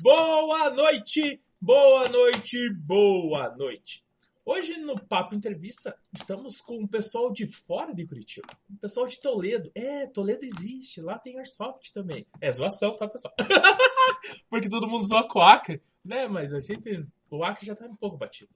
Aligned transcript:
Boa 0.00 0.70
noite, 0.70 1.40
boa 1.60 2.08
noite, 2.08 2.70
boa 2.70 3.54
noite. 3.54 4.02
Hoje 4.44 4.78
no 4.78 4.98
Papo 4.98 5.34
Entrevista 5.34 5.94
estamos 6.10 6.62
com 6.62 6.82
o 6.82 6.88
pessoal 6.88 7.30
de 7.30 7.46
fora 7.46 7.94
de 7.94 8.06
Curitiba. 8.06 8.48
O 8.70 8.78
pessoal 8.78 9.06
de 9.06 9.20
Toledo. 9.20 9.70
É, 9.74 10.06
Toledo 10.06 10.44
existe, 10.44 11.00
lá 11.00 11.18
tem 11.18 11.36
Airsoft 11.36 11.92
também. 11.92 12.26
É 12.40 12.50
zoação, 12.50 12.96
tá, 12.96 13.06
pessoal? 13.06 13.34
Porque 14.48 14.68
todo 14.68 14.88
mundo 14.88 15.06
zoa 15.06 15.28
com 15.28 15.38
o 15.38 15.42
Acre, 15.42 15.82
né? 16.02 16.26
Mas 16.26 16.54
a 16.54 16.60
gente. 16.60 17.06
O 17.30 17.44
Acre 17.44 17.66
já 17.66 17.76
tá 17.76 17.84
um 17.84 17.94
pouco 17.94 18.16
batido. 18.16 18.50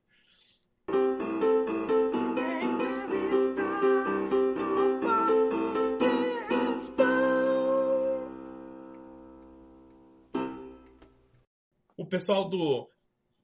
O 12.07 12.09
pessoal 12.09 12.49
do. 12.49 12.89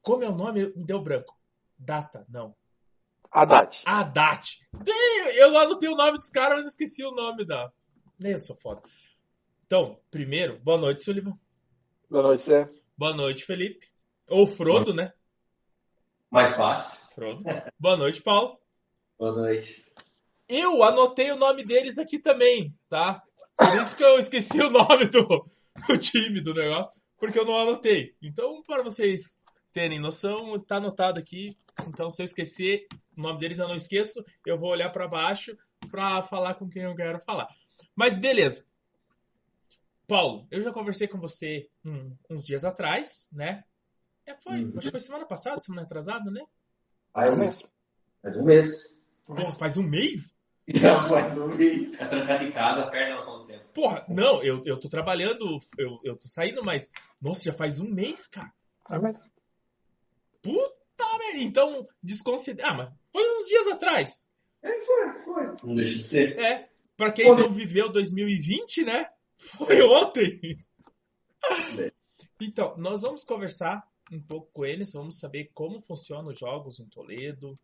Como 0.03 0.23
é 0.23 0.29
o 0.29 0.37
nome? 0.37 0.73
Me 0.77 0.85
deu 0.85 1.03
branco. 1.03 1.37
Data, 1.77 2.25
não. 2.29 2.55
Haddad. 3.29 3.83
Haddad. 3.85 4.61
Eu 5.37 5.59
anotei 5.59 5.89
o 5.89 5.97
nome 5.97 6.17
dos 6.17 6.31
caras, 6.31 6.51
mas 6.51 6.61
não 6.61 6.67
esqueci 6.67 7.05
o 7.05 7.11
nome 7.11 7.45
da. 7.45 7.73
Nem 8.21 8.33
eu 8.33 8.39
sou 8.39 8.55
foda. 8.55 8.81
Então, 9.67 9.99
primeiro, 10.13 10.61
boa 10.61 10.79
noite, 10.79 11.03
Sullivan. 11.03 11.37
Boa 12.09 12.23
noite, 12.23 12.45
Zé. 12.45 12.69
Boa 12.97 13.13
noite, 13.13 13.45
Felipe. 13.45 13.91
Ou 14.29 14.47
Frodo, 14.47 14.95
né? 14.95 15.13
Mais 16.31 16.55
fácil. 16.55 17.01
Frodo. 17.09 17.43
Boa 17.77 17.97
noite, 17.97 18.23
Paulo. 18.23 18.61
Boa 19.19 19.33
noite. 19.33 19.85
Eu 20.49 20.85
anotei 20.85 21.33
o 21.33 21.37
nome 21.37 21.65
deles 21.65 21.99
aqui 21.99 22.17
também, 22.17 22.73
tá? 22.89 23.25
Por 23.57 23.75
isso 23.81 23.97
que 23.97 24.05
eu 24.05 24.21
esqueci 24.21 24.61
o 24.61 24.71
nome 24.71 25.09
do, 25.09 25.49
do 25.89 25.99
time, 25.99 26.41
do 26.41 26.55
negócio, 26.55 27.02
porque 27.23 27.39
eu 27.39 27.45
não 27.45 27.57
anotei. 27.57 28.17
Então, 28.21 28.61
para 28.65 28.83
vocês 28.83 29.41
terem 29.73 30.01
noção, 30.01 30.59
tá 30.59 30.79
anotado 30.79 31.21
aqui. 31.21 31.57
Então, 31.87 32.11
se 32.11 32.21
eu 32.21 32.25
esquecer 32.25 32.89
o 33.17 33.23
nome 33.23 33.39
deles, 33.39 33.61
eu 33.61 33.69
não 33.69 33.77
esqueço. 33.77 34.25
Eu 34.45 34.59
vou 34.59 34.71
olhar 34.71 34.91
para 34.91 35.07
baixo 35.07 35.57
para 35.89 36.21
falar 36.23 36.55
com 36.55 36.69
quem 36.69 36.83
eu 36.83 36.97
quero 36.97 37.21
falar. 37.21 37.47
Mas 37.95 38.17
beleza. 38.17 38.67
Paulo, 40.09 40.49
eu 40.51 40.61
já 40.63 40.73
conversei 40.73 41.07
com 41.07 41.21
você 41.21 41.71
hum, 41.85 42.13
uns 42.29 42.45
dias 42.45 42.65
atrás, 42.65 43.29
né? 43.33 43.63
É, 44.27 44.35
foi, 44.43 44.65
uhum. 44.65 44.73
acho 44.77 44.87
que 44.87 44.91
foi 44.91 44.99
semana 45.01 45.25
passada, 45.25 45.59
semana 45.59 45.83
atrasada, 45.83 46.29
né? 46.29 46.45
Faz 47.13 47.33
um 47.33 47.37
mês. 47.37 47.63
Faz 48.21 48.37
um 48.37 48.45
mês. 48.45 49.01
Porra, 49.25 49.53
faz 49.53 49.77
um 49.77 49.85
mês? 49.85 50.37
Já 50.67 51.01
faz 51.01 51.39
um 51.39 51.55
mês. 51.55 51.97
Tá 51.97 52.09
trancado 52.09 52.43
em 52.43 52.51
casa, 52.51 52.91
perde 52.91 53.13
a 53.13 53.17
noção 53.17 53.39
do 53.39 53.47
tempo. 53.47 53.52
Porra, 53.75 54.05
não, 54.09 54.43
eu, 54.43 54.63
eu 54.67 54.79
tô 54.79 54.89
trabalhando, 54.89 55.59
eu, 55.79 55.99
eu 56.05 56.13
tô 56.13 56.27
saindo, 56.27 56.63
mas. 56.65 56.91
Nossa, 57.21 57.43
já 57.43 57.53
faz 57.53 57.81
um 57.81 57.89
mês, 57.89 58.27
cara. 58.27 58.53
É 58.91 58.99
mesmo. 58.99 59.31
Puta 60.43 61.19
merda. 61.19 61.39
Então, 61.39 61.89
desconsidera. 62.03 62.69
Ah, 62.69 62.75
mas 62.75 62.93
foi 63.11 63.39
uns 63.39 63.47
dias 63.47 63.67
atrás. 63.69 64.29
É, 64.63 64.71
foi, 64.85 65.21
foi. 65.21 65.45
Não 65.65 65.75
deixa 65.75 65.99
de 65.99 66.05
ser. 66.05 66.39
É. 66.39 66.69
Pra 66.97 67.11
quem 67.11 67.35
não 67.35 67.51
viveu 67.51 67.91
2020, 67.91 68.85
né? 68.85 69.09
Foi 69.37 69.83
ontem. 69.83 70.59
É. 71.79 71.93
Então, 72.41 72.77
nós 72.77 73.03
vamos 73.03 73.25
conversar 73.25 73.83
um 74.13 74.21
pouco 74.21 74.51
com 74.53 74.65
eles, 74.65 74.93
vamos 74.93 75.19
saber 75.19 75.51
como 75.55 75.81
funcionam 75.81 76.31
os 76.31 76.39
jogos 76.39 76.79
em 76.81 76.89
Toledo, 76.89 77.59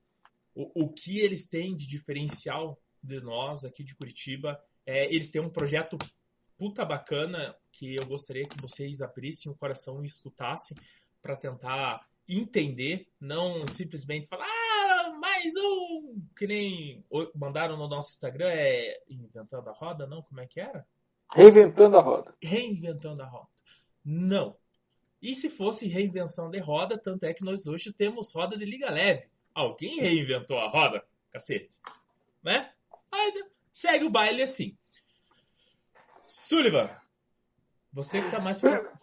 o, 0.55 0.85
o 0.85 0.93
que 0.93 1.21
eles 1.21 1.47
têm 1.49 1.77
de 1.77 1.87
diferencial 1.87 2.81
de 3.03 3.21
nós 3.21 3.65
aqui 3.65 3.85
de 3.85 3.95
Curitiba. 3.95 4.61
É, 4.89 5.05
eles 5.13 5.31
têm 5.31 5.43
um 5.43 5.51
projeto 5.51 5.99
puta 6.57 6.83
bacana 6.83 7.55
que 7.71 7.95
eu 7.95 8.07
gostaria 8.07 8.45
que 8.45 8.59
vocês 8.59 9.03
abrissem 9.03 9.53
o 9.53 9.55
coração 9.55 10.03
e 10.03 10.07
escutassem 10.07 10.75
para 11.21 11.37
tentar 11.37 12.01
entender, 12.27 13.07
não 13.21 13.67
simplesmente 13.67 14.27
falar, 14.27 14.47
ah, 14.47 15.11
mais 15.21 15.53
um, 15.57 16.23
que 16.35 16.47
nem 16.47 17.05
mandaram 17.35 17.77
no 17.77 17.87
nosso 17.87 18.13
Instagram, 18.13 18.49
é 18.49 18.99
Inventando 19.11 19.69
a 19.69 19.73
Roda, 19.73 20.07
não? 20.07 20.23
Como 20.23 20.41
é 20.41 20.47
que 20.47 20.59
era? 20.59 20.87
Reinventando 21.35 21.99
a 21.99 22.01
Roda. 22.01 22.35
Reinventando 22.43 23.23
a 23.23 23.27
Roda. 23.27 23.49
Não. 24.03 24.57
E 25.21 25.35
se 25.35 25.51
fosse 25.51 25.87
reinvenção 25.87 26.49
de 26.49 26.61
roda, 26.61 26.97
tanto 26.97 27.25
é 27.25 27.35
que 27.35 27.45
nós 27.45 27.67
hoje 27.67 27.93
temos 27.93 28.33
roda 28.33 28.57
de 28.57 28.65
liga 28.65 28.91
leve. 28.91 29.29
Alguém 29.55 30.01
reinventou 30.01 30.57
a 30.57 30.71
roda, 30.71 31.05
cacete. 31.31 31.79
Né? 32.43 32.73
Aí 33.13 33.33
segue 33.79 34.05
o 34.05 34.11
baile 34.11 34.43
assim. 34.43 34.77
Sullivan, 36.29 36.91
você 37.93 38.21
que 38.21 38.27
está 38.27 38.39
mais 38.39 38.61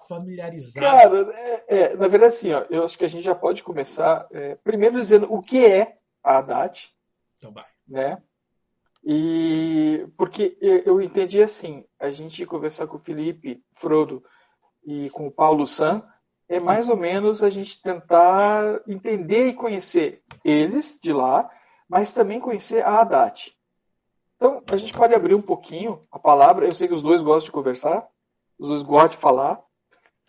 familiarizado. 0.08 0.86
Cara, 0.86 1.32
é, 1.34 1.66
é, 1.68 1.96
na 1.96 2.08
verdade, 2.08 2.36
assim, 2.36 2.54
ó, 2.54 2.64
eu 2.70 2.84
acho 2.84 2.98
que 2.98 3.06
a 3.06 3.10
gente 3.10 3.24
já 3.24 3.34
pode 3.34 3.64
começar 3.64 4.28
é, 4.32 4.56
primeiro 4.56 4.96
dizendo 4.96 5.32
o 5.34 5.42
que 5.42 5.66
é 5.66 5.98
a 6.24 6.38
Haddad. 6.38 6.90
Então 7.38 7.52
vai. 7.52 7.66
Né? 7.88 8.22
E 9.04 10.08
porque 10.18 10.58
eu 10.62 11.02
entendi 11.02 11.42
assim, 11.42 11.86
a 12.00 12.10
gente 12.10 12.46
conversar 12.46 12.88
com 12.88 12.98
o 12.98 13.00
Felipe 13.00 13.64
Frodo 13.74 14.24
e 14.84 15.10
com 15.12 15.28
o 15.28 15.32
Paulo 15.32 15.66
San 15.68 16.04
é 16.48 16.60
mais 16.60 16.90
ou 16.90 16.98
menos 16.98 17.44
a 17.44 17.50
gente 17.50 17.82
tentar 17.82 18.82
entender 18.88 19.48
e 19.48 19.54
conhecer 19.54 20.24
eles 20.44 21.00
de 21.02 21.12
lá, 21.12 21.50
mas 21.88 22.14
também 22.14 22.40
conhecer 22.40 22.84
a 22.84 23.00
Haddad. 23.00 23.55
Então, 24.36 24.62
a 24.70 24.76
gente 24.76 24.94
pode 24.94 25.14
abrir 25.14 25.36
um 25.36 25.42
pouquinho 25.42 26.02
a 26.12 26.20
palavra. 26.20 26.66
Eu 26.66 26.76
sei 26.76 26.88
que 26.88 26.94
os 26.94 27.02
dois 27.02 27.22
gostam 27.22 27.46
de 27.46 27.52
conversar, 27.52 28.08
os 28.60 28.70
dois 28.70 28.84
gostam 28.84 29.10
de 29.10 29.18
falar. 29.18 29.62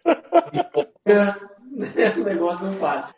o 2.16 2.24
negócio 2.24 2.66
não 2.66 2.78
para. 2.78 3.08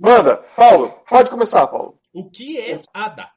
Manda, 0.00 0.36
Paulo, 0.56 0.90
pode 1.08 1.30
começar, 1.30 1.66
Paulo. 1.66 1.98
O 2.12 2.30
que 2.30 2.58
é 2.58 2.80
Haddad? 2.94 3.30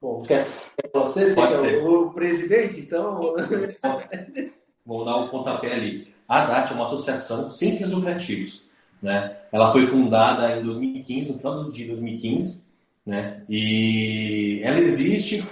Bom, 0.00 0.22
quer, 0.22 0.46
quer 0.76 0.90
você, 0.92 1.34
pode 1.34 1.58
ser. 1.58 1.84
O, 1.84 2.08
o 2.08 2.12
presidente, 2.12 2.80
então. 2.80 3.34
Vou 4.84 5.04
dar 5.04 5.16
um 5.18 5.28
pontapé 5.28 5.74
ali. 5.74 6.12
A 6.28 6.42
ADAT 6.42 6.72
é 6.72 6.74
uma 6.74 6.84
associação 6.84 7.48
sem 7.48 7.78
fins 7.78 7.90
lucrativos. 7.90 8.68
Né? 9.00 9.36
Ela 9.52 9.70
foi 9.70 9.86
fundada 9.86 10.56
em 10.56 10.64
2015, 10.64 11.32
no 11.32 11.38
final 11.38 11.70
de 11.70 11.86
2015, 11.86 12.61
né? 13.06 13.44
e 13.48 14.60
ela 14.62 14.78
existe, 14.78 15.44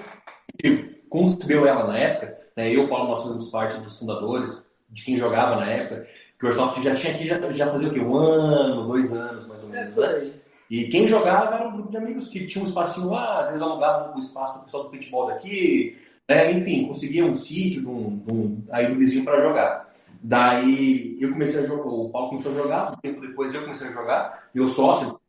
concebeu 1.08 1.66
ela 1.66 1.86
na 1.86 1.98
época, 1.98 2.38
né? 2.56 2.74
eu, 2.74 2.88
Paulo, 2.88 3.08
nós 3.08 3.22
fazemos 3.22 3.50
parte 3.50 3.80
dos 3.80 3.98
fundadores, 3.98 4.70
de 4.88 5.04
quem 5.04 5.16
jogava 5.16 5.56
na 5.56 5.70
época, 5.70 6.06
que 6.38 6.46
o 6.46 6.48
Airsoft 6.48 6.82
já 6.82 6.94
tinha 6.94 7.14
aqui, 7.14 7.26
já, 7.26 7.52
já 7.52 7.70
fazia 7.70 7.88
o 7.88 7.92
quê? 7.92 8.00
Um 8.00 8.16
ano, 8.16 8.86
dois 8.86 9.12
anos, 9.12 9.46
mais 9.46 9.62
ou 9.62 9.68
menos, 9.68 9.96
é, 9.98 10.24
né? 10.24 10.32
E 10.70 10.84
quem 10.84 11.08
jogava 11.08 11.56
era 11.56 11.68
um 11.68 11.72
grupo 11.72 11.90
de 11.90 11.96
amigos 11.96 12.28
que 12.28 12.46
tinha 12.46 12.64
um 12.64 12.68
espacinho 12.68 13.10
lá, 13.10 13.40
às 13.40 13.48
vezes 13.48 13.60
alugavam 13.60 14.14
o 14.14 14.20
espaço 14.20 14.58
do 14.58 14.64
pessoal 14.64 14.84
do 14.84 14.90
futebol 14.90 15.26
daqui, 15.26 15.98
né? 16.28 16.52
enfim, 16.52 16.86
conseguia 16.86 17.24
um 17.24 17.34
sítio 17.34 17.90
um, 17.90 18.24
um, 18.30 18.64
aí 18.70 18.86
do 18.86 18.94
vizinho 18.94 19.24
para 19.24 19.40
jogar. 19.40 19.90
Daí 20.22 21.18
eu 21.20 21.32
comecei 21.32 21.64
a 21.64 21.66
jogar, 21.66 21.88
o 21.88 22.08
Paulo 22.10 22.28
começou 22.28 22.52
a 22.52 22.54
jogar, 22.54 22.92
um 22.92 22.96
tempo 23.00 23.20
depois 23.20 23.52
eu 23.52 23.62
comecei 23.62 23.88
a 23.88 23.92
jogar, 23.92 24.48
e 24.54 24.60
o 24.60 24.68
sócio 24.68 25.20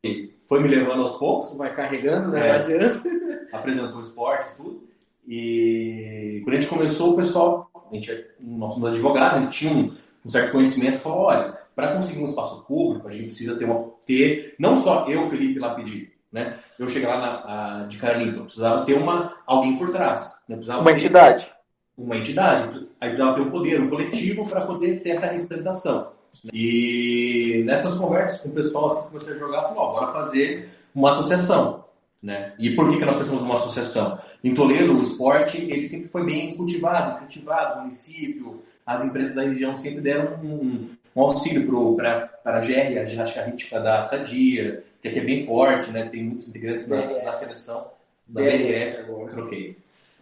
foi 0.52 0.60
me 0.60 0.68
levando 0.68 1.04
aos 1.04 1.18
poucos. 1.18 1.56
Vai 1.56 1.74
carregando, 1.74 2.28
né? 2.28 2.50
É, 2.50 3.56
apresentou 3.56 3.96
o 3.96 4.02
esporte 4.02 4.50
e 4.52 4.56
tudo. 4.58 4.84
E 5.26 6.42
quando 6.44 6.56
a 6.56 6.60
gente 6.60 6.70
começou, 6.70 7.14
o 7.14 7.16
pessoal, 7.16 7.72
a 7.90 7.96
gente, 7.96 8.12
é, 8.12 8.28
nós 8.44 8.74
somos 8.74 8.92
advogados, 8.92 9.38
a 9.38 9.40
gente 9.40 9.60
tinha 9.60 9.72
um, 9.72 9.96
um 10.26 10.30
certo 10.30 10.52
conhecimento, 10.52 11.00
falou, 11.00 11.20
olha, 11.20 11.58
para 11.74 11.96
conseguir 11.96 12.20
um 12.20 12.26
espaço 12.26 12.66
público, 12.66 13.08
a 13.08 13.12
gente 13.12 13.28
precisa 13.28 13.56
ter, 13.56 13.64
uma, 13.64 13.92
ter 14.06 14.54
não 14.60 14.76
só 14.84 15.08
eu, 15.08 15.30
Felipe, 15.30 15.58
lá 15.58 15.74
pedir, 15.74 16.12
né? 16.30 16.60
Eu 16.78 16.90
chegar 16.90 17.16
lá 17.16 17.22
na, 17.22 17.84
a, 17.84 17.84
de 17.84 17.98
cara 17.98 18.18
limpa, 18.18 18.44
precisava 18.44 18.84
ter 18.84 18.96
uma, 18.96 19.38
alguém 19.48 19.78
por 19.78 19.90
trás. 19.94 20.34
Né? 20.50 20.60
Uma 20.68 20.92
entidade. 20.92 21.50
Uma 21.98 22.18
entidade. 22.18 22.90
Aí 23.00 23.12
precisava 23.12 23.36
ter 23.36 23.42
um 23.42 23.52
poder, 23.52 23.80
um 23.80 23.90
coletivo 23.90 24.46
para 24.46 24.66
poder 24.66 25.02
ter 25.02 25.12
essa 25.12 25.28
representação. 25.28 26.12
E 26.54 27.64
nessas 27.66 27.94
conversas 27.96 28.42
com 28.42 28.50
o 28.50 28.54
pessoal 28.54 28.94
assim, 28.94 29.10
comecei 29.10 29.34
a 29.34 29.38
jogar, 29.38 29.64
falou, 29.64 29.84
ó, 29.84 29.94
bora 29.94 30.14
fazer 30.14 30.70
uma 30.96 31.12
associação. 31.12 31.86
Né? 32.22 32.54
E 32.60 32.72
por 32.72 32.90
que, 32.90 32.98
que 32.98 33.06
nós 33.06 33.16
precisamos 33.16 33.44
de 33.44 33.50
uma 33.50 33.60
associação? 33.60 34.20
Em 34.44 34.54
Toledo, 34.54 34.98
o 34.98 35.02
esporte 35.02 35.58
ele 35.58 35.88
sempre 35.88 36.08
foi 36.08 36.26
bem 36.26 36.56
cultivado, 36.56 37.16
incentivado, 37.16 37.80
o 37.80 37.82
município, 37.82 38.62
as 38.86 39.04
empresas 39.04 39.36
da 39.36 39.44
região 39.44 39.76
sempre 39.76 40.02
deram 40.02 40.40
um, 40.44 40.90
um 41.16 41.22
auxílio 41.22 41.96
para 41.96 42.30
a 42.46 42.60
GR, 42.60 43.00
a 43.00 43.06
ginástica 43.06 43.44
rítmica 43.44 43.80
da 43.80 44.04
Sadia, 44.04 44.84
que 45.02 45.08
aqui 45.08 45.20
é 45.20 45.24
bem 45.24 45.46
forte, 45.46 45.92
né? 45.92 46.10
tem 46.10 46.24
muitos 46.24 46.50
integrantes 46.50 46.88
na, 46.88 47.24
na 47.24 47.34
seleção 47.34 47.88
da 48.28 48.42
BRF, 48.42 48.98
agora 49.00 49.32
troquei. 49.32 49.78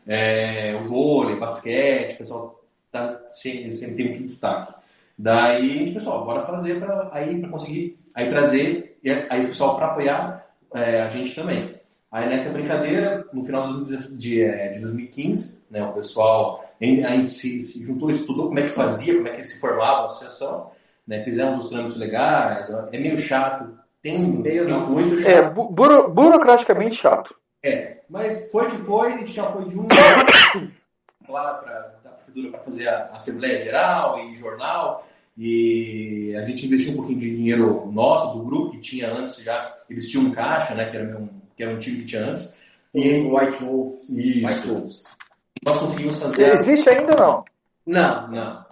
É, 0.08 0.76
o 0.82 0.86
vôlei, 0.86 1.38
basquete, 1.38 2.16
o 2.16 2.18
pessoal 2.18 2.64
tá, 2.92 3.22
sempre, 3.30 3.72
sempre 3.74 3.96
tem 3.96 4.10
muito 4.10 4.24
destaque. 4.24 4.79
Daí, 5.22 5.94
pessoal, 5.94 6.24
bora 6.24 6.44
fazer 6.44 6.80
para 6.80 7.10
aí 7.12 7.42
para 7.42 7.50
conseguir 7.50 8.00
aí 8.16 8.30
trazer 8.30 8.98
aí 9.30 9.44
o 9.44 9.50
pessoal 9.50 9.76
para 9.76 9.88
apoiar 9.88 10.48
é, 10.74 11.02
a 11.02 11.10
gente 11.10 11.36
também. 11.36 11.76
Aí 12.10 12.30
nessa 12.30 12.54
brincadeira, 12.54 13.28
no 13.34 13.44
final 13.44 13.84
de, 13.84 14.18
de, 14.18 14.42
é, 14.42 14.70
de 14.70 14.80
2015, 14.80 15.60
né, 15.70 15.84
o 15.84 15.92
pessoal 15.92 16.64
a 16.82 16.86
gente 16.86 17.32
se, 17.32 17.60
se, 17.60 17.86
juntou, 17.86 18.10
estudou 18.10 18.48
como 18.48 18.60
é 18.60 18.62
que 18.64 18.70
fazia, 18.70 19.16
como 19.16 19.28
é 19.28 19.36
que 19.36 19.44
se 19.44 19.60
formava 19.60 20.04
a 20.04 20.06
associação, 20.06 20.72
né? 21.06 21.22
fizemos 21.26 21.66
os 21.66 21.70
trâmites 21.70 21.98
legais, 21.98 22.70
é 22.94 22.98
meio 22.98 23.20
chato, 23.20 23.78
tem 24.02 24.20
meio 24.20 24.70
não, 24.70 24.90
muito 24.90 25.20
chato. 25.20 25.30
É, 25.30 25.50
buro, 25.50 26.10
burocraticamente 26.10 26.96
chato. 26.96 27.36
É, 27.62 27.98
mas 28.10 28.50
foi 28.50 28.70
que 28.70 28.78
foi, 28.78 29.12
a 29.12 29.18
gente 29.18 29.34
tinha 29.34 29.46
apoio 29.46 29.68
de 29.68 29.78
um 29.78 29.86
lá 31.28 31.56
para 31.56 31.96
a 32.06 32.10
procedura 32.12 32.52
para 32.52 32.62
fazer 32.62 32.88
a 32.88 33.10
Assembleia 33.14 33.62
Geral 33.62 34.18
e 34.20 34.38
jornal, 34.38 35.06
e 35.42 36.36
a 36.36 36.46
gente 36.46 36.66
investiu 36.66 36.92
um 36.92 36.96
pouquinho 36.98 37.22
de 37.22 37.34
dinheiro 37.34 37.90
nosso, 37.94 38.38
do 38.38 38.44
grupo, 38.44 38.72
que 38.72 38.80
tinha 38.80 39.10
antes 39.10 39.42
já, 39.42 39.74
eles 39.90 40.10
tinham 40.10 40.26
um 40.26 40.32
caixa, 40.32 40.76
né, 40.76 40.92
que 40.92 40.98
era 40.98 41.18
um, 41.18 41.30
que 41.56 41.64
era 41.64 41.74
um 41.74 41.80
time 41.80 42.00
que 42.00 42.08
tinha 42.08 42.26
antes. 42.26 42.54
E 42.94 43.22
White 43.22 43.64
Wolf. 43.64 44.00
Isso. 44.10 44.46
White 44.46 44.68
Wolves. 44.68 45.04
Nós 45.64 45.80
conseguimos 45.80 46.20
fazer. 46.20 46.52
Existe 46.56 46.90
ainda 46.90 47.14
ou 47.14 47.18
não? 47.18 47.46
Não, 47.88 48.28
não. 48.28 48.66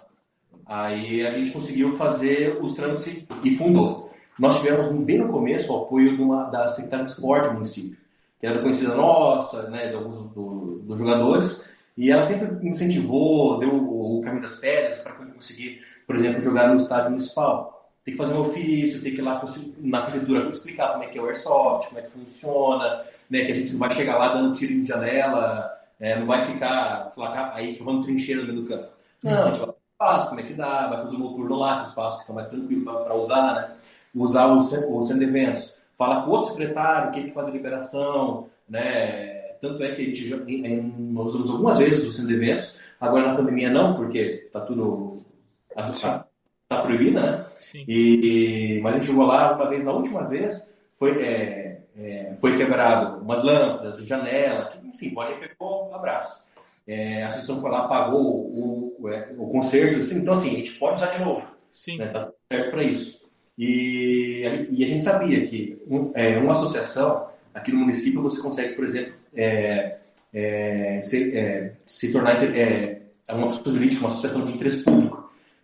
Aí 0.66 1.26
a 1.26 1.30
gente 1.30 1.52
conseguiu 1.52 1.92
fazer 1.92 2.58
os 2.62 2.74
trâmites 2.74 3.24
e 3.42 3.56
fundou. 3.56 4.12
Nós 4.38 4.60
tivemos 4.60 4.94
bem 5.06 5.18
no 5.18 5.32
começo 5.32 5.72
o 5.72 5.84
apoio 5.84 6.18
de 6.18 6.22
uma, 6.22 6.50
da 6.50 6.68
Secretaria 6.68 7.06
de 7.06 7.12
Esporte 7.12 7.48
do 7.48 7.54
município, 7.54 7.96
que 8.38 8.46
era 8.46 8.60
conhecida 8.60 8.94
nossa, 8.94 9.70
né, 9.70 9.88
de 9.88 9.94
alguns 9.94 10.34
do, 10.34 10.82
dos 10.84 10.98
jogadores, 10.98 11.64
e 11.96 12.10
ela 12.10 12.22
sempre 12.22 12.68
incentivou, 12.68 13.58
deu 13.58 13.70
o, 13.70 14.18
o 14.18 14.22
caminho 14.22 14.42
das 14.42 14.58
pedras 14.58 14.98
para 14.98 15.14
conseguir, 15.38 15.82
por 16.06 16.16
exemplo, 16.16 16.42
jogar 16.42 16.68
no 16.68 16.76
estádio 16.76 17.10
municipal. 17.10 17.90
Tem 18.04 18.14
que 18.14 18.18
fazer 18.18 18.34
um 18.34 18.40
ofício, 18.40 19.02
tem 19.02 19.14
que 19.14 19.20
ir 19.20 19.24
lá 19.24 19.44
na 19.78 20.02
prefeitura 20.02 20.48
explicar 20.48 20.92
como 20.92 21.04
é 21.04 21.06
que 21.08 21.18
é 21.18 21.22
o 21.22 21.26
airsoft, 21.26 21.88
como 21.88 22.00
é 22.00 22.02
que 22.02 22.10
funciona, 22.10 23.04
né, 23.28 23.44
que 23.44 23.52
a 23.52 23.54
gente 23.54 23.72
não 23.72 23.78
vai 23.80 23.90
chegar 23.90 24.16
lá 24.16 24.34
dando 24.34 24.56
tiro 24.56 24.72
em 24.72 24.86
janela, 24.86 25.70
é, 26.00 26.18
não 26.18 26.26
vai 26.26 26.44
ficar, 26.44 27.10
sei 27.12 27.22
lá, 27.22 27.54
aí 27.54 27.76
tomando 27.76 28.04
trincheira 28.04 28.42
no 28.42 28.48
meio 28.48 28.62
do 28.62 28.68
campo. 28.68 28.88
Não, 29.22 29.44
a 29.44 29.48
gente 29.48 29.60
vai 29.60 29.74
espaço, 29.98 30.28
como 30.28 30.40
é 30.40 30.44
que 30.44 30.54
dá, 30.54 30.86
vai 30.86 31.02
fazer 31.02 31.16
um 31.16 31.18
noturno 31.18 31.56
lá, 31.56 31.80
que 31.80 31.86
o 31.86 31.88
espaço 31.88 32.20
fica 32.20 32.32
mais 32.32 32.48
tranquilo 32.48 32.84
para 32.84 33.14
usar, 33.14 33.54
né? 33.54 33.70
Usar 34.14 34.46
o, 34.46 34.58
o 34.58 35.02
centro 35.02 35.18
de 35.18 35.24
eventos. 35.24 35.76
Fala 35.96 36.22
com 36.22 36.30
outro 36.30 36.52
secretário, 36.52 37.10
quem 37.10 37.24
que 37.24 37.32
faz 37.32 37.48
a 37.48 37.50
liberação, 37.50 38.48
né? 38.68 39.34
Tanto 39.60 39.82
é 39.82 39.92
que 39.92 40.02
a 40.02 40.04
gente 40.04 40.28
já, 40.28 40.36
nós 40.36 41.30
usamos 41.30 41.50
algumas 41.50 41.78
vezes 41.78 42.04
o 42.04 42.12
centro 42.12 42.28
de 42.28 42.34
eventos, 42.34 42.76
agora 43.00 43.26
na 43.26 43.36
pandemia 43.36 43.70
não, 43.70 43.96
porque 43.96 44.44
está 44.46 44.60
tudo. 44.60 45.20
Está 45.78 46.26
tá 46.68 46.82
proibida, 46.82 47.20
né? 47.20 47.46
Sim. 47.60 47.84
E, 47.88 48.80
mas 48.82 48.94
a 48.94 48.98
gente 48.98 49.06
chegou 49.08 49.26
lá 49.26 49.54
uma 49.54 49.68
vez, 49.68 49.84
na 49.84 49.92
última 49.92 50.28
vez, 50.28 50.74
foi, 50.98 51.22
é, 51.22 51.80
é, 51.96 52.34
foi 52.40 52.56
quebrado 52.56 53.22
umas 53.22 53.42
lâmpadas, 53.44 54.04
janela, 54.04 54.72
enfim, 54.84 55.10
pode 55.10 55.38
pegou 55.40 55.88
um 55.90 55.94
abraço. 55.94 56.46
É, 56.86 57.22
a 57.22 57.26
associação 57.26 57.60
foi 57.60 57.70
lá, 57.70 57.86
pagou 57.86 58.20
o, 58.20 58.96
o, 59.00 59.08
é, 59.08 59.34
o 59.36 59.48
conserto, 59.48 59.98
assim, 59.98 60.18
então 60.18 60.34
assim, 60.34 60.54
a 60.54 60.58
gente 60.58 60.72
pode 60.78 60.96
usar 60.96 61.16
de 61.16 61.22
novo. 61.22 61.46
Sim. 61.70 61.98
Né, 61.98 62.08
tá 62.08 62.30
certo 62.50 62.70
para 62.70 62.82
isso. 62.82 63.28
E, 63.58 64.42
e, 64.70 64.84
a 64.84 64.88
gente 64.88 65.02
sabia 65.02 65.46
que 65.46 65.82
um, 65.88 66.12
é, 66.14 66.38
uma 66.38 66.52
associação, 66.52 67.28
aqui 67.52 67.72
no 67.72 67.80
município, 67.80 68.22
você 68.22 68.40
consegue, 68.40 68.74
por 68.74 68.84
exemplo, 68.84 69.14
é, 69.34 69.98
é, 70.32 71.00
se, 71.02 71.36
é, 71.36 71.72
se, 71.84 72.12
tornar 72.12 72.42
é, 72.44 73.02
uma 73.28 73.48
pessoa 73.48 73.74
jurídica, 73.74 74.00
uma 74.00 74.10
associação 74.10 74.46
de 74.46 74.52
interesse 74.52 74.84
público. 74.84 75.07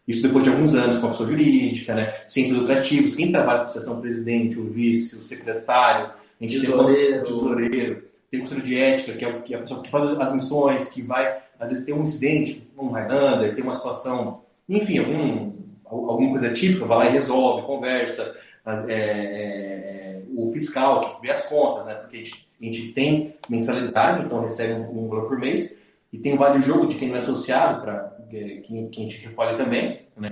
Isso 0.06 0.22
depois 0.22 0.44
de 0.44 0.50
alguns 0.50 0.74
anos 0.74 0.98
com 0.98 1.06
a 1.06 1.10
pessoa 1.10 1.28
jurídica, 1.28 1.94
né, 1.94 2.14
sem 2.28 2.52
lucrativos. 2.52 3.16
Quem 3.16 3.32
trabalha 3.32 3.60
com 3.60 3.64
a 3.64 3.66
associação, 3.66 3.98
o 3.98 4.02
presidente, 4.02 4.58
o 4.58 4.70
vice, 4.70 5.16
o 5.16 5.22
secretário, 5.22 6.12
a 6.40 6.46
gente 6.46 6.60
tesoureiro. 6.60 7.10
tem 7.10 7.20
o 7.20 7.24
tesoureiro, 7.24 8.04
tem 8.30 8.40
o 8.40 8.42
conselho 8.42 8.62
de 8.62 8.78
ética, 8.78 9.12
que 9.14 9.24
é, 9.24 9.32
que 9.40 9.54
é 9.54 9.56
a 9.56 9.60
pessoa 9.60 9.82
que 9.82 9.90
faz 9.90 10.20
as 10.20 10.34
missões, 10.34 10.90
que 10.90 11.02
vai, 11.02 11.42
às 11.58 11.70
vezes, 11.70 11.86
ter 11.86 11.94
um 11.94 12.02
incidente, 12.02 12.68
um 12.78 12.88
Highlander, 12.88 13.54
tem 13.54 13.64
uma 13.64 13.74
situação, 13.74 14.42
enfim, 14.68 14.98
algum, 14.98 15.52
alguma 15.86 16.30
coisa 16.30 16.52
típica, 16.52 16.84
vai 16.84 16.98
lá 16.98 17.06
e 17.06 17.12
resolve, 17.12 17.66
conversa. 17.66 18.36
As, 18.64 18.86
é, 18.88 18.94
é, 18.94 20.22
o 20.36 20.50
fiscal 20.52 21.16
que 21.16 21.26
vê 21.26 21.32
as 21.32 21.46
contas, 21.46 21.86
né? 21.86 21.94
Porque 21.94 22.16
a 22.16 22.20
gente, 22.20 22.46
a 22.60 22.64
gente 22.64 22.92
tem 22.92 23.34
mensalidade, 23.48 24.24
então 24.24 24.42
recebe 24.42 24.74
um 24.74 25.08
valor 25.08 25.28
por 25.28 25.38
mês, 25.38 25.80
e 26.14 26.18
tem 26.18 26.34
o 26.34 26.36
vale 26.36 26.62
jogo 26.62 26.86
de 26.86 26.94
quem 26.94 27.08
não 27.08 27.16
é 27.16 27.18
associado, 27.18 27.82
para 27.82 28.16
que, 28.30 28.60
que, 28.60 29.00
a 29.00 29.02
gente 29.02 29.26
recolhe 29.26 29.56
também, 29.56 30.06
né? 30.16 30.30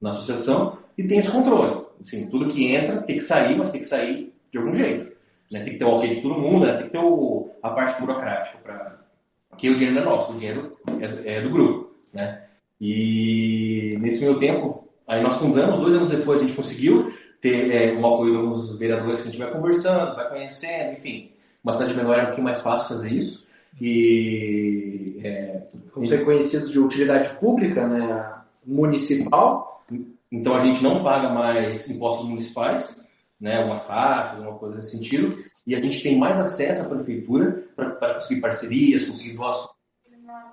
Na 0.00 0.10
associação, 0.10 0.78
e 0.96 1.02
tem 1.02 1.18
esse 1.18 1.28
controle. 1.28 1.86
Assim, 2.00 2.28
tudo 2.28 2.46
que 2.46 2.72
entra 2.72 3.02
tem 3.02 3.16
que 3.18 3.24
sair, 3.24 3.58
mas 3.58 3.70
tem 3.70 3.80
que 3.80 3.88
sair 3.88 4.32
de 4.52 4.58
algum 4.58 4.72
jeito. 4.72 5.12
Né? 5.50 5.64
Tem 5.64 5.72
que 5.72 5.78
ter 5.80 5.84
o 5.84 5.88
ok 5.88 6.14
de 6.14 6.22
todo 6.22 6.38
mundo, 6.38 6.66
né? 6.66 6.74
tem 6.74 6.84
que 6.84 6.92
ter 6.92 7.00
o, 7.00 7.50
a 7.60 7.70
parte 7.70 8.00
burocrática, 8.00 8.58
pra, 8.58 9.00
porque 9.48 9.68
o 9.68 9.74
dinheiro 9.74 9.96
não 9.96 10.02
é 10.02 10.04
nosso, 10.04 10.32
o 10.32 10.38
dinheiro 10.38 10.78
é, 11.00 11.38
é 11.38 11.42
do 11.42 11.50
grupo. 11.50 11.92
Né? 12.12 12.44
E 12.80 13.98
nesse 14.00 14.24
meio 14.24 14.38
tempo, 14.38 14.88
aí 15.04 15.20
nós 15.20 15.36
fundamos, 15.36 15.80
dois 15.80 15.96
anos 15.96 16.10
depois 16.10 16.40
a 16.40 16.44
gente 16.44 16.54
conseguiu 16.54 17.12
ter 17.40 17.72
é, 17.72 17.92
um 17.92 18.06
apoio 18.06 18.34
de 18.34 18.38
alguns 18.38 18.78
vereadores 18.78 19.20
que 19.20 19.28
a 19.28 19.32
gente 19.32 19.40
vai 19.42 19.50
conversando, 19.50 20.14
vai 20.14 20.28
conhecendo, 20.28 20.92
enfim. 20.92 21.32
Uma 21.64 21.72
cidade 21.72 21.96
menor 21.96 22.16
é 22.16 22.22
um 22.22 22.26
pouquinho 22.26 22.44
mais 22.44 22.60
fácil 22.60 22.88
fazer 22.88 23.12
isso. 23.12 23.49
E. 23.80 25.20
É, 25.22 25.64
Vamos 25.94 26.08
ser 26.08 26.24
conhecidos 26.24 26.70
de 26.70 26.78
utilidade 26.78 27.36
pública, 27.38 27.86
né? 27.86 28.42
Municipal. 28.64 29.84
Então 30.30 30.54
a 30.54 30.60
gente 30.60 30.82
não 30.82 31.02
paga 31.02 31.28
mais 31.30 31.88
impostos 31.90 32.28
municipais, 32.28 33.00
né, 33.40 33.56
algumas 33.58 33.84
taxas, 33.86 34.38
alguma 34.38 34.58
coisa 34.58 34.76
nesse 34.76 34.96
sentido, 34.96 35.36
e 35.66 35.74
a 35.74 35.82
gente 35.82 36.00
tem 36.02 36.16
mais 36.16 36.38
acesso 36.38 36.82
à 36.82 36.84
prefeitura 36.84 37.64
para 37.74 38.14
conseguir 38.14 38.40
parcerias, 38.40 39.06
conseguir 39.06 39.36
doações 39.36 39.74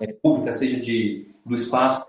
é, 0.00 0.12
públicas, 0.12 0.56
seja 0.56 0.80
de, 0.80 1.30
do 1.46 1.54
espaço, 1.54 2.04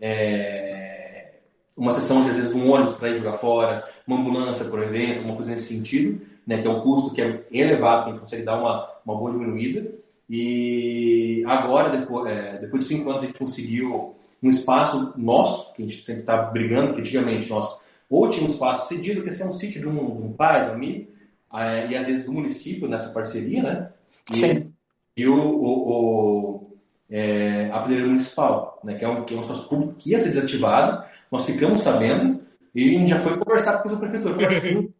é, 0.00 1.38
uma 1.76 1.92
sessão, 1.92 2.22
de, 2.22 2.30
às 2.30 2.36
vezes, 2.36 2.50
de 2.50 2.56
um 2.56 2.70
ônibus 2.70 2.96
para 2.96 3.10
ir 3.10 3.16
jogar 3.16 3.38
fora, 3.38 3.88
uma 4.06 4.18
ambulância 4.18 4.64
por 4.66 4.82
evento, 4.82 5.24
uma 5.24 5.36
coisa 5.36 5.52
nesse 5.52 5.74
sentido, 5.74 6.20
né, 6.46 6.60
que 6.60 6.66
é 6.66 6.70
um 6.70 6.80
custo 6.80 7.14
que 7.14 7.22
é 7.22 7.44
elevado, 7.50 8.04
que 8.04 8.10
a 8.10 8.12
gente 8.12 8.20
consegue 8.22 8.42
dar 8.42 8.58
uma, 8.58 8.88
uma 9.04 9.16
boa 9.16 9.32
diminuída. 9.32 9.92
E 10.28 11.44
agora, 11.46 11.98
depois, 11.98 12.30
é, 12.30 12.58
depois 12.58 12.86
de 12.86 12.94
cinco 12.94 13.10
anos, 13.10 13.24
a 13.24 13.26
gente 13.26 13.38
conseguiu 13.38 14.14
um 14.42 14.48
espaço 14.48 15.12
nosso, 15.16 15.72
que 15.74 15.82
a 15.82 15.86
gente 15.86 16.04
sempre 16.04 16.22
está 16.22 16.36
brigando, 16.36 16.94
que 16.94 17.00
antigamente 17.00 17.48
nós 17.50 17.82
ou 18.12 18.28
tinha 18.28 18.46
um 18.46 18.50
espaço 18.50 18.88
cedido, 18.88 19.22
que 19.22 19.42
é 19.42 19.46
um 19.46 19.54
sítio 19.54 19.80
de 19.80 19.88
um, 19.88 19.94
de 19.94 20.22
um 20.22 20.32
pai, 20.34 20.66
de 20.66 20.70
um 20.70 20.74
amigo, 20.74 21.10
é, 21.54 21.86
e 21.88 21.96
às 21.96 22.06
vezes 22.06 22.26
do 22.26 22.32
município 22.32 22.86
nessa 22.86 23.10
parceria, 23.10 23.62
né? 23.62 23.90
E, 24.30 24.36
Sim. 24.36 24.72
e 25.16 25.26
o, 25.26 25.34
o, 25.34 25.88
o 25.88 26.76
é, 27.10 27.70
a 27.70 27.80
pedreira 27.80 28.06
municipal, 28.06 28.80
né? 28.84 28.96
que, 28.96 29.04
é 29.04 29.08
um, 29.08 29.24
que 29.24 29.34
é 29.34 29.36
um 29.36 29.40
espaço 29.40 29.66
público 29.68 29.94
que 29.94 30.10
ia 30.10 30.18
ser 30.18 30.30
desativado, 30.30 31.04
nós 31.30 31.46
ficamos 31.46 31.82
sabendo, 31.82 32.42
e 32.74 32.96
a 32.96 32.98
gente 32.98 33.08
já 33.08 33.20
foi 33.20 33.38
conversar 33.38 33.82
com 33.82 33.88
a 33.88 33.96
prefeitura. 33.96 34.92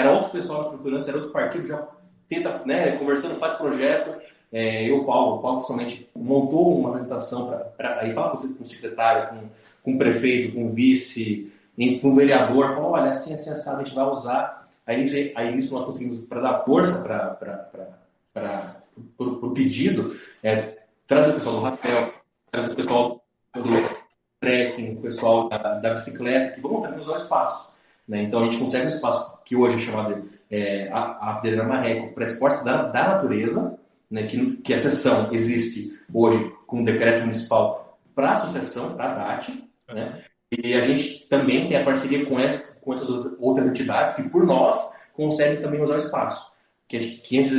Era 0.00 0.12
outro 0.12 0.30
pessoal 0.30 0.70
da 0.70 0.96
antes, 0.96 1.08
era 1.08 1.18
outro 1.18 1.32
partido, 1.32 1.66
já 1.66 1.86
tenta, 2.28 2.62
né, 2.64 2.92
conversando, 2.92 3.38
faz 3.38 3.58
projeto. 3.58 4.18
É, 4.52 4.90
eu, 4.90 5.04
Paulo, 5.04 5.36
o 5.36 5.42
Paulo 5.42 5.62
somente 5.62 6.08
montou 6.16 6.78
uma 6.78 6.90
apresentação 6.90 7.54
para 7.76 8.00
aí 8.00 8.12
fala 8.12 8.30
com 8.30 8.36
o 8.36 8.66
secretário, 8.66 9.28
com, 9.28 9.48
com 9.84 9.94
o 9.94 9.98
prefeito, 9.98 10.54
com 10.54 10.66
o 10.66 10.70
vice, 10.70 11.52
com 12.00 12.10
o 12.10 12.16
vereador, 12.16 12.74
falou, 12.74 12.92
olha, 12.92 13.10
assim, 13.10 13.32
assim, 13.32 13.50
assim, 13.50 13.70
a 13.70 13.78
gente 13.78 13.94
vai 13.94 14.04
usar. 14.06 14.68
Aí, 14.86 15.32
aí 15.36 15.56
isso 15.56 15.72
nós 15.74 15.84
conseguimos, 15.84 16.20
para 16.20 16.40
dar 16.40 16.64
força 16.64 17.00
para 17.02 18.82
o 19.18 19.50
pedido, 19.52 20.16
é, 20.42 20.78
trazer 21.06 21.32
o 21.32 21.34
pessoal 21.34 21.56
do 21.56 21.62
rapel, 21.62 22.14
trazer 22.50 22.72
o 22.72 22.76
pessoal 22.76 23.24
do 23.54 23.62
trekking, 24.40 24.94
o 24.94 25.00
pessoal 25.00 25.48
da, 25.48 25.74
da 25.74 25.94
bicicleta, 25.94 26.54
que 26.54 26.60
vão 26.60 26.80
também 26.80 26.98
usar 27.00 27.12
o 27.12 27.16
espaço. 27.16 27.72
Né? 28.10 28.24
Então 28.24 28.40
a 28.40 28.42
gente 28.42 28.58
consegue 28.58 28.86
um 28.86 28.88
espaço 28.88 29.38
que 29.44 29.54
hoje 29.54 29.76
é 29.76 29.78
chamado 29.78 30.28
é, 30.50 30.90
a, 30.92 31.38
Pedreira 31.40 31.66
Marreco 31.66 32.12
para 32.12 32.24
esportes 32.24 32.64
da, 32.64 32.82
da 32.82 33.08
natureza, 33.08 33.78
né? 34.10 34.26
que, 34.26 34.56
que 34.56 34.74
a 34.74 34.78
sessão 34.78 35.32
existe 35.32 35.96
hoje 36.12 36.52
com 36.66 36.80
um 36.80 36.84
decreto 36.84 37.20
municipal 37.20 38.00
para 38.12 38.30
a 38.30 38.32
associação, 38.32 38.96
para 38.96 39.12
a 39.12 39.14
DAT, 39.14 39.64
né? 39.94 40.24
E 40.50 40.74
a 40.74 40.80
gente 40.80 41.28
também 41.28 41.68
tem 41.68 41.76
a 41.76 41.84
parceria 41.84 42.26
com, 42.26 42.38
essa, 42.40 42.74
com 42.80 42.92
essas 42.92 43.08
outras 43.38 43.68
entidades 43.68 44.16
que, 44.16 44.28
por 44.28 44.44
nós, 44.44 44.92
conseguem 45.14 45.62
também 45.62 45.80
usar 45.80 45.94
o 45.94 45.98
espaço. 45.98 46.52
Que, 46.88 46.98
que 46.98 47.38
antes 47.38 47.52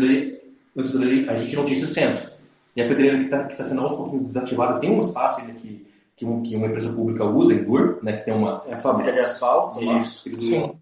a 1.29 1.36
gente 1.38 1.55
não 1.55 1.63
tinha 1.63 1.77
esse 1.77 1.93
centro. 1.93 2.29
E 2.75 2.81
a 2.81 2.88
pedreira 2.89 3.17
que 3.17 3.24
está, 3.24 3.48
está 3.48 3.63
sendo 3.63 3.79
aos 3.79 3.93
pouquinhos 3.93 4.25
desativada 4.25 4.81
tem 4.81 4.91
um 4.91 5.00
espaço 5.00 5.39
ainda 5.39 5.53
que, 5.53 5.88
que, 6.15 6.25
um, 6.25 6.41
uma 6.41 6.68
empresa 6.68 6.94
pública 6.94 7.25
usa 7.25 7.53
em 7.53 7.63
Dur, 7.63 8.00
né, 8.01 8.18
que 8.18 8.25
tem 8.25 8.34
uma... 8.34 8.62
É 8.65 8.74
a 8.74 8.77
fábrica 8.77 9.12
de 9.12 9.20
asfalto. 9.20 9.82
Isso, 9.82 10.27
eles 10.30 10.39
usam. 10.44 10.80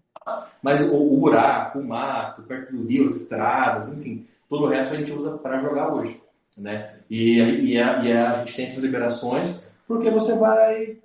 Mas 0.62 0.82
o, 0.82 0.96
o, 0.96 1.18
buraco, 1.18 1.78
o 1.78 1.86
mato, 1.86 2.42
perto 2.42 2.72
do 2.76 2.86
rio, 2.86 3.06
as 3.06 3.14
estradas, 3.14 3.96
enfim, 3.96 4.26
todo 4.48 4.64
o 4.64 4.68
resto 4.68 4.94
a 4.94 4.98
gente 4.98 5.12
usa 5.12 5.38
para 5.38 5.58
jogar 5.58 5.92
hoje. 5.92 6.20
Né? 6.58 6.96
E, 7.08 7.38
e, 7.38 7.80
a, 7.80 8.04
e 8.04 8.12
a 8.12 8.34
gente 8.34 8.54
tem 8.54 8.66
essas 8.66 8.82
liberações 8.82 9.70
porque 9.90 10.08
você 10.08 10.36
vai 10.36 10.98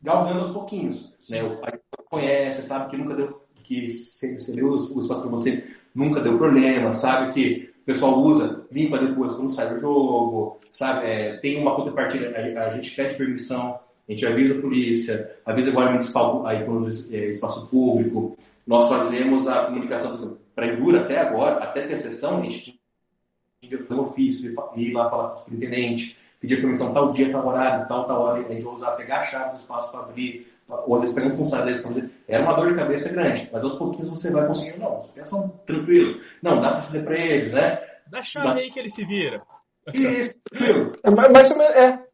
galgando 0.00 0.40
aos 0.40 0.52
pouquinhos. 0.52 1.14
Né? 1.30 1.42
O 1.42 1.58
pai 1.58 1.78
conhece, 2.08 2.62
sabe 2.62 2.90
que 2.90 2.96
nunca 2.96 3.14
deu, 3.14 3.42
que 3.62 3.86
você 3.86 4.54
deu 4.54 4.70
o 4.70 4.76
espaço 4.76 5.20
para 5.20 5.30
você, 5.30 5.66
nunca 5.94 6.20
deu 6.20 6.38
problema, 6.38 6.92
sabe 6.94 7.34
que 7.34 7.70
o 7.82 7.84
pessoal 7.84 8.18
usa, 8.18 8.53
limpa 8.74 8.98
depois 8.98 9.34
quando 9.34 9.54
sai 9.54 9.72
do 9.72 9.78
jogo, 9.78 10.58
sabe? 10.72 11.06
É, 11.06 11.36
tem 11.38 11.60
uma 11.60 11.76
contrapartida, 11.76 12.34
a, 12.36 12.66
a 12.66 12.70
gente 12.70 12.94
pede 12.94 13.14
permissão, 13.14 13.78
a 14.08 14.12
gente 14.12 14.26
avisa 14.26 14.58
a 14.58 14.60
polícia, 14.60 15.36
avisa 15.46 15.70
o 15.70 15.72
guarda 15.72 15.92
municipal 15.92 16.44
aí 16.44 16.64
quando 16.64 16.88
é, 16.88 17.30
espaço 17.30 17.68
público. 17.68 18.36
Nós 18.66 18.88
fazemos 18.88 19.46
a 19.46 19.66
comunicação, 19.66 20.38
para 20.54 20.72
Endura 20.72 21.02
até 21.02 21.20
agora, 21.20 21.62
até 21.62 21.86
ter 21.86 21.96
sessão, 21.96 22.38
a 22.38 22.42
gente 22.42 22.78
tinha 23.62 23.80
um 23.90 24.00
ofício, 24.00 24.54
ir 24.76 24.92
lá 24.92 25.08
falar 25.08 25.28
com 25.28 25.34
o 25.34 25.36
superintendente, 25.36 26.18
pedir 26.40 26.60
permissão 26.60 26.92
tal 26.92 27.12
dia, 27.12 27.30
tal 27.30 27.46
horário, 27.46 27.86
tal, 27.86 28.06
tal 28.06 28.20
hora, 28.20 28.40
a 28.40 28.52
gente 28.52 28.62
vai 28.62 28.74
usar, 28.74 28.92
pegar 28.92 29.18
a 29.18 29.22
chave 29.22 29.50
do 29.50 29.56
espaço 29.56 29.90
para 29.92 30.00
abrir, 30.00 30.52
ou 30.68 30.96
às 30.96 31.02
vezes 31.02 31.14
pegar 31.14 31.28
um 31.28 31.36
funcionário 31.36 31.72
deles, 31.72 32.10
era 32.26 32.42
uma 32.42 32.54
dor 32.54 32.70
de 32.70 32.78
cabeça 32.78 33.08
grande, 33.10 33.48
mas 33.52 33.62
aos 33.62 33.78
pouquinhos 33.78 34.10
você 34.10 34.30
vai 34.30 34.46
conseguindo, 34.46 34.80
não, 34.80 34.98
os 34.98 35.10
pensam 35.10 35.48
tranquilo, 35.66 36.20
não, 36.42 36.60
dá 36.60 36.72
para 36.72 36.82
fazer 36.82 37.02
para 37.02 37.18
eles, 37.18 37.52
né? 37.52 37.93
Dá 38.10 38.22
chave 38.22 38.48
dá... 38.48 38.54
aí 38.54 38.70
que 38.70 38.78
ele 38.78 38.88
se 38.88 39.04
vira. 39.04 39.42
Isso, 39.92 40.34
tranquilo. 40.50 40.92
É, 41.02 41.10
mais 41.10 41.50
ou 41.50 41.58
menos, 41.58 41.76
é. 41.76 42.06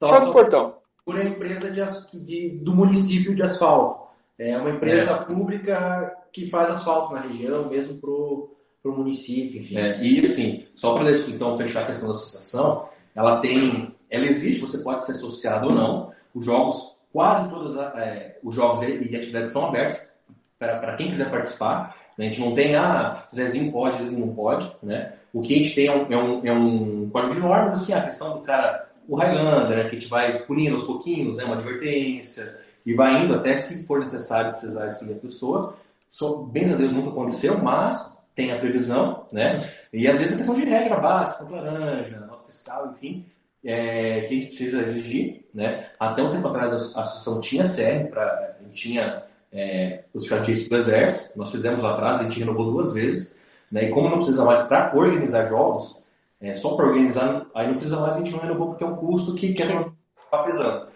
Só, 0.00 0.08
chave 0.08 0.26
do 0.26 0.32
portão. 0.32 0.78
Por 1.04 1.20
a 1.20 1.24
empresa 1.24 1.70
de, 1.70 1.82
de, 2.24 2.58
do 2.58 2.74
município 2.74 3.34
de 3.34 3.42
asfalto. 3.42 4.04
É 4.38 4.56
uma 4.56 4.70
empresa 4.70 5.12
é. 5.12 5.24
pública 5.24 6.12
que 6.32 6.48
faz 6.48 6.70
asfalto 6.70 7.14
na 7.14 7.20
região, 7.20 7.68
mesmo 7.68 7.98
pro, 7.98 8.56
pro 8.82 8.96
município, 8.96 9.60
enfim. 9.60 9.78
É, 9.78 10.02
e 10.02 10.20
assim, 10.26 10.66
só 10.74 10.94
para 10.94 11.10
então 11.12 11.56
fechar 11.56 11.84
a 11.84 11.86
questão 11.86 12.08
da 12.08 12.14
associação, 12.14 12.88
ela 13.14 13.40
tem, 13.40 13.94
ela 14.10 14.26
existe, 14.26 14.60
você 14.60 14.78
pode 14.78 15.06
ser 15.06 15.12
associado 15.12 15.68
ou 15.68 15.74
não. 15.74 16.12
Os 16.34 16.44
jogos, 16.44 16.96
quase 17.12 17.48
todos 17.48 17.76
é, 17.76 18.38
os 18.42 18.54
jogos 18.54 18.82
e 18.82 19.14
atividades 19.14 19.52
são 19.52 19.66
abertos 19.66 20.12
para 20.58 20.96
quem 20.96 21.10
quiser 21.10 21.30
participar. 21.30 21.96
A 22.18 22.22
gente 22.22 22.40
não 22.40 22.54
tem, 22.54 22.76
ah, 22.76 23.24
Zezinho 23.34 23.72
pode, 23.72 23.98
Zezinho 23.98 24.26
não 24.26 24.34
pode. 24.34 24.70
Né? 24.82 25.12
O 25.32 25.42
que 25.42 25.54
a 25.54 25.58
gente 25.58 25.74
tem 25.74 25.86
é 25.86 25.92
um, 25.96 26.12
é 26.12 26.16
um, 26.16 26.46
é 26.46 26.52
um 26.52 27.10
código 27.10 27.34
de 27.34 27.40
normas, 27.40 27.82
assim, 27.82 27.92
a 27.92 28.02
questão 28.02 28.38
do 28.38 28.42
cara, 28.42 28.88
o 29.08 29.16
Highlander, 29.16 29.76
né? 29.76 29.82
que 29.88 29.96
a 29.96 29.98
gente 29.98 30.08
vai 30.08 30.38
punindo 30.44 30.76
aos 30.76 30.84
pouquinhos, 30.84 31.36
né? 31.36 31.44
uma 31.44 31.56
advertência, 31.56 32.56
e 32.86 32.94
vai 32.94 33.24
indo 33.24 33.34
até 33.34 33.56
se 33.56 33.84
for 33.84 34.00
necessário 34.00 34.52
precisar 34.52 34.86
excluir 34.86 35.14
a 35.14 35.18
pessoa. 35.18 35.76
Só, 36.10 36.42
bem 36.42 36.72
a 36.72 36.76
Deus 36.76 36.92
nunca 36.92 37.10
aconteceu, 37.10 37.58
mas 37.58 38.22
tem 38.34 38.52
a 38.52 38.58
previsão, 38.58 39.26
né? 39.32 39.68
E 39.92 40.08
às 40.08 40.18
vezes 40.18 40.34
a 40.34 40.36
questão 40.36 40.54
de 40.54 40.64
regra 40.64 40.96
básica, 40.96 41.44
laranja, 41.48 42.20
nota 42.20 42.44
fiscal, 42.46 42.92
enfim, 42.92 43.24
é, 43.64 44.22
que 44.22 44.26
a 44.26 44.40
gente 44.40 44.46
precisa 44.48 44.82
exigir, 44.82 45.44
né? 45.54 45.88
Até 45.98 46.22
um 46.22 46.30
tempo 46.30 46.48
atrás 46.48 46.72
a 46.72 47.00
associação 47.00 47.40
tinha 47.40 47.64
CR, 47.64 48.10
pra, 48.10 48.56
tinha 48.72 49.24
é, 49.54 50.04
os 50.12 50.28
cartistas 50.28 50.68
do 50.68 50.76
Exército, 50.76 51.38
nós 51.38 51.52
fizemos 51.52 51.80
lá 51.80 51.92
atrás, 51.92 52.20
a 52.20 52.24
gente 52.24 52.40
renovou 52.40 52.72
duas 52.72 52.92
vezes, 52.92 53.38
né? 53.70 53.84
E 53.84 53.90
como 53.90 54.08
não 54.08 54.16
precisa 54.16 54.44
mais 54.44 54.62
para 54.62 54.92
organizar 54.94 55.48
jogos, 55.48 56.02
é, 56.40 56.54
só 56.54 56.74
para 56.74 56.86
organizar, 56.86 57.46
aí 57.54 57.68
não 57.68 57.74
precisa 57.74 58.00
mais, 58.00 58.16
a 58.16 58.18
gente 58.18 58.32
não 58.32 58.40
renovou 58.40 58.68
porque 58.68 58.82
é 58.82 58.86
um 58.86 58.96
custo 58.96 59.34
que 59.34 59.54
quer 59.54 59.66
estar 59.66 60.42
pesando, 60.44 60.88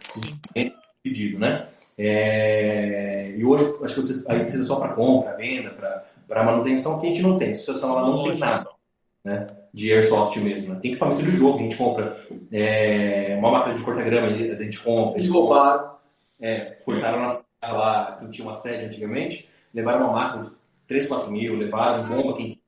pedido, 1.02 1.38
né? 1.38 1.68
É, 1.96 3.34
e 3.36 3.44
hoje, 3.44 3.64
acho 3.82 3.94
que 3.94 4.00
você 4.02 4.24
aí 4.28 4.40
precisa 4.42 4.64
só 4.64 4.76
para 4.76 4.94
compra, 4.94 5.36
venda, 5.36 6.04
para 6.26 6.44
manutenção, 6.44 6.98
que 6.98 7.06
a 7.06 7.08
gente 7.08 7.22
não 7.22 7.38
tem. 7.38 7.48
A 7.48 7.52
associação 7.52 7.90
ela 7.90 8.08
não 8.08 8.24
tem 8.24 8.38
nada 8.38 8.70
né, 9.24 9.46
de 9.72 9.92
airsoft 9.92 10.38
mesmo. 10.38 10.74
Né? 10.74 10.80
Tem 10.80 10.92
equipamento 10.92 11.22
de 11.22 11.30
jogo, 11.32 11.58
a 11.58 11.62
gente 11.62 11.76
compra 11.76 12.24
é, 12.52 13.36
uma 13.38 13.50
máquina 13.50 13.74
de 13.74 13.82
corta-grama, 13.82 14.28
a 14.28 14.62
gente 14.62 14.78
compra. 14.80 15.20
Eles 15.20 15.30
roubaram. 15.30 15.98
É, 16.40 16.78
na 16.86 17.28
sala 17.28 17.47
lá, 17.62 18.16
que 18.20 18.28
tinha 18.30 18.46
uma 18.46 18.54
sede 18.54 18.84
antigamente, 18.86 19.48
levaram 19.74 20.06
uma 20.06 20.12
máquina 20.12 20.44
de 20.44 20.50
3, 20.86 21.06
4 21.06 21.30
mil, 21.30 21.56
levaram 21.56 22.08
bomba, 22.08 22.36
que 22.36 22.58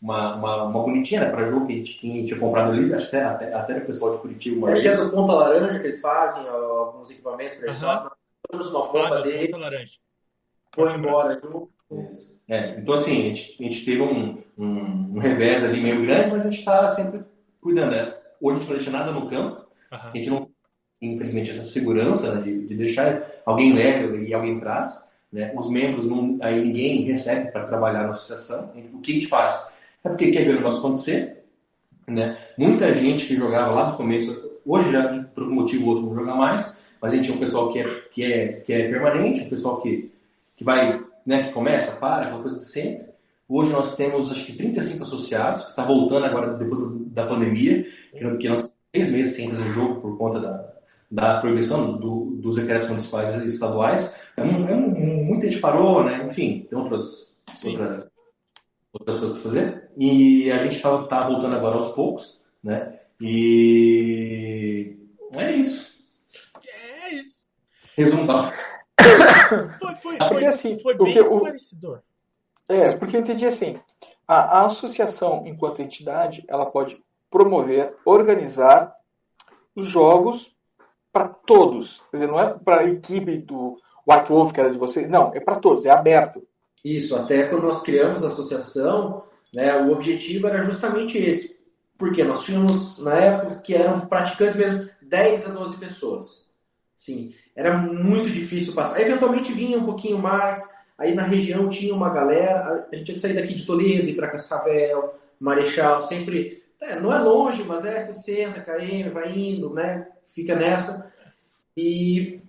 uma, 0.00 0.34
uma, 0.36 0.64
uma 0.64 0.82
bonitinha 0.82 1.20
né, 1.20 1.30
para 1.30 1.46
jogo 1.46 1.66
que 1.66 1.74
a 1.74 1.76
gente, 1.76 1.94
que 1.94 2.24
tinha 2.24 2.40
comprado 2.40 2.70
ali, 2.70 2.92
acho 2.94 3.10
que 3.10 3.16
até, 3.16 3.26
até, 3.26 3.54
até 3.54 3.78
o 3.78 3.86
pessoal 3.86 4.16
de 4.16 4.22
Curitiba. 4.22 4.70
Acho 4.70 4.80
que 4.82 4.88
essa 4.88 5.08
ponta 5.10 5.32
laranja 5.32 5.78
que 5.78 5.86
eles 5.86 6.00
fazem, 6.00 6.48
alguns 6.48 7.10
equipamentos 7.10 7.56
para 7.56 7.66
airsoft, 7.66 8.12
todos 8.50 8.70
uma 8.70 8.92
bomba 8.92 9.22
dele. 9.22 9.52
Laranja. 9.52 9.98
Foi 10.74 10.92
embora 10.94 11.40
É, 12.48 12.78
então, 12.78 12.94
assim, 12.94 13.12
a 13.12 13.14
gente, 13.14 13.56
a 13.60 13.62
gente 13.64 13.84
teve 13.84 14.02
um, 14.02 14.42
um, 14.56 15.16
um, 15.16 15.18
revés 15.18 15.64
ali 15.64 15.80
meio 15.80 16.02
grande, 16.02 16.30
mas 16.30 16.40
a 16.40 16.44
gente 16.44 16.58
está 16.58 16.88
sempre 16.88 17.24
cuidando. 17.60 17.90
Né? 17.90 18.14
Hoje 18.40 18.58
a 18.58 18.60
gente 18.60 18.68
não 18.70 18.76
deixa 18.76 18.90
nada 18.90 19.12
no 19.12 19.28
campo, 19.28 19.66
uhum. 19.92 19.98
a 19.98 20.16
gente 20.16 20.30
não 20.30 20.49
infelizmente, 21.00 21.50
essa 21.50 21.62
segurança 21.62 22.34
né, 22.34 22.42
de, 22.42 22.66
de, 22.66 22.74
deixar 22.74 23.26
alguém 23.46 23.72
leva 23.72 24.16
e 24.16 24.34
alguém 24.34 24.60
traz. 24.60 25.08
Né? 25.32 25.52
Os 25.56 25.70
membros, 25.70 26.06
não, 26.06 26.38
aí 26.42 26.62
ninguém 26.62 27.02
recebe 27.04 27.50
para 27.50 27.66
trabalhar 27.66 28.04
na 28.04 28.10
associação. 28.10 28.72
O 28.92 29.00
que 29.00 29.12
a 29.12 29.14
gente 29.14 29.26
faz? 29.28 29.72
É 30.04 30.08
porque 30.08 30.30
quer 30.30 30.44
ver 30.44 30.52
o 30.52 30.56
negócio 30.56 30.78
acontecer. 30.80 31.44
Né? 32.06 32.36
Muita 32.58 32.92
gente 32.92 33.26
que 33.26 33.36
jogava 33.36 33.72
lá 33.72 33.90
no 33.90 33.96
começo, 33.96 34.60
hoje 34.66 34.92
já 34.92 35.24
por 35.34 35.44
um 35.44 35.54
motivo 35.54 35.86
ou 35.86 35.94
outro 35.94 36.06
não 36.06 36.14
joga 36.14 36.34
mais, 36.34 36.78
mas 37.00 37.12
a 37.12 37.16
gente 37.16 37.28
tem 37.28 37.36
um 37.36 37.40
pessoal 37.40 37.72
que 37.72 37.78
é, 37.78 38.00
que 38.10 38.24
é, 38.24 38.52
que 38.60 38.72
é 38.72 38.88
permanente, 38.88 39.42
um 39.42 39.48
pessoal 39.48 39.80
que, 39.80 40.10
que 40.56 40.64
vai, 40.64 41.00
né, 41.24 41.44
que 41.44 41.52
começa, 41.52 41.92
para, 41.96 42.26
aquela 42.26 42.42
coisa 42.42 42.56
de 42.56 42.64
sempre. 42.64 43.10
Hoje 43.48 43.72
nós 43.72 43.96
temos 43.96 44.30
acho 44.30 44.46
que 44.46 44.52
35 44.52 45.02
associados, 45.02 45.64
que 45.64 45.70
está 45.70 45.84
voltando 45.84 46.26
agora 46.26 46.54
depois 46.54 46.82
da 47.06 47.26
pandemia, 47.26 47.86
que, 48.12 48.36
que 48.36 48.48
nós 48.48 48.70
seis 48.94 49.08
meses 49.08 49.36
sem 49.36 49.50
fazer 49.50 49.68
jogo 49.70 50.00
por 50.00 50.18
conta 50.18 50.40
da, 50.40 50.79
da 51.10 51.40
proibição 51.40 51.98
do, 51.98 52.36
dos 52.36 52.56
decretos 52.56 52.88
municipais 52.88 53.34
e 53.34 53.46
estaduais. 53.46 54.14
É, 54.36 54.42
é, 54.42 55.24
muita 55.24 55.48
gente 55.48 55.60
parou, 55.60 56.04
né? 56.04 56.26
Enfim, 56.26 56.66
tem 56.70 56.78
outras, 56.78 57.38
outras, 57.64 58.10
outras 58.92 59.18
coisas 59.18 59.32
para 59.32 59.42
fazer. 59.42 59.90
E 59.96 60.50
a 60.52 60.58
gente 60.58 60.76
está 60.76 61.02
tá 61.04 61.20
voltando 61.26 61.56
agora 61.56 61.76
aos 61.76 61.92
poucos, 61.92 62.40
né? 62.62 63.00
E 63.20 64.96
é 65.34 65.52
isso. 65.52 65.98
É 66.66 67.14
isso. 67.14 67.44
Resumo 67.96 68.26
Foi, 69.80 69.94
foi, 69.96 70.16
foi, 70.16 70.46
assim, 70.46 70.78
foi 70.78 70.94
bem 70.94 71.12
porque, 71.14 71.18
esclarecedor. 71.18 72.00
É, 72.68 72.96
porque 72.96 73.16
eu 73.16 73.20
entendi 73.20 73.44
assim, 73.46 73.80
a, 74.28 74.60
a 74.60 74.66
associação, 74.66 75.42
enquanto 75.44 75.82
entidade, 75.82 76.44
ela 76.46 76.66
pode 76.66 77.02
promover, 77.28 77.96
organizar 78.04 78.94
os 79.74 79.86
jogos 79.86 80.56
para 81.12 81.28
todos. 81.28 82.02
Quer 82.10 82.16
dizer, 82.16 82.28
não 82.28 82.40
é 82.40 82.54
para 82.54 82.80
a 82.80 82.88
equipe 82.88 83.38
do 83.38 83.76
White 84.06 84.28
Wolf, 84.28 84.52
que 84.52 84.60
era 84.60 84.70
de 84.70 84.78
vocês, 84.78 85.08
não, 85.08 85.32
é 85.34 85.40
para 85.40 85.56
todos, 85.56 85.84
é 85.84 85.90
aberto. 85.90 86.42
Isso, 86.84 87.14
até 87.14 87.44
quando 87.44 87.64
nós 87.64 87.82
criamos 87.82 88.24
a 88.24 88.28
associação, 88.28 89.24
né, 89.54 89.76
o 89.82 89.92
objetivo 89.92 90.46
era 90.46 90.62
justamente 90.62 91.18
esse. 91.18 91.60
Porque 91.98 92.24
nós 92.24 92.44
tínhamos, 92.44 92.98
na 93.04 93.14
época, 93.14 93.56
que 93.56 93.74
eram 93.74 94.06
praticantes 94.06 94.56
mesmo, 94.56 94.88
10 95.02 95.46
a 95.46 95.50
12 95.50 95.78
pessoas. 95.78 96.50
Sim, 96.96 97.34
era 97.54 97.76
muito 97.76 98.30
difícil 98.30 98.74
passar. 98.74 99.00
Eventualmente 99.00 99.52
vinha 99.52 99.78
um 99.78 99.84
pouquinho 99.84 100.18
mais, 100.18 100.62
aí 100.96 101.14
na 101.14 101.22
região 101.22 101.68
tinha 101.68 101.94
uma 101.94 102.10
galera, 102.10 102.86
a 102.90 102.96
gente 102.96 103.06
tinha 103.06 103.14
que 103.14 103.20
sair 103.20 103.34
daqui 103.34 103.54
de 103.54 103.66
Toledo, 103.66 104.08
ir 104.08 104.16
para 104.16 104.30
Cascavel, 104.30 105.14
Marechal, 105.38 106.02
sempre. 106.02 106.62
É, 106.80 106.98
não 106.98 107.12
é 107.12 107.18
longe, 107.18 107.62
mas 107.64 107.84
é 107.84 108.00
60 108.00 108.60
km, 108.62 109.12
vai 109.12 109.32
indo, 109.36 109.74
né? 109.74 110.08
Fica 110.34 110.54
nessa. 110.54 111.12
E 111.76 112.40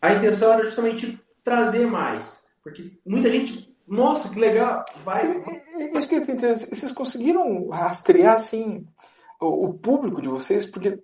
a 0.00 0.14
intenção 0.14 0.52
era 0.52 0.64
justamente 0.64 1.20
trazer 1.42 1.86
mais. 1.86 2.46
Porque 2.62 2.92
muita 3.04 3.28
gente, 3.28 3.74
nossa, 3.86 4.32
que 4.32 4.40
legal, 4.40 4.84
vai. 5.02 5.26
Isso 5.94 6.08
que 6.08 6.14
eu 6.14 6.22
entendo, 6.22 6.56
vocês 6.56 6.92
conseguiram 6.92 7.68
rastrear 7.68 8.34
assim 8.34 8.86
o, 9.40 9.66
o 9.68 9.74
público 9.74 10.22
de 10.22 10.28
vocês? 10.28 10.64
Porque 10.70 11.02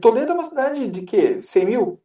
Toledo 0.00 0.32
é 0.32 0.34
uma 0.34 0.44
cidade 0.44 0.90
de 0.90 1.02
quê? 1.02 1.40
100 1.40 1.64
mil? 1.66 2.00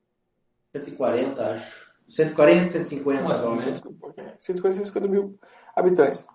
140, 0.75 1.41
acho. 1.41 1.87
140, 2.07 2.69
150 2.69 3.33
atualmente. 3.33 3.81
140, 3.81 4.35
150 4.39 5.07
mil 5.07 5.39
habitantes. 5.75 6.25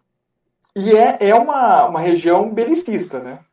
E 0.75 0.93
é, 0.93 1.19
é 1.21 1.35
uma, 1.35 1.87
uma 1.87 2.01
região 2.01 2.53
belicista, 2.53 3.21
né? 3.21 3.45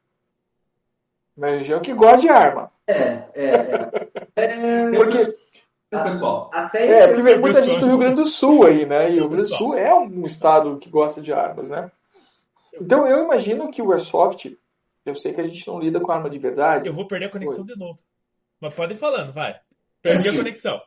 Uma 1.39 1.51
região 1.51 1.81
que 1.81 1.93
gosta 1.93 2.17
de 2.17 2.27
arma. 2.27 2.69
É, 2.85 2.93
é. 2.93 3.45
é. 4.35 4.43
é 4.91 4.91
porque. 4.91 5.37
pessoal. 5.89 6.49
Até 6.53 6.85
é, 6.85 7.07
porque 7.07 7.21
vem 7.21 7.39
muita 7.39 7.61
gente 7.61 7.79
do 7.79 7.87
Rio 7.87 7.97
Grande 7.97 8.15
do 8.15 8.25
Sul 8.25 8.67
aí, 8.67 8.85
né? 8.85 9.09
E 9.09 9.13
o 9.13 9.19
Rio 9.21 9.29
Grande 9.29 9.49
do 9.49 9.55
Sul 9.55 9.73
é 9.73 9.95
um 9.95 10.25
estado 10.25 10.77
que 10.79 10.89
gosta 10.89 11.21
de 11.21 11.31
armas, 11.31 11.69
né? 11.69 11.89
Então 12.73 13.07
eu 13.07 13.23
imagino 13.23 13.71
que 13.71 13.81
o 13.81 13.93
Airsoft, 13.93 14.53
eu 15.05 15.15
sei 15.15 15.33
que 15.33 15.39
a 15.39 15.47
gente 15.47 15.65
não 15.65 15.79
lida 15.79 16.01
com 16.01 16.11
arma 16.11 16.29
de 16.29 16.37
verdade. 16.37 16.89
Eu 16.89 16.93
vou 16.93 17.07
perder 17.07 17.27
a 17.27 17.31
conexão 17.31 17.61
Oi. 17.61 17.67
de 17.67 17.79
novo. 17.79 17.99
Mas 18.59 18.73
pode 18.73 18.93
ir 18.95 18.97
falando, 18.97 19.31
vai. 19.31 19.57
Perdi 20.01 20.27
a 20.27 20.35
conexão. 20.35 20.81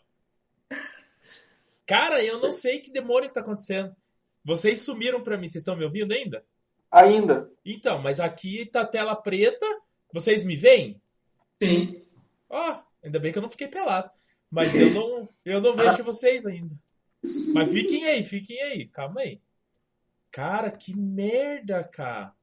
Cara, 1.86 2.22
eu 2.22 2.38
não 2.40 2.52
sei 2.52 2.78
que 2.78 2.92
demônio 2.92 3.28
que 3.28 3.34
tá 3.34 3.40
acontecendo. 3.40 3.96
Vocês 4.44 4.84
sumiram 4.84 5.22
pra 5.22 5.38
mim, 5.38 5.46
vocês 5.46 5.62
estão 5.62 5.76
me 5.76 5.84
ouvindo 5.84 6.12
ainda? 6.12 6.44
Ainda. 6.90 7.50
Então, 7.64 8.02
mas 8.02 8.20
aqui 8.20 8.66
tá 8.66 8.84
tela 8.84 9.16
preta. 9.16 9.66
Vocês 10.12 10.44
me 10.44 10.56
veem? 10.56 11.00
Sim. 11.62 12.02
Ó, 12.50 12.70
oh, 12.70 12.82
ainda 13.04 13.18
bem 13.18 13.32
que 13.32 13.38
eu 13.38 13.42
não 13.42 13.50
fiquei 13.50 13.68
pelado. 13.68 14.10
Mas 14.50 14.74
eu 14.74 14.90
não, 14.92 15.28
eu 15.44 15.60
não 15.60 15.74
vejo 15.74 16.04
vocês 16.04 16.44
ainda. 16.44 16.74
Mas 17.54 17.72
fiquem 17.72 18.04
aí, 18.04 18.22
fiquem 18.24 18.60
aí. 18.60 18.86
Calma 18.88 19.20
aí. 19.22 19.40
Cara, 20.30 20.70
que 20.70 20.94
merda, 20.96 21.82
cara. 21.84 22.34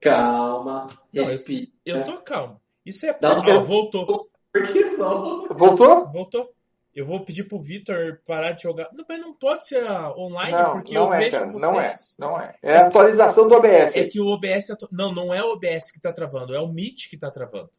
Calma, 0.00 0.88
Não, 1.12 1.24
respira. 1.24 1.66
Eu 1.84 2.04
tô 2.04 2.18
calmo. 2.18 2.60
Isso 2.84 3.04
é. 3.06 3.12
Dá 3.12 3.38
Ó, 3.38 3.44
tempo. 3.44 3.64
voltou. 3.64 4.30
Por 4.52 4.72
que 4.72 4.88
só? 4.90 5.46
Voltou? 5.48 6.10
Voltou. 6.10 6.54
Eu 6.94 7.06
vou 7.06 7.24
pedir 7.24 7.44
pro 7.44 7.60
Vitor 7.62 8.20
parar 8.26 8.52
de 8.52 8.62
jogar. 8.64 8.88
Não, 8.92 9.04
mas 9.08 9.20
não 9.20 9.32
pode 9.32 9.64
ser 9.66 9.84
online, 10.16 10.50
Não, 10.52 10.72
porque 10.72 10.92
não 10.94 11.06
eu 11.06 11.12
é, 11.14 11.18
vejo 11.18 11.30
cara. 11.30 11.46
vocês. 11.50 11.62
Não 11.70 11.80
é. 11.80 11.94
Não 12.18 12.40
é. 12.40 12.56
É 12.62 12.76
a 12.78 12.86
atualização 12.88 13.48
do 13.48 13.54
OBS. 13.54 13.94
É 13.94 14.04
que 14.06 14.20
o 14.20 14.26
OBS. 14.26 14.70
atu- 14.70 14.88
Não, 14.90 15.14
não 15.14 15.32
é 15.32 15.42
o 15.42 15.52
OBS 15.52 15.92
que 15.92 16.00
tá 16.00 16.12
travando, 16.12 16.52
é 16.54 16.60
o 16.60 16.66
Meet 16.66 17.08
que 17.08 17.16
tá 17.16 17.30
travando. 17.30 17.70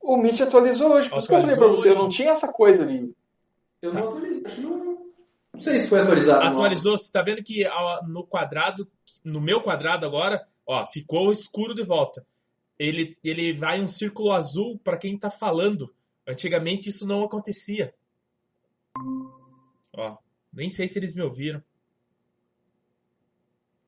O 0.00 0.16
Meet 0.18 0.40
atualizou 0.42 0.92
hoje, 0.92 1.08
por 1.08 1.18
isso 1.18 1.28
que 1.28 1.34
eu 1.34 1.40
falei 1.40 1.56
pra 1.56 1.66
você, 1.68 1.88
hoje. 1.90 1.98
não 1.98 2.08
tinha 2.10 2.30
essa 2.30 2.52
coisa 2.52 2.82
ali. 2.82 3.14
Eu 3.80 3.90
Tá. 3.92 4.00
não 4.00 4.08
atualizei. 4.08 4.42
Não. 4.62 4.94
Sei 5.58 5.78
se 5.78 5.88
foi 5.88 6.00
atualizado. 6.00 6.44
não. 6.44 6.52
Atualizou, 6.52 6.98
você 6.98 7.10
tá 7.10 7.22
vendo 7.22 7.42
que 7.42 7.64
no 8.06 8.26
quadrado, 8.26 8.86
no 9.24 9.40
meu 9.40 9.62
quadrado 9.62 10.04
agora, 10.04 10.46
ó, 10.66 10.84
ficou 10.88 11.32
escuro 11.32 11.74
de 11.74 11.82
volta. 11.84 12.26
Ele, 12.78 13.16
ele 13.24 13.52
vai 13.54 13.80
um 13.80 13.86
círculo 13.86 14.32
azul 14.32 14.78
para 14.82 14.96
quem 14.98 15.16
tá 15.18 15.30
falando. 15.30 15.94
Antigamente 16.26 16.88
isso 16.88 17.06
não 17.06 17.22
acontecia. 17.22 17.94
Ó, 19.92 20.18
nem 20.52 20.68
sei 20.68 20.88
se 20.88 20.98
eles 20.98 21.14
me 21.14 21.22
ouviram. 21.22 21.62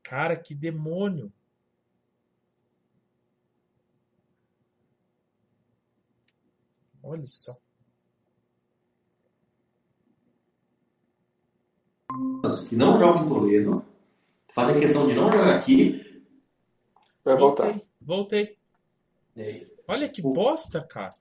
Cara, 0.03 0.37
que 0.37 0.55
demônio. 0.55 1.33
Olha 7.03 7.27
só. 7.27 7.57
que 12.69 12.77
não 12.77 12.99
jogam 12.99 13.25
em 13.25 13.29
Toledo, 13.29 13.85
fazem 14.49 14.81
questão 14.81 15.07
de 15.07 15.15
não 15.15 15.31
jogar 15.31 15.57
aqui. 15.57 16.25
Vai 17.25 17.37
voltar. 17.37 17.81
Voltei. 18.01 18.57
Voltei. 19.35 19.77
Olha 19.89 20.09
que 20.09 20.23
bosta, 20.23 20.85
cara. 20.85 21.15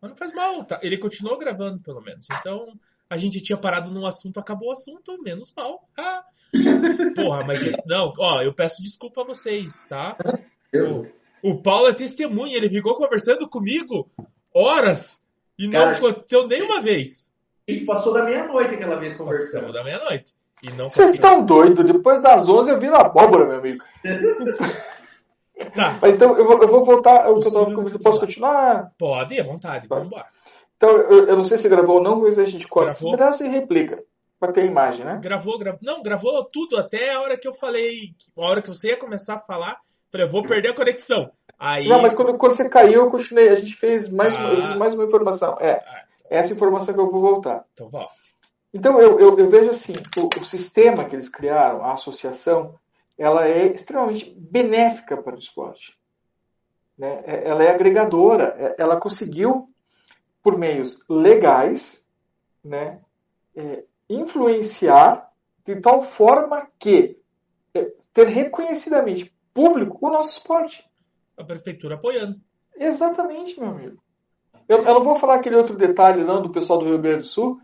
Mas 0.00 0.10
não 0.10 0.16
faz 0.16 0.32
mal, 0.32 0.64
tá? 0.64 0.78
Ele 0.82 0.98
continuou 0.98 1.38
gravando, 1.38 1.80
pelo 1.80 2.00
menos. 2.00 2.26
Então, 2.30 2.72
a 3.08 3.16
gente 3.16 3.40
tinha 3.40 3.56
parado 3.56 3.90
num 3.90 4.06
assunto, 4.06 4.38
acabou 4.38 4.68
o 4.68 4.72
assunto, 4.72 5.20
menos 5.22 5.52
mal. 5.56 5.88
Ah. 5.96 6.22
Porra, 7.14 7.44
mas. 7.44 7.60
Não, 7.86 8.12
ó, 8.18 8.42
eu 8.42 8.52
peço 8.54 8.82
desculpa 8.82 9.22
a 9.22 9.24
vocês, 9.24 9.84
tá? 9.84 10.16
eu- 10.72 11.06
O, 11.42 11.50
o 11.52 11.62
Paulo 11.62 11.88
é 11.88 11.92
testemunha, 11.92 12.56
ele 12.56 12.68
ficou 12.70 12.94
conversando 12.94 13.48
comigo 13.48 14.10
horas 14.54 15.26
e 15.58 15.66
não 15.68 15.72
Cara, 15.80 15.96
aconteceu 15.96 16.46
nenhuma 16.46 16.80
vez. 16.80 17.30
Gente 17.68 17.84
passou 17.84 18.12
da 18.12 18.24
meia-noite 18.24 18.74
aquela 18.74 18.96
vez 18.96 19.14
conversando. 19.16 19.72
da 19.72 19.82
meia-noite. 19.84 20.32
E 20.62 20.70
não 20.72 20.88
Vocês 20.88 21.14
estão 21.14 21.44
doidos? 21.44 21.84
Depois 21.84 22.22
das 22.22 22.48
11 22.48 22.70
eu 22.70 22.80
viro 22.80 22.96
abóbora, 22.96 23.44
meu 23.46 23.58
amigo. 23.58 23.84
Tá, 25.74 25.98
Então 26.08 26.36
eu 26.36 26.46
vou, 26.46 26.60
eu 26.62 26.68
vou 26.68 26.84
voltar. 26.84 27.26
Eu, 27.26 27.34
posso 28.02 28.20
continuar? 28.20 28.92
pode, 28.98 29.40
à 29.40 29.44
vontade, 29.44 29.88
vamos 29.88 30.06
embora. 30.06 30.26
Então 30.76 30.90
eu, 30.90 31.28
eu 31.28 31.36
não 31.36 31.44
sei 31.44 31.56
se 31.56 31.68
gravou 31.68 31.96
ou 31.96 32.02
não, 32.02 32.20
mas 32.20 32.38
a 32.38 32.44
gente 32.44 32.68
corta 32.68 32.90
esse 32.92 33.10
pedaço 33.10 33.44
e 33.44 33.48
replica. 33.48 34.02
Pra 34.38 34.52
ter 34.52 34.66
imagem, 34.66 35.02
né? 35.02 35.18
Gravou, 35.22 35.58
gravou. 35.58 35.80
Não, 35.82 36.02
gravou 36.02 36.44
tudo 36.44 36.76
até 36.76 37.14
a 37.14 37.22
hora 37.22 37.38
que 37.38 37.48
eu 37.48 37.54
falei. 37.54 38.10
A 38.36 38.42
hora 38.42 38.60
que 38.60 38.68
você 38.68 38.88
ia 38.88 38.96
começar 38.98 39.36
a 39.36 39.38
falar. 39.38 39.78
Falei, 40.12 40.26
eu 40.26 40.30
vou 40.30 40.42
perder 40.44 40.68
a 40.68 40.74
conexão. 40.74 41.30
Aí. 41.58 41.88
Não, 41.88 42.02
mas 42.02 42.12
quando, 42.12 42.36
quando 42.36 42.52
você 42.52 42.68
caiu, 42.68 43.04
eu 43.04 43.10
continuei. 43.10 43.48
A 43.48 43.54
gente 43.56 43.74
fez 43.74 44.12
mais, 44.12 44.34
uma, 44.34 44.52
Ah. 44.52 44.56
fiz 44.56 44.76
mais 44.76 44.92
uma 44.92 45.04
informação. 45.04 45.56
É, 45.58 45.82
Ah, 45.86 46.04
essa 46.28 46.52
informação 46.52 46.92
que 46.92 47.00
eu 47.00 47.10
vou 47.10 47.22
voltar. 47.22 47.64
então 47.72 47.88
volta. 47.88 48.14
Então 48.74 49.00
eu, 49.00 49.18
eu, 49.18 49.38
eu 49.38 49.48
vejo 49.48 49.70
assim, 49.70 49.94
o, 50.18 50.28
o 50.38 50.44
sistema 50.44 51.06
que 51.06 51.16
eles 51.16 51.30
criaram, 51.30 51.82
a 51.82 51.94
associação, 51.94 52.74
ela 53.18 53.46
é 53.46 53.66
extremamente 53.66 54.34
benéfica 54.38 55.16
para 55.16 55.34
o 55.34 55.38
esporte. 55.38 55.98
Né? 56.98 57.22
É- 57.26 57.48
Ela 57.48 57.64
é 57.64 57.70
agregadora, 57.70 58.54
é- 58.58 58.76
ela 58.78 58.98
conseguiu, 58.98 59.68
por 60.42 60.58
meios 60.58 60.98
legais, 61.08 62.06
né, 62.64 63.00
é, 63.54 63.84
influenciar 64.08 65.30
de 65.64 65.80
tal 65.80 66.02
forma 66.02 66.68
que 66.78 67.18
é, 67.74 67.92
ter 68.14 68.28
reconhecidamente 68.28 69.34
público 69.52 69.98
o 70.00 70.10
nosso 70.10 70.38
esporte. 70.38 70.88
A 71.36 71.44
prefeitura 71.44 71.96
apoiando. 71.96 72.40
Exatamente, 72.76 73.60
meu 73.60 73.70
amigo. 73.70 74.02
Eu, 74.68 74.78
eu 74.78 74.94
não 74.94 75.04
vou 75.04 75.16
falar 75.16 75.36
aquele 75.36 75.56
outro 75.56 75.76
detalhe 75.76 76.24
não 76.24 76.42
do 76.42 76.50
pessoal 76.50 76.78
do 76.78 76.86
Rio 76.86 76.98
Grande 76.98 77.18
do 77.18 77.24
Sul, 77.24 77.60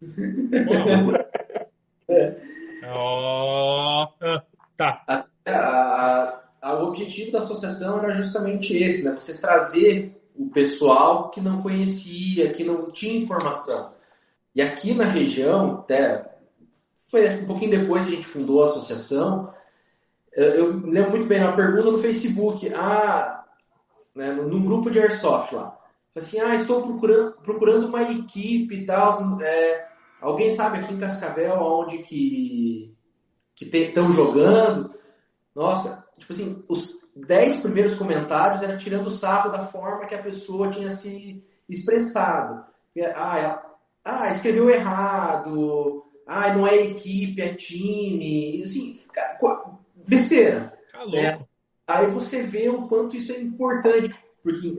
Ó, 2.88 4.08
ah, 4.20 4.42
tá. 4.76 5.02
A- 5.06 5.24
a- 5.46 6.40
a- 6.62 6.74
o 6.82 6.88
objetivo 6.88 7.32
da 7.32 7.38
associação 7.38 7.98
era 7.98 8.12
justamente 8.12 8.76
esse, 8.76 9.04
né? 9.04 9.12
Você 9.14 9.38
trazer 9.38 10.20
o 10.34 10.50
pessoal 10.50 11.30
que 11.30 11.40
não 11.40 11.62
conhecia, 11.62 12.52
que 12.52 12.64
não 12.64 12.90
tinha 12.90 13.16
informação. 13.16 13.92
E 14.54 14.60
aqui 14.62 14.94
na 14.94 15.04
região, 15.04 15.80
até 15.80 16.36
foi 17.10 17.28
um 17.42 17.46
pouquinho 17.46 17.70
depois 17.70 18.04
que 18.04 18.12
a 18.12 18.14
gente 18.16 18.26
fundou 18.26 18.62
a 18.62 18.66
associação, 18.66 19.52
eu 20.32 20.54
eu 20.54 20.80
lembro 20.80 21.10
muito 21.12 21.26
bem, 21.26 21.42
uma 21.42 21.56
pergunta 21.56 21.90
no 21.90 21.98
Facebook, 21.98 22.70
ah, 22.74 23.44
né, 24.14 24.32
num 24.32 24.64
grupo 24.64 24.90
de 24.90 24.98
Airsoft 24.98 25.52
lá. 25.54 25.78
Assim, 26.16 26.40
ah, 26.40 26.54
estou 26.54 26.82
procurando, 26.82 27.32
procurando 27.42 27.86
uma 27.88 28.02
equipe 28.02 28.74
e 28.74 28.86
tal. 28.86 29.38
é, 29.42 29.86
alguém 30.20 30.48
sabe 30.50 30.78
aqui 30.78 30.94
em 30.94 30.98
Cascavel 30.98 31.58
onde 31.60 31.98
que 31.98 32.95
que 33.56 33.64
estão 33.64 34.12
jogando? 34.12 34.94
Nossa, 35.54 36.06
tipo 36.18 36.32
assim, 36.32 36.62
os 36.68 36.96
10 37.16 37.62
primeiros 37.62 37.96
comentários 37.96 38.62
era 38.62 38.76
tirando 38.76 39.10
sarro 39.10 39.50
da 39.50 39.66
forma 39.66 40.06
que 40.06 40.14
a 40.14 40.22
pessoa 40.22 40.70
tinha 40.70 40.90
se 40.90 41.42
expressado. 41.68 42.64
Ah, 43.14 43.38
ela- 43.38 43.74
ah 44.04 44.28
escreveu 44.28 44.68
errado. 44.68 46.04
Ah, 46.26 46.52
não 46.52 46.66
é 46.66 46.76
equipe, 46.76 47.40
é 47.40 47.54
time. 47.54 48.62
Assim, 48.62 49.00
besteira. 50.06 50.78
Tá 50.92 51.02
louco. 51.02 51.16
É. 51.16 51.38
Aí 51.88 52.06
você 52.08 52.42
vê 52.42 52.68
o 52.68 52.86
quanto 52.86 53.16
isso 53.16 53.32
é 53.32 53.40
importante, 53.40 54.14
porque 54.42 54.76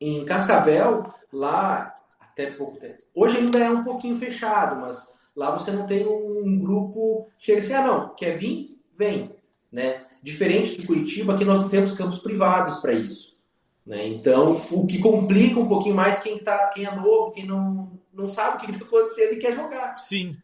em 0.00 0.24
Cascavel, 0.24 1.12
lá, 1.32 1.94
até 2.18 2.50
pouco 2.50 2.78
tempo, 2.78 3.02
hoje 3.14 3.36
ainda 3.36 3.58
é 3.58 3.70
um 3.70 3.84
pouquinho 3.84 4.16
fechado, 4.16 4.80
mas 4.80 5.15
lá 5.36 5.50
você 5.50 5.70
não 5.70 5.86
tem 5.86 6.06
um 6.06 6.58
grupo, 6.58 7.28
chega 7.38 7.58
assim, 7.58 7.74
ah 7.74 7.86
não, 7.86 8.14
quer 8.14 8.38
vir? 8.38 8.76
Vem, 8.96 9.30
né? 9.70 10.06
Diferente 10.22 10.80
de 10.80 10.86
Curitiba, 10.86 11.34
aqui 11.34 11.44
nós 11.44 11.60
não 11.60 11.68
temos 11.68 11.94
campos 11.94 12.18
privados 12.18 12.80
para 12.80 12.94
isso. 12.94 13.36
Né? 13.84 14.08
Então, 14.08 14.52
o 14.72 14.86
que 14.86 14.98
complica 14.98 15.60
um 15.60 15.68
pouquinho 15.68 15.94
mais 15.94 16.20
quem, 16.20 16.38
tá, 16.38 16.68
quem 16.68 16.86
é 16.86 16.94
novo, 16.94 17.30
quem 17.30 17.46
não, 17.46 17.92
não 18.12 18.26
sabe 18.26 18.56
o 18.56 18.60
que 18.60 18.72
está 18.72 18.84
acontecendo 18.84 19.34
e 19.34 19.38
quer 19.38 19.52
jogar. 19.52 19.96
Sim. 19.98 20.36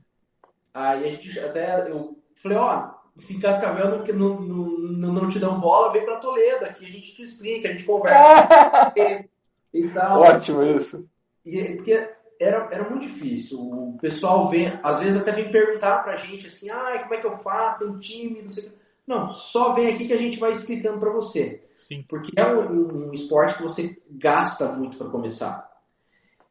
Aí 0.72 1.04
a 1.04 1.10
gente 1.10 1.40
até 1.40 1.90
eu 1.90 2.16
falei, 2.36 2.58
ó, 2.58 2.90
se 3.16 3.34
em 3.34 3.40
Cascavel 3.40 4.04
não, 4.14 4.40
não, 4.40 4.40
não, 4.40 5.12
não 5.12 5.28
te 5.28 5.38
dão 5.38 5.60
bola, 5.60 5.92
vem 5.92 6.04
pra 6.04 6.16
Toledo, 6.16 6.64
aqui 6.64 6.86
a 6.86 6.88
gente 6.88 7.14
te 7.14 7.22
explica, 7.22 7.68
a 7.68 7.72
gente 7.72 7.84
conversa 7.84 8.92
e 9.74 9.88
tal. 9.88 10.20
Ótimo 10.20 10.62
isso. 10.62 11.08
E, 11.44 11.76
porque 11.76 12.08
era, 12.42 12.68
era 12.70 12.88
muito 12.88 13.02
difícil. 13.06 13.58
O 13.60 13.98
pessoal 14.00 14.48
vem, 14.48 14.72
às 14.82 14.98
vezes 15.00 15.20
até 15.20 15.32
vem 15.32 15.50
perguntar 15.50 16.02
pra 16.02 16.16
gente 16.16 16.46
assim, 16.46 16.68
ah, 16.70 16.98
como 17.02 17.14
é 17.14 17.18
que 17.18 17.26
eu 17.26 17.32
faço, 17.36 17.84
tem 17.90 17.98
time, 17.98 18.42
não 18.42 18.50
sei 18.50 18.64
o 18.64 18.70
que. 18.70 18.76
Não, 19.06 19.28
só 19.28 19.72
vem 19.72 19.88
aqui 19.92 20.06
que 20.06 20.12
a 20.12 20.18
gente 20.18 20.38
vai 20.38 20.52
explicando 20.52 20.98
pra 21.00 21.10
você. 21.12 21.64
Sim. 21.76 22.04
Porque 22.08 22.32
é 22.40 22.46
um, 22.46 23.08
um 23.08 23.12
esporte 23.12 23.54
que 23.56 23.62
você 23.62 24.00
gasta 24.10 24.68
muito 24.72 24.96
pra 24.96 25.08
começar. 25.08 25.70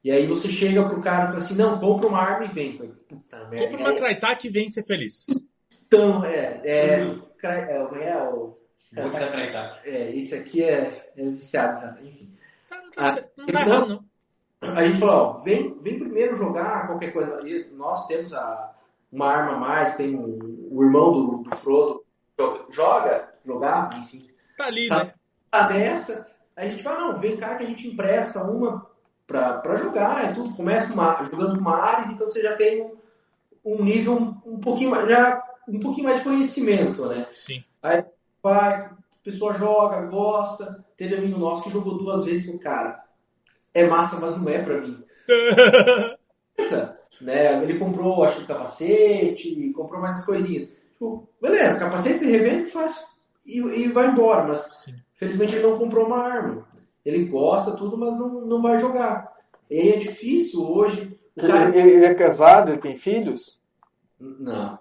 E 0.03 0.11
aí 0.11 0.25
você 0.25 0.49
chega 0.49 0.83
pro 0.87 1.01
cara 1.01 1.25
e 1.25 1.27
fala 1.27 1.37
assim, 1.39 1.55
não, 1.55 1.79
compra 1.79 2.07
uma 2.07 2.19
arma 2.19 2.45
e 2.45 2.49
vem. 2.49 2.75
Falei, 2.75 2.91
Puta 3.07 3.37
merda. 3.47 3.67
Compra 3.69 3.77
uma 3.91 3.95
Kraita 3.95 4.35
que 4.35 4.49
vem 4.49 4.67
ser 4.67 4.83
feliz. 4.83 5.25
Então, 5.87 6.25
é, 6.25 6.61
é, 6.65 7.15
cra- 7.37 7.59
é, 7.59 7.85
como 7.85 8.01
é 8.01 8.29
o- 8.29 8.57
Muito 8.91 9.11
da 9.17 9.27
Traitá. 9.27 9.79
é, 9.85 10.13
esse 10.15 10.35
aqui 10.35 10.63
é, 10.63 11.11
é 11.15 11.23
viciado, 11.29 11.79
já, 11.81 12.01
enfim. 12.01 12.33
Tá, 12.69 12.81
não 12.81 12.91
tá, 12.91 12.95
Ah, 12.97 13.15
não 13.37 13.45
tá 13.45 13.61
então- 13.61 13.73
errado, 13.73 13.89
não. 13.89 14.05
A 14.61 14.85
gente 14.87 14.99
falou, 14.99 15.15
ó, 15.15 15.33
vem, 15.41 15.75
vem 15.81 15.97
primeiro 15.99 16.35
jogar 16.35 16.87
qualquer 16.87 17.11
coisa. 17.11 17.41
E 17.47 17.69
nós 17.73 18.05
temos 18.07 18.31
a, 18.33 18.73
uma 19.11 19.25
arma 19.27 19.53
a 19.53 19.59
mais, 19.59 19.95
tem 19.95 20.15
um- 20.15 20.67
o 20.71 20.83
irmão 20.83 21.11
do, 21.11 21.37
do 21.43 21.55
Frodo, 21.57 22.03
joga, 22.39 22.65
joga, 22.69 23.29
jogava, 23.45 23.95
enfim. 23.97 24.19
Tá 24.57 24.65
ali, 24.67 24.87
Tá. 24.87 25.03
né? 25.05 25.13
Tá 25.49 25.69
nessa, 25.69 26.27
a 26.55 26.65
gente 26.65 26.83
fala, 26.83 26.99
não, 27.13 27.19
vem 27.19 27.35
cá 27.37 27.55
que 27.55 27.63
a 27.63 27.67
gente 27.67 27.87
empresta 27.87 28.43
uma 28.43 28.87
pra, 29.27 29.57
pra 29.59 29.75
jogar, 29.77 30.25
é 30.25 30.33
tudo. 30.33 30.55
Começa 30.55 30.87
com 30.87 30.93
uma, 30.93 31.23
jogando 31.23 31.55
com 31.55 31.61
uma 31.61 31.77
Ares, 31.77 32.11
então 32.11 32.27
você 32.27 32.41
já 32.41 32.55
tem 32.55 32.83
um, 32.83 32.97
um 33.65 33.83
nível 33.83 34.13
um, 34.13 34.41
um 34.45 34.59
pouquinho 34.59 34.91
mais, 34.91 35.09
já 35.09 35.43
um 35.67 35.79
pouquinho 35.79 36.05
mais 36.07 36.19
de 36.19 36.23
conhecimento, 36.23 37.05
né? 37.07 37.27
Sim. 37.33 37.63
vai, 37.81 38.05
a 38.43 38.91
pessoa 39.23 39.53
joga, 39.53 40.05
gosta. 40.05 40.85
Teve 40.95 41.15
amigo 41.15 41.39
nosso 41.39 41.63
que 41.63 41.69
jogou 41.71 41.97
duas 41.97 42.25
vezes 42.25 42.45
com 42.49 42.57
o 42.57 42.59
cara. 42.59 43.03
É 43.73 43.85
massa, 43.87 44.19
mas 44.19 44.37
não 44.37 44.49
é 44.49 44.59
pra 44.59 44.81
mim. 44.81 45.03
Essa, 46.57 46.99
né? 47.21 47.63
Ele 47.63 47.79
comprou, 47.79 48.23
acho 48.23 48.41
que 48.41 48.47
capacete, 48.47 49.71
comprou 49.73 50.01
mais 50.01 50.15
as 50.15 50.25
coisinhas. 50.25 50.81
Tipo, 50.93 51.27
beleza, 51.41 51.79
capacete 51.79 52.19
você 52.19 52.25
revende, 52.25 52.69
faz 52.69 53.05
e, 53.45 53.59
e 53.59 53.87
vai 53.87 54.07
embora. 54.07 54.47
Mas 54.47 54.59
Sim. 54.83 54.95
felizmente 55.15 55.55
ele 55.55 55.67
não 55.67 55.77
comprou 55.77 56.05
uma 56.05 56.19
arma. 56.19 56.67
Ele 57.05 57.25
gosta 57.25 57.75
tudo, 57.75 57.97
mas 57.97 58.17
não, 58.17 58.41
não 58.41 58.61
vai 58.61 58.77
jogar. 58.79 59.31
E 59.69 59.79
aí 59.79 59.89
é 59.91 59.97
difícil 59.97 60.69
hoje. 60.69 61.17
Cara... 61.39 61.75
Ele, 61.75 61.91
ele, 61.91 62.05
é 62.05 62.13
casado, 62.13 62.69
ele 62.69 62.79
tem 62.79 62.95
filhos? 62.95 63.59
Não. 64.19 64.77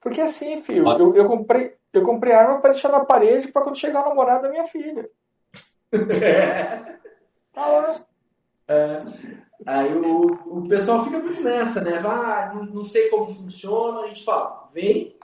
Porque 0.00 0.20
assim, 0.20 0.62
filho, 0.62 0.88
eu, 0.98 1.14
eu 1.14 1.26
comprei, 1.26 1.74
eu 1.92 2.02
comprei 2.02 2.32
arma 2.32 2.60
para 2.60 2.70
deixar 2.70 2.90
na 2.90 3.04
parede 3.04 3.48
para 3.48 3.62
quando 3.62 3.78
chegar 3.78 4.06
o 4.06 4.08
namorado 4.08 4.42
da 4.42 4.50
minha 4.50 4.64
filha. 4.64 5.10
É. 5.92 6.98
Tá 7.50 7.66
lá. 7.66 8.00
É. 8.68 9.00
Aí 9.66 9.92
o, 9.92 10.58
o 10.58 10.68
pessoal 10.68 11.04
fica 11.04 11.18
muito 11.18 11.42
nessa, 11.42 11.80
né? 11.80 11.98
Ah, 12.04 12.52
não, 12.54 12.64
não 12.66 12.84
sei 12.84 13.08
como 13.08 13.28
funciona. 13.28 14.00
A 14.00 14.06
gente 14.08 14.24
fala, 14.24 14.68
vem, 14.72 15.16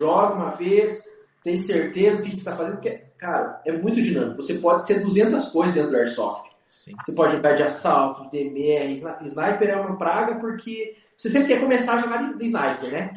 joga 0.00 0.34
uma 0.34 0.50
vez, 0.50 1.04
tem 1.42 1.56
certeza 1.58 2.18
do 2.18 2.22
que 2.22 2.28
a 2.28 2.30
gente 2.30 2.38
está 2.38 2.54
fazendo, 2.54 2.74
porque, 2.74 3.02
cara, 3.18 3.60
é 3.64 3.72
muito 3.72 4.00
dinâmico. 4.00 4.40
Você 4.42 4.54
pode 4.54 4.86
ser 4.86 5.00
200 5.00 5.48
coisas 5.48 5.74
dentro 5.74 5.90
do 5.90 5.96
Airsoft. 5.96 6.50
Sim. 6.68 6.94
Você 7.02 7.12
pode 7.12 7.34
jogar 7.36 7.56
de 7.56 7.64
assalto, 7.64 8.30
de 8.30 8.44
DMR, 8.44 8.94
sniper 9.24 9.70
é 9.70 9.76
uma 9.76 9.98
praga 9.98 10.36
porque 10.36 10.96
você 11.16 11.28
sempre 11.28 11.48
quer 11.48 11.60
começar 11.60 11.94
a 11.94 12.00
jogar 12.00 12.18
de, 12.18 12.38
de 12.38 12.46
sniper, 12.46 12.92
né? 12.92 13.12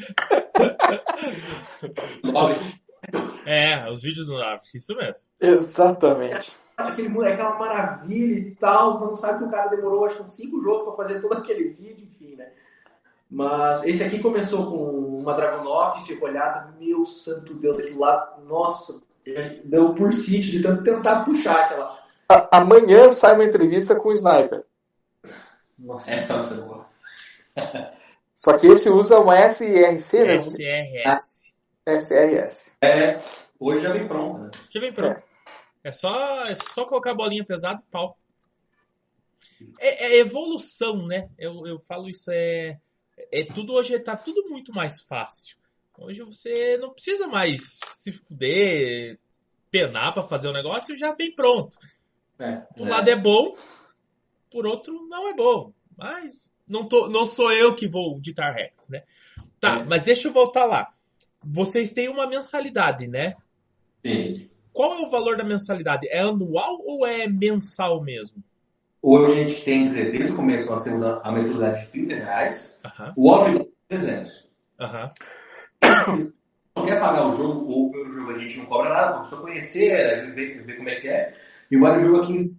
é, 3.45 3.91
os 3.91 4.01
vídeos 4.01 4.27
no 4.27 4.41
África, 4.41 4.75
isso 4.75 4.95
mesmo. 4.95 5.31
Exatamente. 5.39 6.51
Aquele, 6.75 7.27
aquela 7.27 7.57
maravilha 7.57 8.39
e 8.39 8.55
tal, 8.55 8.99
não 8.99 9.15
sabe 9.15 9.39
que 9.39 9.45
o 9.45 9.51
cara 9.51 9.69
demorou 9.69 10.05
acho 10.05 10.17
que 10.17 10.23
uns 10.23 10.35
5 10.35 10.61
jogos 10.63 10.83
para 10.83 11.05
fazer 11.05 11.21
todo 11.21 11.33
aquele 11.33 11.69
vídeo, 11.69 12.03
enfim, 12.03 12.35
né? 12.35 12.49
Mas 13.29 13.83
esse 13.83 14.03
aqui 14.03 14.19
começou 14.19 14.69
com 14.69 15.19
uma 15.19 15.33
Dragunov, 15.33 16.03
ficou 16.05 16.29
olhada, 16.29 16.73
meu 16.79 17.05
santo 17.05 17.55
Deus, 17.55 17.79
aquilo 17.79 17.99
lá, 17.99 18.37
nossa, 18.45 19.03
deu 19.63 19.93
por 19.93 20.13
sítio 20.13 20.51
de 20.51 20.61
tanto 20.61 20.83
tentar 20.83 21.25
puxar 21.25 21.65
aquela. 21.65 21.97
A, 22.29 22.59
amanhã 22.59 23.11
sai 23.11 23.35
uma 23.35 23.45
entrevista 23.45 23.95
com 23.95 24.09
o 24.09 24.13
Sniper. 24.13 24.63
Nossa, 25.77 26.11
essa 26.11 26.35
vai 26.35 26.43
ser 26.43 26.61
boa. 26.61 26.85
Só 28.35 28.57
que 28.57 28.67
esse 28.67 28.89
usa 28.89 29.19
uma 29.19 29.37
SRC, 29.37 30.23
né? 30.25 30.37
SRS. 30.37 31.53
SRS. 31.85 32.71
É, 32.81 33.19
hoje 33.59 33.81
já 33.81 33.91
vem 33.91 34.07
pronto, 34.07 34.39
né? 34.39 34.51
Já 34.69 34.79
vem 34.79 34.93
pronto. 34.93 35.19
É, 35.19 35.32
é 35.83 35.91
só, 35.91 36.43
é 36.43 36.55
só 36.55 36.85
colocar 36.85 37.11
a 37.11 37.15
bolinha 37.15 37.45
pesada 37.45 37.81
e 37.85 37.91
pau. 37.91 38.17
É, 39.79 40.05
é, 40.05 40.19
evolução, 40.19 41.05
né? 41.07 41.29
Eu, 41.37 41.65
eu 41.67 41.79
falo 41.79 42.09
isso, 42.09 42.31
é, 42.31 42.79
é 43.31 43.43
tudo 43.45 43.73
hoje 43.73 43.93
está 43.93 44.15
tudo 44.15 44.49
muito 44.49 44.73
mais 44.73 45.01
fácil. 45.01 45.57
Hoje 45.97 46.23
você 46.23 46.77
não 46.77 46.91
precisa 46.91 47.27
mais 47.27 47.69
se 47.85 48.11
fuder, 48.11 49.19
penar 49.69 50.13
para 50.13 50.23
fazer 50.23 50.47
o 50.47 50.53
negócio, 50.53 50.97
já 50.97 51.13
vem 51.13 51.33
pronto. 51.33 51.77
É, 52.39 52.57
por 52.57 52.87
um 52.87 52.89
lado 52.89 53.09
é 53.09 53.15
bom, 53.15 53.55
por 54.49 54.65
outro 54.65 55.07
não 55.07 55.27
é 55.27 55.33
bom. 55.33 55.73
Mas 55.95 56.49
não, 56.67 56.87
tô, 56.87 57.09
não 57.09 57.25
sou 57.25 57.51
eu 57.51 57.75
que 57.75 57.87
vou 57.87 58.19
ditar 58.19 58.53
regras, 58.53 58.89
né? 58.89 59.03
Tá, 59.59 59.79
é. 59.79 59.83
mas 59.83 60.03
deixa 60.03 60.27
eu 60.27 60.33
voltar 60.33 60.65
lá. 60.65 60.87
Vocês 61.43 61.91
têm 61.91 62.09
uma 62.09 62.25
mensalidade, 62.25 63.07
né? 63.07 63.35
Sim. 64.05 64.49
Qual 64.73 64.93
é 64.93 65.05
o 65.05 65.09
valor 65.09 65.37
da 65.37 65.43
mensalidade? 65.43 66.07
É 66.09 66.19
anual 66.19 66.81
ou 66.83 67.05
é 67.05 67.27
mensal 67.27 68.01
mesmo? 68.01 68.43
Hoje 69.01 69.31
a 69.31 69.35
gente 69.35 69.63
tem, 69.63 69.87
dizer, 69.87 70.11
desde 70.11 70.31
o 70.31 70.35
começo 70.35 70.71
nós 70.71 70.83
temos 70.83 71.03
a, 71.03 71.31
mensalidade 71.31 71.85
de 71.85 71.91
30 71.91 72.15
reais, 72.15 72.81
o 73.15 73.29
óbvio 73.29 73.69
é 73.89 73.95
300. 73.95 74.49
Uhum. 74.79 76.31
Não 76.75 76.85
quer 76.85 76.99
pagar 76.99 77.27
o 77.27 77.37
jogo, 77.37 77.69
ou 77.69 77.91
pelo 77.91 78.11
jogo 78.11 78.31
a 78.31 78.37
gente 78.39 78.57
não 78.57 78.65
cobra 78.65 78.89
nada, 78.89 79.23
só 79.25 79.41
conhecer, 79.41 80.33
ver, 80.33 80.63
ver 80.63 80.77
como 80.77 80.89
é 80.89 80.95
que 80.95 81.07
é. 81.07 81.35
E 81.69 81.77
o 81.77 81.99
jogo 81.99 82.21
aqui 82.21 82.55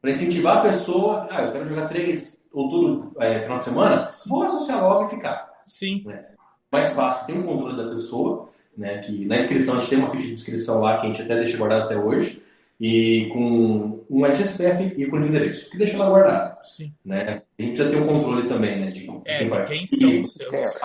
para 0.00 0.10
incentivar 0.10 0.58
a 0.58 0.62
pessoa, 0.62 1.26
ah, 1.30 1.42
eu 1.42 1.52
quero 1.52 1.66
jogar 1.66 1.88
três 1.88 2.38
ou 2.52 2.68
tudo 2.68 3.12
é, 3.20 3.42
final 3.42 3.58
de 3.58 3.64
semana, 3.64 4.10
vou 4.26 4.42
associar 4.44 4.82
logo 4.82 5.06
e 5.06 5.10
ficar. 5.10 5.50
Sim. 5.64 6.04
Né? 6.04 6.24
Mais 6.70 6.94
fácil, 6.94 7.26
tem 7.26 7.38
um 7.38 7.46
controle 7.46 7.76
da 7.76 7.90
pessoa, 7.90 8.50
né, 8.76 8.98
que 8.98 9.24
na 9.26 9.36
inscrição 9.36 9.76
a 9.76 9.80
gente 9.80 9.90
tem 9.90 9.98
uma 9.98 10.10
ficha 10.10 10.26
de 10.26 10.32
inscrição 10.32 10.80
lá 10.80 10.98
que 10.98 11.06
a 11.06 11.10
gente 11.10 11.22
até 11.22 11.36
deixa 11.36 11.56
guardado 11.56 11.84
até 11.84 11.96
hoje, 11.96 12.42
e 12.80 13.28
com 13.32 14.04
um 14.10 14.26
SSPF 14.26 15.00
e 15.00 15.06
com 15.06 15.16
o 15.16 15.24
endereço, 15.24 15.70
que 15.70 15.78
deixa 15.78 15.96
lá 15.98 16.08
guardado. 16.08 16.66
Sim. 16.66 16.92
Né? 17.04 17.42
A 17.58 17.62
gente 17.62 17.74
precisa 17.76 17.90
ter 17.90 18.02
um 18.02 18.06
controle 18.06 18.48
também, 18.48 18.80
né, 18.80 18.90
de 18.90 19.08
é, 19.24 19.38
quem, 19.38 19.64
quem 19.64 19.86
são 19.86 20.22
os 20.22 20.34
seus. 20.34 20.80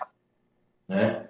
Né? 0.87 1.27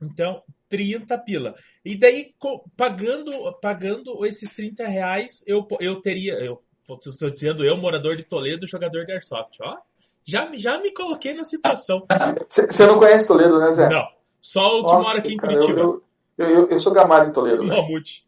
Então, 0.00 0.42
30 0.68 1.18
pila. 1.18 1.54
E 1.84 1.96
daí, 1.96 2.34
pagando, 2.76 3.52
pagando 3.60 4.24
esses 4.24 4.54
30 4.54 4.86
reais, 4.86 5.44
eu, 5.46 5.66
eu 5.80 6.00
teria, 6.00 6.34
eu 6.34 6.62
Estou 6.82 7.30
dizendo 7.30 7.64
eu, 7.64 7.76
morador 7.76 8.16
de 8.16 8.24
Toledo, 8.24 8.66
jogador 8.66 9.06
de 9.06 9.12
Airsoft. 9.12 9.56
Ó, 9.62 9.76
já, 10.24 10.50
já 10.54 10.78
me 10.78 10.92
coloquei 10.92 11.32
na 11.32 11.44
situação. 11.44 12.04
Você 12.48 12.86
não 12.86 12.98
conhece 12.98 13.26
Toledo, 13.26 13.58
né, 13.60 13.70
Zé? 13.70 13.88
Não. 13.88 14.06
Só 14.42 14.80
o 14.80 14.84
que 14.84 14.92
Nossa, 14.92 15.06
mora 15.06 15.18
aqui 15.20 15.34
em 15.34 15.36
cara, 15.36 15.52
Curitiba. 15.52 15.80
Eu, 15.80 16.02
eu, 16.36 16.48
eu, 16.48 16.68
eu 16.68 16.78
sou 16.80 16.92
gamado 16.92 17.30
em 17.30 17.32
Toledo. 17.32 17.62
Né? 17.62 17.76
Mamute. 17.76 18.26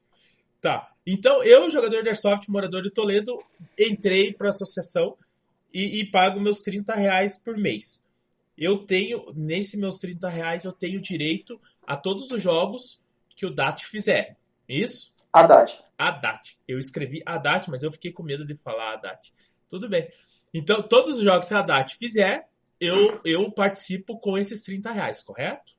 Tá. 0.61 0.89
Então, 1.05 1.43
eu, 1.43 1.69
jogador 1.69 2.03
de 2.03 2.09
Airsoft, 2.09 2.49
morador 2.49 2.83
de 2.83 2.91
Toledo, 2.91 3.39
entrei 3.79 4.33
para 4.33 4.47
a 4.47 4.51
associação 4.51 5.17
e, 5.73 6.01
e, 6.01 6.11
pago 6.11 6.41
meus 6.41 6.61
30 6.61 6.95
reais 6.95 7.37
por 7.37 7.59
mês. 7.59 8.07
Eu 8.57 8.79
tenho, 8.87 9.33
nesse 9.35 9.77
meus 9.77 9.99
30 9.99 10.29
reais, 10.29 10.65
eu 10.65 10.73
tenho 10.73 11.01
direito 11.01 11.61
a 11.85 11.97
todos 11.97 12.31
os 12.31 12.41
jogos 12.41 13.03
que 13.35 13.45
o 13.45 13.51
DAT 13.51 13.85
fizer. 13.87 14.39
Isso? 14.69 15.13
Haddad. 15.33 15.83
Haddad. 15.99 16.57
Eu 16.67 16.79
escrevi 16.79 17.21
Haddad, 17.27 17.69
mas 17.69 17.83
eu 17.83 17.91
fiquei 17.91 18.13
com 18.13 18.23
medo 18.23 18.47
de 18.47 18.55
falar 18.55 18.95
Haddad. 18.95 19.33
Tudo 19.69 19.89
bem. 19.89 20.09
Então, 20.55 20.81
todos 20.81 21.17
os 21.17 21.23
jogos 21.25 21.49
que 21.49 21.55
a 21.55 21.59
Haddad 21.59 21.97
fizer, 21.97 22.49
eu, 22.81 23.21
eu 23.25 23.51
participo 23.51 24.19
com 24.19 24.39
esses 24.39 24.63
30 24.63 24.93
reais, 24.93 25.23
correto? 25.23 25.75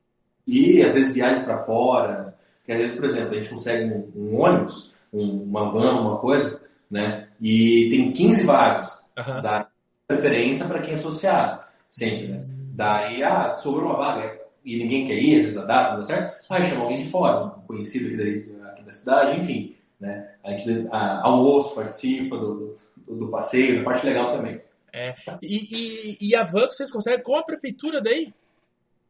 E 0.47 0.83
às 0.83 0.93
vezes 0.93 1.13
viagens 1.13 1.45
para 1.45 1.63
fora, 1.63 2.35
que 2.65 2.71
às 2.71 2.79
vezes, 2.79 2.95
por 2.95 3.05
exemplo, 3.05 3.31
a 3.31 3.35
gente 3.35 3.49
consegue 3.49 3.85
um, 3.85 4.11
um 4.15 4.41
ônibus, 4.41 4.93
um, 5.13 5.43
uma 5.43 5.71
van, 5.71 6.01
uma 6.01 6.17
coisa, 6.17 6.61
né? 6.89 7.27
E 7.41 7.89
tem 7.89 8.11
15 8.11 8.45
vagas. 8.45 9.03
Uhum. 9.17 9.41
Dá 9.41 9.67
preferência 10.07 10.65
para 10.65 10.81
quem 10.81 10.93
é 10.93 10.97
associado, 10.97 11.63
sempre, 11.89 12.27
né? 12.27 12.45
Daí, 12.73 13.23
ah, 13.23 13.53
sobrou 13.55 13.85
uma 13.89 13.97
vaga 13.97 14.39
e 14.63 14.77
ninguém 14.77 15.07
quer 15.07 15.17
ir, 15.17 15.37
às 15.37 15.45
vezes 15.45 15.57
a 15.57 15.65
data, 15.65 15.91
não 15.91 15.99
dá 15.99 16.05
certo? 16.05 16.45
Aí 16.49 16.63
chama 16.65 16.83
alguém 16.83 17.03
de 17.03 17.09
fora, 17.09 17.45
um 17.45 17.61
conhecido 17.61 18.07
aqui 18.07 18.17
daí, 18.17 18.83
da 18.83 18.91
cidade, 18.91 19.39
enfim. 19.39 19.75
Né? 19.99 20.29
A 20.43 20.51
gente 20.51 20.87
a, 20.91 21.21
almoço, 21.25 21.75
participa 21.75 22.37
do, 22.37 22.75
do, 22.97 23.15
do, 23.15 23.27
passeio, 23.29 23.81
a 23.81 23.83
parte 23.83 24.05
legal 24.05 24.35
também. 24.35 24.61
É. 24.93 25.13
E, 25.41 26.17
e, 26.21 26.29
e, 26.29 26.35
a 26.35 26.43
van 26.43 26.65
vocês 26.65 26.91
conseguem 26.91 27.23
com 27.23 27.35
a 27.35 27.43
prefeitura 27.43 28.01
daí? 28.01 28.33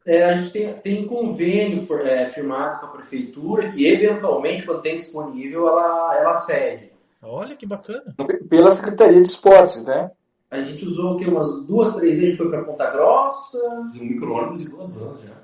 É, 0.06 0.22
a 0.22 0.34
gente 0.34 0.52
tem, 0.52 0.72
tem 0.74 1.06
convênio 1.06 1.82
for, 1.82 2.00
é, 2.06 2.26
firmado 2.26 2.78
com 2.78 2.86
a 2.86 2.90
prefeitura 2.90 3.68
que 3.68 3.84
eventualmente, 3.84 4.64
quando 4.64 4.80
tem 4.80 4.94
disponível, 4.94 5.68
ela, 5.68 6.16
ela 6.16 6.34
cede. 6.34 6.92
Olha 7.20 7.56
que 7.56 7.66
bacana. 7.66 8.14
Pela 8.48 8.70
Secretaria 8.70 9.20
de 9.20 9.28
Esportes, 9.28 9.84
né? 9.84 10.12
A 10.48 10.62
gente 10.62 10.86
usou 10.86 11.14
o 11.14 11.16
quê? 11.16 11.24
umas 11.24 11.66
duas, 11.66 11.96
três 11.96 12.14
vezes, 12.14 12.22
a 12.22 12.26
gente 12.28 12.36
foi 12.36 12.48
para 12.48 12.64
Ponta 12.64 12.88
Grossa. 12.90 13.58
Um 13.68 14.04
micro-ônibus 14.04 14.64
e 14.64 14.70
duas 14.70 14.96
vans 14.96 15.20
já. 15.22 15.36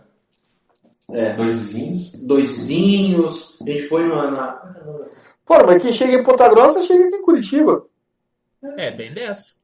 É, 1.11 1.35
dois 1.35 1.53
vizinhos. 1.53 2.13
Dois 2.13 2.47
vizinhos. 2.47 3.59
A 3.61 3.69
gente 3.69 3.83
foi 3.89 4.05
numa. 4.05 4.31
Na... 4.31 4.53
Pô, 5.45 5.67
mas 5.67 5.83
quem 5.83 5.91
chega 5.91 6.15
em 6.15 6.23
Ponta 6.23 6.49
Grossa 6.49 6.83
chega 6.83 7.07
aqui 7.07 7.17
em 7.17 7.23
Curitiba. 7.23 7.85
É, 8.79 8.95
bem 8.95 9.13
dessa. 9.13 9.55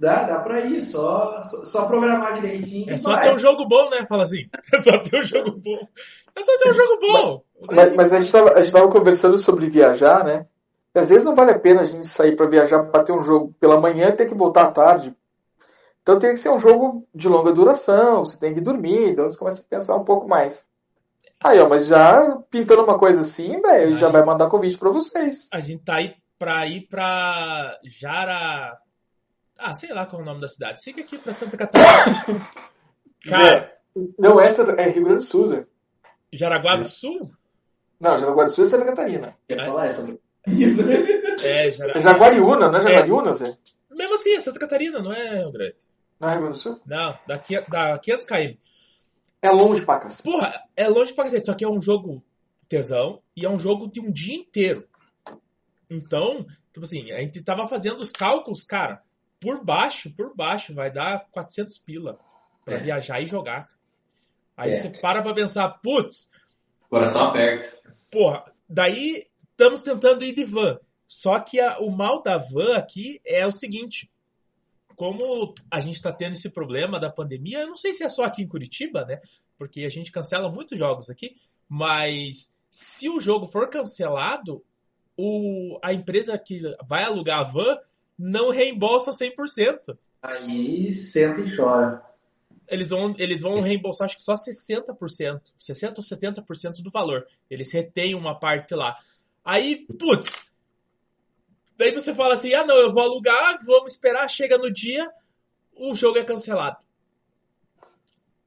Dá, 0.00 0.22
dá 0.22 0.40
pra 0.40 0.60
ir, 0.60 0.80
só, 0.80 1.42
só, 1.42 1.62
só 1.62 1.86
programar 1.86 2.40
direitinho. 2.40 2.90
É 2.90 2.96
só 2.96 3.12
vai. 3.12 3.20
ter 3.20 3.34
um 3.34 3.38
jogo 3.38 3.68
bom, 3.68 3.90
né? 3.90 4.06
Fala 4.06 4.22
assim. 4.22 4.48
É 4.72 4.78
só 4.78 4.96
ter 4.98 5.20
um 5.20 5.22
jogo 5.22 5.50
bom. 5.62 5.78
É 6.34 6.42
só 6.42 6.58
ter 6.58 6.70
um 6.70 6.74
jogo 6.74 6.98
bom. 7.00 7.42
Mas, 7.70 7.94
mas 7.94 8.12
a, 8.12 8.18
gente 8.18 8.32
tava, 8.32 8.54
a 8.54 8.62
gente 8.62 8.72
tava 8.72 8.88
conversando 8.88 9.36
sobre 9.36 9.68
viajar, 9.68 10.24
né? 10.24 10.46
às 10.94 11.10
vezes 11.10 11.24
não 11.24 11.34
vale 11.34 11.50
a 11.50 11.58
pena 11.58 11.82
a 11.82 11.84
gente 11.84 12.06
sair 12.06 12.34
para 12.34 12.48
viajar 12.48 12.82
para 12.84 13.04
ter 13.04 13.12
um 13.12 13.22
jogo 13.22 13.54
pela 13.60 13.78
manhã 13.78 14.08
e 14.08 14.16
ter 14.16 14.26
que 14.26 14.34
voltar 14.34 14.62
à 14.62 14.72
tarde. 14.72 15.14
Então 16.02 16.18
tem 16.18 16.30
que 16.30 16.40
ser 16.40 16.48
um 16.48 16.58
jogo 16.58 17.06
de 17.14 17.28
longa 17.28 17.52
duração, 17.52 18.24
você 18.24 18.38
tem 18.38 18.54
que 18.54 18.60
dormir, 18.60 19.10
então 19.10 19.28
você 19.28 19.38
começa 19.38 19.60
a 19.60 19.68
pensar 19.68 19.96
um 19.96 20.04
pouco 20.04 20.26
mais. 20.26 20.66
Aí, 21.44 21.58
ó, 21.60 21.68
mas 21.68 21.86
já 21.86 22.38
pintando 22.50 22.82
uma 22.82 22.98
coisa 22.98 23.20
assim, 23.20 23.60
velho, 23.60 23.92
já 23.92 24.06
gente, 24.06 24.12
vai 24.12 24.24
mandar 24.24 24.48
convite 24.48 24.78
para 24.78 24.90
vocês. 24.90 25.46
A 25.52 25.60
gente 25.60 25.84
tá 25.84 25.96
aí 25.96 26.14
pra 26.38 26.66
ir 26.66 26.88
pra 26.88 27.78
Jara. 27.84 28.78
Ah, 29.60 29.74
sei 29.74 29.92
lá 29.92 30.06
qual 30.06 30.20
é 30.20 30.22
o 30.22 30.26
nome 30.26 30.40
da 30.40 30.48
cidade. 30.48 30.82
Fica 30.82 31.02
aqui 31.02 31.18
pra 31.18 31.32
Santa 31.32 31.56
Catarina. 31.56 32.24
Cara. 33.28 33.76
Não, 34.18 34.40
essa 34.40 34.62
é 34.62 34.88
Rio 34.88 35.04
Grande 35.04 35.18
do 35.18 35.24
Sul, 35.24 35.46
Zé. 35.48 35.66
Jaraguá 36.32 36.76
do 36.76 36.84
Sul? 36.84 37.30
Não, 38.00 38.16
Jaraguá 38.16 38.44
do 38.44 38.50
Sul 38.50 38.64
é 38.64 38.66
Santa 38.66 38.86
Catarina. 38.86 39.36
Quer 39.46 39.58
é? 39.58 39.66
falar 39.66 39.86
essa? 39.86 40.18
É, 41.42 41.70
Jaraguá. 41.70 41.98
É 41.98 42.00
Jaguariúna, 42.00 42.70
não 42.70 42.78
é 42.78 42.82
Jaguariúna, 42.82 43.30
é. 43.30 43.34
Zé? 43.34 43.56
Mesmo 43.90 44.14
assim, 44.14 44.34
é 44.34 44.40
Santa 44.40 44.58
Catarina, 44.58 45.00
não 45.00 45.12
é 45.12 45.40
Rio 45.40 45.52
Grande. 45.52 45.76
Não 46.18 46.28
é 46.28 46.32
Rio 46.32 46.40
Grande 46.42 46.58
do 46.58 46.62
Sul? 46.62 46.80
Não, 46.86 47.18
daqui, 47.26 47.60
daqui 47.68 48.12
a 48.12 48.16
km. 48.16 48.56
É 49.42 49.50
longe 49.50 49.84
pra 49.84 49.98
cacete. 49.98 50.22
Porra, 50.22 50.62
é 50.76 50.88
longe 50.88 51.12
pra 51.12 51.24
cacete, 51.24 51.46
só 51.46 51.54
que 51.54 51.64
é 51.64 51.68
um 51.68 51.80
jogo 51.80 52.22
tesão 52.68 53.20
e 53.36 53.44
é 53.44 53.50
um 53.50 53.58
jogo 53.58 53.90
de 53.90 54.00
um 54.00 54.10
dia 54.10 54.36
inteiro. 54.36 54.86
Então, 55.90 56.46
tipo 56.72 56.84
assim, 56.84 57.10
a 57.10 57.20
gente 57.20 57.42
tava 57.42 57.66
fazendo 57.66 58.00
os 58.00 58.12
cálculos, 58.12 58.64
cara, 58.64 59.02
por 59.40 59.64
baixo, 59.64 60.10
por 60.14 60.34
baixo, 60.36 60.74
vai 60.74 60.90
dar 60.90 61.26
400 61.30 61.78
pila 61.78 62.18
pra 62.64 62.74
É. 62.74 62.78
viajar 62.78 63.20
e 63.20 63.26
jogar. 63.26 63.68
Aí 64.56 64.70
É. 64.72 64.74
você 64.74 64.90
para 65.00 65.22
pra 65.22 65.32
pensar, 65.34 65.68
putz, 65.80 66.30
Coração 66.88 67.22
aberto. 67.28 67.80
porra, 68.12 68.52
daí 68.68 69.26
estamos 69.50 69.80
tentando 69.80 70.24
ir 70.24 70.34
de 70.34 70.44
van. 70.44 70.78
Só 71.08 71.40
que 71.40 71.58
a- 71.58 71.78
o 71.80 71.90
mal 71.90 72.22
da 72.22 72.36
van 72.36 72.76
aqui 72.76 73.20
é 73.24 73.46
o 73.46 73.50
seguinte: 73.52 74.10
como 74.94 75.54
a 75.70 75.80
gente 75.80 75.96
está 75.96 76.12
tendo 76.12 76.32
esse 76.32 76.50
problema 76.50 77.00
da 77.00 77.10
pandemia, 77.10 77.60
eu 77.60 77.68
não 77.68 77.76
sei 77.76 77.94
se 77.94 78.04
é 78.04 78.08
só 78.08 78.24
aqui 78.24 78.42
em 78.42 78.48
Curitiba, 78.48 79.04
né? 79.06 79.20
Porque 79.56 79.84
a 79.84 79.88
gente 79.88 80.12
cancela 80.12 80.50
muitos 80.50 80.78
jogos 80.78 81.08
aqui, 81.10 81.34
mas 81.68 82.58
se 82.70 83.08
o 83.08 83.20
jogo 83.20 83.46
for 83.46 83.68
cancelado, 83.70 84.62
o, 85.16 85.78
a 85.82 85.92
empresa 85.92 86.38
que 86.38 86.60
vai 86.86 87.02
alugar 87.04 87.40
a 87.40 87.44
van 87.44 87.78
não 88.20 88.50
reembolsa 88.50 89.10
100%. 89.10 89.96
Aí 90.22 90.92
senta 90.92 91.40
e 91.40 91.56
chora. 91.56 92.04
Eles 92.68 92.90
vão, 92.90 93.14
eles 93.18 93.40
vão 93.40 93.58
reembolsar 93.58 94.04
acho 94.04 94.16
que 94.16 94.22
só 94.22 94.34
60%, 94.34 95.40
60% 95.58 95.96
ou 95.96 96.04
70% 96.04 96.82
do 96.82 96.90
valor. 96.90 97.26
Eles 97.50 97.72
retêm 97.72 98.14
uma 98.14 98.38
parte 98.38 98.74
lá. 98.74 98.94
Aí, 99.44 99.86
putz, 99.98 100.50
daí 101.76 101.92
você 101.92 102.14
fala 102.14 102.34
assim, 102.34 102.52
ah 102.54 102.64
não, 102.64 102.76
eu 102.76 102.92
vou 102.92 103.02
alugar, 103.02 103.56
vamos 103.64 103.92
esperar, 103.92 104.28
chega 104.28 104.58
no 104.58 104.70
dia, 104.70 105.10
o 105.74 105.94
jogo 105.94 106.18
é 106.18 106.24
cancelado. 106.24 106.78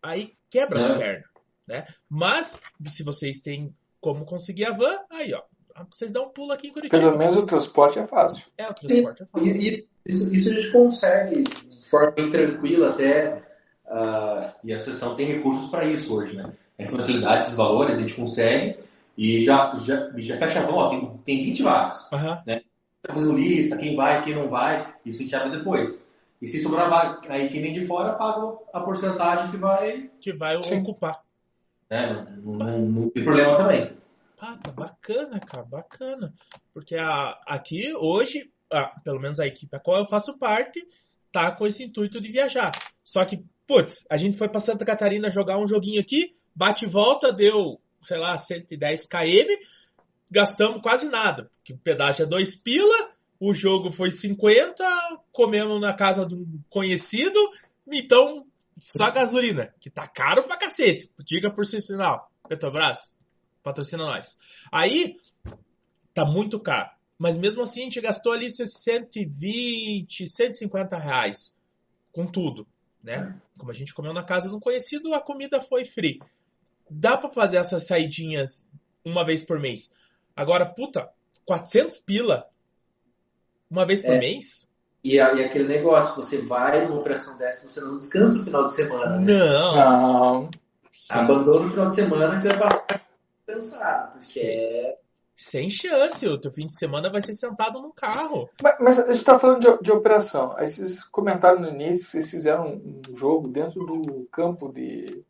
Aí 0.02 0.34
quebra 0.50 0.80
É. 0.80 0.98
pernas, 0.98 1.30
né? 1.68 1.88
Mas, 2.08 2.62
se 2.86 3.04
vocês 3.04 3.42
têm 3.42 3.76
como 4.00 4.24
conseguir 4.24 4.66
a 4.66 4.72
van, 4.72 5.00
aí 5.10 5.34
ó, 5.34 5.42
vocês 5.90 6.12
dão 6.12 6.26
um 6.26 6.30
pulo 6.30 6.52
aqui 6.52 6.68
em 6.68 6.72
Curitiba. 6.74 7.02
Pelo 7.02 7.18
menos 7.18 7.36
o 7.38 7.46
transporte 7.46 8.00
é 8.00 8.06
fácil. 8.08 8.46
É, 8.58 8.68
o 8.70 8.74
transporte 8.74 9.24
é 9.24 9.26
fácil. 9.26 9.48
E- 9.48 9.70
Isso, 9.70 9.90
isso, 10.06 10.36
isso 10.36 10.50
a 10.50 10.54
gente 10.54 10.72
consegue 10.72 11.44
de 11.44 11.90
forma 11.90 12.12
bem 12.12 12.30
tranquila 12.32 12.90
até. 12.92 13.42
ah, 13.88 14.54
E 14.64 14.72
a 14.72 14.76
associação 14.76 15.16
tem 15.16 15.26
recursos 15.28 15.70
para 15.70 15.86
isso 15.86 16.16
hoje, 16.16 16.36
né? 16.36 16.52
Essa 16.78 16.98
facilidade, 16.98 17.44
esses 17.44 17.56
valores, 17.58 17.98
a 17.98 18.02
gente 18.02 18.14
consegue 18.16 18.80
e 19.18 19.44
já, 19.46 19.74
já, 19.76 20.10
já 20.18 20.38
fecha 20.38 20.60
a 20.60 20.64
mão, 20.66 20.76
ó, 20.76 20.90
tem, 20.90 21.18
tem 21.24 21.44
20 21.46 21.62
vagas. 21.64 22.12
Aham. 22.12 22.44
Tá 23.06 23.14
fazendo 23.14 23.34
lista, 23.34 23.76
quem 23.78 23.96
vai, 23.98 24.24
quem 24.24 24.34
não 24.34 24.50
vai, 24.50 24.94
isso 25.06 25.20
a 25.20 25.24
gente 25.24 25.36
abre 25.36 25.58
depois. 25.58 26.10
E 26.42 26.48
se 26.48 26.62
sobrar 26.62 26.90
vaga, 26.90 27.22
aí 27.32 27.50
quem 27.50 27.62
vem 27.62 27.74
de 27.74 27.86
fora 27.86 28.14
paga 28.14 28.58
a 28.74 28.80
porcentagem 28.80 29.52
que 29.52 29.58
vai, 29.58 30.10
Que 30.20 30.34
vai 30.34 30.62
Sim. 30.64 30.80
ocupar. 30.80 31.22
né? 31.90 32.26
Não, 32.44 32.54
não- 32.54 32.80
não 32.80 33.10
tem 33.10 33.24
problema 33.24 33.56
também. 33.58 33.92
Ah, 34.46 34.58
tá 34.62 34.74
bacana, 34.74 35.40
cara, 35.40 35.64
bacana. 35.64 36.34
Porque 36.74 36.98
a, 36.98 37.40
aqui, 37.48 37.96
hoje, 37.96 38.52
ah, 38.70 38.94
pelo 39.02 39.18
menos 39.18 39.40
a 39.40 39.48
equipe 39.48 39.74
a 39.74 39.80
qual 39.80 40.02
eu 40.02 40.06
faço 40.06 40.38
parte, 40.38 40.86
tá 41.32 41.50
com 41.50 41.66
esse 41.66 41.82
intuito 41.82 42.20
de 42.20 42.30
viajar. 42.30 42.70
Só 43.06 43.24
que, 43.24 43.42
putz, 43.66 44.06
a 44.12 44.18
gente 44.18 44.36
foi 44.36 44.50
pra 44.50 44.60
Santa 44.60 44.84
Catarina 44.84 45.30
jogar 45.30 45.58
um 45.58 45.66
joguinho 45.66 46.02
aqui, 46.02 46.36
bate 46.54 46.84
e 46.84 46.90
volta, 46.90 47.32
deu, 47.32 47.80
sei 48.02 48.18
lá, 48.18 48.38
110 48.38 49.06
km, 49.06 49.48
gastamos 50.30 50.82
quase 50.82 51.08
nada. 51.08 51.50
Porque 51.56 51.72
o 51.72 51.78
pedágio 51.78 52.24
é 52.24 52.26
2 52.26 52.58
pila, 52.58 53.14
o 53.40 53.54
jogo 53.54 53.94
foi 53.94 54.12
50, 54.12 54.84
comemos 55.32 55.80
na 55.80 55.94
casa 55.94 56.26
de 56.26 56.36
um 56.36 56.60
conhecido, 56.70 57.40
então, 57.90 58.46
só 58.78 59.10
gasolina, 59.10 59.74
que 59.80 59.90
tá 59.90 60.06
caro 60.06 60.44
pra 60.44 60.58
cacete. 60.58 61.10
Diga 61.26 61.50
por 61.50 61.66
sinal, 61.66 62.30
Petrobras, 62.50 63.18
patrocina 63.64 64.04
nós. 64.06 64.38
Aí, 64.72 65.18
tá 66.14 66.26
muito 66.26 66.60
caro. 66.60 66.90
Mas 67.18 67.38
mesmo 67.38 67.62
assim, 67.62 67.82
a 67.82 67.84
gente 67.86 68.02
gastou 68.02 68.34
ali 68.34 68.50
seus 68.50 68.74
120, 68.84 70.28
150 70.28 70.98
reais 70.98 71.58
com 72.12 72.26
tudo, 72.28 72.68
né? 73.04 73.36
Como 73.58 73.72
a 73.72 73.74
gente 73.74 73.94
comeu 73.94 74.14
na 74.14 74.24
casa 74.24 74.50
de 74.50 74.56
um 74.56 74.60
conhecido, 74.60 75.14
a 75.14 75.22
comida 75.22 75.62
foi 75.62 75.86
free. 75.86 76.20
Dá 76.90 77.16
pra 77.18 77.30
fazer 77.30 77.58
essas 77.58 77.88
saidinhas 77.88 78.68
uma 79.06 79.26
vez 79.26 79.44
por 79.44 79.60
mês. 79.60 79.94
Agora, 80.36 80.66
puta, 80.66 81.10
400 81.46 81.98
pila 82.00 82.48
uma 83.70 83.86
vez 83.86 84.02
por 84.02 84.14
É. 84.14 84.20
mês? 84.20 84.72
e, 85.04 85.16
e 85.16 85.20
aquele 85.20 85.68
negócio, 85.68 86.16
você 86.16 86.38
vai 86.42 86.86
numa 86.88 87.00
operação 87.02 87.38
dessa, 87.38 87.68
você 87.70 87.82
não 87.82 87.98
descansa 87.98 88.38
no 88.40 88.44
final 88.46 88.66
de 88.66 88.74
semana. 88.74 89.18
né? 89.20 89.34
Não. 89.34 89.76
Não. 89.76 90.50
Abandona 91.10 91.66
o 91.66 91.70
final 91.70 91.88
de 91.90 91.96
semana 91.96 92.36
que 92.38 92.44
você 92.44 92.50
vai 92.50 92.60
passar 92.60 93.06
cansado. 93.48 94.12
Porque 94.14 94.26
Sim. 94.26 94.48
é 94.48 94.82
Sem 95.36 95.70
chance. 95.70 96.28
O 96.28 96.40
teu 96.40 96.52
fim 96.54 96.68
de 96.68 96.78
semana 96.78 97.10
vai 97.12 97.22
ser 97.22 97.34
sentado 97.34 97.82
no 97.82 97.92
carro. 97.92 98.50
Mas, 98.62 98.76
mas 98.80 99.00
a 99.00 99.06
gente 99.08 99.18
está 99.18 99.38
falando 99.40 99.60
de, 99.62 99.84
de 99.84 99.92
operação. 99.92 100.54
Aí 100.58 100.68
vocês 100.68 101.04
comentaram 101.06 101.60
no 101.60 101.70
início 101.70 102.04
que 102.06 102.12
vocês 102.12 102.30
fizeram 102.30 102.76
um 102.76 103.02
jogo 103.16 103.48
dentro 103.48 103.86
do 103.86 104.28
campo 104.32 104.72
de 104.72 105.24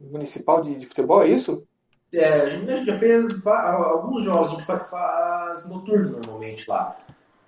municipal 0.00 0.62
de, 0.62 0.74
de 0.76 0.86
futebol, 0.86 1.22
é 1.22 1.28
isso? 1.28 1.66
É, 2.14 2.42
a 2.42 2.48
gente 2.48 2.84
já 2.86 2.98
fez 2.98 3.46
alguns 3.46 4.22
jogos, 4.22 4.48
a 4.48 4.50
gente 4.52 4.64
fa- 4.64 4.84
faz 4.84 5.68
noturno 5.68 6.10
normalmente 6.12 6.68
lá. 6.70 6.96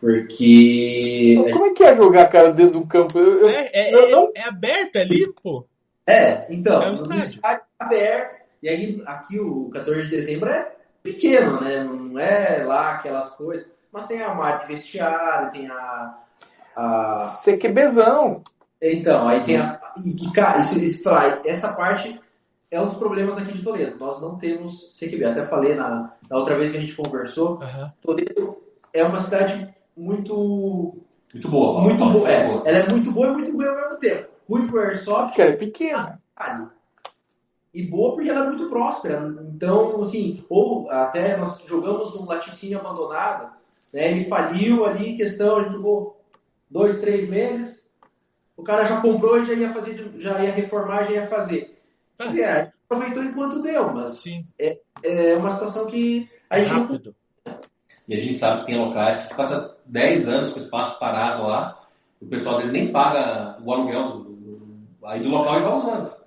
Porque. 0.00 1.36
Como 1.52 1.66
é 1.66 1.70
que 1.72 1.84
é 1.84 1.94
jogar, 1.96 2.28
cara, 2.28 2.52
dentro 2.52 2.80
do 2.80 2.86
campo? 2.86 3.18
Eu, 3.18 3.40
eu- 3.40 3.48
É, 3.48 3.70
é, 3.72 3.94
eu 3.94 4.06
é- 4.06 4.10
não- 4.10 4.32
é 4.34 4.42
aberto, 4.42 4.96
é 4.96 5.04
limpo. 5.04 5.68
É, 6.06 6.52
então, 6.52 6.82
É 6.82 6.90
um 6.90 6.94
estádio. 6.94 7.40
aberto. 7.78 8.47
E 8.62 8.68
aí, 8.68 9.02
aqui 9.06 9.38
o 9.38 9.70
14 9.70 10.02
de 10.02 10.10
dezembro 10.10 10.48
é 10.50 10.72
pequeno, 11.02 11.60
né? 11.60 11.84
Não 11.84 12.18
é 12.18 12.64
lá 12.64 12.94
aquelas 12.94 13.32
coisas. 13.34 13.68
Mas 13.92 14.06
tem 14.06 14.20
a 14.22 14.34
área 14.34 14.58
de 14.60 14.66
vestiário, 14.66 15.50
tem 15.50 15.68
a. 15.70 16.14
a- 16.76 17.18
CQBzão. 17.44 18.42
Então, 18.80 19.26
aí 19.28 19.42
tem 19.44 19.56
a. 19.58 19.78
E, 20.04 20.30
cara, 20.32 20.60
isso, 20.60 20.78
isso, 20.78 21.08
essa 21.44 21.72
parte 21.72 22.20
é 22.70 22.80
um 22.80 22.86
dos 22.86 22.98
problemas 22.98 23.38
aqui 23.38 23.52
de 23.52 23.62
Toledo. 23.62 23.96
Nós 23.98 24.20
não 24.20 24.36
temos 24.36 24.92
CQB. 24.98 25.24
Até 25.24 25.42
falei 25.42 25.74
na, 25.74 26.12
na 26.28 26.36
outra 26.36 26.56
vez 26.56 26.70
que 26.70 26.76
a 26.76 26.80
gente 26.80 26.94
conversou. 26.94 27.60
Aham. 27.62 27.92
Toledo 28.00 28.62
é 28.92 29.02
uma 29.04 29.18
cidade 29.20 29.72
muito. 29.96 30.96
Muito 31.34 31.48
boa. 31.48 31.80
Muito 31.82 32.04
boa. 32.10 32.30
É, 32.30 32.44
ela 32.44 32.78
é 32.78 32.88
muito 32.90 33.10
boa 33.10 33.28
e 33.28 33.32
muito 33.32 33.52
ruim 33.52 33.66
ao 33.66 33.74
mesmo 33.76 33.96
tempo. 33.98 34.28
Ruim 34.48 34.66
pro 34.66 34.80
Airsoft, 34.80 35.34
Que 35.34 35.42
é 35.42 35.52
pequena. 35.52 36.20
detalhe. 36.38 36.68
E 37.74 37.82
boa 37.82 38.14
porque 38.14 38.30
ela 38.30 38.44
é 38.46 38.48
muito 38.48 38.68
próspera. 38.68 39.32
Então, 39.42 40.00
assim, 40.00 40.44
ou 40.48 40.90
até 40.90 41.36
nós 41.36 41.62
jogamos 41.66 42.14
num 42.14 42.24
laticínio 42.24 42.78
abandonado, 42.78 43.52
né? 43.92 44.10
Ele 44.10 44.24
faliu 44.24 44.84
ali, 44.86 45.16
questão, 45.16 45.56
a 45.58 45.62
gente 45.64 45.74
jogou 45.74 46.20
dois, 46.70 47.00
três 47.00 47.28
meses, 47.28 47.88
o 48.56 48.62
cara 48.62 48.84
já 48.84 49.00
comprou 49.00 49.38
e 49.40 49.46
já 49.46 49.54
ia 49.54 49.72
fazer, 49.72 50.12
já 50.18 50.42
ia 50.42 50.50
reformar, 50.52 51.04
já 51.04 51.12
ia 51.12 51.26
fazer. 51.26 51.78
Quer 52.16 52.26
dizer, 52.28 52.44
a 52.44 52.62
gente 52.62 52.72
aproveitou 52.88 53.22
enquanto 53.22 53.62
deu, 53.62 53.92
mas 53.92 54.14
Sim, 54.14 54.46
é 54.58 55.36
uma 55.36 55.50
situação 55.50 55.86
que 55.86 56.28
a 56.50 56.58
gente 56.58 56.72
não 56.72 56.80
rápido. 56.82 57.14
E 58.08 58.14
a 58.14 58.18
gente 58.18 58.38
sabe 58.38 58.60
que 58.60 58.66
tem 58.66 58.78
locais 58.78 59.24
que 59.26 59.34
passa 59.34 59.76
10 59.84 60.26
anos 60.28 60.50
com 60.52 60.58
o 60.58 60.62
espaço 60.62 60.98
parado 60.98 61.42
lá, 61.46 61.86
o 62.20 62.26
pessoal 62.26 62.54
às 62.56 62.62
vezes 62.62 62.72
nem 62.72 62.90
paga 62.90 63.58
o 63.62 63.72
aluguel 63.72 64.08
do, 64.08 64.24
do- 64.24 65.06
aí 65.06 65.20
do 65.20 65.28
local 65.28 65.60
e 65.60 65.62
vai 65.62 65.72
usando. 65.76 66.17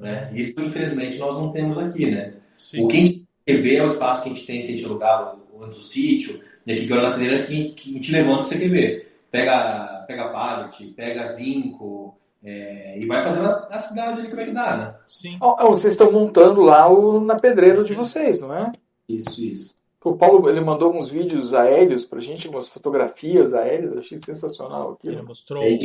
Né? 0.00 0.30
Isso, 0.34 0.58
infelizmente, 0.58 1.18
nós 1.18 1.34
não 1.34 1.52
temos 1.52 1.76
aqui, 1.78 2.10
né? 2.10 2.32
Sim. 2.56 2.84
O 2.84 2.88
que 2.88 2.96
a 2.96 3.00
gente 3.00 3.26
CQB 3.46 3.76
é 3.76 3.82
o 3.84 3.92
espaço 3.92 4.22
que 4.22 4.30
a 4.30 4.32
gente 4.32 4.46
tem, 4.46 4.62
que 4.62 4.68
a 4.72 4.76
gente 4.76 4.84
alugava 4.86 5.38
antes 5.60 5.76
do 5.76 5.82
sítio, 5.84 6.40
e 6.66 6.72
aqui 6.72 6.84
agora 6.90 7.10
na 7.10 7.16
Pereira 7.18 7.46
que, 7.46 7.72
que 7.72 7.90
a 7.90 7.92
gente 7.94 8.12
levanta 8.12 8.46
o 8.46 8.48
CQB. 8.48 9.06
Pega, 9.30 10.04
pega 10.08 10.28
pallet, 10.32 10.84
pega 10.96 11.24
zinco, 11.26 12.16
é, 12.42 12.98
e 12.98 13.06
vai 13.06 13.22
fazendo 13.22 13.46
a, 13.46 13.68
a 13.70 13.78
cidade 13.78 14.20
ali 14.20 14.28
como 14.28 14.40
é 14.40 14.44
que 14.46 14.50
dá, 14.52 14.76
né? 14.76 14.94
Sim. 15.06 15.36
Ó, 15.40 15.70
vocês 15.70 15.92
estão 15.92 16.10
montando 16.10 16.62
lá 16.62 16.88
o, 16.90 17.20
na 17.20 17.36
pedreira 17.36 17.84
de 17.84 17.94
vocês, 17.94 18.40
não 18.40 18.52
é? 18.54 18.72
Isso, 19.08 19.44
isso. 19.44 19.74
O 20.02 20.16
Paulo 20.16 20.48
ele 20.48 20.62
mandou 20.62 20.88
alguns 20.88 21.10
vídeos 21.10 21.52
aéreos 21.52 22.06
pra 22.06 22.20
gente, 22.20 22.48
umas 22.48 22.68
fotografias 22.68 23.52
aéreas, 23.52 23.92
eu 23.92 23.98
achei 23.98 24.16
sensacional 24.18 24.98
Ele 25.04 25.12
aquilo. 25.14 25.28
mostrou. 25.28 25.62
É, 25.62 25.78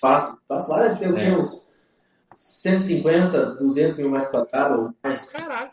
faço, 0.00 0.38
faço 0.48 0.98
ter 0.98 1.18
É. 1.18 1.36
uns 1.36 1.67
150, 2.38 3.56
200 3.56 3.98
mil 3.98 4.10
metros 4.10 4.30
quadrados 4.30 4.78
ou 4.78 4.94
mais. 5.02 5.30
Caralho. 5.30 5.70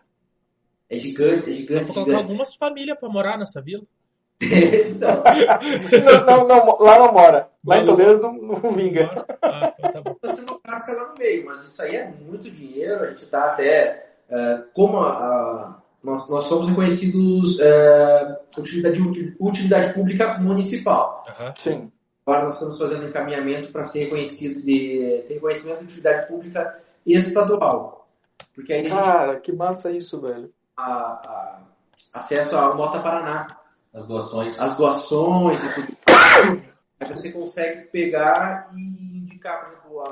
É 0.90 0.98
gigante, 0.98 1.46
é 1.46 1.46
Dá 1.48 1.52
gigante, 1.54 1.86
pra 1.86 1.94
colocar 1.94 2.12
gigante. 2.12 2.24
algumas 2.24 2.56
famílias 2.56 3.00
pra 3.00 3.10
morar 3.10 3.38
nessa 3.38 3.62
vila. 3.62 3.84
então, 4.42 5.24
não, 6.26 6.48
não, 6.48 6.66
não, 6.66 6.78
lá 6.80 7.00
não 7.00 7.14
mora. 7.14 7.50
Lá 7.66 7.80
em 7.80 7.86
Toledo 7.86 8.22
não, 8.22 8.34
não 8.34 8.72
vinga. 8.72 9.26
Ah, 9.42 9.74
então 9.80 9.92
tá 9.92 10.02
bom. 10.02 10.16
você 10.22 10.42
não 10.42 10.60
lá 10.66 11.10
no 11.10 11.18
meio, 11.18 11.46
mas 11.46 11.64
isso 11.64 11.82
aí 11.82 11.96
é 11.96 12.08
muito 12.10 12.52
dinheiro, 12.52 13.04
a 13.04 13.10
gente 13.10 13.24
está 13.24 13.46
até, 13.46 14.08
é, 14.30 14.64
como 14.74 14.98
a, 15.00 15.10
a- 15.14 15.82
nós, 16.04 16.30
nós 16.30 16.44
somos 16.44 16.68
reconhecidos 16.68 17.60
é, 17.60 18.40
utilidade, 18.58 19.00
utilidade 19.40 19.94
pública 19.94 20.38
municipal. 20.40 21.24
Sim. 21.58 21.92
Agora 22.26 22.46
nós 22.46 22.56
estamos 22.56 22.80
fazendo 22.80 23.08
encaminhamento 23.08 23.72
para 23.72 23.84
ser 23.84 24.06
reconhecido 24.06 24.62
de 24.62 25.24
ter 25.28 25.36
reconhecimento 25.36 25.80
de 25.80 25.86
utilidade 25.86 26.28
pública 26.28 26.82
estadual. 27.06 28.08
Porque 28.56 28.74
aí 28.74 28.90
Cara, 28.90 29.34
gente... 29.34 29.42
que 29.44 29.52
massa 29.52 29.92
isso, 29.92 30.20
velho. 30.20 30.52
A, 30.76 30.86
a, 30.86 31.60
acesso 32.14 32.56
ao 32.58 32.76
Nota 32.76 33.00
Paraná. 33.00 33.46
As 33.94 34.08
doações. 34.08 34.60
As 34.60 34.76
doações 34.76 35.60
e 35.64 35.74
tudo. 35.76 36.66
Aí 36.98 37.08
você 37.10 37.30
consegue 37.32 37.88
pegar 37.88 38.72
e 38.74 39.18
indicar, 39.18 39.60
por 39.60 39.70
exemplo, 39.70 40.04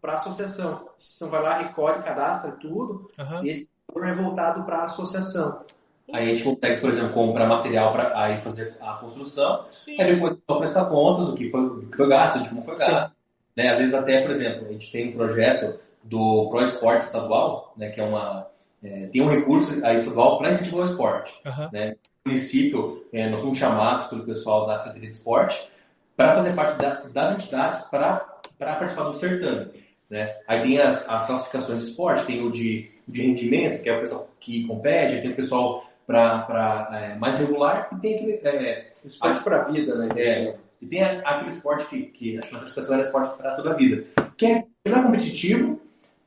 para 0.00 0.12
a 0.12 0.16
associação. 0.16 0.72
A 0.72 0.94
associação 0.96 1.30
vai 1.30 1.42
lá, 1.42 1.58
recolhe, 1.58 2.02
cadastra 2.02 2.52
tudo, 2.52 3.06
uhum. 3.18 3.44
e 3.44 3.50
esse 3.50 3.68
valor 3.92 4.08
é 4.08 4.14
voltado 4.14 4.64
para 4.64 4.78
a 4.78 4.84
associação. 4.84 5.64
Aí 6.12 6.26
a 6.26 6.30
gente 6.30 6.44
consegue, 6.44 6.80
por 6.80 6.90
exemplo, 6.90 7.12
comprar 7.12 7.46
material 7.46 7.92
para 7.92 8.18
aí 8.18 8.40
fazer 8.40 8.76
a 8.80 8.94
construção, 8.94 9.66
Sim. 9.70 10.00
aí 10.00 10.14
depois 10.14 10.36
só 10.48 10.58
prestar 10.58 10.86
contas 10.86 11.26
do 11.26 11.34
que 11.34 11.50
foi, 11.50 11.60
do 11.60 11.86
que 11.86 11.96
foi 11.96 12.08
gasto, 12.08 12.42
de 12.42 12.48
como 12.48 12.62
foi 12.62 12.76
gasto. 12.76 13.12
Né? 13.56 13.68
Às 13.68 13.78
vezes 13.78 13.94
até, 13.94 14.22
por 14.22 14.30
exemplo, 14.30 14.66
a 14.66 14.72
gente 14.72 14.90
tem 14.90 15.08
um 15.08 15.12
projeto 15.12 15.78
do 16.02 16.48
Pro 16.50 16.62
Esporte 16.62 17.04
Estadual, 17.04 17.74
né, 17.76 17.90
que 17.90 18.00
é 18.00 18.04
uma 18.04 18.46
é, 18.82 19.06
tem 19.06 19.22
um 19.22 19.28
recurso 19.28 19.84
aí 19.84 19.96
estadual 19.96 20.38
para 20.38 20.50
incentivar 20.50 20.86
o 20.86 20.90
esporte. 20.90 21.32
Uhum. 21.44 21.68
Né? 21.72 21.96
No 22.24 22.32
município, 22.32 23.04
é, 23.12 23.28
nós 23.28 23.40
fomos 23.40 23.58
chamados 23.58 24.06
pelo 24.06 24.24
pessoal 24.24 24.66
da 24.66 24.76
Secretaria 24.76 25.08
de 25.08 25.16
Esporte 25.16 25.68
para 26.16 26.34
fazer 26.34 26.54
parte 26.54 26.78
da, 26.78 27.02
das 27.12 27.34
entidades 27.34 27.80
para 27.82 28.18
participar 28.58 29.04
do 29.04 29.12
certame. 29.14 29.70
Né? 30.08 30.36
Aí 30.46 30.62
tem 30.62 30.78
as, 30.78 31.08
as 31.08 31.26
classificações 31.26 31.80
de 31.80 31.90
esporte, 31.90 32.26
tem 32.26 32.44
o 32.44 32.50
de, 32.50 32.90
de 33.06 33.22
rendimento, 33.22 33.82
que 33.82 33.88
é 33.88 33.96
o 33.96 34.00
pessoal 34.00 34.28
que 34.40 34.66
compete, 34.66 35.20
tem 35.20 35.32
o 35.32 35.36
pessoal 35.36 35.84
para 36.08 36.88
é, 36.90 37.18
mais 37.18 37.38
regular 37.38 37.90
e 37.92 37.96
tem 37.96 38.14
aquele. 38.14 38.32
É, 38.42 38.92
esporte 39.04 39.44
para 39.44 39.60
a 39.60 39.64
vida, 39.64 39.94
né? 39.94 40.08
É, 40.16 40.56
e 40.80 40.86
tem 40.86 41.02
aquele 41.02 41.50
esporte 41.50 41.86
que, 41.86 42.02
que 42.06 42.38
acho 42.38 42.48
que 42.48 42.54
a 42.54 42.58
classificação 42.58 42.94
era 42.94 43.04
esporte 43.04 43.36
para 43.36 43.54
toda 43.54 43.70
a 43.70 43.74
vida, 43.74 44.06
que, 44.36 44.46
é, 44.46 44.62
que 44.62 44.90
não 44.90 45.00
é 45.00 45.02
competitivo, 45.02 45.80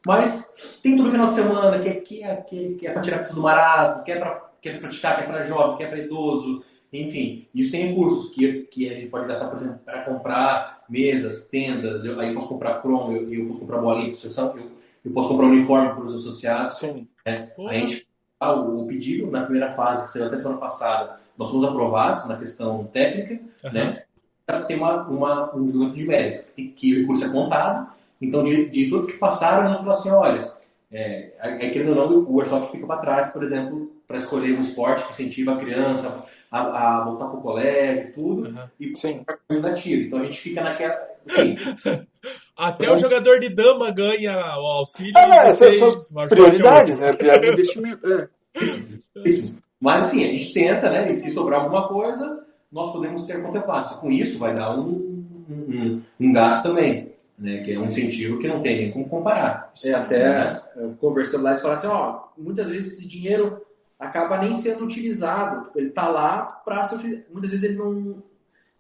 mas 0.06 0.48
tem 0.84 0.96
todo 0.96 1.10
final 1.10 1.28
de 1.28 1.34
semana, 1.34 1.80
que 1.80 1.90
é, 1.90 1.96
que 1.96 2.24
é, 2.24 2.36
que 2.78 2.88
é 2.88 2.92
para 2.92 3.02
tirar 3.02 3.24
do 3.24 3.42
marasmo, 3.42 4.04
que 4.04 4.12
é 4.12 4.20
para 4.20 4.52
que 4.62 4.70
é 4.70 4.78
praticar, 4.78 5.18
que 5.18 5.24
é 5.24 5.26
para 5.26 5.44
jovem, 5.44 5.78
que 5.78 5.84
é 5.84 5.88
para 5.88 5.98
idoso, 5.98 6.64
enfim. 6.94 7.48
Isso 7.56 7.72
tem 7.72 7.88
recursos 7.88 8.32
que, 8.36 8.62
que 8.64 8.88
a 8.88 8.94
gente 8.94 9.08
pode 9.08 9.28
gastar, 9.28 9.50
por 9.50 9.58
exemplo, 9.58 9.80
para 9.84 10.04
comprar 10.04 10.84
mesas, 10.88 11.46
tendas, 11.46 12.06
eu, 12.06 12.20
aí 12.20 12.30
eu 12.30 12.36
posso 12.36 12.50
comprar 12.50 12.80
cromo, 12.82 13.18
eu, 13.18 13.34
eu 13.34 13.48
posso 13.48 13.62
comprar 13.62 13.82
bolinha 13.82 14.12
de 14.12 14.18
sucessão, 14.18 14.56
eu, 14.56 14.70
eu 15.04 15.12
posso 15.12 15.30
comprar 15.30 15.48
uniforme 15.48 15.96
para 15.96 16.04
os 16.04 16.16
associados. 16.16 16.78
Sim. 16.78 17.08
Né? 17.26 17.52
A 17.68 17.74
gente 17.74 18.06
o, 18.50 18.88
pedido 18.88 19.30
na 19.30 19.44
primeira 19.44 19.72
fase, 19.72 20.06
que 20.06 20.12
saiu 20.12 20.26
até 20.26 20.38
semana 20.38 20.60
passada, 20.60 21.20
nós 21.38 21.50
fomos 21.50 21.66
aprovados 21.66 22.28
na 22.28 22.38
questão 22.38 22.86
técnica, 22.86 23.42
uhum. 23.64 23.72
né? 23.72 24.04
Para 24.46 24.64
ter 24.64 24.76
uma, 24.76 25.04
uma, 25.04 25.56
um 25.56 25.70
julgamento 25.70 25.98
de 25.98 26.06
mérito, 26.06 26.46
que, 26.76 26.94
o 26.94 27.00
recurso 27.02 27.26
é 27.26 27.30
contado. 27.30 27.92
Então, 28.20 28.44
de, 28.44 28.70
de 28.70 28.90
todos 28.90 29.08
que 29.08 29.18
passaram, 29.18 29.70
nós 29.70 29.80
falamos 29.80 30.00
assim: 30.00 30.10
olha, 30.10 30.52
é, 30.92 31.34
aí, 31.40 31.72
querendo 31.72 31.98
ou 31.98 32.10
não, 32.10 32.18
o 32.20 32.34
workshop 32.34 32.72
fica 32.72 32.86
para 32.86 33.02
trás, 33.02 33.32
por 33.32 33.44
exemplo, 33.44 33.92
para 34.12 34.20
escolher 34.20 34.58
um 34.58 34.62
esporte 34.62 35.06
que 35.06 35.14
incentiva 35.14 35.54
a 35.54 35.58
criança 35.58 36.26
a, 36.52 36.60
a 37.00 37.06
voltar 37.06 37.28
para 37.28 37.40
o 37.40 37.42
colégio 37.42 38.10
e 38.10 38.12
tudo, 38.12 38.50
uhum. 38.50 38.68
e 38.78 39.24
para 39.24 39.38
ajudar 39.50 39.74
tiro. 39.74 40.02
Então 40.02 40.20
a 40.20 40.24
gente 40.24 40.38
fica 40.38 40.62
naquela. 40.62 40.96
Assim, 41.26 41.56
Até 42.58 42.86
então, 42.86 42.96
o 42.96 42.98
jogador 42.98 43.40
de 43.40 43.50
dama 43.50 43.90
ganha 43.90 44.38
o 44.58 44.66
auxílio. 44.68 45.14
Ah, 45.16 45.50
vocês, 45.50 45.80
são 45.80 46.28
prioridades, 46.28 47.00
né? 47.00 47.12
Prioridade 47.16 47.46
de 47.46 47.54
investimento. 47.54 48.06
É. 48.06 48.28
Mas 49.80 50.04
assim, 50.04 50.26
a 50.26 50.28
gente 50.28 50.54
tenta, 50.54 50.90
né? 50.90 51.12
E 51.12 51.16
se 51.16 51.32
sobrar 51.32 51.62
alguma 51.62 51.88
coisa, 51.88 52.46
nós 52.72 52.92
podemos 52.92 53.26
ser 53.26 53.42
contemplados. 53.42 53.94
Com 53.94 54.12
isso, 54.12 54.38
vai 54.38 54.54
dar 54.54 54.78
um, 54.78 55.26
um, 55.50 56.02
um 56.20 56.34
gasto 56.34 56.64
também. 56.64 57.10
Né, 57.40 57.64
que 57.64 57.74
é 57.74 57.80
um 57.80 57.86
incentivo 57.86 58.38
que 58.38 58.48
não 58.48 58.62
tem 58.62 58.78
nem 58.78 58.92
como 58.92 59.10
comparar. 59.10 59.72
É, 59.84 59.94
até 59.94 60.28
né? 60.76 60.96
conversando 61.00 61.44
lá, 61.44 61.52
eles 61.52 61.62
falaram 61.64 61.80
assim, 61.80 61.88
ó, 61.88 62.28
muitas 62.38 62.70
vezes 62.70 62.94
esse 62.94 63.08
dinheiro 63.08 63.60
acaba 64.02 64.40
nem 64.40 64.54
sendo 64.56 64.84
utilizado. 64.84 65.64
Tipo, 65.64 65.80
ele 65.80 65.90
está 65.90 66.10
lá 66.10 66.44
para 66.66 66.90
muitas 67.30 67.52
vezes 67.52 67.64
ele 67.64 67.78
não, 67.78 68.24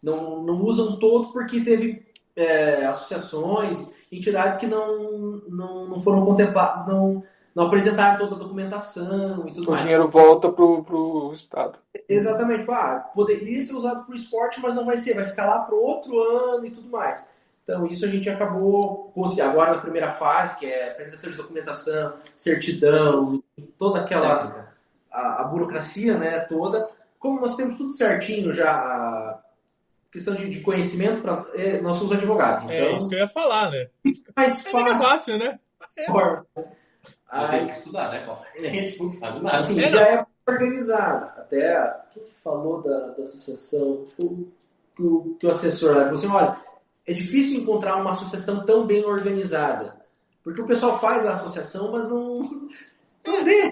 não, 0.01 0.43
não 0.43 0.61
usam 0.61 0.97
todo 0.97 1.31
porque 1.31 1.61
teve 1.61 2.03
é, 2.35 2.85
associações, 2.87 3.87
entidades 4.11 4.57
que 4.57 4.65
não, 4.65 5.41
não, 5.47 5.87
não 5.87 5.99
foram 5.99 6.25
contempladas, 6.25 6.87
não, 6.87 7.23
não 7.53 7.67
apresentaram 7.67 8.17
toda 8.17 8.35
a 8.35 8.39
documentação 8.39 9.47
e 9.47 9.53
tudo 9.53 9.67
o 9.67 9.71
mais. 9.71 9.81
O 9.81 9.83
dinheiro 9.83 10.07
volta 10.07 10.51
para 10.51 10.65
o 10.65 11.31
Estado. 11.33 11.77
Exatamente. 12.09 12.61
Tipo, 12.61 12.71
ah, 12.71 13.11
poderia 13.13 13.61
ser 13.61 13.75
usado 13.75 14.05
para 14.05 14.13
o 14.13 14.15
esporte, 14.15 14.59
mas 14.59 14.73
não 14.73 14.85
vai 14.85 14.97
ser. 14.97 15.13
Vai 15.13 15.25
ficar 15.25 15.45
lá 15.45 15.59
para 15.59 15.75
outro 15.75 16.19
ano 16.19 16.65
e 16.65 16.71
tudo 16.71 16.89
mais. 16.89 17.23
Então, 17.63 17.85
isso 17.85 18.03
a 18.03 18.07
gente 18.07 18.27
acabou 18.27 19.13
agora 19.39 19.75
na 19.75 19.81
primeira 19.81 20.11
fase, 20.11 20.57
que 20.57 20.65
é 20.65 20.91
apresentação 20.91 21.29
de 21.29 21.37
documentação, 21.37 22.13
certidão, 22.33 23.43
toda 23.77 23.99
aquela 23.99 24.60
a, 25.11 25.41
a 25.41 25.43
burocracia 25.43 26.17
né, 26.17 26.39
toda. 26.39 26.89
Como 27.19 27.39
nós 27.39 27.55
temos 27.55 27.77
tudo 27.77 27.95
certinho 27.95 28.51
já, 28.51 29.39
questão 30.11 30.33
de, 30.35 30.49
de 30.49 30.61
conhecimento, 30.61 31.21
pra, 31.21 31.45
é, 31.53 31.79
nós 31.81 31.97
somos 31.97 32.13
advogados. 32.13 32.67
É 32.69 32.77
então, 32.77 32.93
é 32.93 32.95
isso 32.95 33.09
que 33.09 33.15
eu 33.15 33.19
ia 33.19 33.27
falar, 33.27 33.71
né? 33.71 33.87
Mais 34.35 34.61
fácil. 34.61 34.79
É 34.79 34.97
fácil, 34.97 35.37
né? 35.37 35.59
É. 35.97 36.05
Aí, 37.29 37.59
tem 37.59 37.67
que 37.67 37.73
estudar, 37.73 38.11
né, 38.11 38.25
Paulo? 38.25 38.41
A 38.57 38.59
gente 38.59 38.99
não 38.99 39.07
sabe 39.07 39.41
nada. 39.41 39.59
Assim, 39.59 39.81
é, 39.81 39.89
já 39.89 40.01
é 40.01 40.25
organizado. 40.47 41.25
Até 41.39 42.01
quem 42.13 42.23
que 42.23 42.33
falou 42.43 42.81
da, 42.81 43.07
da 43.07 43.23
associação? 43.23 43.81
O, 43.81 44.05
que, 44.95 45.01
o, 45.01 45.37
que 45.39 45.47
o 45.47 45.49
assessor 45.49 45.95
lá 45.95 46.03
falou 46.03 46.17
assim: 46.17 46.27
olha, 46.27 46.57
é 47.07 47.13
difícil 47.13 47.61
encontrar 47.61 47.95
uma 47.95 48.09
associação 48.09 48.65
tão 48.65 48.85
bem 48.85 49.05
organizada. 49.05 50.01
Porque 50.43 50.61
o 50.61 50.65
pessoal 50.65 50.99
faz 50.99 51.25
a 51.25 51.33
associação, 51.33 51.91
mas 51.91 52.09
não, 52.09 52.69
não 53.25 53.45
vê 53.45 53.70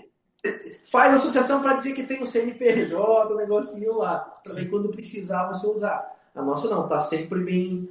faz 0.92 1.14
associação 1.14 1.62
para 1.62 1.76
dizer 1.76 1.94
que 1.94 2.04
tem 2.04 2.22
o 2.22 2.26
CNPJ, 2.26 3.34
o 3.34 3.38
negocinho 3.38 3.98
lá, 3.98 4.40
para 4.44 4.66
quando 4.66 4.90
precisar 4.90 5.48
você 5.48 5.68
usar. 5.68 6.16
A 6.36 6.42
nossa 6.42 6.70
não, 6.70 6.88
tá 6.88 7.00
sempre 7.00 7.40
bem. 7.40 7.90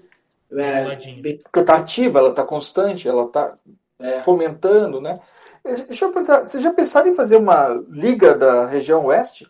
É, 0.50 0.96
bem... 1.20 1.38
Porque 1.38 1.62
tá 1.62 1.76
ativa, 1.76 2.18
ela 2.18 2.32
tá 2.32 2.44
constante, 2.44 3.08
ela 3.08 3.28
tá 3.28 3.54
é. 3.98 4.22
fomentando, 4.22 5.00
né? 5.00 5.20
Deixa 5.64 6.06
eu 6.06 6.12
perguntar, 6.12 6.44
vocês 6.44 6.62
já 6.62 6.72
pensaram 6.72 7.08
em 7.08 7.14
fazer 7.14 7.36
uma 7.36 7.68
liga 7.88 8.34
da 8.34 8.66
região 8.66 9.04
oeste? 9.06 9.46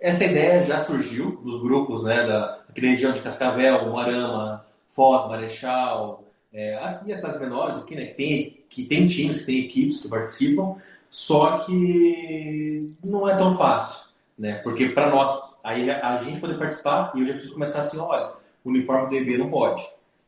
Essa 0.00 0.24
ideia 0.24 0.62
já 0.62 0.78
surgiu 0.84 1.40
nos 1.42 1.60
grupos, 1.60 2.04
né, 2.04 2.26
da, 2.26 2.62
região 2.74 3.12
de 3.12 3.20
Cascavel, 3.20 3.86
Moarama, 3.88 4.64
Foz, 4.94 5.28
Marechal, 5.28 6.24
é, 6.52 6.76
as, 6.76 7.08
as 7.08 7.16
cidades 7.16 7.40
menores 7.40 7.78
aqui, 7.78 7.94
né, 7.96 8.06
que 8.06 8.14
tem, 8.14 8.64
que 8.68 8.84
tem 8.84 9.06
times, 9.08 9.44
tem 9.44 9.64
equipes 9.64 10.00
que 10.00 10.08
participam, 10.08 10.76
só 11.10 11.58
que 11.58 12.94
não 13.04 13.28
é 13.28 13.36
tão 13.36 13.56
fácil, 13.56 14.06
né? 14.38 14.60
Porque 14.62 14.88
para 14.88 15.10
nós, 15.10 15.42
aí 15.64 15.90
a 15.90 16.16
gente 16.18 16.40
poder 16.40 16.58
participar, 16.58 17.12
e 17.14 17.20
eu 17.20 17.26
já 17.26 17.32
preciso 17.32 17.54
começar 17.54 17.80
assim, 17.80 17.98
olha, 17.98 18.32
o 18.64 18.70
uniforme 18.70 19.10
DB 19.10 19.36
não 19.36 19.50
pode. 19.50 19.82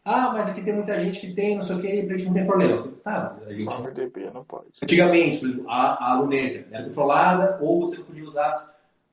Ah, 0.05 0.31
mas 0.33 0.49
aqui 0.49 0.63
tem 0.63 0.75
muita 0.75 0.99
gente 0.99 1.21
que 1.21 1.33
tem, 1.33 1.55
não 1.55 1.63
sei 1.63 1.77
o 1.77 1.81
que, 1.81 1.87
a 1.87 2.17
gente 2.17 2.25
não 2.25 2.35
tem 2.35 2.47
problema. 2.47 2.89
Tá, 3.05 3.37
a 3.47 3.51
gente... 3.51 3.63
Uniforme 3.63 3.95
DB 3.95 4.31
não 4.35 4.45
pode. 4.45 4.67
Antigamente, 4.83 5.39
por 5.39 5.49
exemplo, 5.49 5.71
a, 5.71 6.11
a 6.11 6.21
luneta 6.21 6.67
era 6.73 6.85
controlada, 6.85 7.59
ou 7.61 7.81
você 7.81 7.99
não 7.99 8.05
podia 8.05 8.25
usar. 8.25 8.51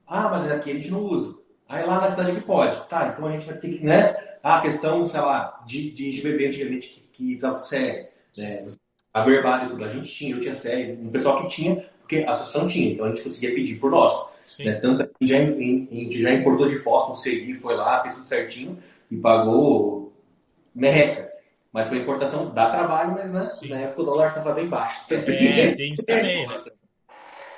Ah, 0.07 0.29
mas 0.29 0.51
aqui 0.51 0.71
a 0.71 0.73
gente 0.73 0.89
não 0.89 1.03
usa. 1.03 1.37
Aí 1.67 1.85
lá 1.85 2.01
na 2.01 2.09
cidade 2.09 2.31
que 2.31 2.41
pode. 2.41 2.81
Tá, 2.87 3.13
então 3.13 3.27
a 3.27 3.31
gente 3.31 3.45
vai 3.45 3.55
ter 3.57 3.77
que, 3.77 3.85
né? 3.85 4.15
Ah, 4.41 4.57
a 4.57 4.61
questão, 4.61 5.05
sei 5.05 5.21
lá, 5.21 5.61
de, 5.67 5.91
de, 5.91 6.21
bebê 6.21 6.47
antigamente 6.47 6.89
que, 6.89 7.01
que 7.01 7.35
dava 7.39 7.59
sério, 7.59 8.07
né? 8.39 8.65
A 9.13 9.23
verbal 9.23 9.53
a 9.53 9.89
gente 9.89 10.11
tinha, 10.11 10.35
eu 10.35 10.39
tinha 10.39 10.55
série, 10.55 10.93
um 10.93 11.09
pessoal 11.09 11.41
que 11.41 11.47
tinha, 11.47 11.85
porque 11.99 12.23
a 12.23 12.31
associação 12.31 12.67
tinha, 12.67 12.91
então 12.91 13.05
a 13.05 13.09
gente 13.09 13.23
conseguia 13.23 13.53
pedir 13.53 13.75
por 13.75 13.91
nós. 13.91 14.33
Né? 14.59 14.73
Tanto 14.75 14.97
que 14.97 15.03
a 15.03 15.27
gente, 15.27 15.29
já, 15.29 15.37
a 15.37 15.95
gente 15.95 16.21
já 16.21 16.33
importou 16.33 16.67
de 16.67 16.75
fósforo, 16.77 17.15
segui, 17.15 17.53
foi 17.53 17.75
lá, 17.75 18.01
fez 18.01 18.15
tudo 18.15 18.27
certinho 18.27 18.77
e 19.11 19.17
pagou 19.17 20.11
merreca. 20.73 21.29
Mas 21.71 21.87
foi 21.87 21.99
importação, 21.99 22.51
dá 22.51 22.69
trabalho, 22.69 23.11
mas 23.11 23.31
né, 23.31 23.69
na 23.69 23.81
época 23.81 24.01
o 24.01 24.05
dólar 24.05 24.29
estava 24.29 24.53
bem 24.53 24.67
baixo. 24.67 25.05
É, 25.13 25.75
tem 25.75 25.93
isso 25.93 26.05
também, 26.05 26.47
né? 26.47 26.55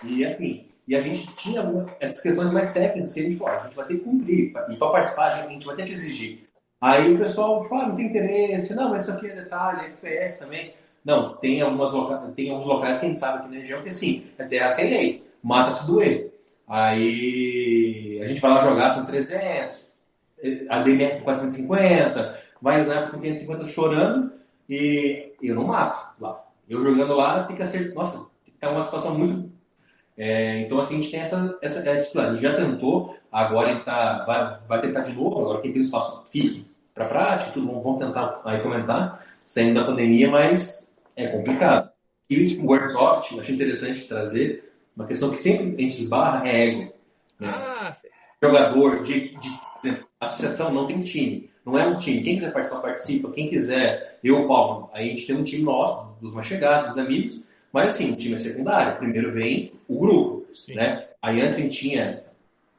E 0.04 0.26
assim, 0.26 0.66
e 0.88 0.96
a 0.96 1.00
gente 1.00 1.26
tinha 1.36 1.64
essas 2.00 2.20
questões 2.20 2.52
mais 2.52 2.74
técnicas 2.74 3.14
que 3.14 3.20
a 3.22 3.24
gente 3.24 3.38
falou, 3.38 3.56
a 3.56 3.64
gente 3.64 3.76
vai 3.76 3.88
ter 3.88 3.98
que 3.98 4.04
cumprir, 4.04 4.54
e 4.70 4.76
para 4.76 4.92
participar 4.92 5.32
a 5.32 5.48
gente 5.48 5.66
vai 5.66 5.76
ter 5.76 5.86
que 5.86 5.92
exigir. 5.92 6.50
Aí 6.82 7.14
o 7.14 7.20
pessoal 7.20 7.64
fala, 7.66 7.84
ah, 7.84 7.88
não 7.90 7.96
tem 7.96 8.08
interesse, 8.08 8.76
não, 8.76 8.90
mas 8.90 9.04
isso 9.04 9.12
aqui 9.12 9.28
é 9.28 9.36
detalhe, 9.36 9.82
é 9.82 9.90
FPS 9.90 10.40
também. 10.40 10.74
Não, 11.04 11.36
tem, 11.36 11.62
algumas 11.62 11.92
loca... 11.92 12.18
tem 12.36 12.52
alguns 12.52 12.66
locais 12.66 13.00
que 13.00 13.06
a 13.06 13.10
gente 13.10 13.20
sabe 13.20 13.40
aqui 13.40 13.50
na 13.50 13.62
região 13.62 13.82
que 13.82 13.90
assim, 13.90 14.26
é 14.38 14.44
terra 14.44 14.70
sem 14.70 14.90
lei, 14.90 15.24
mata-se 15.42 15.88
doer. 15.88 16.32
Aí 16.68 18.20
a 18.24 18.28
gente 18.28 18.40
vai 18.40 18.52
lá 18.52 18.60
jogar 18.60 18.96
com 18.96 19.06
300, 19.06 19.92
a 20.70 20.80
DMR 20.80 21.18
com 21.18 21.24
450, 21.24 22.40
vai 22.62 22.82
usar 22.82 23.10
com 23.10 23.20
550 23.20 23.66
chorando 23.66 24.32
e 24.70 25.34
eu 25.42 25.56
não 25.56 25.66
mato 25.66 26.14
lá. 26.22 26.44
Eu 26.70 26.84
jogando 26.84 27.14
lá 27.14 27.44
tem 27.44 27.56
que 27.56 27.66
ser, 27.66 27.94
nossa, 27.94 28.26
é 28.62 28.68
uma 28.68 28.84
situação 28.84 29.18
muito. 29.18 29.52
É, 30.18 30.60
então 30.60 30.80
assim, 30.80 30.96
a 30.96 30.98
gente 31.02 31.12
tem 31.12 31.20
essa, 31.20 31.58
essa, 31.62 31.92
esse 31.92 32.12
plano. 32.12 32.38
Já 32.38 32.56
tentou, 32.56 33.18
agora 33.32 33.74
gente 33.74 33.86
tá, 33.86 34.24
vai, 34.26 34.60
vai 34.68 34.82
tentar 34.82 35.02
de 35.02 35.14
novo, 35.14 35.40
agora 35.42 35.62
quem 35.62 35.74
tem 35.74 35.82
espaço 35.82 36.26
fixo 36.30 36.70
para 36.94 37.06
prática, 37.06 37.52
tudo, 37.52 37.82
vamos 37.82 38.00
tentar 38.00 38.42
aí 38.46 38.62
comentar, 38.62 39.26
saindo 39.46 39.74
da 39.74 39.86
pandemia, 39.86 40.30
mas 40.30 40.81
é 41.16 41.28
complicado. 41.28 41.90
E 42.30 42.58
o 42.58 42.66
Worksoft, 42.66 43.40
achei 43.40 43.56
interessante 43.56 44.08
trazer 44.08 44.72
uma 44.96 45.06
questão 45.06 45.32
que 45.32 45.38
sempre 45.38 45.76
a 45.76 45.82
gente 45.82 46.02
esbarra 46.02 46.48
é 46.48 46.68
ego. 46.68 46.94
Né? 47.40 47.50
Ah, 47.50 47.96
Jogador 48.42 49.04
de, 49.04 49.36
de, 49.38 50.00
associação 50.20 50.72
não 50.72 50.88
tem 50.88 51.02
time. 51.02 51.50
Não 51.66 51.78
é 51.78 51.86
um 51.86 51.98
time. 51.98 52.24
Quem 52.24 52.36
quiser 52.36 52.54
participar, 52.54 52.82
participa. 52.82 53.32
Quem 53.32 53.50
quiser, 53.50 54.20
eu, 54.24 54.48
Paulo, 54.48 54.90
aí 54.94 55.06
a 55.06 55.10
gente 55.10 55.28
tem 55.28 55.36
um 55.36 55.44
time 55.44 55.64
nosso, 55.64 56.16
dos 56.22 56.34
mais 56.34 56.48
chegados, 56.48 56.90
dos 56.90 56.98
amigos. 56.98 57.44
Mas 57.72 57.92
assim, 57.92 58.12
o 58.12 58.16
time 58.16 58.36
é 58.36 58.38
secundário. 58.38 58.98
Primeiro 58.98 59.34
vem 59.34 59.74
o 59.88 60.00
grupo. 60.00 60.46
Né? 60.70 61.08
Aí 61.22 61.42
antes 61.42 61.58
a 61.58 61.62
gente 61.62 61.78
tinha 61.78 62.24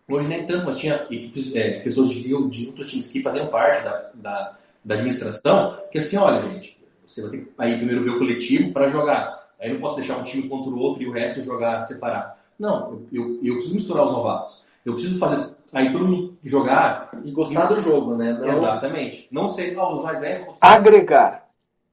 Hoje 0.09 0.29
nem 0.29 0.45
tanto, 0.45 0.67
mas 0.67 0.79
tinha 0.79 1.07
equipes, 1.11 1.55
é, 1.55 1.81
pessoas 1.81 2.11
de, 2.11 2.23
de 2.23 2.35
outros 2.67 2.91
times 2.91 3.11
que 3.11 3.23
faziam 3.23 3.47
parte 3.47 3.83
da, 3.83 4.11
da, 4.15 4.59
da, 4.85 4.95
administração, 4.95 5.79
que 5.91 5.99
assim, 5.99 6.17
olha, 6.17 6.51
gente, 6.51 6.77
você 7.15 7.23
vai 7.23 7.31
ter 7.31 7.39
que 7.39 7.53
aí 7.59 7.77
primeiro 7.77 8.05
ver 8.05 8.11
o 8.11 8.19
coletivo 8.19 8.73
para 8.73 8.89
jogar. 8.89 9.49
Aí 9.61 9.69
eu 9.69 9.75
não 9.75 9.81
posso 9.81 9.97
deixar 9.97 10.19
um 10.19 10.23
time 10.23 10.49
contra 10.49 10.71
o 10.71 10.79
outro 10.79 11.03
e 11.03 11.09
o 11.09 11.13
resto 11.13 11.43
jogar 11.43 11.81
separado. 11.81 12.33
Não, 12.59 13.05
eu, 13.13 13.25
eu, 13.25 13.41
eu 13.43 13.55
preciso 13.55 13.75
misturar 13.75 14.05
os 14.05 14.11
novatos. 14.11 14.65
Eu 14.85 14.95
preciso 14.95 15.19
fazer 15.19 15.51
aí 15.73 15.93
todo 15.93 16.07
mundo 16.07 16.37
jogar 16.43 17.11
e 17.25 17.31
gostar 17.31 17.71
e... 17.71 17.75
do 17.75 17.81
jogo, 17.81 18.17
né? 18.17 18.33
Não... 18.33 18.49
Exatamente. 18.49 19.29
Não 19.31 19.49
ser 19.49 19.79
ah, 19.79 19.89
os 19.89 20.03
mais 20.03 20.21
velhos. 20.21 20.47
Agregar. 20.61 21.49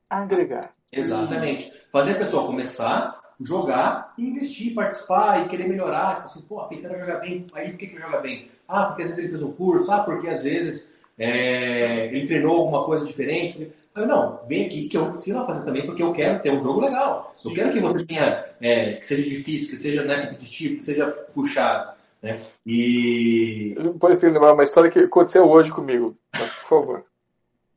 Agregar. 0.10 0.72
Exatamente. 0.92 1.72
Fazer 1.92 2.12
a 2.12 2.16
pessoa 2.16 2.48
começar 2.48 3.20
jogar 3.42 4.14
e 4.18 4.24
investir, 4.24 4.74
participar 4.74 5.46
e 5.46 5.50
querer 5.50 5.68
melhorar. 5.68 6.16
Tipo 6.16 6.26
assim, 6.26 6.42
pô, 6.42 6.68
quem 6.68 6.82
quer 6.82 7.00
jogar 7.00 7.20
bem, 7.20 7.46
aí 7.54 7.70
por 7.70 7.78
que, 7.78 7.88
que 7.88 7.98
joga 7.98 8.20
bem? 8.20 8.50
Ah, 8.68 8.86
porque 8.86 9.04
às 9.04 9.10
vezes 9.10 9.24
ele 9.24 9.30
fez 9.30 9.44
um 9.44 9.52
curso, 9.54 9.92
ah, 9.92 10.04
porque 10.04 10.28
às 10.28 10.44
vezes 10.44 10.94
é, 11.18 12.08
ele 12.08 12.28
treinou 12.28 12.58
alguma 12.58 12.84
coisa 12.84 13.06
diferente. 13.06 13.72
Eu, 13.96 14.08
não, 14.08 14.40
vem 14.48 14.66
aqui 14.66 14.88
que 14.88 14.98
eu 14.98 15.10
ensino 15.10 15.40
a 15.40 15.46
fazer 15.46 15.66
também, 15.66 15.86
porque 15.86 16.02
eu 16.02 16.14
quero 16.14 16.42
ter 16.42 16.52
um 16.52 16.64
jogo 16.64 16.82
legal. 16.82 17.34
Sim. 17.36 17.50
Eu 17.50 17.56
quero 17.56 17.72
que 17.72 17.80
você 17.80 18.06
tenha, 18.06 18.46
é, 18.62 18.94
que 18.94 19.06
seja 19.06 19.28
difícil, 19.28 19.70
que 19.70 19.78
seja 19.78 20.04
né, 20.04 20.28
competitivo, 20.28 20.78
que 20.78 20.84
seja 20.84 21.08
puxado. 21.08 21.98
Né? 22.22 22.40
E. 22.66 23.76
Pode 24.00 24.24
lembrar 24.26 24.54
uma 24.54 24.64
história 24.64 24.92
que 24.92 25.00
aconteceu 25.00 25.50
hoje 25.50 25.72
comigo, 25.72 26.16
por 26.32 26.48
favor. 26.48 27.06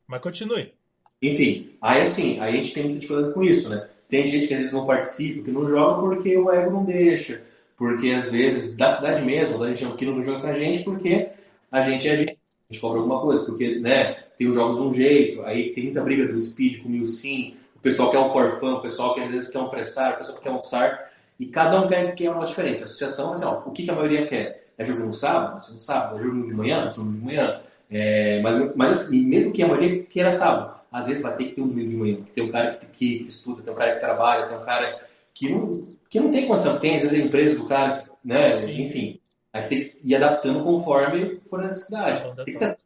Mas 0.07 0.21
continue. 0.21 0.73
Enfim, 1.21 1.71
aí 1.81 2.01
assim, 2.01 2.39
aí 2.39 2.51
a 2.51 2.55
gente 2.55 2.73
tem 2.73 2.83
muita 2.83 2.99
dificuldade 2.99 3.33
com 3.33 3.43
isso, 3.43 3.69
né? 3.69 3.87
Tem 4.09 4.27
gente 4.27 4.47
que 4.47 4.53
às 4.53 4.59
vezes 4.59 4.73
não 4.73 4.85
participa, 4.85 5.43
que 5.43 5.51
não 5.51 5.69
joga 5.69 6.01
porque 6.01 6.37
o 6.37 6.51
ego 6.51 6.71
não 6.71 6.83
deixa. 6.83 7.41
Porque 7.77 8.11
às 8.11 8.29
vezes, 8.29 8.75
da 8.75 8.89
cidade 8.89 9.25
mesmo, 9.25 9.57
da 9.57 9.73
gente 9.73 9.95
que 9.95 10.05
não 10.05 10.23
joga 10.23 10.41
com 10.41 10.47
a 10.47 10.53
gente 10.53 10.83
porque 10.83 11.29
a 11.71 11.81
gente 11.81 12.07
é 12.07 12.11
a 12.11 12.15
gente. 12.15 12.37
A 12.69 12.73
gente 12.73 12.81
cobra 12.81 12.99
alguma 12.99 13.21
coisa, 13.21 13.43
porque 13.45 13.79
né, 13.79 14.22
tem 14.37 14.47
os 14.47 14.55
jogos 14.55 14.75
de 14.75 14.81
um 14.81 14.93
jeito, 14.93 15.43
aí 15.43 15.73
tem 15.73 15.85
muita 15.85 16.01
briga 16.01 16.27
do 16.27 16.39
speed 16.39 16.81
com 16.81 16.89
o 16.89 16.91
Milsim, 16.91 17.55
o 17.75 17.79
pessoal 17.79 18.11
quer 18.11 18.19
um 18.19 18.29
forfã, 18.29 18.75
o 18.75 18.81
pessoal 18.81 19.13
que 19.13 19.21
às 19.21 19.31
vezes 19.31 19.51
quer 19.51 19.59
um 19.59 19.69
pressar, 19.69 20.13
o 20.13 20.17
pessoal 20.17 20.37
que 20.37 20.43
quer 20.43 20.51
um 20.51 20.59
SAR, 20.59 21.11
e 21.39 21.47
cada 21.47 21.81
um 21.81 21.87
quer, 21.87 22.15
quer 22.15 22.29
uma 22.29 22.45
diferente. 22.45 22.81
A 22.81 22.85
associação, 22.85 23.31
mas 23.31 23.43
ó, 23.43 23.63
o 23.65 23.71
que, 23.71 23.83
que 23.83 23.91
a 23.91 23.95
maioria 23.95 24.25
quer? 24.25 24.67
É 24.77 24.85
jogo 24.85 25.03
no 25.03 25.13
sábado? 25.13 25.57
Assim, 25.57 25.73
no 25.73 25.79
sábado? 25.79 26.17
É 26.17 26.21
jogo 26.21 26.47
de 26.47 26.53
manhã? 26.53 26.85
Assim, 26.85 27.03
de 27.03 27.25
manhã? 27.25 27.61
É, 27.91 28.41
mas, 28.41 28.75
mas 28.75 28.89
assim, 28.91 29.25
mesmo 29.25 29.51
que 29.51 29.61
a 29.61 29.67
maioria 29.67 30.03
queira 30.03 30.31
sábado, 30.31 30.79
às 30.91 31.07
vezes 31.07 31.21
vai 31.21 31.35
ter 31.35 31.45
que 31.45 31.55
ter 31.55 31.61
um 31.61 31.67
domingo 31.67 31.89
de 31.89 31.97
manhã, 31.97 32.17
tem 32.33 32.43
um 32.43 32.51
cara 32.51 32.75
que, 32.75 32.85
que, 32.87 33.27
estuda, 33.27 33.61
tem 33.61 33.73
um 33.73 33.75
cara 33.75 33.91
que 33.91 33.99
trabalha, 33.99 34.47
tem 34.47 34.57
um 34.57 34.63
cara 34.63 35.07
que 35.33 35.49
não, 35.49 35.87
que 36.09 36.19
não 36.19 36.31
tem 36.31 36.47
condição, 36.47 36.79
tem 36.79 36.95
às 36.95 37.03
vezes 37.03 37.19
a 37.19 37.25
empresa 37.25 37.59
do 37.59 37.67
cara, 37.67 38.05
né? 38.23 38.53
Sim. 38.53 38.81
Enfim. 38.81 39.19
Aí 39.51 39.61
você 39.61 39.69
tem 39.69 39.83
que 39.83 39.99
ir 40.03 40.15
adaptando 40.15 40.63
conforme 40.63 41.39
for 41.49 41.59
a 41.59 41.67
necessidade. 41.67 42.23
Tem 42.35 42.45
que 42.45 42.55
ser... 42.55 42.77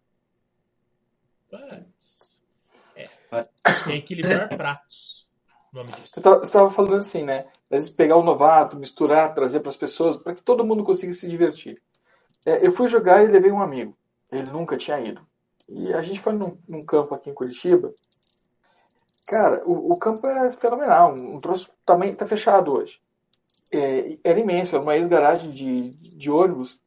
É. 3.31 3.95
equilibrar 3.95 4.49
pratos. 4.49 5.27
Você 5.73 6.19
estava 6.19 6.71
falando 6.71 6.95
assim, 6.95 7.23
né? 7.23 7.45
Às 7.69 7.83
vezes 7.83 7.89
pegar 7.89 8.15
o 8.15 8.23
novato, 8.23 8.79
misturar, 8.79 9.33
trazer 9.33 9.59
para 9.59 9.69
as 9.69 9.77
pessoas, 9.77 10.15
para 10.17 10.33
que 10.33 10.41
todo 10.41 10.65
mundo 10.65 10.83
consiga 10.83 11.13
se 11.13 11.27
divertir. 11.27 11.81
É, 12.45 12.65
eu 12.65 12.71
fui 12.71 12.87
jogar 12.87 13.23
e 13.23 13.27
levei 13.27 13.51
um 13.51 13.61
amigo. 13.61 13.95
Ele 14.31 14.49
nunca 14.49 14.77
tinha 14.77 14.99
ido. 14.99 15.21
E 15.67 15.93
a 15.93 16.01
gente 16.01 16.19
foi 16.19 16.33
num, 16.33 16.57
num 16.67 16.85
campo 16.85 17.13
aqui 17.13 17.29
em 17.29 17.33
Curitiba. 17.33 17.93
Cara, 19.25 19.61
o, 19.65 19.91
o 19.91 19.97
campo 19.97 20.25
era 20.25 20.49
fenomenal. 20.51 21.13
Um 21.13 21.39
troço 21.41 21.69
também 21.85 22.15
tá 22.15 22.25
fechado 22.25 22.71
hoje. 22.71 23.01
É, 23.71 24.17
era 24.23 24.39
imenso, 24.39 24.75
era 24.75 24.83
uma 24.83 24.95
ex-garagem 24.95 25.51
de, 25.51 25.91
de 25.91 26.31
ônibus. 26.31 26.79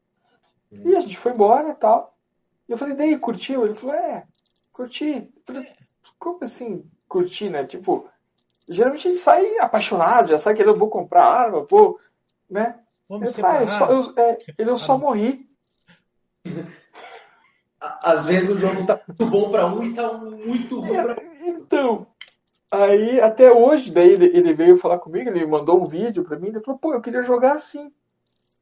Hum. 0.72 0.82
E 0.86 0.96
a 0.96 1.00
gente 1.00 1.18
foi 1.18 1.32
embora 1.32 1.68
e 1.68 1.74
tal. 1.74 2.16
E 2.66 2.72
eu 2.72 2.78
falei, 2.78 2.96
daí, 2.96 3.18
curtiu? 3.18 3.66
Ele 3.66 3.74
falou, 3.74 3.94
é, 3.94 4.26
curti. 4.72 5.30
Eu 5.36 5.42
falei, 5.44 5.68
como 6.18 6.38
assim 6.42 6.84
curtir, 7.08 7.50
né? 7.50 7.64
Tipo, 7.64 8.08
geralmente 8.68 9.08
a 9.08 9.10
gente 9.10 9.22
sai 9.22 9.58
apaixonado, 9.58 10.28
já 10.28 10.38
sai 10.38 10.54
querendo, 10.54 10.78
vou 10.78 10.88
comprar 10.88 11.24
arma, 11.24 11.66
vou, 11.68 11.98
né? 12.48 12.78
Vamos 13.08 13.36
eu, 13.36 13.46
ah, 13.46 13.62
eu 13.62 13.68
só, 13.68 13.86
eu, 13.90 14.12
é, 14.16 14.38
ele, 14.56 14.70
eu 14.70 14.78
só 14.78 14.96
morri. 14.96 15.48
às 17.80 18.26
vezes 18.26 18.50
o 18.50 18.58
jogo 18.58 18.84
tá 18.84 19.00
muito 19.06 19.26
bom 19.26 19.50
para 19.50 19.66
um 19.66 19.82
e 19.82 19.94
tá 19.94 20.12
muito 20.12 20.80
ruim 20.80 21.02
para 21.02 21.16
Então, 21.42 22.06
aí 22.70 23.20
até 23.20 23.50
hoje, 23.50 23.90
daí 23.90 24.10
ele, 24.10 24.26
ele, 24.26 24.52
veio 24.52 24.76
falar 24.76 24.98
comigo, 24.98 25.30
ele 25.30 25.46
mandou 25.46 25.80
um 25.80 25.86
vídeo 25.86 26.22
para 26.22 26.38
mim, 26.38 26.48
ele 26.48 26.60
falou, 26.60 26.78
pô, 26.78 26.92
eu 26.92 27.00
queria 27.00 27.22
jogar 27.22 27.56
assim. 27.56 27.90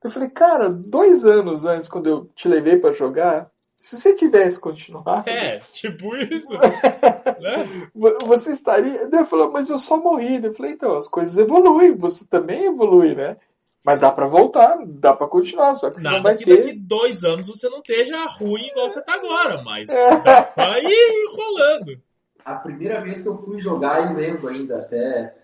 Eu 0.03 0.11
falei, 0.11 0.29
cara, 0.29 0.71
dois 0.71 1.27
anos 1.27 1.65
antes, 1.65 1.89
quando 1.89 2.09
eu 2.09 2.27
te 2.35 2.47
levei 2.47 2.79
para 2.79 2.93
jogar, 2.93 3.51
se 3.81 3.97
você 3.97 4.15
tivesse 4.15 4.61
continuado. 4.61 5.29
É, 5.29 5.59
tipo 5.73 6.15
isso. 6.17 6.55
né? 6.59 7.91
Você 8.27 8.51
estaria. 8.51 9.03
Ele 9.03 9.25
falou, 9.25 9.51
mas 9.51 9.71
eu 9.71 9.79
só 9.79 9.97
morri. 9.97 10.45
Eu 10.45 10.55
falei, 10.55 10.73
então, 10.73 10.97
as 10.97 11.09
coisas 11.09 11.39
evoluem, 11.39 11.95
você 11.95 12.25
também 12.27 12.65
evolui, 12.65 13.15
né? 13.15 13.37
Mas 13.85 14.01
dá 14.01 14.11
para 14.11 14.27
voltar, 14.27 14.79
dá 14.85 15.15
para 15.15 15.29
continuar, 15.29 15.75
só 15.77 15.91
que 15.91 16.03
Nada 16.03 16.17
não 16.17 16.23
vai 16.23 16.35
que 16.35 16.45
ter... 16.45 16.57
daqui 16.57 16.79
dois 16.79 17.23
anos 17.23 17.47
você 17.47 17.69
não 17.69 17.79
esteja 17.79 18.25
ruim 18.27 18.67
igual 18.67 18.91
você 18.91 19.01
tá 19.03 19.15
agora, 19.15 19.63
mas 19.63 19.89
é. 19.89 20.21
dá 20.21 20.43
pra 20.43 20.81
ir 20.81 21.29
rolando. 21.31 22.03
A 22.45 22.57
primeira 22.57 23.01
vez 23.01 23.23
que 23.23 23.29
eu 23.29 23.37
fui 23.37 23.61
jogar, 23.61 24.11
eu 24.11 24.17
lembro 24.17 24.49
ainda 24.49 24.79
até... 24.79 25.35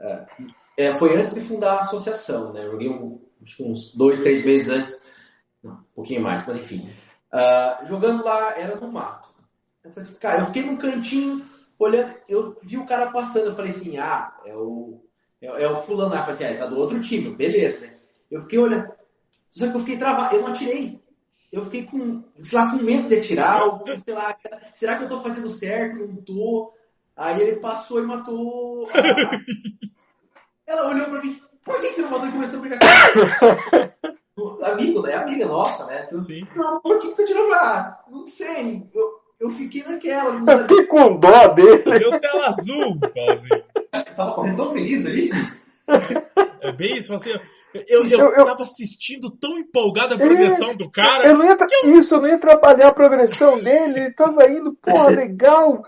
É, 0.00 0.26
é, 0.76 0.98
foi 0.98 1.14
antes 1.16 1.34
de 1.34 1.40
fundar 1.42 1.74
a 1.74 1.80
associação, 1.80 2.52
né? 2.52 2.64
Eu 2.64 2.72
joguei 2.72 2.88
um, 2.88 3.20
uns 3.60 3.94
dois, 3.94 4.20
três 4.22 4.44
meses 4.44 4.70
antes, 4.70 5.06
não, 5.62 5.74
um 5.74 5.94
pouquinho 5.94 6.22
mais, 6.22 6.46
mas 6.46 6.56
enfim. 6.56 6.90
Uh, 7.32 7.86
jogando 7.86 8.24
lá, 8.24 8.58
era 8.58 8.76
no 8.76 8.92
mato. 8.92 9.30
Eu 9.82 9.90
falei 9.90 10.08
assim, 10.08 10.18
cara, 10.18 10.40
eu 10.40 10.46
fiquei 10.46 10.62
num 10.64 10.76
cantinho, 10.76 11.44
olhando, 11.78 12.14
eu 12.28 12.58
vi 12.62 12.78
o 12.78 12.86
cara 12.86 13.10
passando, 13.10 13.46
eu 13.46 13.56
falei 13.56 13.70
assim, 13.70 13.98
ah, 13.98 14.36
é 14.44 14.54
o 14.54 15.02
é, 15.40 15.46
é 15.64 15.68
o 15.68 15.82
fulano 15.82 16.10
lá, 16.10 16.18
eu 16.18 16.20
falei 16.20 16.34
assim, 16.34 16.44
ah, 16.44 16.50
ele 16.50 16.58
tá 16.58 16.66
do 16.66 16.78
outro 16.78 17.00
time, 17.00 17.34
beleza, 17.34 17.80
né? 17.80 17.96
Eu 18.30 18.40
fiquei 18.42 18.58
olhando, 18.58 18.92
só 19.50 19.68
que 19.68 19.76
eu 19.76 19.80
fiquei 19.80 19.98
travado, 19.98 20.36
eu 20.36 20.42
não 20.42 20.48
atirei. 20.48 21.02
Eu 21.50 21.64
fiquei 21.66 21.84
com, 21.84 22.24
sei 22.40 22.58
lá, 22.58 22.70
com 22.70 22.82
medo 22.82 23.08
de 23.08 23.16
atirar, 23.16 23.66
ou, 23.66 23.84
sei 23.86 24.14
lá, 24.14 24.34
será 24.72 24.96
que 24.96 25.04
eu 25.04 25.08
tô 25.08 25.20
fazendo 25.20 25.50
certo? 25.50 25.98
Não 25.98 26.16
tô. 26.16 26.72
Aí 27.14 27.42
ele 27.42 27.56
passou 27.56 28.02
e 28.02 28.06
matou. 28.06 28.88
A... 28.88 28.92
Ela 30.66 30.88
olhou 30.88 31.06
pra 31.10 31.22
mim, 31.22 31.38
por 31.62 31.78
que 31.82 31.92
você 31.92 32.02
não 32.02 32.10
matou 32.10 32.28
e 32.28 32.32
começou 32.32 32.58
a 32.58 32.62
brigar 32.62 32.80
com 32.80 34.12
Amigo, 34.62 35.02
né? 35.02 35.14
Amiga 35.14 35.46
nossa, 35.46 35.84
né? 35.86 36.04
Então, 36.06 36.18
Sim. 36.18 36.46
Não, 36.56 36.80
por 36.80 36.98
que 36.98 37.08
você 37.08 37.22
tá 37.22 37.26
tirando 37.26 37.48
lá? 37.50 38.04
Não 38.10 38.26
sei. 38.26 38.88
Eu, 38.94 39.20
eu 39.40 39.50
fiquei 39.50 39.82
naquela. 39.82 40.40
Eu 40.50 40.58
fiquei 40.60 40.86
com 40.86 41.16
dó 41.18 41.48
dele. 41.48 41.98
Deu 41.98 42.18
tela 42.18 42.48
azul, 42.48 42.98
quase. 43.12 43.48
Tava 44.16 44.34
correndo 44.34 44.56
tão 44.56 44.72
feliz 44.72 45.04
ali. 45.04 45.30
É 46.60 46.72
bem 46.72 46.96
isso, 46.96 47.12
assim, 47.12 47.30
eu, 47.30 47.40
eu, 47.88 48.06
eu, 48.06 48.32
eu 48.34 48.44
tava 48.44 48.62
assistindo 48.62 49.30
tão 49.30 49.58
empolgado 49.58 50.14
a 50.14 50.16
progressão 50.16 50.70
é, 50.70 50.74
do 50.74 50.90
cara. 50.90 51.26
Eu 51.26 51.36
não 51.36 51.44
ia, 51.44 51.58
eu... 51.82 51.98
Isso, 51.98 52.14
eu 52.14 52.20
não 52.20 52.28
ia 52.28 52.36
atrapalhar 52.36 52.88
a 52.88 52.94
progressão 52.94 53.58
dele, 53.58 54.00
ele 54.00 54.10
tava 54.12 54.48
indo, 54.48 54.72
porra, 54.74 55.10
legal. 55.10 55.82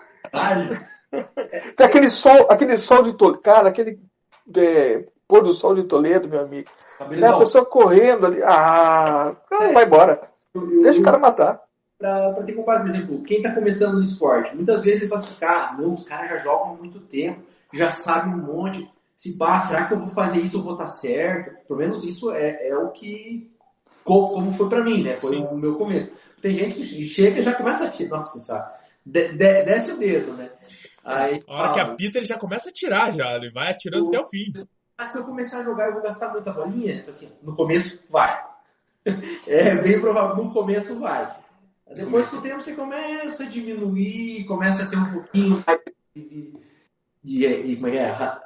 Tem 1.76 1.86
aquele 1.86 2.10
sol, 2.10 2.48
aquele 2.50 2.76
sol 2.76 3.04
de 3.04 3.16
Toledo, 3.16 3.40
cara, 3.40 3.68
aquele 3.68 4.00
é, 4.56 5.06
pôr 5.28 5.44
do 5.44 5.52
sol 5.52 5.76
de 5.76 5.84
Toledo, 5.84 6.28
meu 6.28 6.40
amigo. 6.40 6.68
Tem 6.98 7.24
a 7.24 7.38
pessoa 7.38 7.64
correndo 7.64 8.26
ali, 8.26 8.42
ah, 8.42 9.34
não, 9.50 9.72
vai 9.72 9.84
embora. 9.84 10.30
Deixa 10.82 11.00
o 11.00 11.04
cara 11.04 11.18
matar 11.18 11.64
para 11.98 12.42
ter 12.42 12.52
comparado, 12.52 12.84
por 12.84 12.94
exemplo, 12.94 13.22
quem 13.22 13.38
está 13.38 13.54
começando 13.54 13.94
no 13.94 14.02
esporte, 14.02 14.54
muitas 14.54 14.82
vezes 14.82 15.02
ele 15.02 15.08
fala 15.08 15.22
assim, 15.22 15.34
cara, 15.36 15.72
não, 15.78 15.94
os 15.94 16.06
caras 16.06 16.28
já 16.30 16.36
jogam 16.38 16.74
há 16.74 16.76
muito 16.76 17.00
tempo, 17.00 17.42
já 17.72 17.90
sabem 17.90 18.34
um 18.34 18.38
monte, 18.38 18.88
se 19.16 19.32
pá, 19.32 19.60
será 19.60 19.86
que 19.86 19.94
eu 19.94 19.98
vou 19.98 20.08
fazer 20.08 20.40
isso, 20.40 20.58
eu 20.58 20.62
vou 20.62 20.72
estar 20.72 20.84
tá 20.84 20.90
certo? 20.90 21.66
Pelo 21.66 21.78
menos 21.78 22.04
isso 22.04 22.30
é, 22.32 22.68
é 22.68 22.76
o 22.76 22.90
que, 22.90 23.50
como 24.02 24.52
foi 24.52 24.68
para 24.68 24.84
mim, 24.84 25.02
né? 25.02 25.16
Foi 25.16 25.36
Sim. 25.36 25.44
o 25.44 25.56
meu 25.56 25.76
começo. 25.76 26.12
Tem 26.42 26.54
gente 26.54 26.74
que 26.74 27.04
chega 27.04 27.38
e 27.38 27.42
já 27.42 27.54
começa 27.54 27.84
a 27.84 27.90
tirar, 27.90 28.10
nossa, 28.10 28.38
sabe? 28.38 28.72
De, 29.06 29.28
de, 29.28 29.62
desce 29.62 29.92
o 29.92 29.96
dedo, 29.96 30.32
né? 30.34 30.50
Aí, 31.04 31.42
a 31.46 31.52
hora 31.52 31.72
que 31.72 31.80
apita, 31.80 32.18
ele 32.18 32.26
já 32.26 32.38
começa 32.38 32.70
a 32.70 32.72
tirar 32.72 33.12
já, 33.12 33.34
ele 33.36 33.50
vai 33.50 33.70
atirando 33.70 34.06
o, 34.06 34.08
até 34.08 34.20
o 34.20 34.26
fim. 34.26 34.52
Ah, 34.96 35.06
se 35.06 35.18
eu 35.18 35.24
começar 35.24 35.58
a 35.58 35.64
jogar, 35.64 35.88
eu 35.88 35.94
vou 35.94 36.02
gastar 36.02 36.30
muita 36.30 36.52
bolinha? 36.52 36.98
Tipo 36.98 37.10
assim, 37.10 37.32
no 37.42 37.54
começo, 37.54 38.02
vai. 38.10 38.44
É 39.46 39.74
bem 39.82 40.00
provável, 40.00 40.42
no 40.42 40.52
começo 40.52 40.98
vai. 40.98 41.36
Depois 41.94 42.30
do 42.30 42.40
tempo 42.40 42.60
você 42.60 42.74
começa 42.74 43.44
a 43.44 43.48
diminuir, 43.48 44.44
começa 44.46 44.84
a 44.84 44.86
ter 44.86 44.96
um 44.96 45.12
pouquinho 45.12 45.62
de, 46.16 46.52
de, 47.22 47.38
de, 47.38 47.62
de 47.62 47.76
como 47.76 47.88
é 47.88 47.90
que 47.90 47.98
é? 47.98 48.40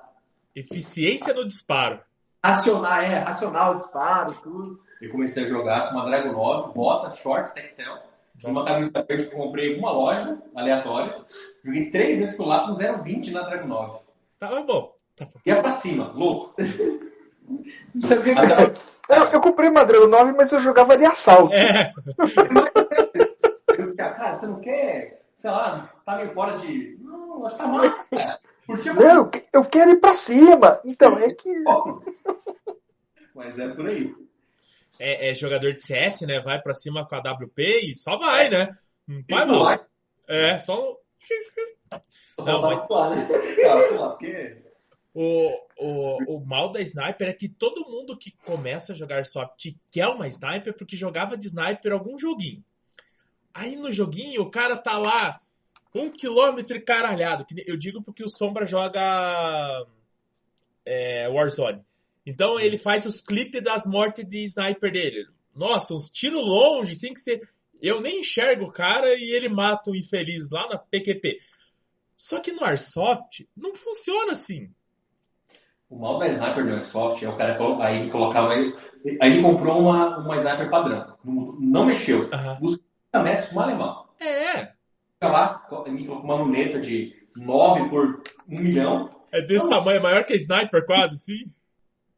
Eficiência 0.57 1.33
no 1.33 1.47
disparo. 1.47 2.01
Racionar, 2.45 3.05
é, 3.05 3.19
racional, 3.19 3.75
disparo, 3.77 4.35
tudo. 4.43 4.81
Eu 5.01 5.11
comecei 5.11 5.45
a 5.45 5.49
jogar 5.49 5.89
com 5.89 5.97
uma 5.97 6.07
Dragon 6.07 6.33
9, 6.33 6.75
bota, 6.75 7.13
short, 7.13 7.49
sectel. 7.49 8.03
Uma 8.45 8.65
camisa 8.65 9.05
verde 9.07 9.27
que 9.27 9.35
eu 9.35 9.39
comprei 9.39 9.75
em 9.75 9.79
uma 9.79 9.91
loja 9.91 10.39
aleatória. 10.55 11.25
Joguei 11.65 11.91
três 11.91 12.19
vezes 12.19 12.37
pelo 12.37 12.49
lado 12.49 12.73
com 12.73 12.79
0,20 12.81 13.33
na 13.33 13.43
Dragon 13.43 13.69
9. 13.69 14.01
Tava 14.39 14.63
bom. 14.63 14.88
Tava... 15.19 15.33
Ia 15.45 15.61
pra 15.61 15.73
cima, 15.73 16.13
louco. 16.15 16.55
Sabia 17.97 18.35
que... 18.35 19.13
eu, 19.13 19.25
eu 19.33 19.41
comprei 19.41 19.71
Dragon 19.71 20.07
9, 20.07 20.33
mas 20.33 20.53
eu 20.53 20.59
jogava 20.59 20.97
de 20.97 21.05
assalto. 21.05 21.55
É. 21.55 21.93
cara, 23.97 24.35
você 24.35 24.47
não 24.47 24.61
quer, 24.61 25.23
sei 25.37 25.51
lá, 25.51 25.93
tá 26.05 26.17
meio 26.17 26.31
fora 26.31 26.59
de. 26.59 26.99
Não, 27.01 27.45
acho 27.47 27.57
que 27.57 27.63
tá 27.63 27.69
massa, 27.69 28.07
cara. 28.11 28.41
Curtia 28.67 28.93
Não, 28.93 29.17
eu, 29.17 29.31
eu 29.55 29.65
quero 29.65 29.93
ir 29.93 30.01
pra 30.01 30.15
cima. 30.15 30.81
Então, 30.85 31.19
é 31.19 31.33
que. 31.33 31.51
Mas 33.35 33.59
é 33.59 33.69
por 33.69 33.87
aí. 33.87 34.15
É, 34.99 35.31
é 35.31 35.35
jogador 35.35 35.73
de 35.73 35.83
CS, 35.83 36.23
né? 36.23 36.41
Vai 36.41 36.61
pra 36.61 36.75
cima 36.75 37.07
com 37.07 37.15
a 37.15 37.19
WP 37.19 37.63
e 37.85 37.95
só 37.95 38.19
vai, 38.19 38.51
né? 38.51 38.77
Não 39.07 39.23
vai 39.31 39.47
mal. 39.47 39.65
vai. 39.65 39.81
É, 40.29 40.59
só. 40.59 40.97
Não, 42.45 42.61
mas- 42.63 42.81
pular, 42.83 43.11
né? 43.17 43.27
Pular, 43.89 44.11
porque. 44.11 44.68
O, 45.21 45.51
o, 45.77 46.37
o 46.37 46.47
mal 46.47 46.71
da 46.71 46.81
sniper 46.81 47.29
é 47.29 47.33
que 47.33 47.49
todo 47.49 47.91
mundo 47.91 48.17
que 48.17 48.31
começa 48.45 48.93
a 48.93 48.95
jogar 48.95 49.27
soft 49.27 49.75
quer 49.91 50.07
uma 50.07 50.29
sniper 50.29 50.73
porque 50.77 50.95
jogava 50.95 51.37
de 51.37 51.45
sniper 51.45 51.93
algum 51.93 52.17
joguinho. 52.17 52.65
Aí 53.53 53.75
no 53.75 53.91
joguinho 53.91 54.43
o 54.43 54.51
cara 54.51 54.77
tá 54.77 54.97
lá 54.97 55.37
um 55.93 56.09
quilômetro 56.09 56.77
e 56.77 56.81
caralhado. 56.81 57.45
Eu 57.67 57.77
digo 57.77 58.01
porque 58.01 58.23
o 58.23 58.29
Sombra 58.29 58.65
joga 58.65 59.85
é, 60.87 61.29
Warzone. 61.29 61.85
Então 62.25 62.61
ele 62.61 62.79
faz 62.79 63.05
os 63.05 63.21
clipes 63.21 63.61
das 63.61 63.87
mortes 63.87 64.25
de 64.25 64.45
sniper 64.45 64.93
dele. 64.93 65.27
Nossa, 65.57 65.95
uns 65.95 66.11
tiros 66.11 66.47
longe, 66.47 66.93
assim 66.93 67.13
que 67.13 67.19
você. 67.19 67.43
Eu 67.83 68.01
nem 68.01 68.21
enxergo 68.21 68.67
o 68.67 68.73
cara 68.73 69.13
e 69.17 69.33
ele 69.33 69.49
mata 69.49 69.91
o 69.91 69.97
infeliz 69.97 70.53
lá 70.53 70.69
na 70.69 70.79
PQP. 70.79 71.41
Só 72.17 72.39
que 72.39 72.53
no 72.53 72.65
Airsoft 72.65 73.49
não 73.57 73.75
funciona 73.75 74.31
assim. 74.31 74.73
O 75.91 75.99
mal 75.99 76.19
da 76.19 76.27
sniper 76.29 76.67
do 76.67 76.75
Airsoft 76.75 77.23
é 77.23 77.29
o 77.29 77.37
cara 77.37 77.57
aí 77.85 78.01
ele 78.01 78.11
colocava. 78.11 78.53
Aí 78.53 78.75
aí 79.21 79.33
ele 79.33 79.43
comprou 79.43 79.81
uma, 79.81 80.19
uma 80.19 80.37
sniper 80.37 80.69
padrão. 80.71 81.15
Não, 81.25 81.53
não 81.59 81.87
mexeu. 81.87 82.29
Aham. 82.33 82.59
50 82.61 83.23
metros, 83.23 83.53
um 83.53 83.61
alemão. 83.61 84.07
É, 84.21 84.73
Fica 85.15 85.33
lá, 85.33 85.67
ele 85.87 86.07
colocou 86.07 86.25
uma 86.25 86.35
luneta 86.37 86.81
de 86.81 87.17
9 87.37 87.89
por 87.89 88.23
1 88.49 88.61
milhão. 88.61 89.11
é 89.33 89.43
desse 89.43 89.69
tamanho, 89.69 89.99
é 89.99 90.03
maior 90.03 90.25
que 90.25 90.33
a 90.33 90.37
sniper 90.37 90.85
quase, 90.87 91.19
sim. 91.19 91.45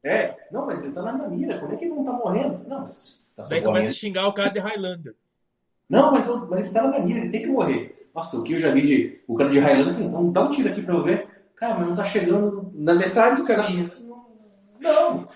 É, 0.02 0.34
não, 0.50 0.66
mas 0.66 0.82
ele 0.82 0.92
tá 0.92 1.02
na 1.02 1.12
minha 1.12 1.28
mira, 1.28 1.58
como 1.58 1.72
é 1.72 1.76
que 1.76 1.84
ele 1.84 1.94
não 1.94 2.04
tá 2.04 2.12
morrendo? 2.12 2.66
Não, 2.66 2.80
mas 2.86 3.22
tá 3.36 3.42
Daí 3.48 3.62
começa 3.62 3.90
a 3.90 3.94
xingar 3.94 4.26
o 4.26 4.32
cara 4.32 4.50
de 4.50 4.58
Highlander. 4.58 5.14
Não, 5.88 6.12
mas, 6.12 6.26
eu- 6.26 6.46
mas 6.48 6.60
ele 6.60 6.70
tá 6.70 6.82
na 6.82 6.88
minha 6.88 7.02
mira, 7.02 7.18
ele 7.20 7.30
tem 7.30 7.42
que 7.42 7.46
morrer. 7.48 8.08
Nossa, 8.14 8.38
o 8.38 8.42
que 8.44 8.52
eu 8.54 8.60
já 8.60 8.70
vi 8.72 8.82
de. 8.86 9.20
O 9.28 9.36
cara 9.36 9.50
de 9.50 9.58
Highlander, 9.58 9.94
falei, 9.94 10.08
não, 10.08 10.32
dá 10.32 10.42
um 10.42 10.50
tiro 10.50 10.68
aqui 10.68 10.82
pra 10.82 10.94
eu 10.94 11.02
ver. 11.04 11.28
Cara, 11.60 11.78
mas 11.78 11.88
não 11.88 11.96
tá 11.96 12.04
chegando. 12.06 12.72
Na 12.74 12.94
metade 12.94 13.42
do 13.42 13.46
caminho. 13.46 13.90
Não! 14.80 15.28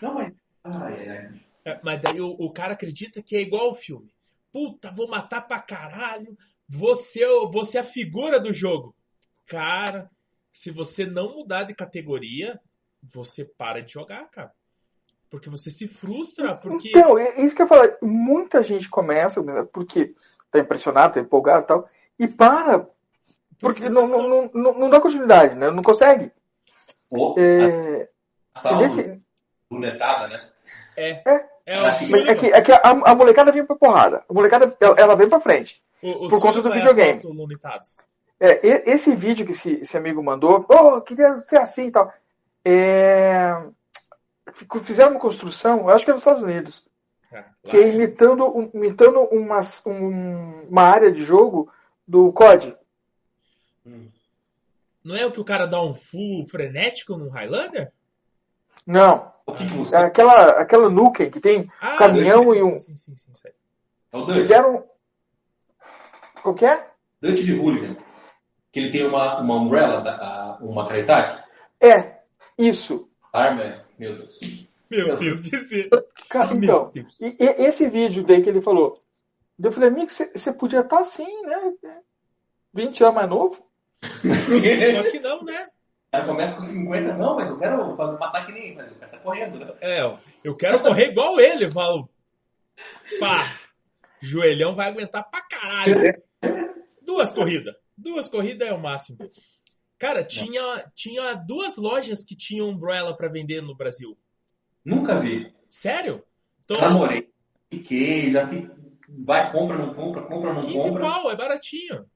Não, 0.00 0.14
mas. 0.14 0.32
Ai, 0.64 0.94
ai, 0.94 1.08
ai. 1.08 1.30
É, 1.62 1.80
Mas 1.82 2.00
daí 2.00 2.22
o, 2.22 2.30
o 2.30 2.50
cara 2.50 2.72
acredita 2.72 3.22
que 3.22 3.36
é 3.36 3.42
igual 3.42 3.66
ao 3.66 3.74
filme. 3.74 4.10
Puta, 4.50 4.90
vou 4.90 5.06
matar 5.06 5.42
pra 5.42 5.60
caralho. 5.60 6.34
Você, 6.66 7.26
você 7.52 7.76
é 7.76 7.82
a 7.82 7.84
figura 7.84 8.40
do 8.40 8.50
jogo. 8.50 8.94
Cara, 9.46 10.10
se 10.50 10.70
você 10.70 11.04
não 11.04 11.36
mudar 11.36 11.64
de 11.64 11.74
categoria, 11.74 12.58
você 13.02 13.44
para 13.44 13.82
de 13.82 13.92
jogar, 13.92 14.24
cara. 14.30 14.52
Porque 15.28 15.50
você 15.50 15.70
se 15.70 15.86
frustra, 15.86 16.56
porque. 16.56 16.88
Então, 16.88 17.18
é 17.18 17.42
isso 17.42 17.54
que 17.54 17.60
eu 17.60 17.66
ia 17.66 17.68
falar. 17.68 17.98
Muita 18.00 18.62
gente 18.62 18.88
começa, 18.88 19.42
porque 19.70 20.14
tá 20.50 20.58
impressionado, 20.58 21.14
tá 21.14 21.20
empolgado 21.20 21.64
e 21.64 21.66
tal, 21.66 21.90
e 22.18 22.26
para, 22.26 22.88
porque 23.58 23.88
não, 23.88 24.06
não, 24.06 24.50
não, 24.54 24.72
não, 24.74 24.90
dá 24.90 25.00
continuidade, 25.00 25.54
né? 25.54 25.70
Não 25.70 25.82
consegue. 25.82 26.30
Pô, 27.10 27.34
É, 27.38 28.08
a 28.64 28.76
nesse- 28.76 29.20
lunetada, 29.70 30.28
né? 30.28 30.48
É, 30.96 31.10
É. 31.24 31.46
é 31.66 31.80
mas 31.82 32.12
é 32.12 32.34
que, 32.34 32.46
é 32.46 32.60
que 32.60 32.72
a, 32.72 32.80
a 32.82 33.14
molecada 33.14 33.52
vem 33.52 33.64
pra 33.64 33.76
porrada. 33.76 34.24
A 34.28 34.32
molecada, 34.32 34.76
ela, 34.80 34.96
ela 34.98 35.14
vem 35.16 35.28
pra 35.28 35.40
frente. 35.40 35.82
O, 36.02 36.26
o 36.26 36.28
por 36.28 36.40
conta 36.40 36.62
do 36.62 36.68
é 36.68 36.72
videogame. 36.72 37.18
É, 38.40 38.60
esse 38.90 39.14
vídeo 39.16 39.44
que 39.44 39.52
esse, 39.52 39.74
esse 39.80 39.96
amigo 39.96 40.22
mandou, 40.22 40.64
oh, 40.68 41.00
queria 41.00 41.38
ser 41.38 41.56
assim 41.58 41.86
e 41.88 41.90
tal. 41.90 42.12
É, 42.64 43.52
fizeram 44.84 45.12
uma 45.12 45.20
construção, 45.20 45.80
eu 45.80 45.90
acho 45.90 46.04
que 46.04 46.10
é 46.10 46.14
nos 46.14 46.22
Estados 46.22 46.42
Unidos, 46.42 46.84
É, 47.32 47.44
que 47.64 47.76
é 47.76 47.88
imitando, 47.88 48.44
um- 48.46 48.70
imitando 48.74 49.20
uma, 49.32 49.60
um- 49.86 50.66
uma 50.70 50.82
área 50.82 51.10
de 51.10 51.22
jogo 51.22 51.70
do 52.06 52.32
COD. 52.32 52.76
Não 55.04 55.16
é 55.16 55.24
o 55.26 55.32
que 55.32 55.40
o 55.40 55.44
cara 55.44 55.66
dá 55.66 55.82
um 55.82 55.94
full 55.94 56.46
frenético 56.46 57.16
no 57.16 57.28
Highlander? 57.30 57.92
Não, 58.86 59.32
é 59.92 59.96
aquela, 59.98 60.50
aquela 60.50 60.90
Nukem 60.90 61.30
que 61.30 61.40
tem 61.40 61.70
Ah, 61.80 61.96
Caminhão 61.96 62.42
sim, 62.42 62.58
e 62.58 62.62
um- 62.62 62.76
Sim, 62.78 62.96
sim, 62.96 63.16
sim, 63.16 63.34
sim. 63.34 63.48
É 64.12 64.16
o 64.16 64.22
Dutch. 64.24 64.36
Fizeram. 64.36 64.84
Qual 66.42 66.54
que 66.54 66.64
é? 66.64 66.90
Dutch 67.20 67.40
de 67.44 67.58
Hooligan. 67.58 67.96
Que 68.72 68.80
ele 68.80 68.90
tem 68.92 69.06
uma, 69.06 69.40
uma 69.40 69.54
umbrella, 69.56 70.58
uma 70.60 70.86
Krytak. 70.86 71.42
É, 71.80 72.20
isso. 72.56 73.08
Arma, 73.32 73.62
é- 73.62 73.84
meu 73.98 74.16
Deus. 74.16 74.40
Meu 74.90 75.14
Deus. 75.16 75.40
Cara, 76.28 76.54
Meu 76.54 76.62
então, 76.64 76.90
Deus. 76.92 77.20
e, 77.20 77.36
e- 77.38 77.66
esse 77.66 77.88
vídeo 77.88 78.24
daí 78.24 78.42
que 78.42 78.48
ele 78.48 78.62
falou, 78.62 78.94
eu 79.62 79.72
falei, 79.72 79.88
amigo, 79.90 80.10
você 80.10 80.30
você 80.34 80.52
podia 80.52 80.80
estar 80.80 81.00
assim, 81.00 81.42
né? 81.42 81.72
20 82.72 83.02
anos 83.02 83.14
mais 83.14 83.28
novo? 83.28 83.67
Só 84.02 85.10
que 85.10 85.20
não, 85.20 85.44
né? 85.44 85.68
Cara 86.10 86.24
começa 86.24 86.56
com 86.56 86.62
50, 86.62 87.14
não, 87.14 87.36
mas 87.36 87.50
eu 87.50 87.58
quero 87.58 87.96
fazer, 87.96 88.18
matar 88.18 88.46
que 88.46 88.52
nem, 88.52 88.74
mas 88.74 88.90
o 88.90 88.94
cara 88.94 89.12
tá 89.12 89.18
correndo, 89.18 89.58
né? 89.58 89.74
É, 89.80 90.18
eu 90.42 90.56
quero 90.56 90.80
correr 90.80 91.10
igual 91.10 91.38
ele, 91.38 91.66
eu 91.66 91.70
falo. 91.70 92.08
Pá, 93.20 93.44
joelhão 94.20 94.74
vai 94.74 94.88
aguentar 94.88 95.28
pra 95.28 95.42
caralho. 95.42 95.94
Duas 97.04 97.30
corridas. 97.32 97.74
Duas 97.96 98.28
corridas 98.28 98.68
é 98.68 98.72
o 98.72 98.80
máximo. 98.80 99.18
Cara, 99.98 100.24
tinha, 100.24 100.84
tinha 100.94 101.34
duas 101.34 101.76
lojas 101.76 102.24
que 102.24 102.36
tinham 102.36 102.68
Umbrella 102.68 103.16
pra 103.16 103.28
vender 103.28 103.60
no 103.60 103.76
Brasil. 103.76 104.16
Nunca 104.84 105.18
vi. 105.18 105.52
Sério? 105.68 106.24
Então, 106.64 106.80
Namorei. 106.80 107.28
Fiquei, 107.70 108.30
já 108.30 108.46
fiquei. 108.46 108.70
Vai, 109.08 109.50
compra, 109.50 109.76
não 109.76 109.92
compra, 109.92 110.22
compra, 110.22 110.52
não 110.54 110.62
15 110.62 110.88
compra. 110.88 111.02
pau, 111.02 111.30
é 111.30 111.36
baratinho. 111.36 112.06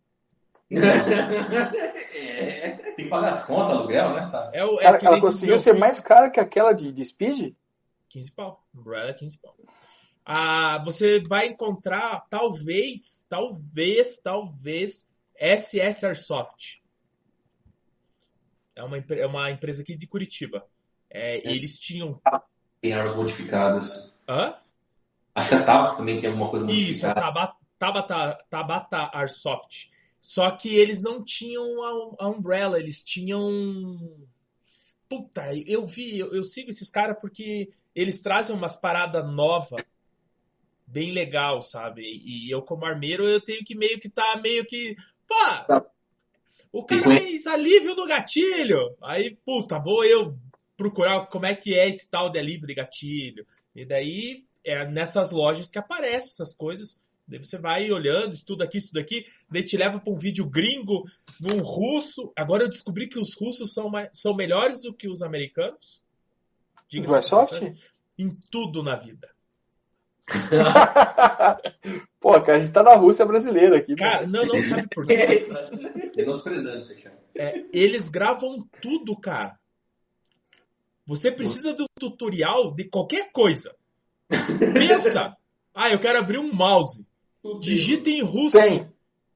É, 2.14 2.70
tem 2.70 3.04
que 3.04 3.10
pagar 3.10 3.30
as 3.30 3.44
contas, 3.44 3.76
aluguel, 3.76 4.14
né? 4.14 4.28
Tá. 4.30 4.50
É, 4.52 4.64
o, 4.64 4.78
é 4.78 4.82
Cara, 4.82 4.98
que 4.98 5.06
ela 5.06 5.20
conseguiu 5.20 5.58
ser 5.58 5.70
filho. 5.70 5.80
mais 5.80 6.00
cara 6.00 6.30
que 6.30 6.40
aquela 6.40 6.72
de, 6.72 6.92
de 6.92 7.04
Speed? 7.04 7.54
15 8.08 8.32
pau. 8.32 8.62
Umbrella 8.74 9.10
é 9.10 9.14
15 9.14 9.38
pau. 9.38 9.54
Ah, 10.24 10.82
você 10.84 11.20
vai 11.28 11.48
encontrar, 11.48 12.26
talvez, 12.30 13.26
talvez, 13.28 14.20
talvez, 14.22 15.10
SS 15.36 16.06
Airsoft. 16.06 16.82
É 18.74 18.82
uma, 18.84 18.98
é 18.98 19.26
uma 19.26 19.50
empresa 19.50 19.82
aqui 19.82 19.96
de 19.96 20.06
Curitiba. 20.06 20.64
É, 21.10 21.46
e 21.46 21.56
eles 21.56 21.78
tinham. 21.78 22.20
Tem 22.80 22.92
armas 22.92 23.14
modificadas. 23.14 24.16
Hã? 24.28 24.54
Acho 25.34 25.48
que 25.48 25.54
a 25.56 25.64
Tabata 25.64 25.96
também 25.96 26.20
tem 26.20 26.30
alguma 26.30 26.48
coisa 26.48 26.70
Isso, 26.70 27.04
é 27.04 27.08
modificada. 27.08 27.20
Tabata, 27.20 27.56
Tabata, 27.78 28.44
Tabata 28.48 29.10
Airsoft. 29.12 29.90
Só 30.22 30.48
que 30.52 30.76
eles 30.76 31.02
não 31.02 31.24
tinham 31.24 31.82
a, 31.82 32.26
a 32.26 32.28
Umbrella, 32.28 32.78
eles 32.78 33.02
tinham. 33.02 34.16
Puta, 35.08 35.52
eu 35.66 35.84
vi, 35.84 36.16
eu, 36.16 36.32
eu 36.32 36.44
sigo 36.44 36.70
esses 36.70 36.88
caras 36.88 37.18
porque 37.20 37.68
eles 37.92 38.20
trazem 38.20 38.54
umas 38.54 38.76
paradas 38.76 39.28
novas, 39.28 39.84
bem 40.86 41.10
legal, 41.10 41.60
sabe? 41.60 42.02
E 42.02 42.48
eu, 42.48 42.62
como 42.62 42.86
armeiro, 42.86 43.28
eu 43.28 43.40
tenho 43.40 43.64
que 43.64 43.74
meio 43.74 43.98
que 43.98 44.08
tá 44.08 44.40
meio 44.40 44.64
que. 44.64 44.94
Pô! 45.26 45.34
Tá. 45.66 45.86
O 46.72 46.84
cara 46.84 47.02
fez 47.18 47.46
alívio 47.48 47.96
no 47.96 48.06
gatilho. 48.06 48.96
Aí, 49.02 49.36
puta, 49.44 49.80
vou 49.80 50.04
eu 50.04 50.38
procurar 50.76 51.26
como 51.26 51.46
é 51.46 51.54
que 51.54 51.74
é 51.74 51.88
esse 51.88 52.08
tal 52.08 52.30
de 52.30 52.38
alívio 52.38 52.68
de 52.68 52.74
gatilho. 52.74 53.44
E 53.74 53.84
daí 53.84 54.44
é 54.64 54.86
nessas 54.86 55.32
lojas 55.32 55.68
que 55.68 55.78
aparecem 55.78 56.30
essas 56.30 56.54
coisas. 56.54 56.98
Daí 57.26 57.38
você 57.38 57.56
vai 57.58 57.90
olhando, 57.90 58.32
estuda 58.34 58.64
aqui, 58.64 58.78
estuda 58.78 59.00
aqui, 59.00 59.24
daí 59.50 59.62
te 59.64 59.76
leva 59.76 59.98
para 60.00 60.12
um 60.12 60.16
vídeo 60.16 60.48
gringo, 60.48 61.04
num 61.40 61.62
russo. 61.62 62.32
Agora 62.36 62.64
eu 62.64 62.68
descobri 62.68 63.08
que 63.08 63.18
os 63.18 63.34
russos 63.34 63.72
são, 63.72 63.88
mais- 63.88 64.10
são 64.12 64.34
melhores 64.34 64.82
do 64.82 64.92
que 64.92 65.08
os 65.08 65.22
americanos. 65.22 66.02
Do 66.92 66.98
Airsoft? 67.14 67.50
passagem, 67.52 67.74
Em 68.18 68.36
tudo 68.50 68.82
na 68.82 68.96
vida. 68.96 69.30
Pô, 72.20 72.40
cara, 72.40 72.58
a 72.58 72.60
gente 72.60 72.72
tá 72.72 72.82
na 72.82 72.94
Rússia 72.94 73.24
brasileira 73.24 73.78
aqui. 73.78 73.94
Cara, 73.96 74.26
mano. 74.26 74.46
não, 74.46 74.54
não, 74.54 74.66
sabe 74.66 74.86
por 74.88 75.06
quê? 75.06 75.46
Menosprezando. 76.16 76.84
É, 77.34 77.64
eles 77.72 78.08
gravam 78.08 78.68
tudo, 78.80 79.16
cara. 79.18 79.58
Você 81.06 81.32
precisa 81.32 81.74
de 81.74 81.82
um 81.82 81.86
tutorial 81.98 82.72
de 82.74 82.84
qualquer 82.84 83.30
coisa. 83.32 83.74
Pensa. 84.28 85.36
Ah, 85.74 85.88
eu 85.90 85.98
quero 85.98 86.18
abrir 86.18 86.36
um 86.36 86.52
mouse. 86.52 87.08
Digita 87.60 88.10
em 88.10 88.22
russo. 88.22 88.58
Tem. 88.58 88.90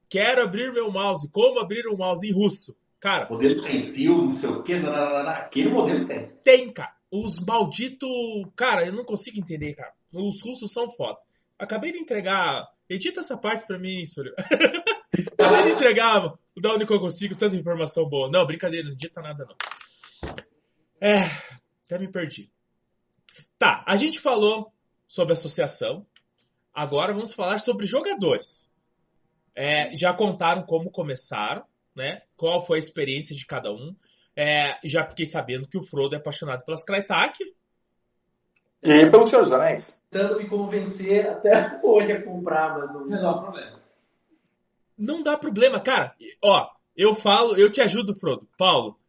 Quero 0.09 0.43
abrir 0.43 0.71
meu 0.71 0.91
mouse. 0.91 1.29
Como 1.31 1.59
abrir 1.59 1.87
um 1.87 1.97
mouse 1.97 2.25
em 2.25 2.31
russo? 2.31 2.77
Cara. 2.99 3.29
Modelo 3.29 3.59
sem 3.59 3.83
fio, 3.83 4.23
não 4.23 4.31
sei 4.31 4.49
o 4.49 4.63
quê. 4.63 4.73
Aquele 4.73 5.69
modelo 5.69 6.07
tem. 6.07 6.31
Tem, 6.43 6.71
cara. 6.71 6.95
Os 7.11 7.39
malditos. 7.39 8.09
Cara, 8.55 8.85
eu 8.85 8.93
não 8.93 9.03
consigo 9.03 9.37
entender, 9.37 9.73
cara. 9.73 9.93
Os 10.13 10.41
russos 10.41 10.71
são 10.71 10.89
foda. 10.89 11.19
Acabei 11.59 11.91
de 11.91 11.99
entregar. 11.99 12.67
Edita 12.89 13.19
essa 13.19 13.37
parte 13.37 13.67
pra 13.67 13.77
mim, 13.77 14.05
Súlio. 14.05 14.33
Acabei 15.37 15.63
de 15.63 15.71
entregar 15.71 16.33
da 16.61 16.73
onde 16.73 16.85
eu 16.91 16.99
consigo 16.99 17.35
tanta 17.35 17.55
informação 17.55 18.07
boa. 18.07 18.29
Não, 18.31 18.45
brincadeira, 18.45 18.85
não 18.85 18.93
edita 18.93 19.21
nada, 19.21 19.45
não. 19.45 19.55
É, 21.01 21.21
até 21.85 21.99
me 21.99 22.07
perdi. 22.07 22.49
Tá, 23.57 23.83
a 23.85 23.95
gente 23.95 24.19
falou 24.19 24.71
sobre 25.07 25.33
associação. 25.33 26.05
Agora 26.77 27.11
vamos 27.11 27.33
falar 27.33 27.57
sobre 27.57 27.87
jogadores. 27.87 28.71
É, 29.55 29.95
já 29.95 30.13
contaram 30.13 30.61
como 30.61 30.91
começaram, 30.91 31.65
né? 31.95 32.19
Qual 32.35 32.63
foi 32.63 32.77
a 32.77 32.79
experiência 32.79 33.35
de 33.35 33.47
cada 33.47 33.71
um. 33.71 33.95
É, 34.35 34.77
já 34.83 35.03
fiquei 35.03 35.25
sabendo 35.25 35.67
que 35.67 35.75
o 35.75 35.81
Frodo 35.81 36.13
é 36.13 36.19
apaixonado 36.19 36.63
pelas 36.63 36.83
Kraitak. 36.83 37.43
E 38.83 39.09
pelo 39.09 39.25
Senhor 39.25 39.41
dos 39.41 39.51
Anéis. 39.51 39.99
Tentando 40.11 40.37
me 40.37 40.47
convencer 40.47 41.27
até 41.27 41.79
hoje 41.81 42.11
a 42.11 42.23
comprar, 42.23 42.77
mas 42.77 42.93
não, 42.93 43.07
não 43.07 43.21
dá 43.23 43.33
problema. 43.33 43.81
Não 44.95 45.23
dá 45.23 45.35
problema, 45.35 45.79
cara. 45.79 46.15
Ó, 46.43 46.69
eu 46.95 47.15
falo, 47.15 47.57
eu 47.57 47.71
te 47.71 47.81
ajudo, 47.81 48.13
Frodo. 48.13 48.47
Paulo, 48.55 48.99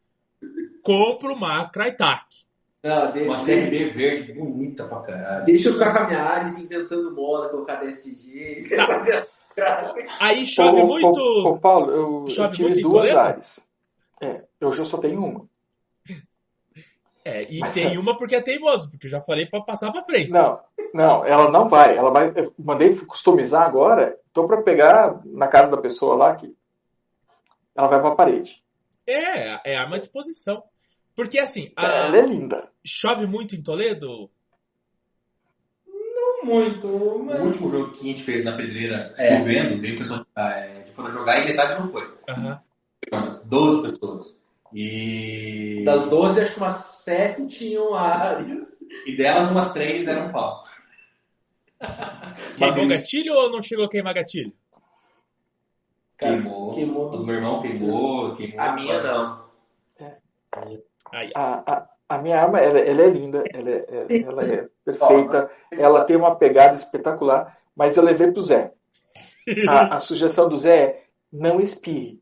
compro 0.82 1.34
uma 1.34 1.68
Kraitak. 1.68 2.47
Não, 2.82 3.10
deixa, 3.12 3.28
uma 3.28 3.44
CRB 3.44 3.84
verde 3.90 4.32
bonita 4.32 4.84
pra 4.86 5.00
caralho. 5.00 5.44
Deixa 5.44 5.68
eu 5.68 5.72
ficar 5.72 5.92
com 5.92 5.98
a 5.98 6.06
minha 6.06 6.22
Ares 6.22 6.58
inventando 6.58 7.14
moda, 7.14 7.48
colocar 7.48 7.76
DSG. 7.76 8.68
Tá. 9.56 9.96
Aí 10.20 10.46
chove 10.46 10.82
Ô, 10.82 10.86
muito. 10.86 11.18
ô, 11.18 11.48
ô, 11.48 11.58
Paulo, 11.58 11.90
eu, 11.90 12.28
Chove 12.28 12.50
eu 12.50 12.52
tive 12.52 12.62
muito 12.62 12.78
em 12.78 12.82
duas 12.82 12.94
Toledo? 12.94 13.18
Ares. 13.18 13.68
É, 14.20 14.44
eu 14.60 14.72
já 14.72 14.84
só 14.84 14.98
tenho 14.98 15.24
uma. 15.24 15.48
É, 17.24 17.42
e 17.50 17.58
Mas 17.58 17.74
tem 17.74 17.94
é. 17.94 17.98
uma 17.98 18.16
porque 18.16 18.36
é 18.36 18.40
teimoso, 18.40 18.90
porque 18.90 19.06
eu 19.06 19.10
já 19.10 19.20
falei 19.20 19.46
pra 19.46 19.60
passar 19.60 19.90
pra 19.92 20.02
frente. 20.02 20.30
Não, 20.30 20.60
não, 20.94 21.24
ela 21.24 21.50
não 21.50 21.68
vai. 21.68 21.96
Ela 21.96 22.10
vai. 22.10 22.32
Eu 22.34 22.54
mandei 22.58 22.94
customizar 22.96 23.66
agora. 23.66 24.16
Tô 24.32 24.46
pra 24.46 24.62
pegar 24.62 25.20
na 25.26 25.48
casa 25.48 25.70
da 25.72 25.76
pessoa 25.76 26.14
lá 26.14 26.36
que 26.36 26.54
ela 27.76 27.88
vai 27.88 28.00
pra 28.00 28.14
parede. 28.14 28.62
É, 29.06 29.72
é 29.72 29.76
arma 29.76 29.96
à 29.96 29.98
disposição. 29.98 30.62
Porque 31.18 31.40
assim, 31.40 31.72
a- 31.74 31.84
Ela 31.84 32.16
é 32.18 32.26
linda. 32.26 32.70
chove 32.86 33.26
muito 33.26 33.56
em 33.56 33.60
Toledo? 33.60 34.30
Não 35.84 36.44
muito, 36.44 36.86
O 36.86 37.24
mas... 37.24 37.40
último 37.40 37.70
jogo 37.72 37.90
que 37.90 38.08
a 38.08 38.12
gente 38.12 38.22
fez 38.22 38.44
na 38.44 38.56
pedreira, 38.56 39.12
É. 39.18 39.36
chovendo, 39.36 39.82
veio 39.82 39.98
pessoas 39.98 40.24
é, 40.36 40.82
que 40.86 40.92
foram 40.92 41.10
jogar 41.10 41.40
e 41.40 41.48
metade 41.48 41.80
não 41.80 41.88
foi. 41.88 42.08
Aham. 42.28 42.60
Umas 43.12 43.48
12 43.48 43.90
pessoas. 43.90 44.40
E, 44.72 45.82
Das 45.84 46.08
12, 46.08 46.40
acho 46.40 46.52
que 46.52 46.58
umas 46.60 46.74
7 46.76 47.48
tinham 47.48 47.92
Ares. 47.94 48.62
e 49.04 49.16
delas, 49.16 49.50
umas 49.50 49.72
3 49.72 50.06
deram 50.06 50.30
pau. 50.30 50.62
Queimou 52.56 52.74
vez 52.86 53.00
gatilho 53.00 53.34
ou 53.34 53.50
não 53.50 53.60
chegou 53.60 53.86
a 53.86 53.88
queimar 53.90 54.14
gatilho? 54.14 54.52
Queimou. 56.16 56.74
queimou. 56.74 57.10
O 57.12 57.26
meu 57.26 57.34
irmão 57.34 57.60
queimou, 57.60 58.36
queimou. 58.36 58.60
A 58.60 58.72
minha 58.72 59.02
não. 59.02 59.48
Aí, 61.12 61.30
A, 61.34 61.72
a, 61.72 61.88
a 62.08 62.18
minha 62.18 62.40
arma, 62.40 62.58
ela, 62.60 62.78
ela 62.78 63.02
é 63.02 63.08
linda, 63.08 63.42
ela 63.52 63.70
é, 63.70 63.84
é- 64.10 64.22
ela 64.22 64.44
é 64.44 64.68
perfeita, 64.84 65.50
ela 65.72 66.04
tem 66.04 66.16
uma 66.16 66.34
pegada 66.36 66.74
espetacular, 66.74 67.56
mas 67.76 67.96
eu 67.96 68.02
levei 68.02 68.30
pro 68.32 68.40
Zé. 68.40 68.72
A, 69.68 69.96
a 69.96 70.00
sugestão 70.00 70.48
do 70.48 70.56
Zé 70.56 70.76
é 70.82 71.02
não 71.32 71.60
espirre. 71.60 72.20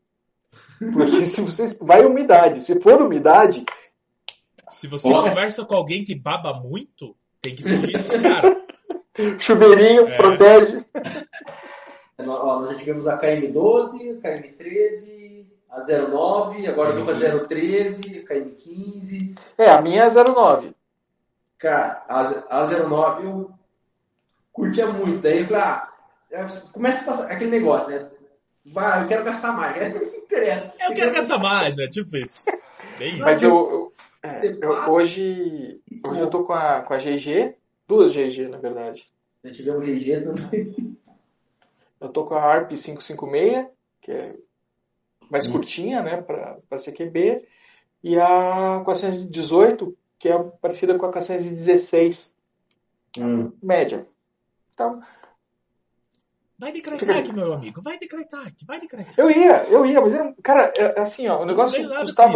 Porque 0.93 1.25
se 1.25 1.41
você 1.41 1.75
vai 1.81 2.05
umidade, 2.05 2.61
se 2.61 2.79
for 2.81 3.01
umidade, 3.01 3.65
Se 4.69 4.87
você 4.87 5.09
conversa 5.09 5.65
com 5.65 5.75
alguém 5.75 6.03
que 6.03 6.13
baba 6.13 6.53
muito, 6.53 7.15
tem 7.41 7.55
que 7.55 7.63
fugir 7.63 7.93
desse 7.97 8.19
cara. 8.21 8.55
chuveirinho 9.39 10.07
É. 10.07 10.17
protege. 10.17 10.85
Nó- 12.19 12.45
ó, 12.45 12.59
nós 12.59 12.71
já 12.71 12.75
tivemos 12.77 13.07
a 13.07 13.19
KM12, 13.19 14.17
a 14.17 14.21
KM13, 14.21 15.16
a 15.69 15.79
09, 15.81 16.67
agora 16.67 16.93
vem 16.93 17.03
com 17.05 17.11
a 17.11 17.45
013, 17.47 18.19
a 18.19 18.23
KM15. 18.33 19.37
É, 19.57 19.69
a 19.69 19.81
minha 19.81 20.03
é 20.03 20.09
09. 20.09 20.75
Cara, 21.57 22.03
a, 22.07 22.21
a 22.61 22.65
09 22.67 23.25
eu 23.25 23.51
curtia 24.53 24.87
muito. 24.87 25.21
Daí 25.21 25.39
eu 25.39 25.45
falei, 25.45 25.61
ah, 25.63 25.89
é, 26.31 26.45
começa 26.71 27.01
a 27.01 27.05
passar 27.15 27.31
aquele 27.31 27.51
negócio, 27.51 27.89
né? 27.89 28.09
Vai, 28.65 29.03
eu 29.03 29.07
quero 29.07 29.23
gastar 29.23 29.53
mais, 29.53 29.75
né? 29.77 29.89
Não 29.89 30.03
interessa. 30.03 30.73
Eu 30.87 30.93
quero 30.93 31.13
gastar 31.13 31.37
mais, 31.37 31.73
né? 31.75 31.87
Tipo 31.87 32.17
isso. 32.17 32.43
Bem 32.99 33.13
isso. 33.15 33.23
Mas 33.23 33.41
eu, 33.41 33.49
eu- 33.49 33.93
é, 34.21 34.41
eu- 34.45 34.91
hoje, 34.91 35.81
hoje 36.05 36.21
eu 36.21 36.29
tô 36.29 36.43
com 36.43 36.51
a, 36.53 36.81
com 36.81 36.93
a 36.93 36.97
GG, 36.97 37.55
duas 37.87 38.11
GG 38.13 38.49
na 38.49 38.57
verdade. 38.57 39.09
Já 39.43 39.51
tivemos 39.53 39.85
GG 39.85 40.21
também. 40.21 40.97
Eu 42.01 42.09
tô 42.09 42.25
com 42.25 42.35
a 42.35 42.41
ARP 42.43 42.69
556, 42.75 43.67
que 44.01 44.11
é 44.11 44.35
mais 45.29 45.49
curtinha, 45.49 46.01
né, 46.01 46.21
para 46.21 46.77
CQB, 46.77 47.45
e 48.03 48.19
a 48.19 48.81
418, 48.85 49.97
que 50.19 50.29
é 50.29 50.37
parecida 50.37 50.97
com 50.97 51.05
a 51.05 51.11
416, 51.11 52.35
Hum. 53.19 53.51
média. 53.63 54.07
Então, 54.73 55.01
Vai 56.59 56.71
de 56.71 56.81
Kraitak, 56.81 57.31
meu 57.33 57.53
amigo. 57.53 57.81
Vai 57.83 57.99
de 57.99 58.07
Kraitak. 58.07 58.65
Vai 58.65 58.79
de 58.79 58.87
Kraitak. 58.87 59.15
eu 59.19 59.29
ia, 59.29 59.63
eu 59.65 59.85
ia, 59.85 60.01
mas 60.01 60.11
era, 60.13 60.23
um- 60.23 60.33
cara, 60.41 60.73
é, 60.75 60.99
assim, 60.99 61.27
ó, 61.27 61.43
o 61.43 61.45
negócio 61.45 61.87
custava 61.99 62.33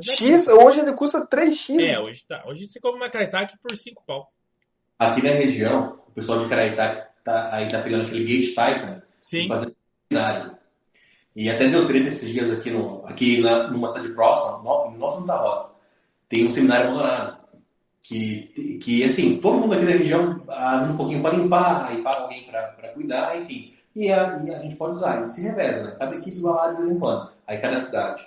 isso, 0.00 0.10
é 0.12 0.14
X, 0.16 0.46
hoje 0.46 0.78
ele 0.80 0.92
custa 0.92 1.26
3X. 1.26 1.76
É, 1.80 1.98
hoje 1.98 2.24
tá. 2.24 2.44
Hoje 2.46 2.66
você 2.66 2.78
compra 2.80 2.98
uma 2.98 3.08
Kraitak 3.10 3.58
por 3.58 3.74
5 3.76 4.04
pau. 4.06 4.32
Aqui 4.96 5.20
na 5.24 5.32
região, 5.32 5.98
o 6.06 6.12
pessoal 6.12 6.38
de 6.38 6.48
Caraitá 6.48 7.10
tá, 7.24 7.52
aí 7.52 7.66
tá 7.66 7.82
pegando 7.82 8.04
aquele 8.06 8.24
Gate 8.24 8.50
Titan 8.50 9.02
e 9.20 9.26
Sim. 9.26 9.48
fazendo 9.48 9.74
seminário. 10.08 10.56
E 11.34 11.50
até 11.50 11.68
deu 11.68 11.86
treta 11.86 12.08
esses 12.08 12.28
dias 12.28 12.50
aqui, 12.50 12.70
no, 12.70 13.04
aqui 13.06 13.40
na, 13.40 13.68
numa 13.68 13.88
cidade 13.88 14.08
próxima, 14.10 14.60
em 14.88 14.98
Nossa 14.98 15.20
Santa 15.20 15.36
Rosa. 15.36 15.72
Tem 16.28 16.46
um 16.46 16.50
seminário 16.50 16.88
abandonado. 16.88 17.44
Que, 18.02 18.78
que, 18.82 19.02
assim, 19.02 19.38
todo 19.38 19.58
mundo 19.58 19.74
aqui 19.74 19.86
da 19.86 19.92
região 19.92 20.42
ajuda 20.46 20.92
um 20.92 20.96
pouquinho 20.96 21.22
para 21.22 21.36
limpar, 21.36 21.86
aí 21.86 22.02
paga 22.02 22.18
alguém 22.18 22.44
para 22.44 22.88
cuidar, 22.92 23.40
enfim. 23.40 23.74
E 23.96 24.12
a, 24.12 24.42
e 24.44 24.50
a 24.54 24.58
gente 24.58 24.76
pode 24.76 24.96
usar, 24.96 25.22
a 25.22 25.28
se 25.28 25.40
reveza, 25.40 25.84
né? 25.84 25.96
Cada 25.98 26.14
equipe 26.14 26.40
vai 26.40 26.52
lá 26.52 26.72
de 26.72 26.76
vez 26.78 26.90
em 26.90 26.98
quando, 26.98 27.30
aí 27.46 27.58
cada 27.58 27.78
cidade. 27.78 28.26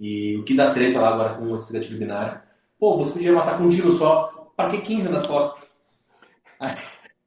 E 0.00 0.36
o 0.36 0.44
que 0.44 0.54
dá 0.54 0.72
treta 0.72 1.00
lá 1.00 1.08
agora 1.08 1.34
com 1.34 1.54
esse 1.56 1.72
gatilho 1.72 1.98
binário, 1.98 2.40
pô, 2.78 2.96
você 2.96 3.14
podia 3.14 3.32
matar 3.32 3.58
com 3.58 3.64
um 3.64 3.70
tiro 3.70 3.98
só, 3.98 4.50
para 4.56 4.70
que 4.70 4.82
15 4.82 5.08
nas 5.08 5.26
costas? 5.26 5.68
Aí, 6.60 6.74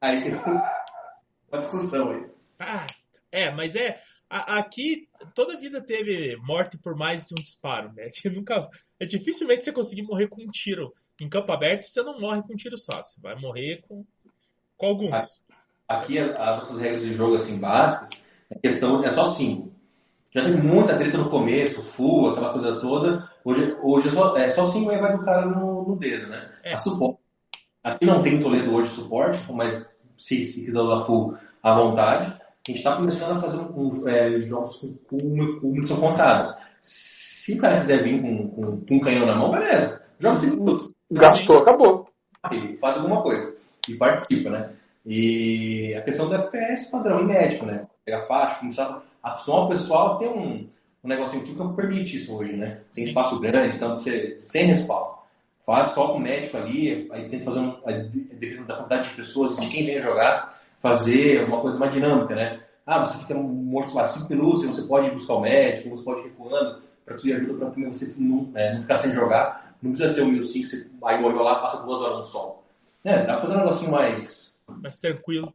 aí 0.02 0.24
tem 0.24 0.34
uma 0.34 1.62
discussão 1.62 2.12
aí. 2.12 2.30
Ah, 2.60 2.88
é, 3.32 3.52
mas 3.52 3.76
é. 3.76 3.98
Aqui 4.32 5.08
toda 5.36 5.58
vida 5.58 5.82
teve 5.82 6.38
morte 6.38 6.78
por 6.78 6.96
mais 6.96 7.28
de 7.28 7.34
um 7.34 7.42
disparo, 7.42 7.92
né? 7.94 8.10
Que 8.10 8.30
nunca. 8.30 8.68
É 9.00 9.06
dificilmente 9.06 9.64
você 9.64 9.72
conseguir 9.72 10.04
morrer 10.04 10.28
com 10.28 10.42
um 10.42 10.50
tiro. 10.50 10.94
Em 11.20 11.30
campo 11.30 11.52
aberto, 11.52 11.84
você 11.84 12.02
não 12.02 12.20
morre 12.20 12.42
com 12.42 12.54
um 12.54 12.56
tiro 12.56 12.78
só. 12.78 13.02
Você 13.02 13.20
vai 13.22 13.36
morrer 13.36 13.84
com, 13.88 14.06
com 14.78 14.86
alguns. 14.86 15.42
Aqui 15.88 16.18
as 16.18 16.58
nossas 16.58 16.80
regras 16.80 17.02
de 17.02 17.14
jogo 17.14 17.36
assim 17.36 17.60
básicas, 17.60 18.24
a 18.50 18.58
questão 18.58 19.04
é 19.04 19.10
só 19.10 19.32
5. 19.32 19.72
Já 20.34 20.42
tive 20.42 20.62
muita 20.62 20.98
treta 20.98 21.18
no 21.18 21.30
começo, 21.30 21.84
full, 21.84 22.30
aquela 22.30 22.54
coisa 22.54 22.80
toda. 22.80 23.30
Hoje, 23.44 23.76
hoje 23.82 24.08
é 24.08 24.12
só 24.12 24.30
5 24.30 24.38
é 24.38 24.50
só 24.50 24.66
cinco, 24.72 24.90
aí 24.92 24.98
vai 24.98 25.18
do 25.18 25.26
cara 25.26 25.46
no, 25.46 25.90
no 25.90 25.96
dedo, 25.98 26.28
né? 26.28 26.50
É. 26.64 26.74
A 26.74 26.78
suporte. 26.78 27.20
Aqui 27.84 28.06
não 28.06 28.24
tem 28.24 28.40
Toledo 28.40 28.72
hoje 28.74 28.92
suporte, 28.92 29.40
mas 29.52 29.86
se, 30.18 30.46
se 30.46 30.64
quiser 30.64 30.80
usar 30.80 31.06
full 31.06 31.36
à 31.62 31.74
vontade, 31.74 32.41
a 32.68 32.72
gente 32.72 32.78
está 32.78 32.96
começando 32.96 33.38
a 33.38 33.42
fazer 33.42 33.58
um, 33.58 34.08
é, 34.08 34.40
jogos 34.40 34.78
com, 34.78 34.94
com, 35.10 35.60
com 35.60 35.68
munição 35.68 36.00
contada. 36.00 36.58
Se 36.82 37.54
o 37.54 37.58
cara 37.58 37.80
quiser 37.80 38.04
vir 38.04 38.22
com, 38.22 38.48
com, 38.50 38.82
com 38.82 38.96
um 38.96 39.00
canhão 39.00 39.26
na 39.26 39.36
mão, 39.36 39.52
beleza. 39.52 40.02
Joga 40.20 40.38
5 40.38 40.56
minutos 40.58 40.92
Gastou, 41.12 41.58
acabou. 41.58 42.06
faz 42.80 42.96
alguma 42.98 43.22
coisa 43.22 43.54
e 43.90 43.96
participa, 43.96 44.50
né? 44.50 44.70
E 45.06 45.94
a 45.96 46.02
questão 46.02 46.30
do 46.30 46.36
FPS 46.36 46.90
padrão 46.90 47.22
e 47.22 47.26
médico, 47.26 47.66
né? 47.66 47.86
Pegar 48.06 48.28
faixa, 48.28 48.60
começar 48.60 49.04
a 49.22 49.30
acostumar 49.30 49.64
o 49.64 49.70
pessoal 49.70 50.16
a 50.16 50.18
ter 50.20 50.30
um, 50.30 50.68
um 51.04 51.08
negocinho 51.08 51.44
que 51.44 51.76
permite 51.76 52.16
isso 52.16 52.38
hoje, 52.38 52.54
né? 52.54 52.80
Tem 52.94 53.04
espaço 53.04 53.40
grande, 53.40 53.76
então 53.76 53.96
você 53.96 54.40
sem 54.46 54.68
respaldo. 54.68 55.20
Faz 55.66 55.88
só 55.88 56.08
com 56.08 56.18
o 56.18 56.22
médico 56.22 56.58
ali, 56.58 57.10
aí 57.12 57.28
tenta 57.28 57.44
fazer 57.44 57.60
um, 57.60 57.76
dependendo 58.40 58.68
da 58.68 58.78
quantidade 58.78 59.10
de 59.10 59.16
pessoas, 59.16 59.58
de 59.58 59.68
quem 59.68 59.86
vem 59.86 60.00
jogar, 60.00 60.61
fazer 60.82 61.44
uma 61.46 61.62
coisa 61.62 61.78
mais 61.78 61.94
dinâmica, 61.94 62.36
né? 62.36 62.62
Ah, 62.86 63.06
você 63.06 63.20
fica 63.20 63.36
morto 63.36 63.94
lá 63.94 64.06
5 64.06 64.28
minutos, 64.30 64.66
você 64.66 64.82
pode 64.88 65.08
ir 65.08 65.14
buscar 65.14 65.36
o 65.36 65.42
médico, 65.42 65.90
você 65.96 66.04
pode 66.04 66.22
ir 66.22 66.24
recuando 66.24 66.82
para 67.06 67.16
pedir 67.16 67.34
ajuda 67.34 67.70
para 67.70 67.88
você 67.88 68.14
não, 68.18 68.52
é, 68.56 68.74
não 68.74 68.82
ficar 68.82 68.98
sem 68.98 69.14
jogar. 69.14 69.76
Não 69.82 69.92
precisa 69.92 70.14
ser 70.14 70.22
o 70.22 70.28
1005, 70.28 70.68
você 70.68 70.90
aí 71.06 71.24
olha 71.24 71.42
lá, 71.42 71.62
passa 71.62 71.84
duas 71.84 72.00
horas 72.00 72.18
no 72.18 72.24
sol. 72.24 72.64
É, 73.04 73.26
dá 73.26 73.38
pra 73.38 73.42
fazer 73.42 73.54
um 73.54 73.58
negocinho 73.58 73.92
mais. 73.92 74.60
Mais 74.68 74.98
tranquilo. 74.98 75.54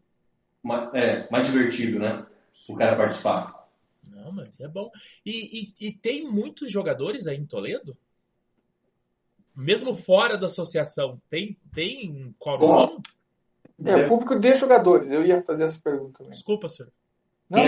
Mais, 0.62 0.94
é, 0.94 1.28
mais 1.30 1.46
divertido, 1.46 1.98
né? 1.98 2.24
O 2.68 2.74
cara 2.74 2.96
participar. 2.96 3.68
Não, 4.08 4.32
mas 4.32 4.60
é 4.60 4.68
bom. 4.68 4.90
E, 5.24 5.74
e, 5.80 5.88
e 5.88 5.92
tem 5.92 6.28
muitos 6.28 6.70
jogadores 6.70 7.26
aí 7.26 7.36
em 7.36 7.46
Toledo? 7.46 7.96
Mesmo 9.54 9.94
fora 9.94 10.36
da 10.36 10.46
associação, 10.46 11.20
tem, 11.28 11.56
tem 11.72 12.34
quórum? 12.38 13.00
É, 13.84 14.08
público 14.08 14.38
de 14.38 14.54
jogadores. 14.54 15.10
Eu 15.10 15.24
ia 15.24 15.42
fazer 15.42 15.64
essa 15.64 15.78
pergunta 15.82 16.18
também. 16.18 16.32
Desculpa, 16.32 16.68
senhor. 16.68 16.90
Não, 17.48 17.62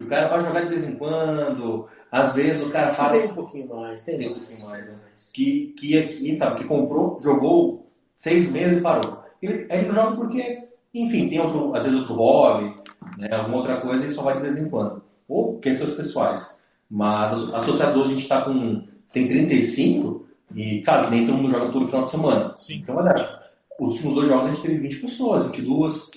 o 0.00 0.06
cara 0.06 0.28
vai 0.28 0.40
jogar 0.40 0.62
de 0.62 0.68
vez 0.68 0.88
em 0.88 0.96
quando, 0.96 1.88
às 2.10 2.34
vezes 2.34 2.66
o 2.66 2.70
cara 2.70 2.92
fala. 2.92 3.18
Tem 3.18 3.30
um 3.30 3.34
pouquinho 3.34 3.68
mais, 3.68 4.04
tem, 4.04 4.18
tem 4.18 4.30
um 4.30 4.34
pouquinho 4.34 4.68
mais, 4.68 4.86
né? 4.86 4.94
Que, 5.32 5.74
que 5.78 5.98
aqui, 5.98 6.36
sabe, 6.36 6.60
que 6.60 6.64
comprou, 6.64 7.18
jogou 7.20 7.90
seis 8.16 8.50
meses 8.50 8.78
e 8.78 8.82
parou. 8.82 9.22
Ele, 9.40 9.66
ele 9.70 9.86
não 9.88 9.94
joga 9.94 10.16
porque, 10.16 10.68
enfim, 10.92 11.28
tem 11.28 11.40
outro, 11.40 11.74
às 11.74 11.84
vezes 11.84 11.98
outro 11.98 12.14
hobby, 12.14 12.74
né, 13.18 13.28
alguma 13.32 13.58
outra 13.58 13.80
coisa 13.80 14.06
e 14.06 14.10
só 14.10 14.22
vai 14.22 14.34
de 14.34 14.42
vez 14.42 14.58
em 14.58 14.68
quando. 14.68 15.02
Ou 15.28 15.58
questões 15.58 15.94
pessoais. 15.94 16.60
Mas 16.90 17.32
associados 17.54 17.96
hoje 17.96 18.10
a 18.10 18.12
gente 18.12 18.22
está 18.22 18.42
com. 18.42 18.84
tem 19.10 19.28
35 19.28 20.26
e, 20.54 20.82
claro, 20.82 21.06
que 21.06 21.10
nem 21.12 21.26
todo 21.26 21.38
mundo 21.38 21.50
joga 21.50 21.72
todo 21.72 21.86
final 21.86 22.02
de 22.02 22.10
semana. 22.10 22.56
Sim. 22.56 22.76
Então 22.76 22.96
vai 22.96 23.04
dar. 23.04 23.41
Os 23.80 23.94
últimos 23.94 24.14
dois 24.14 24.28
jogos 24.28 24.46
a 24.46 24.48
gente 24.48 24.62
teve 24.62 24.78
20 24.78 25.00
pessoas, 25.00 25.44
22, 25.46 26.10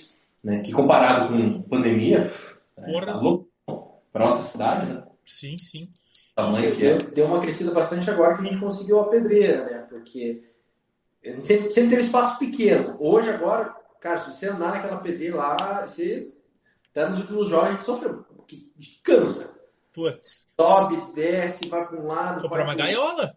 né, 0.44 0.60
que 0.62 0.72
comparado 0.72 1.28
com 1.28 1.62
pandemia, 1.62 2.28
Porra. 2.76 3.06
tá 3.06 3.16
louco 3.16 3.48
para 4.12 4.28
nossa 4.28 4.50
cidade, 4.52 4.86
né? 4.86 5.02
Sim, 5.24 5.58
sim. 5.58 5.84
O 6.32 6.34
tamanho 6.36 6.76
que 6.76 6.86
é. 6.86 6.96
Deu, 6.98 7.26
uma 7.26 7.40
crescida 7.40 7.72
bastante 7.72 8.08
agora 8.10 8.34
que 8.36 8.42
a 8.42 8.44
gente 8.44 8.60
conseguiu 8.60 9.00
a 9.00 9.08
pedreira, 9.08 9.64
né? 9.64 9.78
Porque 9.88 10.44
sempre, 11.42 11.72
sempre 11.72 11.90
teve 11.90 12.02
espaço 12.02 12.38
pequeno. 12.38 12.96
Hoje, 13.00 13.28
agora, 13.30 13.74
cara, 14.00 14.20
se 14.20 14.32
você 14.32 14.48
andar 14.48 14.72
naquela 14.72 14.98
pedreira 15.00 15.36
lá, 15.36 15.86
você. 15.86 16.32
Até 16.90 17.08
nos 17.08 17.20
últimos 17.20 17.48
jogos 17.48 17.68
a 17.68 17.72
gente 17.72 17.84
sofreu. 17.84 18.24
que 18.46 18.70
Cansa. 19.02 19.56
Putz. 19.92 20.52
Sobe, 20.60 21.12
desce, 21.14 21.68
vai 21.68 21.86
para 21.86 21.98
um 22.00 22.06
lado. 22.06 22.42
Comprar 22.42 22.64
vai 22.64 22.66
uma 22.66 22.74
pro- 22.76 22.84
gaiola? 22.84 23.36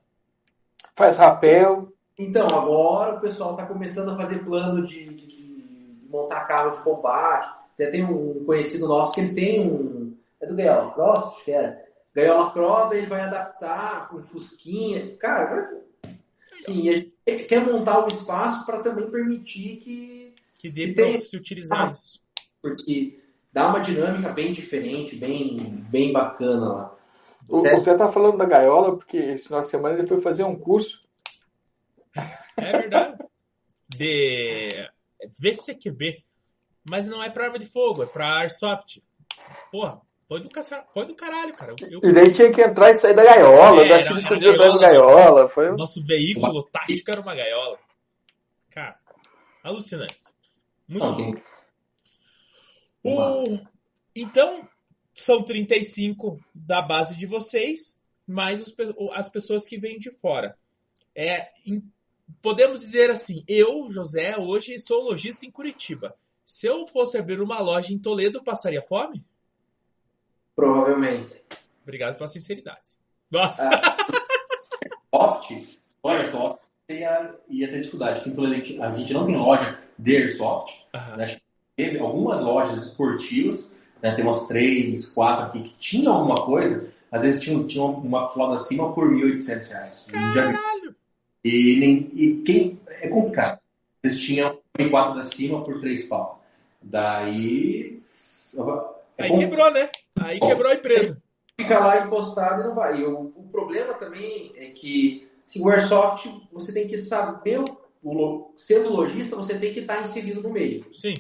Faz 0.96 1.18
rapel. 1.18 1.94
Então, 2.20 2.46
agora 2.48 3.16
o 3.16 3.22
pessoal 3.22 3.52
está 3.52 3.66
começando 3.66 4.10
a 4.12 4.16
fazer 4.18 4.44
plano 4.44 4.86
de, 4.86 5.06
de- 5.06 5.28
de 5.28 5.98
montar 6.10 6.42
carro 6.46 6.72
de 6.72 6.80
combate. 6.80 7.50
Até 7.74 7.90
tem 7.92 8.04
um 8.04 8.44
conhecido 8.44 8.88
nosso 8.90 9.14
que 9.14 9.22
ele 9.22 9.34
tem 9.34 9.62
um. 9.72 10.14
É 10.42 10.46
do 10.46 10.56
Gaiola 10.56 10.92
Cross? 10.92 11.34
Acho 11.36 11.46
que 11.46 11.52
era. 11.52 11.82
Gaiola 12.14 12.52
Cross, 12.52 12.92
aí 12.92 12.98
ele 12.98 13.08
vai 13.08 13.22
adaptar 13.22 14.10
com 14.10 14.20
Fusquinha. 14.22 15.16
Cara, 15.18 15.46
vai. 16.04 16.14
Sim, 16.62 16.82
e 16.82 16.90
a 16.90 16.94
gente 16.96 17.46
quer 17.48 17.66
montar 17.66 18.04
o 18.04 18.08
espaço 18.10 18.66
para 18.66 18.80
também 18.80 19.10
permitir 19.10 19.78
que. 19.78 20.34
Que 20.58 20.70
dê 20.70 20.94
tem- 20.94 21.18
se 21.18 21.38
utilizar 21.38 21.88
Ah. 21.88 21.92
isso. 21.92 22.20
Porque 22.62 23.18
dá 23.54 23.70
uma 23.70 23.80
dinâmica 23.80 24.28
bem 24.34 24.52
diferente, 24.52 25.16
bem, 25.16 25.86
bem 25.90 26.12
bacana 26.12 26.68
lá. 26.74 26.96
O, 27.50 27.66
É. 27.66 27.76
o 27.78 27.80
Zé 27.80 27.96
tá 27.96 28.10
falando 28.10 28.38
da 28.38 28.44
gaiola 28.46 28.98
porque 28.98 29.16
esse 29.16 29.46
final 29.46 29.62
de 29.62 29.68
semana 29.68 29.98
ele 29.98 30.06
foi 30.08 30.20
fazer 30.20 30.44
um 30.44 30.56
curso. 30.56 31.08
É 32.58 32.72
verdade. 32.72 33.18
De 33.90 34.90
VCQB. 35.40 36.24
Mas 36.90 37.06
não 37.06 37.22
é 37.24 37.30
pra 37.30 37.46
arma 37.46 37.60
de 37.60 37.66
fogo, 37.66 38.04
é 38.04 38.06
pra 38.06 38.40
Airsoft. 38.40 39.02
Porra, 39.72 40.02
foi 40.28 40.40
do, 40.40 40.50
caça... 40.50 40.84
foi 40.94 41.06
do 41.06 41.16
caralho, 41.16 41.52
cara. 41.54 41.76
Eu- 41.90 42.00
E 42.04 42.14
daí 42.14 42.32
tinha 42.32 42.52
que 42.52 42.62
entrar 42.62 42.92
e 42.92 42.96
sair 42.96 43.14
da 43.14 43.24
gaiola, 43.24 43.84
É, 43.86 43.90
dar 43.90 44.04
tiro 44.04 44.18
escondido 44.18 44.52
atrás 44.54 44.74
da 44.74 44.80
gaiola, 44.80 45.16
gaiola. 45.16 45.50
Foi 45.50 45.72
Nosso 45.76 46.04
veículo 46.06 46.64
tático 46.64 47.12
era 47.12 47.22
uma 47.22 47.36
gaiola. 47.36 47.78
Cara, 48.72 48.98
alucinante. 49.64 50.18
Muito 50.88 51.06
Não, 51.06 51.16
bom. 51.16 51.34
O- 53.04 53.60
Então, 54.16 54.68
são 55.14 55.44
35 55.44 56.40
da 56.54 56.82
base 56.82 57.16
de 57.18 57.26
vocês, 57.26 58.00
mais 58.28 58.60
os 58.62 58.76
as 59.14 59.30
pessoas 59.30 59.68
que 59.68 59.78
vêm 59.78 59.98
de 59.98 60.10
fora. 60.12 60.58
É, 61.16 61.50
em- 61.66 61.84
podemos 62.42 62.80
dizer 62.82 63.10
assim, 63.10 63.44
eu, 63.48 63.88
José, 63.90 64.36
hoje 64.38 64.78
sou 64.80 65.04
lojista 65.04 65.46
em 65.46 65.52
Curitiba. 65.52 66.16
Se 66.46 66.68
eu 66.68 66.88
fosse 66.88 67.18
abrir 67.18 67.42
uma 67.42 67.60
loja 67.60 67.94
em 67.94 67.98
Toledo, 67.98 68.44
passaria 68.44 68.82
fome? 68.82 69.24
Provavelmente. 70.56 71.34
Obrigado 71.84 72.16
pela 72.16 72.28
sinceridade. 72.28 72.82
Nossa, 73.32 73.70
Soft, 75.14 75.52
só 76.02 76.10
Airsoft, 76.10 76.62
ia, 76.90 77.36
ia 77.48 77.68
ter 77.70 77.80
dificuldade. 77.80 78.20
Aqui 78.20 78.30
em 78.30 78.34
Toledo, 78.36 78.84
a 78.84 78.94
gente- 78.94 79.14
não 79.14 79.26
tem 79.26 79.36
loja 79.38 79.80
de 79.98 80.16
Airsoft. 80.18 80.86
Aham. 80.94 81.18
né? 81.18 81.38
Teve 81.76 82.00
algumas 82.00 82.42
lojas 82.42 82.84
esportivas, 82.88 83.78
né? 84.02 84.16
tem 84.16 84.24
umas 84.26 84.48
três, 84.48 85.10
quatro 85.12 85.46
aqui 85.46 85.70
que 85.70 85.76
tinham 85.78 86.14
alguma 86.14 86.36
coisa. 86.36 86.92
Às 87.12 87.24
vezes 87.24 87.42
tinham, 87.42 87.66
tinham 87.66 87.92
uma 87.94 88.28
flauta 88.30 88.56
acima 88.56 88.94
por 88.94 89.12
1.800 89.12 89.68
reais. 89.70 90.06
A 90.12 90.18
gente 90.18 90.34
já 90.36 90.48
viu. 90.48 90.58
caralho. 90.60 90.79
E, 91.44 91.76
nem, 91.78 92.10
e 92.14 92.42
quem, 92.44 92.80
é 92.88 93.08
complicado. 93.08 93.60
Eles 94.04 94.20
tinham 94.20 94.60
um 94.80 94.90
quatro 94.90 95.16
da 95.16 95.24
cima 95.24 95.64
por 95.64 95.80
três 95.80 96.06
pau. 96.08 96.44
Daí. 96.82 98.02
É 99.18 99.24
Aí 99.24 99.38
quebrou, 99.38 99.72
né? 99.72 99.90
Aí 100.18 100.40
quebrou 100.40 100.72
a 100.72 100.76
empresa. 100.76 101.22
Fica 101.60 101.80
lá 101.80 102.06
encostado 102.06 102.62
e 102.62 102.68
não 102.68 102.76
vai. 102.76 103.00
E 103.00 103.06
o, 103.06 103.34
o 103.36 103.50
problema 103.52 103.94
também 103.96 104.54
é 104.56 104.68
que 104.68 105.28
se 105.46 105.60
o 105.60 105.70
Airsoft, 105.70 106.30
você 106.52 106.72
tem 106.72 106.88
que 106.88 106.98
saber, 106.98 107.60
o, 108.04 108.54
sendo 108.56 108.90
lojista, 108.90 109.36
você 109.36 109.58
tem 109.58 109.74
que 109.74 109.82
estar 109.82 110.02
inserido 110.02 110.42
no 110.42 110.50
meio. 110.50 110.86
Sim, 110.94 111.16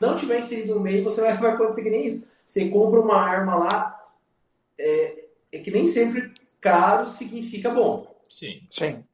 não 0.00 0.16
tiver 0.16 0.38
inserido 0.38 0.74
no 0.74 0.80
meio, 0.80 1.04
você 1.04 1.20
vai, 1.22 1.36
vai 1.36 1.52
acontecer 1.52 1.82
que 1.82 1.90
nem 1.90 2.06
isso. 2.06 2.22
Você 2.44 2.68
compra 2.68 3.00
uma 3.00 3.16
arma 3.16 3.56
lá, 3.56 4.10
é, 4.78 5.24
é 5.52 5.58
que 5.58 5.70
nem 5.70 5.86
sempre 5.86 6.32
caro 6.60 7.08
significa 7.08 7.70
bom. 7.70 8.06
sim. 8.28 8.62
Sim. 8.70 9.04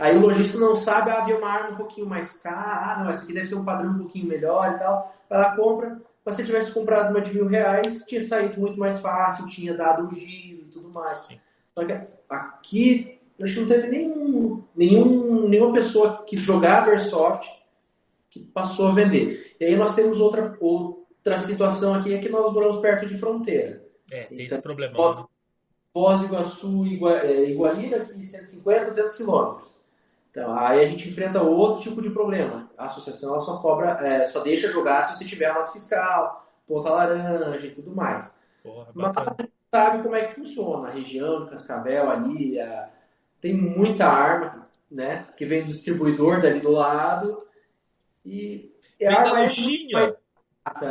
Aí 0.00 0.16
o 0.16 0.20
lojista 0.20 0.58
não 0.58 0.74
sabe, 0.74 1.10
ah, 1.10 1.24
uma 1.36 1.48
arma 1.48 1.70
um 1.70 1.76
pouquinho 1.76 2.06
mais 2.06 2.32
cara, 2.40 2.92
ah, 2.94 3.02
não, 3.02 3.10
essa 3.10 3.24
aqui 3.24 3.34
deve 3.34 3.46
ser 3.46 3.54
um 3.54 3.64
padrão 3.64 3.92
um 3.92 3.98
pouquinho 3.98 4.26
melhor 4.26 4.74
e 4.74 4.78
tal. 4.78 5.14
Vai 5.28 5.38
lá, 5.38 5.56
compra. 5.56 5.96
Se 5.96 6.36
você 6.36 6.44
tivesse 6.44 6.72
comprado 6.72 7.10
uma 7.10 7.20
de 7.20 7.34
mil 7.34 7.46
reais, 7.46 8.04
tinha 8.06 8.20
saído 8.20 8.60
muito 8.60 8.78
mais 8.78 9.00
fácil, 9.00 9.46
tinha 9.46 9.74
dado 9.74 10.06
um 10.06 10.12
giro 10.14 10.62
e 10.62 10.70
tudo 10.70 10.90
mais. 10.92 11.16
Sim. 11.18 11.40
Só 11.74 11.84
que 11.84 11.98
aqui, 12.28 13.18
acho 13.42 13.54
que 13.54 13.60
não 13.60 13.68
teve 13.68 13.88
nenhum, 13.88 14.64
nenhum, 14.74 15.48
nenhuma 15.48 15.72
pessoa 15.72 16.22
que 16.24 16.36
jogava 16.36 16.90
Airsoft 16.90 17.48
que 18.30 18.40
passou 18.40 18.88
a 18.88 18.92
vender. 18.92 19.56
E 19.58 19.64
aí 19.64 19.76
nós 19.76 19.94
temos 19.94 20.18
outra, 20.18 20.56
outra 20.60 21.38
situação 21.40 21.94
aqui, 21.94 22.14
é 22.14 22.18
que 22.18 22.28
nós 22.28 22.52
moramos 22.52 22.76
perto 22.78 23.06
de 23.06 23.18
fronteira. 23.18 23.84
É, 24.10 24.22
tem 24.24 24.32
Então, 24.32 24.44
esse 24.44 24.62
problemão. 24.62 25.14
né? 25.14 25.24
Foz 25.92 26.20
do 26.20 26.26
Iguaçu, 26.26 26.86
Igua, 26.86 27.18
é, 27.18 27.50
Igualira, 27.50 28.02
aqui 28.02 28.24
150, 28.24 28.90
200 28.90 29.16
quilômetros. 29.16 29.80
Então, 30.30 30.56
aí 30.56 30.80
a 30.84 30.86
gente 30.88 31.08
enfrenta 31.08 31.42
outro 31.42 31.80
tipo 31.80 32.00
de 32.00 32.10
problema. 32.10 32.70
A 32.78 32.86
associação 32.86 33.30
ela 33.30 33.40
só 33.40 33.58
cobra, 33.58 33.98
é, 34.06 34.24
só 34.26 34.40
deixa 34.40 34.70
jogar 34.70 35.02
se 35.02 35.18
você 35.18 35.24
tiver 35.24 35.52
nota 35.52 35.72
fiscal, 35.72 36.46
ponta 36.66 36.90
laranja 36.90 37.66
e 37.66 37.70
tudo 37.72 37.94
mais. 37.94 38.32
Porra, 38.62 38.86
Mas 38.94 39.16
a 39.16 39.24
gente 39.40 39.52
sabe 39.74 40.02
como 40.04 40.14
é 40.14 40.24
que 40.26 40.34
funciona. 40.34 40.86
A 40.88 40.92
região 40.92 41.44
de 41.44 41.50
Cascavel 41.50 42.08
ali, 42.08 42.60
a- 42.60 42.88
tem 43.40 43.54
muita 43.56 44.06
arma, 44.06 44.68
né? 44.88 45.26
Que 45.36 45.44
vem 45.44 45.62
do 45.64 45.72
distribuidor 45.72 46.40
dali 46.40 46.60
do 46.60 46.70
lado. 46.70 47.42
E 48.24 48.70
Vem 49.00 49.08
a 49.08 49.18
arma 49.18 49.40
é 49.40 49.42
lojinha. 49.42 50.16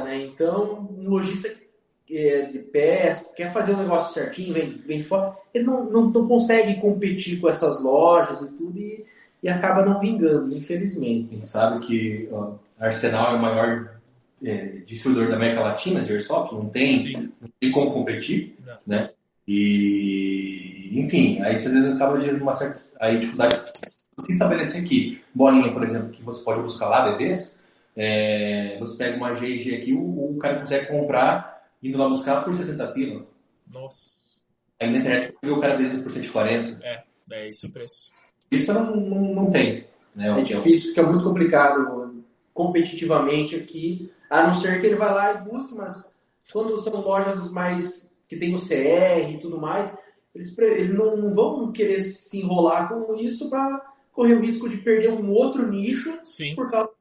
né? 0.04 0.18
Então, 0.24 0.90
um 0.92 1.08
lojista 1.10 1.48
que 1.48 1.69
é 2.12 2.44
de 2.44 2.60
pés, 2.60 3.26
quer 3.36 3.52
fazer 3.52 3.74
o 3.74 3.78
negócio 3.78 4.14
certinho, 4.14 4.54
vem, 4.54 4.74
vem 4.74 5.02
fora, 5.02 5.36
ele 5.54 5.66
não, 5.66 5.84
não, 5.86 6.10
não 6.10 6.28
consegue 6.28 6.76
competir 6.76 7.40
com 7.40 7.50
essas 7.50 7.82
lojas 7.84 8.42
e 8.42 8.58
tudo 8.58 8.78
e, 8.80 9.06
e 9.44 9.50
acaba 9.50 9.86
não 9.86 10.00
vingando, 10.00 10.56
infelizmente. 10.56 11.30
A 11.32 11.36
gente 11.36 11.48
sabe 11.48 11.86
que 11.86 12.28
ó, 12.32 12.54
Arsenal 12.80 13.34
é 13.34 13.38
o 13.38 13.42
maior 13.42 14.00
é, 14.44 14.66
distribuidor 14.86 15.30
da 15.30 15.36
América 15.36 15.62
Latina 15.62 16.02
de 16.02 16.14
Airsoft, 16.14 16.54
não 16.54 16.70
tem, 16.70 16.88
Sim. 16.88 17.32
não 17.40 17.50
tem 17.60 17.72
como 17.72 17.92
competir, 17.92 18.56
Não. 18.66 18.78
né? 18.88 19.10
E, 19.48 20.92
enfim, 20.94 21.42
aí 21.42 21.58
você 21.58 21.68
às 21.68 21.74
vezes 21.74 21.96
acaba 21.96 22.22
gerando 22.22 22.42
uma 22.42 22.54
certa 22.54 22.80
aí, 23.00 23.18
dificuldade 23.18 23.56
de 23.56 24.26
se 24.26 24.34
estabelecer 24.34 24.84
aqui. 24.84 25.22
Bolinha, 25.34 25.72
por 25.72 25.84
exemplo, 25.84 26.10
que 26.10 26.22
você 26.22 26.44
pode 26.44 26.62
buscar 26.62 26.88
lá, 26.88 27.12
bebês, 27.12 27.60
é, 27.96 28.78
você 28.80 28.98
pega 28.98 29.18
uma 29.18 29.34
GG 29.34 29.76
aqui, 29.76 29.94
o, 29.94 30.36
o 30.36 30.38
cara 30.38 30.60
consegue 30.60 30.88
comprar, 30.88 31.59
indo 31.82 31.98
lá 31.98 32.08
buscar 32.10 32.44
por 32.44 32.54
60 32.54 32.88
pila. 32.94 33.26
Nossa. 33.74 34.42
Aí 34.80 34.90
na 34.90 34.98
internet 34.98 35.34
você 35.34 35.48
vê 35.48 35.52
o 35.52 35.60
cara 35.60 35.78
vendendo 35.78 36.04
por 36.04 36.12
140. 36.12 36.86
É, 36.86 37.04
é 37.32 37.50
esse 37.50 37.66
o 37.66 37.72
preço. 37.72 38.12
Isso 38.52 38.74
não, 38.74 38.96
não, 38.96 39.22
não 39.36 39.52
tem. 39.52 39.88
Né? 40.16 40.40
É 40.40 40.44
difícil, 40.44 40.90
fica 40.90 41.04
muito 41.04 41.24
complicado 41.24 42.10
competitivamente 42.54 43.56
aqui, 43.56 44.12
a 44.30 44.48
não 44.48 44.54
ser 44.54 44.82
que 44.82 44.88
ele 44.88 44.96
vá 44.96 45.12
lá 45.12 45.34
e 45.34 45.38
busque, 45.38 45.76
mas 45.76 46.14
quando 46.52 46.78
são 46.80 47.00
lojas 47.02 47.50
mais 47.52 48.14
que 48.28 48.36
tem 48.36 48.54
o 48.54 48.60
CR 48.60 49.32
e 49.32 49.40
tudo 49.40 49.60
mais, 49.60 49.98
eles, 50.36 50.58
eles 50.58 50.94
não, 50.94 51.16
não, 51.16 51.34
vão 51.34 51.72
querer 51.72 52.02
se 52.02 52.40
enrolar 52.40 52.90
com 52.90 53.16
isso 53.16 53.50
para 53.50 53.94
correr 54.12 54.34
o 54.34 54.42
risco 54.42 54.68
de 54.68 54.78
perder 54.78 55.10
um 55.10 55.32
outro 55.32 55.70
nicho 55.72 56.20
Sim. 56.24 56.54
por 56.56 56.70
causa 56.70 56.92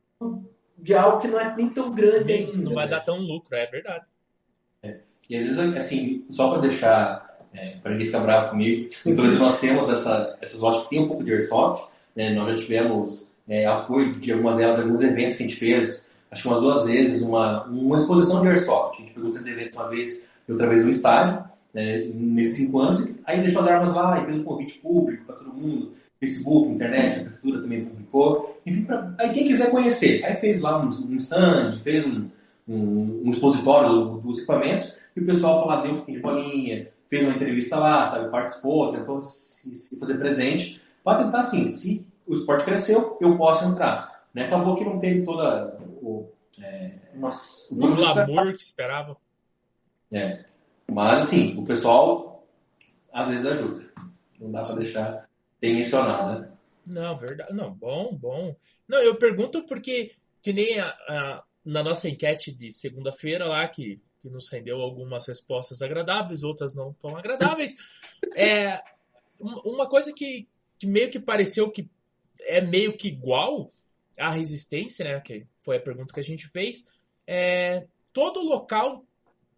de 0.77 0.95
algo 0.95 1.21
que 1.21 1.29
não 1.29 1.41
é 1.41 1.55
nem 1.57 1.69
tão 1.69 1.93
grande 1.93 2.33
ainda. 2.33 2.57
Não 2.57 2.75
vai 2.75 2.87
né? 2.87 2.93
dar 2.93 3.01
tão 3.01 3.19
lucro, 3.19 3.57
é 3.57 3.67
verdade. 3.67 4.07
E 5.29 5.37
às 5.37 5.45
vezes, 5.45 5.77
assim, 5.77 6.25
só 6.31 6.51
para 6.51 6.63
deixar, 6.63 7.37
é, 7.55 7.77
para 7.83 7.93
ninguém 7.93 8.07
ficar 8.07 8.21
bravo 8.21 8.51
comigo, 8.51 8.89
Toledo 9.05 9.39
nós 9.39 9.61
temos 9.61 9.89
essa, 9.89 10.37
essas 10.41 10.61
lojas 10.61 10.85
que 10.85 10.91
tem 10.91 11.01
um 11.01 11.09
pouco 11.09 11.25
de 11.25 11.33
airsoft, 11.33 11.89
né? 12.17 12.33
nós 12.35 12.49
já 12.51 12.65
tivemos 12.65 13.31
é, 13.49 13.67
apoio 13.67 14.13
de 14.13 14.33
algumas 14.33 14.57
delas, 14.57 14.81
alguns 14.81 15.03
eventos 15.03 15.37
que 15.37 15.45
a 15.45 15.47
gente 15.47 15.59
fez, 15.59 16.11
acho 16.31 16.43
que 16.43 16.49
umas 16.49 16.61
duas 16.61 16.87
vezes, 16.87 17.23
uma, 17.23 17.65
uma 17.65 17.97
exposição 17.97 18.41
de 18.41 18.49
airsoft. 18.49 18.99
A 18.99 19.03
gente 19.03 19.15
pegou 19.15 19.31
esse 19.31 19.49
evento 19.49 19.75
uma 19.77 19.89
vez 19.89 20.25
e 20.49 20.53
outra 20.53 20.69
vez 20.69 20.85
no 20.85 20.91
estádio, 20.91 21.45
né, 21.75 22.07
nesses 22.15 22.57
cinco 22.57 22.81
anos, 22.81 23.07
aí 23.27 23.41
deixou 23.41 23.63
as 23.63 23.69
armas 23.69 23.95
lá 23.95 24.21
e 24.21 24.27
fez 24.27 24.39
um 24.39 24.45
convite 24.45 24.79
público 24.79 25.25
para 25.27 25.37
todo 25.37 25.53
mundo, 25.53 25.93
Facebook, 26.19 26.73
internet, 26.73 27.21
a 27.21 27.23
prefeitura 27.23 27.61
também 27.61 27.85
publicou, 27.85 28.61
enfim, 28.67 28.85
pra, 28.85 29.15
aí 29.19 29.31
quem 29.31 29.47
quiser 29.47 29.71
conhecer, 29.71 30.25
aí 30.25 30.37
fez 30.37 30.63
lá 30.63 30.81
um, 30.81 30.89
um 30.89 31.17
stand, 31.17 31.81
fez 31.83 32.05
um, 32.05 32.29
um, 32.67 33.23
um 33.25 33.31
expositório 33.31 34.21
dos 34.23 34.39
equipamentos, 34.39 34.98
e 35.19 35.23
o 35.23 35.27
pessoal 35.27 35.67
falou, 35.67 35.83
deu 35.83 35.93
um 35.93 35.97
pouquinho 35.97 36.19
de 36.19 36.23
bolinha, 36.23 36.93
fez 37.09 37.25
uma 37.25 37.35
entrevista 37.35 37.79
lá, 37.79 38.07
sabe, 38.07 38.31
participou, 38.31 38.93
tentou 38.93 39.21
se, 39.23 39.75
se 39.75 39.99
fazer 39.99 40.19
presente, 40.19 40.81
para 41.03 41.25
tentar 41.25 41.41
assim, 41.41 41.67
se 41.69 42.07
o 42.27 42.35
esporte 42.35 42.65
cresceu, 42.65 43.19
eu 43.21 43.37
posso 43.37 43.65
entrar. 43.65 44.27
Né? 44.33 44.47
Acabou 44.47 44.77
que 44.77 44.85
não 44.85 44.99
teve 44.99 45.25
toda 45.25 45.79
o, 46.03 46.31
é, 46.63 46.93
Nossa, 47.15 47.75
o 47.75 47.97
glamour 47.97 48.55
que 48.55 48.63
esperava. 48.63 49.17
É. 50.13 50.45
Mas 50.91 51.25
assim, 51.25 51.59
o 51.59 51.65
pessoal 51.65 52.47
às 53.13 53.29
vezes 53.29 53.47
ajuda. 53.47 53.89
Não 54.39 54.53
dá 54.53 54.63
para 54.63 54.77
deixar 54.77 55.29
sem 55.61 55.75
mencionar, 55.75 56.41
né? 56.41 56.51
Não, 56.87 57.17
verdade. 57.17 57.53
Não, 57.53 57.73
bom, 57.75 58.17
bom. 58.17 58.57
Não, 58.87 58.99
eu 58.99 59.17
pergunto 59.17 59.65
porque 59.67 60.13
que 60.43 60.53
nem 60.53 60.79
a, 60.79 60.89
a, 60.89 61.45
na 61.65 61.83
nossa 61.83 62.09
enquete 62.09 62.53
de 62.53 62.71
segunda-feira 62.71 63.47
lá, 63.47 63.67
que, 63.67 64.01
que 64.21 64.29
nos 64.29 64.51
rendeu 64.51 64.81
algumas 64.81 65.27
respostas 65.27 65.83
agradáveis, 65.83 66.43
outras 66.43 66.75
não 66.75 66.93
tão 66.95 67.17
agradáveis. 67.17 67.77
é, 68.37 68.83
uma 69.41 69.89
coisa 69.89 70.13
que, 70.13 70.49
que 70.79 70.87
meio 70.87 71.11
que 71.11 71.21
pareceu 71.21 71.71
que 71.71 71.89
é 72.41 72.61
meio 72.61 72.97
que 72.97 73.09
igual 73.09 73.71
à 74.19 74.31
resistência, 74.31 75.05
né? 75.05 75.21
Que 75.21 75.47
foi 75.61 75.77
a 75.77 75.81
pergunta 75.81 76.13
que 76.13 76.21
a 76.21 76.25
gente 76.25 76.49
fez. 76.49 76.91
É, 77.27 77.87
todo 78.13 78.41
local 78.41 79.05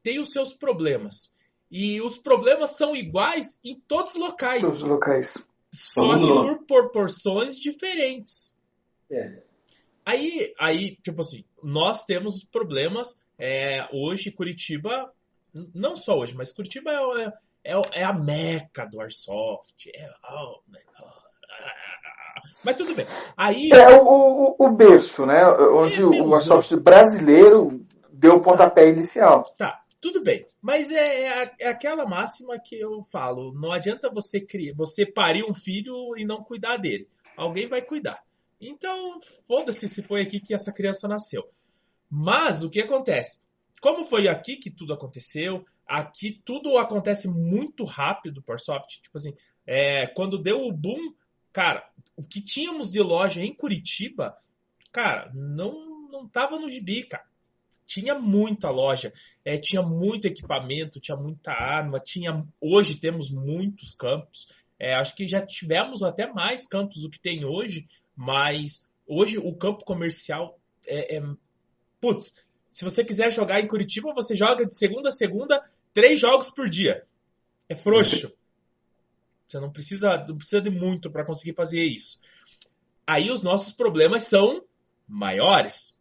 tem 0.02 0.18
os 0.18 0.32
seus 0.32 0.52
problemas. 0.52 1.38
E 1.70 2.00
os 2.00 2.18
problemas 2.18 2.76
são 2.76 2.96
iguais 2.96 3.60
em 3.64 3.80
todos 3.86 4.14
os 4.14 4.20
locais. 4.20 4.62
Todos 4.62 4.78
os 4.78 4.82
locais. 4.82 5.48
Só 5.72 6.18
que 6.18 6.28
por 6.28 6.66
proporções 6.66 7.58
diferentes. 7.58 8.56
É. 9.10 9.42
Aí, 10.04 10.52
aí, 10.58 10.96
tipo 10.96 11.20
assim, 11.20 11.44
nós 11.62 12.04
temos 12.04 12.44
problemas. 12.44 13.22
É, 13.40 13.88
hoje, 13.92 14.30
Curitiba, 14.30 15.12
não 15.74 15.96
só 15.96 16.18
hoje, 16.18 16.34
mas 16.34 16.52
Curitiba 16.52 16.92
é, 16.92 17.72
é, 17.72 18.00
é 18.00 18.04
a 18.04 18.12
meca 18.12 18.84
do 18.84 19.00
Airsoft. 19.00 19.88
É, 19.94 20.10
oh, 20.30 20.60
mas 22.64 22.76
tudo 22.76 22.94
bem. 22.94 23.06
Aí, 23.36 23.70
é 23.72 23.98
o, 23.98 24.56
o, 24.58 24.66
o 24.66 24.70
berço, 24.70 25.24
né? 25.24 25.44
Onde 25.46 26.02
é 26.02 26.04
o 26.04 26.34
Airsoft 26.34 26.76
brasileiro 26.76 27.82
deu 28.12 28.34
o 28.34 28.42
pontapé 28.42 28.88
inicial. 28.88 29.44
Tá, 29.56 29.82
tudo 30.00 30.22
bem. 30.22 30.46
Mas 30.60 30.90
é, 30.90 31.42
é, 31.42 31.52
é, 31.60 31.68
aquela 31.68 32.06
máxima 32.06 32.58
que 32.58 32.78
eu 32.78 33.02
falo. 33.02 33.52
Não 33.54 33.72
adianta 33.72 34.10
você 34.10 34.40
criar, 34.40 34.74
você 34.76 35.06
parir 35.06 35.44
um 35.44 35.54
filho 35.54 36.16
e 36.16 36.24
não 36.24 36.42
cuidar 36.42 36.76
dele. 36.76 37.08
Alguém 37.36 37.66
vai 37.66 37.80
cuidar. 37.80 38.22
Então, 38.60 39.18
foda-se 39.48 39.88
se 39.88 40.02
foi 40.02 40.20
aqui 40.20 40.38
que 40.38 40.52
essa 40.52 40.72
criança 40.72 41.08
nasceu. 41.08 41.48
Mas 42.10 42.62
o 42.62 42.70
que 42.70 42.80
acontece? 42.80 43.42
Como 43.80 44.04
foi 44.04 44.28
aqui 44.28 44.56
que 44.56 44.70
tudo 44.70 44.92
aconteceu, 44.92 45.64
aqui 45.86 46.32
tudo 46.44 46.76
acontece 46.76 47.28
muito 47.28 47.84
rápido 47.84 48.42
por 48.42 48.58
soft. 48.58 49.00
Tipo 49.00 49.16
assim, 49.16 49.34
é, 49.66 50.06
quando 50.08 50.36
deu 50.36 50.66
o 50.66 50.72
boom, 50.72 51.14
cara, 51.52 51.88
o 52.16 52.22
que 52.22 52.40
tínhamos 52.40 52.90
de 52.90 53.00
loja 53.00 53.40
em 53.40 53.54
Curitiba, 53.54 54.36
cara, 54.92 55.30
não, 55.34 56.08
não 56.10 56.28
tava 56.28 56.58
no 56.58 56.68
gibi, 56.68 57.04
cara 57.04 57.30
tinha 57.90 58.16
muita 58.16 58.70
loja, 58.70 59.12
é, 59.44 59.58
tinha 59.58 59.82
muito 59.82 60.24
equipamento, 60.24 61.00
tinha 61.00 61.16
muita 61.16 61.50
arma, 61.50 61.98
tinha 61.98 62.46
hoje 62.60 62.94
temos 62.94 63.30
muitos 63.30 63.94
campos. 63.94 64.46
É, 64.78 64.94
acho 64.94 65.12
que 65.16 65.26
já 65.26 65.44
tivemos 65.44 66.00
até 66.00 66.32
mais 66.32 66.68
campos 66.68 67.02
do 67.02 67.10
que 67.10 67.18
tem 67.18 67.44
hoje, 67.44 67.88
mas 68.14 68.88
hoje 69.08 69.38
o 69.38 69.52
campo 69.56 69.84
comercial 69.84 70.56
é, 70.86 71.16
é 71.16 71.22
putz, 72.00 72.40
se 72.68 72.84
você 72.84 73.04
quiser 73.04 73.30
jogar 73.30 73.60
em 73.60 73.68
Curitiba, 73.68 74.14
você 74.14 74.34
joga 74.34 74.64
de 74.64 74.74
segunda 74.74 75.08
a 75.08 75.12
segunda, 75.12 75.62
três 75.92 76.18
jogos 76.18 76.50
por 76.50 76.68
dia. 76.68 77.04
É 77.68 77.74
frouxo. 77.74 78.32
Você 79.46 79.58
não 79.58 79.70
precisa, 79.70 80.24
não 80.28 80.36
precisa 80.36 80.62
de 80.62 80.70
muito 80.70 81.10
para 81.10 81.24
conseguir 81.24 81.54
fazer 81.54 81.82
isso. 81.82 82.20
Aí 83.06 83.30
os 83.30 83.42
nossos 83.42 83.72
problemas 83.72 84.24
são 84.24 84.64
maiores 85.06 86.00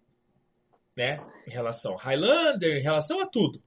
né? 0.99 1.21
Em 1.47 1.51
relação 1.51 1.93
ao 1.93 1.97
Highlander, 1.97 2.77
em 2.77 2.81
relação 2.81 3.21
a 3.21 3.25
tudo. 3.25 3.61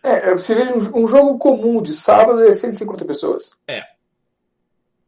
É, 0.00 0.32
você 0.32 0.54
vê 0.54 0.72
um, 0.72 1.02
um 1.02 1.06
jogo 1.08 1.36
comum 1.38 1.82
de 1.82 1.92
sábado 1.92 2.40
é 2.40 2.54
150 2.54 3.04
pessoas. 3.04 3.52
É. 3.66 3.82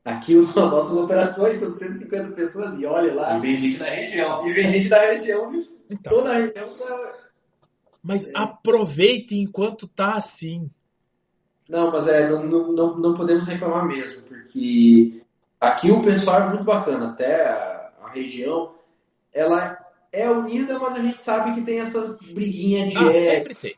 Aqui 0.04 0.36
as 0.36 0.52
nossas 0.52 0.98
operações 0.98 1.60
são 1.60 1.78
150 1.78 2.32
pessoas 2.32 2.78
e 2.78 2.84
olha 2.84 3.14
lá. 3.14 3.38
E 3.38 3.40
vem 3.40 3.56
gente 3.56 3.78
da 3.78 3.88
região. 3.88 4.48
E 4.48 4.52
vem 4.52 4.72
gente 4.72 4.88
da 4.88 5.00
região, 5.00 5.64
então, 5.92 6.12
toda 6.12 6.30
a 6.30 6.34
região 6.34 6.68
tá... 6.74 7.14
Mas 8.02 8.26
é. 8.26 8.32
aproveite 8.34 9.36
enquanto 9.36 9.86
tá 9.86 10.16
assim. 10.16 10.70
Não, 11.68 11.90
mas 11.90 12.08
é, 12.08 12.28
não, 12.28 12.44
não, 12.44 12.98
não 12.98 13.14
podemos 13.14 13.46
reclamar 13.46 13.86
mesmo, 13.86 14.22
porque 14.22 15.24
aqui 15.60 15.90
o 15.90 16.02
pessoal 16.02 16.42
é 16.42 16.48
muito 16.48 16.64
bacana, 16.64 17.10
até 17.10 17.46
a, 17.46 17.92
a 18.02 18.08
região, 18.10 18.74
ela 19.32 19.78
é 20.12 20.28
unida, 20.28 20.78
mas 20.78 20.96
a 20.96 21.00
gente 21.00 21.22
sabe 21.22 21.54
que 21.54 21.62
tem 21.62 21.80
essa 21.80 22.16
briguinha 22.32 22.86
de. 22.86 22.98
Ah, 22.98 23.14
sempre 23.14 23.54
tem. 23.54 23.76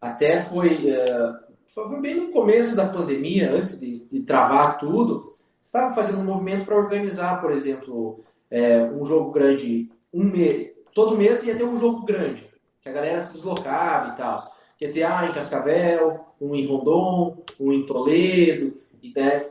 Até 0.00 0.42
foi, 0.44 0.92
uh, 0.92 1.38
foi 1.66 2.00
bem 2.00 2.14
no 2.14 2.30
começo 2.30 2.76
da 2.76 2.88
pandemia, 2.88 3.50
antes 3.50 3.80
de, 3.80 4.06
de 4.10 4.20
travar 4.20 4.78
tudo, 4.78 5.28
estava 5.66 5.92
fazendo 5.92 6.20
um 6.20 6.24
movimento 6.24 6.64
para 6.64 6.78
organizar, 6.78 7.40
por 7.40 7.50
exemplo, 7.50 8.20
é, 8.50 8.84
um 8.84 9.04
jogo 9.04 9.32
grande, 9.32 9.90
um 10.12 10.24
mês, 10.24 10.70
todo 10.98 11.16
mês 11.16 11.44
ia 11.44 11.54
ter 11.54 11.62
um 11.62 11.78
jogo 11.78 12.04
grande, 12.04 12.50
que 12.80 12.88
a 12.88 12.92
galera 12.92 13.20
se 13.20 13.34
deslocava 13.34 14.08
e 14.08 14.16
tal. 14.16 14.52
Ia 14.80 14.92
ter 14.92 15.04
ah, 15.04 15.26
em 15.26 15.32
Cascavel, 15.32 16.24
um 16.40 16.56
em 16.56 16.66
Rondon, 16.66 17.40
um 17.60 17.72
em 17.72 17.86
Toledo, 17.86 18.76
e, 19.00 19.12
né, 19.14 19.46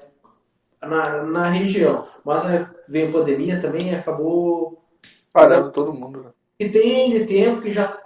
na, 0.82 1.24
na 1.24 1.48
região. 1.48 2.06
Mas 2.26 2.46
é, 2.46 2.70
veio 2.90 3.08
a 3.08 3.12
pandemia 3.14 3.62
também 3.62 3.96
acabou 3.96 4.84
Parando 5.32 5.72
todo 5.72 5.94
mundo. 5.94 6.24
Né? 6.24 6.30
E 6.60 6.68
tem 6.68 7.12
de 7.12 7.26
tempo 7.26 7.62
que 7.62 7.72
já 7.72 7.98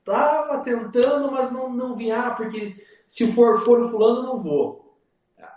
estava 0.00 0.62
tentando, 0.62 1.30
mas 1.30 1.50
não, 1.50 1.72
não 1.72 1.94
vinha, 1.94 2.32
porque 2.32 2.84
se 3.06 3.32
for, 3.32 3.64
for 3.64 3.80
o 3.80 3.88
fulano, 3.88 4.24
não 4.24 4.42
vou. 4.42 4.98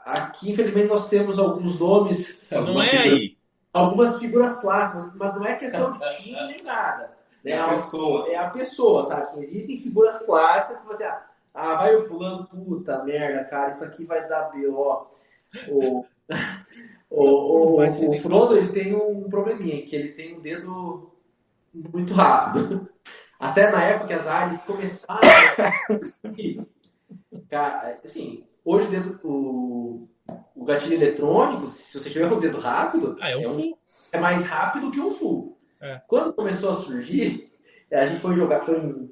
Aqui, 0.06 0.52
infelizmente, 0.52 0.88
nós 0.88 1.10
temos 1.10 1.38
alguns 1.38 1.78
nomes. 1.78 2.40
Não 2.50 2.82
é 2.82 2.98
aí. 3.00 3.38
Algumas 3.74 4.20
figuras 4.20 4.62
clássicas, 4.62 5.12
mas 5.16 5.36
não 5.36 5.44
é 5.44 5.56
questão 5.56 5.92
de 5.92 6.00
time 6.22 6.48
nem 6.48 6.64
nada. 6.64 7.23
É 7.46 7.58
a 7.58 7.68
pessoa. 7.70 8.30
É 8.30 8.36
a 8.36 8.50
pessoa, 8.50 9.04
sabe? 9.04 9.22
Assim, 9.24 9.42
existem 9.42 9.80
figuras 9.82 10.26
clássicas 10.26 10.80
que 10.80 10.88
você. 10.88 11.04
Ah, 11.54 11.76
vai 11.76 11.96
o 11.96 12.08
fulano, 12.08 12.48
puta 12.48 13.04
merda, 13.04 13.44
cara, 13.44 13.70
isso 13.70 13.84
aqui 13.84 14.06
vai 14.06 14.28
dar 14.28 14.50
B.O. 14.50 15.08
O, 15.70 16.06
o, 17.10 17.78
o, 17.78 17.82
o, 17.84 18.18
Frodo 18.18 18.58
ele 18.58 18.70
tem 18.70 18.96
um 18.96 19.30
probleminha, 19.30 19.86
que 19.86 19.96
ele 19.96 20.10
tem 20.14 20.36
um 20.36 20.42
dedo 20.42 21.12
muito 21.74 22.14
rápido. 22.14 22.90
Até 23.40 23.70
na 23.70 23.84
época 23.84 24.08
que 24.08 24.14
as 24.14 24.28
áreas 24.28 24.64
começaram. 24.64 25.20
Cara, 27.50 28.00
assim, 28.04 28.48
hoje 28.66 28.88
dentro 28.88 29.20
o, 29.24 30.08
o 30.56 30.64
gatilho 30.64 30.96
eletrônico, 30.96 31.68
se 31.68 32.00
você 32.00 32.10
tiver 32.10 32.30
com 32.30 32.36
o 32.36 32.40
dedo 32.40 32.58
rápido, 32.58 33.18
ah, 33.20 33.30
é, 33.30 33.38
um 33.38 33.44
é, 33.44 33.50
um, 33.50 33.78
é, 34.14 34.20
mais 34.20 34.44
rápido 34.46 34.90
que 34.90 35.00
um 35.00 35.12
full. 35.12 35.58
É. 35.84 36.02
Quando 36.08 36.34
começou 36.34 36.72
a 36.72 36.76
surgir, 36.76 37.52
a 37.92 38.08
gente 38.08 38.22
foi 38.22 38.38
jogar, 38.38 38.64
foi 38.64 38.80
em, 38.80 39.12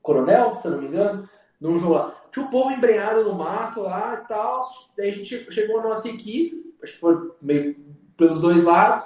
Coronel, 0.00 0.54
se 0.54 0.66
eu 0.66 0.72
não 0.72 0.78
me 0.80 0.86
engano, 0.86 1.28
num 1.60 1.76
jogo 1.76 1.94
lá. 1.94 2.14
Tinha 2.32 2.46
um 2.46 2.50
povo 2.50 2.70
embrenhado 2.70 3.24
no 3.24 3.34
mato 3.34 3.82
lá 3.82 4.22
e 4.22 4.28
tal. 4.28 4.62
Daí 4.96 5.10
a 5.10 5.12
gente 5.12 5.52
chegou 5.52 5.80
a 5.80 5.82
nossa 5.82 6.08
equipe, 6.08 6.74
acho 6.82 6.94
que 6.94 7.00
foi 7.00 7.32
meio 7.42 7.76
pelos 8.16 8.40
dois 8.40 8.64
lados. 8.64 9.04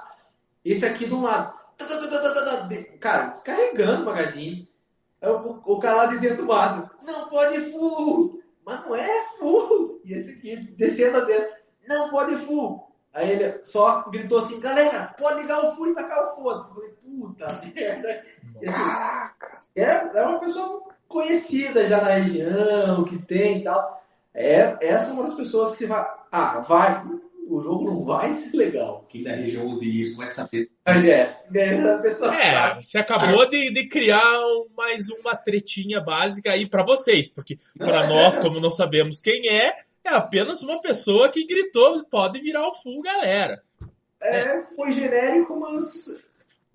Esse 0.64 0.86
aqui 0.86 1.06
de 1.06 1.14
um 1.14 1.22
lado. 1.22 1.58
Cara, 2.98 3.28
descarregando 3.28 4.02
o 4.02 4.06
magazine. 4.06 4.68
O, 5.22 5.74
o 5.74 5.78
cara 5.78 5.96
lá 5.96 6.06
de 6.06 6.18
dentro 6.18 6.38
do 6.38 6.46
mato. 6.46 6.90
Não 7.02 7.28
pode 7.28 7.58
full! 7.72 8.42
Mas 8.64 8.80
não 8.84 8.94
é 8.94 9.24
full! 9.38 9.90
E 10.04 10.14
esse 10.14 10.32
aqui 10.32 10.56
descendo 10.76 11.26
dentro. 11.26 11.50
Não 11.86 12.08
pode 12.08 12.34
full. 12.36 12.89
Aí 13.12 13.30
ele 13.32 13.61
só 13.64 14.08
gritou 14.11 14.38
assim, 14.38 14.61
galera, 14.61 15.14
pode 15.18 15.40
ligar 15.40 15.64
o 15.64 15.74
full 15.74 15.88
e 15.90 15.94
tacar 15.94 16.32
o 16.32 16.36
foda. 16.36 16.61
Eu 16.61 16.74
falei, 16.74 16.90
puta 17.02 17.62
merda. 17.74 18.24
E, 18.62 18.68
assim, 18.68 19.34
é, 19.76 20.18
é 20.18 20.22
uma 20.26 20.38
pessoa 20.38 20.82
conhecida 21.08 21.86
já 21.88 22.00
na 22.00 22.14
região, 22.14 23.04
que 23.04 23.18
tem 23.18 23.58
e 23.58 23.64
tal. 23.64 24.00
É, 24.32 24.76
essa 24.80 25.11
é 25.11 25.12
uma 25.12 25.24
das 25.24 25.34
pessoas 25.34 25.70
que 25.72 25.78
você 25.78 25.86
vai. 25.86 26.06
Ah, 26.30 26.61
vai. 26.61 27.04
O 27.48 27.61
jogo 27.61 27.84
não 27.84 28.00
vai 28.00 28.32
ser 28.32 28.56
legal. 28.56 29.04
Quem 29.08 29.24
da 29.24 29.32
região 29.32 29.66
ouvir 29.66 30.00
isso 30.02 30.16
vai 30.16 30.28
saber. 30.28 30.68
É, 30.86 31.34
é, 31.52 31.98
pessoa 31.98 32.32
É, 32.32 32.80
você 32.80 32.96
acabou 32.98 33.48
de, 33.48 33.72
de 33.72 33.88
criar 33.88 34.22
um- 34.38 34.66
mais 34.76 35.08
uma 35.11 35.34
tretinha 35.34 36.00
básica 36.00 36.52
aí 36.52 36.68
pra 36.68 36.84
vocês, 36.84 37.28
porque 37.28 37.58
pra 37.76 38.06
nós, 38.08 38.38
como 38.38 38.61
não 38.61 38.70
sabemos 38.70 39.20
quem 39.20 39.48
é, 39.48 39.74
é 40.05 40.11
apenas 40.11 40.62
uma 40.62 40.80
pessoa 40.80 41.28
que 41.28 41.46
gritou, 41.46 42.05
pode 42.05 42.40
virar 42.40 42.66
o 42.66 42.74
full, 42.74 43.03
galera. 43.03 43.62
é, 44.20 44.61
foi 44.62 44.92
genérico, 44.92 45.59
mas 45.59 46.22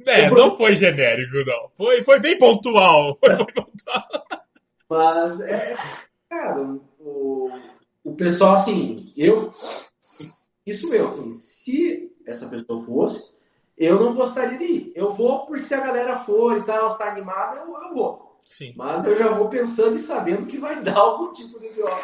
É, 0.06 0.30
não 0.30 0.58
foi 0.58 0.76
genérico, 0.76 1.44
não. 1.46 1.70
Foi, 1.76 2.04
foi 2.04 2.20
bem 2.20 2.38
pontual. 2.38 3.18
Foi 3.24 3.36
bem 3.36 3.46
pontual. 3.54 4.08
Mas, 4.90 5.42
é, 5.42 5.76
cara, 6.30 6.62
o, 7.00 7.50
o 8.04 8.16
pessoal, 8.16 8.54
assim, 8.54 9.12
eu, 9.18 9.52
isso 10.66 10.88
mesmo, 10.90 11.10
assim, 11.10 11.30
se 11.32 12.12
essa 12.26 12.48
pessoa 12.48 12.84
fosse, 12.86 13.34
eu 13.78 14.00
não 14.00 14.14
gostaria 14.14 14.58
de 14.58 14.66
ir. 14.66 14.92
Eu 14.96 15.14
vou 15.14 15.46
porque 15.46 15.64
se 15.64 15.74
a 15.74 15.80
galera 15.80 16.16
for 16.18 16.58
e 16.58 16.64
tal, 16.64 16.92
está 16.92 17.10
animada, 17.10 17.58
eu, 17.58 17.74
eu 17.82 17.94
vou. 17.94 18.25
Sim. 18.46 18.74
Mas 18.78 19.04
eu 19.04 19.18
já 19.18 19.34
vou 19.34 19.50
pensando 19.50 19.96
e 19.96 20.00
sabendo 20.00 20.46
que 20.46 20.60
vai 20.60 20.82
dar 20.82 20.98
algum 20.98 21.34
tipo 21.34 21.60
de 21.60 21.66
idiota. 21.66 21.96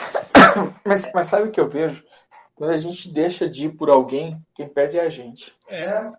Mas, 0.83 1.11
mas 1.13 1.27
sabe 1.27 1.47
o 1.47 1.51
que 1.51 1.59
eu 1.59 1.69
vejo? 1.69 2.03
Quando 2.55 2.71
a 2.71 2.77
gente 2.77 3.09
deixa 3.11 3.47
de 3.47 3.67
ir 3.67 3.77
por 3.77 3.89
alguém, 3.89 4.43
quem 4.55 4.67
perde 4.67 4.97
é 4.97 5.01
a 5.01 5.09
gente. 5.09 5.53
É, 5.67 6.11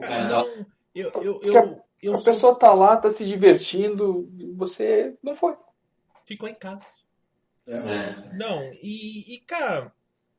cara, 0.00 0.28
dá 0.28 0.44
não, 0.44 0.66
eu, 0.94 1.10
eu, 1.20 1.34
Porque 1.34 1.48
eu, 1.58 1.82
eu 2.02 2.12
a 2.12 2.16
sou- 2.16 2.24
pessoa 2.24 2.58
tá 2.58 2.72
lá, 2.72 2.96
tá 2.96 3.10
se 3.10 3.24
divertindo, 3.24 4.28
você 4.56 5.16
não 5.22 5.34
foi. 5.34 5.56
ficou 6.24 6.48
em 6.48 6.54
casa. 6.54 7.02
É. 7.66 8.34
Não, 8.36 8.62
e, 8.74 9.34
e, 9.34 9.40
cara, 9.40 9.92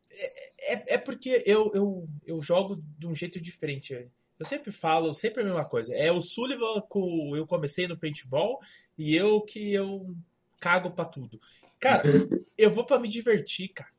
é, 0.10 0.74
é, 0.74 0.84
é 0.94 0.98
porque 0.98 1.44
eu, 1.46 1.72
eu, 1.74 2.08
eu 2.26 2.42
jogo 2.42 2.82
de 2.98 3.08
um 3.08 3.16
jeito 3.16 3.40
diferente. 3.42 4.10
Eu 4.42 4.46
sempre 4.46 4.72
falo, 4.72 5.14
sempre 5.14 5.44
a 5.44 5.46
mesma 5.46 5.64
coisa. 5.64 5.94
É 5.96 6.12
o 6.12 6.20
Sullivan 6.20 6.82
com 6.90 7.36
eu 7.36 7.46
comecei 7.46 7.88
no 7.88 7.96
paintball 7.96 8.58
e 8.98 9.16
eu 9.16 9.40
que 9.42 9.72
eu 9.72 10.16
cago 10.60 10.90
pra 10.90 11.06
tudo. 11.06 11.40
Cara, 11.80 12.02
eu 12.58 12.72
vou 12.72 12.84
pra 12.84 12.98
me 12.98 13.08
divertir, 13.08 13.70
cara. 13.70 13.92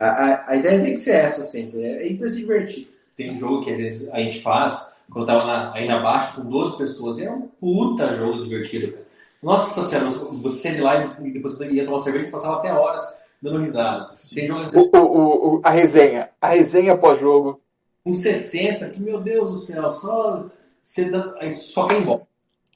A, 0.00 0.06
a, 0.06 0.50
a 0.52 0.56
ideia 0.56 0.82
tem 0.82 0.94
que 0.94 1.00
ser 1.00 1.16
essa 1.16 1.44
sempre, 1.44 1.82
é 1.82 2.06
ir 2.10 2.16
pra 2.16 2.28
se 2.28 2.36
divertir. 2.36 2.88
Tem 3.14 3.30
um 3.32 3.36
jogo 3.36 3.62
que 3.62 3.72
às 3.72 3.78
vezes 3.78 4.08
a 4.10 4.20
gente 4.20 4.40
faz, 4.40 4.90
quando 5.10 5.24
eu 5.24 5.26
tava 5.26 5.46
na, 5.46 5.74
aí 5.74 5.86
na 5.86 6.00
baixa 6.02 6.32
com 6.34 6.48
12 6.48 6.78
pessoas, 6.78 7.18
e 7.18 7.24
é 7.26 7.30
um 7.30 7.42
puta 7.46 8.16
jogo 8.16 8.42
divertido, 8.42 8.90
cara. 8.90 9.04
Nossa 9.42 9.82
senhora, 9.82 10.08
você 10.08 10.70
de 10.72 10.80
lá 10.80 11.18
e 11.20 11.30
depois 11.30 11.58
você 11.58 11.68
ia 11.70 11.84
tomar 11.84 12.00
cerveja 12.00 12.26
e 12.28 12.30
passava 12.30 12.56
até 12.56 12.72
horas 12.72 13.02
dando 13.42 13.58
risada. 13.58 14.16
Tem 14.34 14.46
jogo 14.46 14.62
O, 14.74 14.96
o, 14.96 15.56
o- 15.56 15.60
a 15.62 15.70
resenha. 15.70 16.30
A 16.40 16.48
resenha 16.48 16.96
pós-jogo. 16.96 17.60
Com 18.04 18.12
60, 18.12 18.90
que 18.90 19.00
meu 19.00 19.20
Deus 19.20 19.50
do 19.50 19.56
céu, 19.58 19.90
só, 19.90 20.46
você 20.82 21.10
dá, 21.10 21.34
aí 21.40 21.50
só 21.52 21.86
quem 21.88 21.98
embora, 22.02 22.26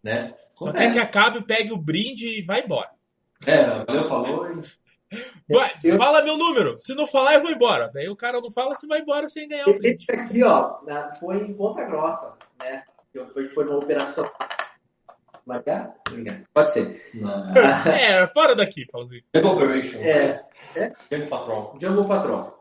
né? 0.02 0.34
Só 0.54 0.72
quer 0.72 0.92
que 0.92 0.98
acabe, 0.98 1.42
pegue 1.44 1.70
o 1.72 1.76
brinde 1.76 2.38
e 2.38 2.42
vai 2.42 2.62
embora. 2.64 2.90
É, 3.46 3.84
valeu, 3.84 4.04
falou. 4.08 4.50
e- 4.50 4.88
Vai, 5.48 5.72
Eu- 5.82 5.96
Fala 5.96 6.22
meu 6.22 6.36
número. 6.36 6.76
Se 6.80 6.94
não 6.94 7.06
falar, 7.06 7.34
eu 7.34 7.40
vou 7.40 7.50
embora. 7.50 7.90
Daí 7.94 8.10
o 8.10 8.16
cara 8.16 8.42
não 8.42 8.50
fala, 8.50 8.74
você 8.74 8.86
vai 8.86 9.00
embora 9.00 9.26
sem 9.26 9.48
ganhar 9.48 9.66
o 9.66 9.72
brinde. 9.78 10.04
Esse 10.06 10.20
aqui, 10.20 10.42
ó, 10.44 10.78
foi 11.18 11.38
em 11.46 11.54
Ponta 11.54 11.82
Grossa, 11.86 12.36
né? 12.58 12.82
Que 13.10 13.24
Foi, 13.32 13.48
foi 13.48 13.64
numa 13.64 13.78
operação. 13.78 14.30
Marcar? 15.46 15.94
Pode 16.52 16.72
ser. 16.72 17.00
É, 17.86 18.26
fora 18.34 18.54
daqui, 18.54 18.84
Pauzinho. 18.86 19.22
Jungle 19.34 19.52
Operation. 19.54 19.98
É, 20.00 20.44
Jungle 21.10 21.28
Patrol. 21.30 21.78
Jungle 21.80 22.06
Patrol. 22.06 22.57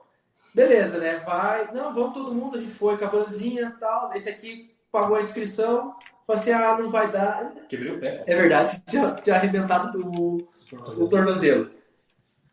Beleza, 0.57 0.97
né? 0.97 1.17
Vai. 1.19 1.71
Não, 1.71 1.93
vamos 1.93 2.15
todo 2.15 2.33
mundo. 2.33 2.57
A 2.57 2.59
gente 2.59 2.73
foi 2.73 2.97
com 2.97 3.05
a 3.05 3.09
vanzinha 3.09 3.71
e 3.75 3.79
tal. 3.79 4.11
Esse 4.15 4.27
aqui 4.27 4.75
pagou 4.91 5.15
a 5.15 5.19
inscrição. 5.19 5.95
Falei 6.25 6.41
assim: 6.41 6.51
ah, 6.51 6.75
não 6.79 6.89
vai 6.89 7.11
dar. 7.11 7.53
Quebrei 7.69 7.91
o 7.91 7.99
pé. 7.99 8.23
É 8.25 8.35
verdade, 8.35 8.81
tinha, 8.89 9.13
tinha 9.17 9.35
arrebentado 9.35 9.91
do, 9.91 10.49
do 10.95 11.07
tornozelo. 11.07 11.69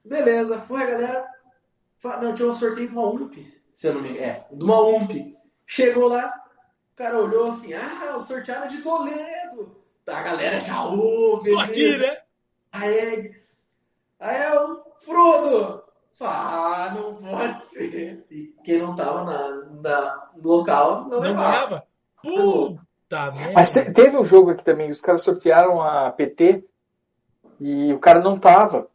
Beleza, 0.04 0.58
foi 0.58 0.82
a 0.82 0.86
galera. 0.86 1.26
Não, 2.20 2.34
tinha 2.34 2.46
um 2.46 2.52
sorteio 2.52 2.90
de 2.90 2.94
uma 2.94 3.08
UMP, 3.08 3.58
se 3.72 3.86
eu 3.86 3.94
não 3.94 4.02
me 4.02 4.10
engano. 4.10 4.26
É, 4.26 4.46
de 4.52 4.62
uma 4.62 4.82
UMP. 4.82 5.34
Chegou 5.66 6.08
lá, 6.08 6.30
o 6.92 6.96
cara 6.96 7.18
olhou 7.18 7.52
assim: 7.52 7.72
ah, 7.72 8.18
o 8.18 8.20
sorteado 8.20 8.66
é 8.66 8.68
de 8.68 8.82
Toledo. 8.82 9.82
A 10.06 10.22
galera 10.22 10.60
já 10.60 10.84
ouve. 10.84 11.48
Tô 11.48 11.58
aqui, 11.58 11.96
né? 11.96 12.18
Aí, 12.70 13.34
aí 14.20 14.42
é 14.42 14.60
o 14.60 14.84
Frodo. 15.00 15.83
Ah, 16.20 16.92
não 16.94 17.14
pode 17.16 17.58
ser. 17.66 18.24
E 18.30 18.54
quem 18.64 18.78
não 18.78 18.94
tava 18.94 19.24
na, 19.24 19.64
na- 19.82 20.30
no 20.36 20.48
local 20.48 21.02
não, 21.02 21.08
Não 21.10 21.20
levava. 21.20 21.84
Puta 22.22 23.30
merda. 23.32 23.52
Mas 23.54 23.72
te- 23.72 23.90
teve 23.92 24.16
um 24.16 24.24
jogo 24.24 24.50
aqui 24.50 24.62
também, 24.64 24.90
os 24.90 25.00
caras 25.00 25.22
sortearam 25.22 25.82
a 25.82 26.10
PT 26.12 26.64
e 27.60 27.92
o 27.92 27.98
cara 27.98 28.20
não 28.20 28.38
tava. 28.38 28.88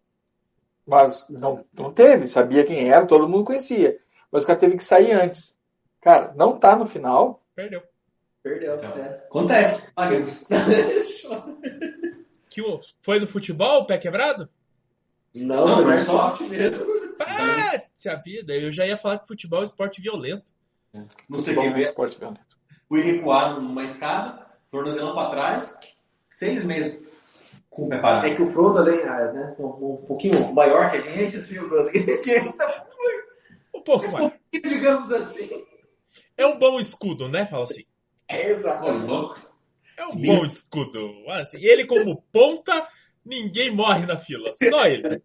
Mas 0.88 1.28
não, 1.30 1.64
não 1.74 1.92
teve, 1.94 2.28
sabia 2.28 2.64
quem 2.66 2.90
era, 2.90 3.06
todo 3.06 3.28
mundo 3.30 3.44
conhecia. 3.44 4.00
Mas 4.32 4.44
o 4.44 4.48
cara 4.48 4.58
teve 4.60 4.78
que 4.78 4.84
sair 4.84 5.12
antes. 5.12 5.56
Cara, 6.02 6.34
não 6.36 6.58
tá 6.58 6.76
no 6.76 6.88
final. 6.88 7.44
Perdeu. 7.56 7.82
Perdeu, 8.42 8.76
Então, 8.78 8.96
né? 8.96 9.22
Acontece. 9.28 9.92
Que 12.50 12.62
o- 12.62 12.80
Foi 13.02 13.20
no 13.20 13.28
futebol, 13.28 13.82
o 13.82 13.86
pé 13.86 13.98
quebrado? 13.98 14.50
Não, 15.36 15.68
Não, 15.68 15.82
no 15.84 15.90
Airsoft 15.90 16.42
mesmo. 16.50 16.99
Se 17.96 18.10
a 18.10 18.16
vida. 18.16 18.54
Eu 18.54 18.72
já 18.72 18.86
ia 18.86 18.98
falar 18.98 19.20
que 19.20 19.28
futebol 19.28 19.62
é 19.62 19.64
esporte 19.64 20.02
violento. 20.02 20.52
Não 21.28 21.42
sei 21.42 21.56
quem 21.56 21.74
vê. 21.74 21.82
esporte 21.82 22.18
violento. 22.18 22.58
Fui 22.88 23.02
recuar 23.02 23.60
numa 23.60 23.84
escada, 23.84 24.48
tornozelão 24.72 25.14
pra 25.14 25.30
trás, 25.30 25.78
seis 26.30 26.64
meses 26.64 27.00
com 27.70 27.86
o 27.86 27.90
pé 27.90 27.98
parado. 28.00 28.28
É 28.28 28.36
que 28.36 28.42
o 28.42 28.52
Frodo, 28.52 28.80
além, 28.80 29.02
ah, 29.04 29.32
né, 29.32 29.56
um, 29.60 29.98
pouquinho 30.08 30.54
maior 30.54 30.90
que 30.90 30.98
a 30.98 31.02
gente, 31.02 31.38
assim, 31.38 31.60
o 31.60 31.90
ele 31.94 32.54
tá 32.54 32.86
Um 33.74 33.82
pouco 33.82 34.12
mais. 34.12 34.34
digamos 34.52 35.12
assim. 35.12 35.66
É 36.36 36.46
um 36.46 36.58
bom 36.58 36.80
escudo, 36.80 37.30
né? 37.30 37.46
Fala 37.46 37.64
assim. 37.64 37.84
É 38.28 38.54
louco. 38.54 39.40
É 39.98 40.06
um 40.06 40.16
bom 40.16 40.44
escudo. 40.46 41.12
Assim, 41.30 41.58
ele 41.62 41.86
como 41.86 42.24
ponta, 42.32 42.88
ninguém 43.26 43.70
morre 43.70 44.06
na 44.06 44.18
fila. 44.18 44.52
Só 44.54 44.86
ele. 44.86 45.22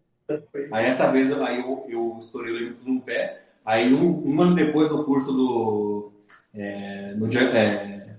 Aí 0.73 0.87
essa 0.87 1.11
vez 1.13 1.31
eu- 1.31 1.45
aí 1.45 1.61
eu, 1.61 1.87
eu 1.89 2.17
estourei 2.19 2.71
o 2.71 2.77
num 2.83 2.99
pé, 3.01 3.43
aí 3.65 3.93
um, 3.93 4.27
um 4.27 4.41
ano 4.43 4.55
depois 4.55 4.91
no 4.91 5.05
curso 5.05 5.33
do. 5.33 6.13
É, 6.55 7.15
no, 7.15 7.31
Jug- 7.31 7.55
é, 7.57 8.17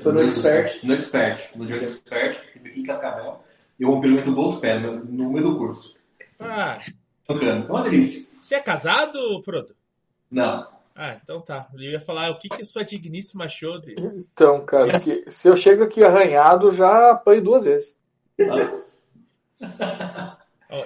Foi 0.00 0.12
no 0.12 0.22
Expert. 0.22 0.84
No 0.84 0.94
Expert. 0.94 1.56
No 1.56 1.68
Jug 1.68 1.84
Expert, 1.84 2.40
que 2.40 2.48
fica 2.52 2.68
aqui 2.68 2.80
em 2.80 2.84
Cascavel. 2.84 3.40
Eu 3.78 3.90
rompi 3.90 4.06
o 4.06 4.10
ligamento 4.10 4.34
do 4.34 4.40
outro 4.40 4.60
pé 4.60 4.78
no, 4.78 5.04
no 5.04 5.30
meio 5.32 5.44
do 5.44 5.58
curso. 5.58 5.98
Ah, 6.40 6.78
Tocando. 7.26 7.66
Foi 7.66 7.76
uma 7.76 7.82
delícia. 7.82 8.26
você 8.40 8.54
é 8.54 8.60
casado, 8.60 9.18
Frodo? 9.44 9.74
Não. 10.30 10.66
Ah, 10.94 11.18
então 11.22 11.40
tá. 11.42 11.68
Eu 11.74 11.80
ia 11.80 12.00
falar 12.00 12.30
o 12.30 12.38
que, 12.38 12.48
que 12.48 12.64
sua 12.64 12.84
digníssima 12.84 13.44
achou 13.44 13.78
de. 13.80 13.94
Então, 13.98 14.64
cara, 14.64 14.92
Yes. 14.92 15.04
que- 15.24 15.30
se 15.30 15.48
eu 15.48 15.56
chego 15.56 15.82
aqui 15.84 16.02
arranhado, 16.02 16.72
já 16.72 17.10
apanho 17.10 17.42
duas 17.42 17.64
vezes. 17.64 17.94
Nossa. 18.38 19.08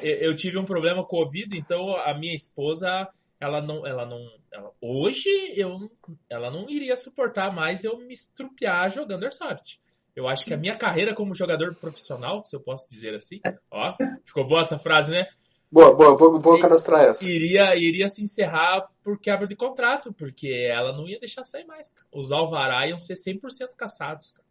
Eu 0.01 0.35
tive 0.35 0.59
um 0.59 0.65
problema 0.65 1.05
com 1.05 1.17
o 1.17 1.21
ouvido, 1.21 1.55
então 1.55 1.97
a 1.97 2.15
minha 2.15 2.35
esposa, 2.35 3.09
ela 3.41 3.61
não, 3.61 3.87
ela 3.87 4.07
não, 4.07 4.21
ela- 4.53 4.73
hoje 4.81 5.29
eu, 5.57 5.91
ela 6.29 6.51
não 6.51 6.69
iria 6.69 6.95
suportar 6.97 7.53
mais 7.55 7.85
eu 7.85 7.99
me 7.99 8.13
estrupiar 8.13 8.91
jogando 8.91 9.25
airsoft. 9.25 9.79
Eu 10.15 10.29
acho 10.29 10.45
que 10.45 10.53
a 10.53 10.57
minha 10.57 10.77
carreira 10.77 11.15
como 11.15 11.35
jogador 11.35 11.75
profissional, 11.77 12.43
se 12.45 12.55
eu 12.55 12.61
posso 12.61 12.91
dizer 12.91 13.15
assim, 13.15 13.41
ó, 13.71 13.95
ficou 14.25 14.47
boa 14.47 14.61
essa 14.61 14.79
frase, 14.79 15.13
né? 15.13 15.27
Boa, 15.73 15.95
boa, 15.95 16.17
vou, 16.17 16.41
vou 16.41 16.59
cadastrar 16.59 17.05
essa. 17.05 17.25
Iria, 17.25 17.77
iria 17.77 18.09
se 18.09 18.23
encerrar 18.23 18.89
por 19.05 19.21
quebra 19.21 19.47
de 19.47 19.55
contrato, 19.55 20.13
porque 20.13 20.49
ela 20.69 20.93
não 20.93 21.09
ia 21.09 21.21
deixar 21.21 21.45
sair 21.45 21.65
mais. 21.65 21.91
Cara. 21.95 22.07
Os 22.13 22.33
alvará 22.33 22.89
iam 22.89 22.99
ser 22.99 23.15
100% 23.15 23.77
caçados. 23.77 24.33
Cara. 24.33 24.45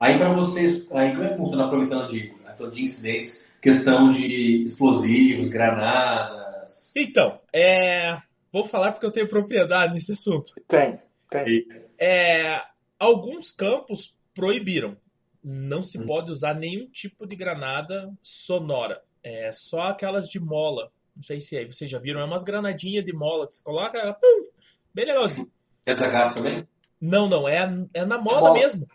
Aí 0.00 0.18
para 0.18 0.32
vocês, 0.34 0.84
aí 0.90 1.12
como 1.12 1.22
é 1.24 1.28
que 1.30 1.36
funciona 1.36 1.66
aproveitando 1.66 2.08
de, 2.08 2.30
aproveitando 2.44 2.72
de 2.72 2.82
incidentes, 2.82 3.44
questão 3.60 4.10
de 4.10 4.64
explosivos, 4.64 5.48
granadas. 5.48 6.92
Então, 6.96 7.40
é, 7.52 8.18
vou 8.52 8.64
falar 8.64 8.92
porque 8.92 9.06
eu 9.06 9.10
tenho 9.12 9.28
propriedade 9.28 9.94
nesse 9.94 10.12
assunto. 10.12 10.52
Tem, 10.66 10.98
tem. 11.30 11.66
É, 11.98 12.62
alguns 12.98 13.52
campos 13.52 14.16
proibiram. 14.34 14.96
Não 15.42 15.78
Hum. 15.78 15.82
se 15.82 16.04
pode 16.04 16.30
usar 16.32 16.54
nenhum 16.54 16.86
tipo 16.90 17.26
de 17.26 17.36
granada 17.36 18.12
sonora. 18.20 19.00
É 19.22 19.50
só 19.52 19.82
aquelas 19.82 20.28
de 20.28 20.38
mola 20.40 20.90
Não 21.16 21.22
sei 21.22 21.40
se 21.40 21.64
vocês 21.66 21.90
já 21.90 21.98
viram, 21.98 22.20
é 22.20 22.24
umas 22.24 22.44
granadinhas 22.44 23.04
de 23.04 23.12
mola 23.12 23.46
que 23.46 23.54
você 23.54 23.62
coloca, 23.64 23.98
ela, 23.98 24.14
puf, 24.14 24.52
bem 24.94 25.04
legalzinho. 25.04 25.50
Essa 25.84 26.06
gás 26.06 26.32
também? 26.34 26.66
Não, 27.00 27.28
não, 27.28 27.48
é, 27.48 27.58
é 27.94 28.04
na 28.04 28.18
moda 28.18 28.40
mola. 28.40 28.54
mesmo. 28.54 28.86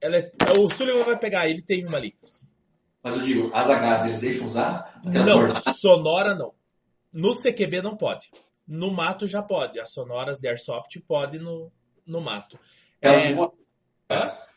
Ela 0.00 0.16
é, 0.16 0.32
o 0.58 0.68
Sullivan 0.68 1.04
vai 1.04 1.18
pegar, 1.18 1.48
ele 1.48 1.62
tem 1.62 1.84
uma 1.86 1.98
ali. 1.98 2.14
Mas 3.02 3.16
eu 3.16 3.22
digo, 3.22 3.50
as 3.54 3.68
Hs 3.68 4.04
eles 4.06 4.20
deixam 4.20 4.46
usar? 4.46 5.00
Não, 5.04 5.54
sonora 5.72 6.34
não. 6.34 6.52
No 7.12 7.30
CQB 7.30 7.82
não 7.82 7.96
pode. 7.96 8.30
No 8.66 8.92
mato 8.92 9.26
já 9.26 9.42
pode. 9.42 9.80
As 9.80 9.92
sonoras 9.92 10.38
de 10.38 10.48
Airsoft 10.48 11.00
pode 11.06 11.38
no, 11.38 11.72
no 12.06 12.20
mato. 12.20 12.58
Aquelas 13.00 13.24
é... 13.24 13.28
de 13.28 13.34
bolinha 13.34 13.56
gás. 14.08 14.48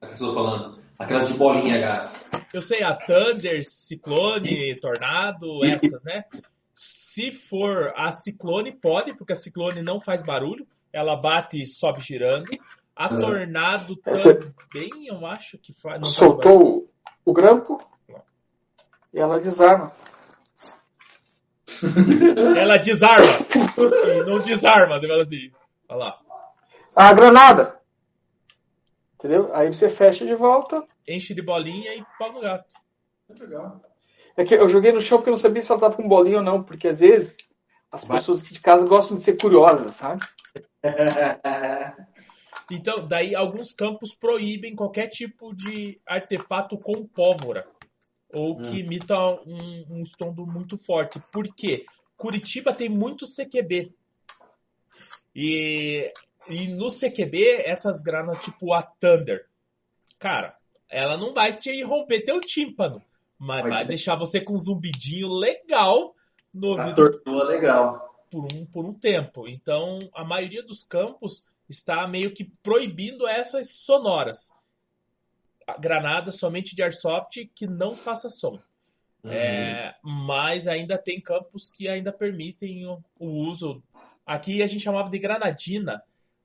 A 0.00 0.06
que 0.06 0.06
eu 0.06 0.12
estou 0.12 0.34
falando. 0.34 0.82
Aquelas 0.98 1.28
de 1.28 1.34
bolinha 1.34 1.78
gás. 1.78 2.30
Eu 2.52 2.62
sei, 2.62 2.82
a 2.82 2.94
Thunder, 2.94 3.60
Ciclone, 3.62 4.74
Tornado, 4.80 5.64
essas, 5.64 6.04
né? 6.04 6.24
Se 6.74 7.30
for 7.30 7.92
a 7.96 8.10
Ciclone, 8.10 8.72
pode, 8.72 9.16
porque 9.16 9.32
a 9.32 9.36
Ciclone 9.36 9.82
não 9.82 10.00
faz 10.00 10.24
barulho. 10.24 10.66
Ela 10.92 11.16
bate 11.16 11.60
e 11.60 11.66
sobe 11.66 12.00
girando. 12.00 12.48
A 12.96 13.06
é. 13.06 13.18
Tornado 13.18 13.96
também, 13.96 15.06
eu 15.06 15.26
acho 15.26 15.58
que 15.58 15.72
faz. 15.72 16.00
Não 16.00 16.06
Soltou 16.06 16.82
faz 16.82 16.83
o 17.24 17.32
grampo 17.32 17.80
e 19.12 19.18
ela 19.18 19.38
desarma. 19.38 19.92
ela 22.58 22.76
desarma. 22.76 23.26
e 24.08 24.22
não 24.28 24.40
desarma, 24.40 24.96
ela 24.96 25.22
assim. 25.22 25.52
Olha 25.88 25.98
lá. 25.98 26.20
A 26.96 27.12
granada. 27.12 27.80
Entendeu? 29.14 29.54
Aí 29.54 29.72
você 29.72 29.88
fecha 29.88 30.26
de 30.26 30.34
volta. 30.34 30.84
Enche 31.06 31.32
de 31.32 31.42
bolinha 31.42 31.94
e 31.94 32.04
pau 32.18 32.32
no 32.32 32.40
gato. 32.40 32.74
É 33.30 33.40
legal. 33.40 33.80
É 34.36 34.44
que 34.44 34.54
eu 34.54 34.68
joguei 34.68 34.92
no 34.92 35.00
chão 35.00 35.18
porque 35.18 35.30
eu 35.30 35.34
não 35.34 35.38
sabia 35.38 35.62
se 35.62 35.70
ela 35.70 35.80
tava 35.80 35.96
com 35.96 36.08
bolinha 36.08 36.38
ou 36.38 36.42
não, 36.42 36.62
porque 36.62 36.88
às 36.88 37.00
vezes 37.00 37.36
as 37.90 38.04
Vai. 38.04 38.16
pessoas 38.18 38.42
aqui 38.42 38.52
de 38.52 38.60
casa 38.60 38.86
gostam 38.86 39.16
de 39.16 39.22
ser 39.22 39.38
curiosas, 39.40 39.94
sabe? 39.94 40.26
Então, 42.70 43.06
daí 43.06 43.34
alguns 43.34 43.72
campos 43.72 44.14
proíbem 44.14 44.74
qualquer 44.74 45.08
tipo 45.08 45.54
de 45.54 46.00
artefato 46.06 46.78
com 46.78 47.06
pólvora 47.06 47.66
ou 48.34 48.56
que 48.56 48.70
hum. 48.70 48.76
imita 48.76 49.16
um, 49.16 49.86
um 49.90 50.02
estondo 50.02 50.46
muito 50.46 50.76
forte. 50.76 51.22
Por 51.32 51.46
quê? 51.54 51.84
Curitiba 52.16 52.74
tem 52.74 52.88
muito 52.88 53.24
CQB. 53.26 53.92
E, 55.34 56.12
e 56.48 56.68
no 56.68 56.88
CQB, 56.88 57.62
essas 57.64 58.02
granas 58.02 58.38
tipo 58.38 58.72
a 58.72 58.82
Thunder, 58.82 59.46
cara, 60.18 60.56
ela 60.88 61.16
não 61.16 61.32
vai 61.32 61.56
te 61.56 61.82
romper 61.82 62.22
teu 62.22 62.40
tímpano, 62.40 63.02
mas 63.38 63.62
vai, 63.62 63.70
vai 63.70 63.84
deixar 63.84 64.16
você 64.16 64.40
com 64.40 64.54
um 64.54 64.58
zumbidinho 64.58 65.28
legal 65.28 66.14
no 66.52 66.68
ouvido. 66.68 66.94
legal. 67.44 68.14
Por 68.30 68.48
um, 68.52 68.66
por 68.66 68.84
um 68.84 68.94
tempo. 68.94 69.48
Então, 69.48 69.98
a 70.12 70.24
maioria 70.24 70.62
dos 70.62 70.84
campos 70.84 71.46
está 71.68 72.06
meio 72.06 72.32
que 72.32 72.44
proibindo 72.62 73.26
essas 73.26 73.70
sonoras. 73.70 74.54
Granada 75.80 76.30
somente 76.30 76.76
de 76.76 76.82
airsoft 76.82 77.50
que 77.54 77.66
não 77.66 77.96
faça 77.96 78.28
som. 78.28 78.60
Uhum. 79.24 79.32
É, 79.32 79.94
mas 80.02 80.66
ainda 80.66 80.98
tem 80.98 81.18
campos 81.20 81.70
que 81.70 81.88
ainda 81.88 82.12
permitem 82.12 82.86
o, 82.86 83.02
o, 83.18 83.26
uso. 83.48 83.82
Aqui 84.26 84.62
a 84.62 84.66
gente 84.66 84.82
chamava 84.82 85.08
de 85.08 85.18
granadina. 85.18 86.02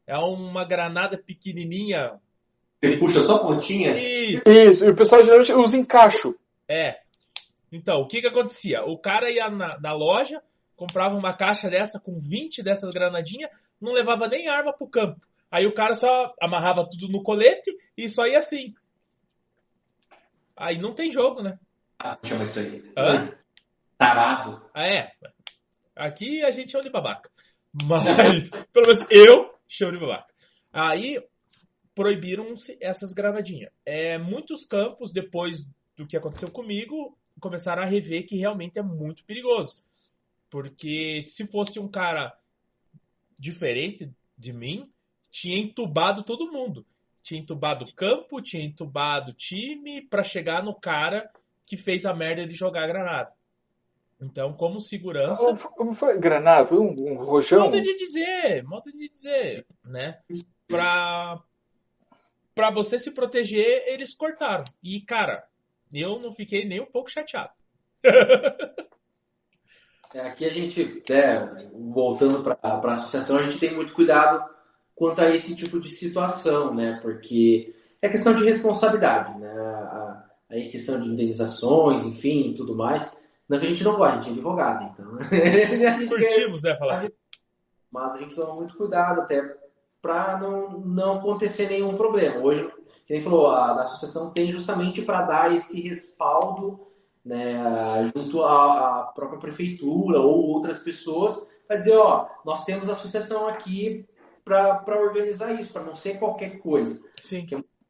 É 0.08 0.18
uma 0.18 0.64
granada 0.64 1.18
pequenininha. 1.18 2.20
Você 2.82 2.98
puxa 2.98 3.22
só 3.22 3.36
a 3.36 3.40
pontinha? 3.40 3.98
Isso. 4.00 4.50
Isso. 4.50 4.86
E 4.86 4.90
o 4.92 4.96
pessoal 4.96 5.22
geralmente 5.22 5.54
usa 5.54 5.76
encaixo. 5.76 6.34
É. 6.68 7.02
Então, 7.72 8.02
o 8.02 8.08
que 8.08 8.22
que 8.22 8.28
acontecia? 8.28 8.84
O 8.86 8.98
cara 8.98 9.30
ia 9.30 9.50
na, 9.50 9.78
na 9.80 9.94
loja, 9.94 10.42
comprava 10.76 11.16
uma 11.16 11.34
caixa 11.34 11.70
dessa 11.70 12.00
com 12.00 12.18
20 12.18 12.64
dessas 12.64 12.92
granadinhas, 12.92 13.52
não 13.80 13.94
levava 13.94 14.28
nem 14.28 14.48
arma 14.48 14.74
pro 14.74 14.88
campo. 14.88 15.20
Aí 15.52 15.66
o 15.66 15.74
cara 15.74 15.94
só 15.94 16.34
amarrava 16.40 16.88
tudo 16.88 17.08
no 17.08 17.24
colete 17.24 17.76
e 17.98 18.08
só 18.08 18.28
ia 18.28 18.38
assim. 18.38 18.74
Aí 20.56 20.78
não 20.78 20.94
tem 20.94 21.10
jogo, 21.12 21.42
né? 21.42 21.58
Ah, 21.98 22.18
chama 22.24 22.44
isso 22.44 22.60
aí. 22.60 22.84
Hã? 22.98 23.32
Tarado. 23.98 24.62
Ah, 24.74 24.88
é. 24.88 25.12
Aqui 25.96 26.44
a 26.44 26.52
gente 26.52 26.72
chama 26.72 26.84
de 26.84 26.90
babaca. 26.90 27.30
Mas, 27.86 28.50
pelo 28.72 28.88
menos 28.88 29.06
eu 29.10 29.54
chamo 29.68 29.94
de 29.94 30.00
babaca. 30.00 30.34
Aí 30.72 31.22
proibiram 31.96 32.54
essas 32.80 33.14
granadinhas. 33.14 33.72
É, 33.86 34.18
muitos 34.18 34.64
campos, 34.64 35.12
depois 35.12 35.66
do 35.98 36.08
que 36.08 36.16
aconteceu 36.16 36.50
comigo, 36.50 37.18
começaram 37.40 37.84
a 37.84 37.86
rever 37.86 38.26
que 38.26 38.38
realmente 38.38 38.80
é 38.80 38.84
muito 38.84 39.26
perigoso. 39.26 39.84
Porque 40.50 41.22
se 41.22 41.46
fosse 41.46 41.80
um 41.80 41.88
cara 41.88 42.34
diferente 43.40 44.12
de 44.38 44.54
mim, 44.54 44.92
tinha 45.32 45.58
entubado 45.58 46.24
todo 46.24 46.52
mundo. 46.52 46.86
Tinha 47.24 47.40
entubado 47.40 47.86
o 47.86 47.94
campo, 47.94 48.42
tinha 48.42 48.64
entubado 48.64 49.32
o 49.32 49.36
time 49.36 50.02
para 50.02 50.24
chegar 50.24 50.64
no 50.64 50.74
cara 50.74 51.32
que 51.66 51.78
fez 51.78 52.06
a 52.06 52.14
merda 52.14 52.46
de 52.46 52.54
jogar 52.54 52.88
granada. 52.88 53.32
Então, 54.22 54.54
como 54.54 54.80
segurança. 54.80 55.56
Como 55.76 55.94
foi 55.94 56.18
granada? 56.18 56.68
Foi 56.68 56.78
um, 56.78 56.94
um 57.00 57.16
rojão? 57.16 57.62
Modo 57.62 57.80
de 57.80 57.96
dizer, 57.96 58.64
modo 58.64 58.92
de 58.92 59.08
dizer, 59.08 59.66
né? 59.84 60.20
Pra, 60.68 61.42
pra 62.54 62.70
você 62.70 63.00
se 63.00 63.12
proteger, 63.12 63.86
eles 63.88 64.14
cortaram. 64.14 64.66
E, 64.84 65.00
cara, 65.02 65.48
eu 65.94 66.20
não 66.20 66.34
fiquei 66.34 66.66
nem 66.66 66.82
um 66.82 66.86
pouco 66.86 67.10
chateado. 67.10 67.54
É, 70.14 70.22
aqui 70.22 70.46
a 70.46 70.50
gente, 70.50 71.04
né, 71.08 71.70
voltando 71.94 72.42
para 72.42 72.58
a 72.62 72.92
associação, 72.94 73.38
a 73.38 73.44
gente 73.44 73.60
tem 73.60 73.76
muito 73.76 73.94
cuidado 73.94 74.44
quanto 74.96 75.22
a 75.22 75.30
esse 75.30 75.56
tipo 75.56 75.80
de 75.80 75.92
situação, 75.96 76.74
né? 76.74 77.00
Porque 77.02 77.76
é 78.02 78.10
questão 78.10 78.34
de 78.34 78.44
responsabilidade, 78.44 79.38
né? 79.40 79.50
A, 79.50 80.26
a 80.50 80.56
questão 80.56 81.00
de 81.00 81.10
indenizações, 81.10 82.02
enfim, 82.04 82.54
tudo 82.56 82.76
mais. 82.76 83.12
Não 83.48 83.58
é 83.58 83.60
que 83.60 83.68
a 83.68 83.70
gente 83.70 83.84
não 83.84 83.96
gosta, 83.96 84.14
a 84.14 84.16
gente 84.18 84.30
é 84.30 84.32
advogado, 84.34 84.94
então. 84.94 85.18
Curtimos, 86.10 86.64
né? 86.64 86.76
Falar 86.78 86.92
assim. 86.94 87.10
Mas 87.92 88.16
a 88.16 88.18
gente 88.18 88.36
toma 88.36 88.56
muito 88.56 88.76
cuidado 88.76 89.22
até 89.22 89.42
para 90.02 90.38
não, 90.38 90.80
não 90.80 91.20
acontecer 91.20 91.70
nenhum 91.70 91.96
problema. 91.96 92.40
Hoje, 92.40 92.72
quem 93.06 93.22
falou, 93.22 93.48
a, 93.48 93.72
a 93.72 93.82
associação 93.82 94.32
tem 94.32 94.52
justamente 94.52 95.02
para 95.02 95.22
dar 95.22 95.56
esse 95.56 95.80
respaldo 95.82 96.89
né, 97.26 98.12
junto 98.16 98.42
à, 98.44 99.02
à, 99.02 99.04
própria 99.04 99.40
prefeitura 99.40 100.20
ou 100.20 100.48
outras 100.48 100.80
pessoas, 100.80 101.48
para 101.68 101.78
dizer, 101.78 101.96
ó, 101.96 102.28
nós 102.46 102.64
temos 102.64 102.90
associação 102.90 103.48
aqui 103.48 104.06
para 104.44 105.00
organizar 105.00 105.54
isso, 105.54 105.72
para 105.72 105.84
não 105.84 105.96
ser 105.96 106.18
qualquer 106.18 106.58
coisa. 106.58 107.00
Sim. 107.18 107.46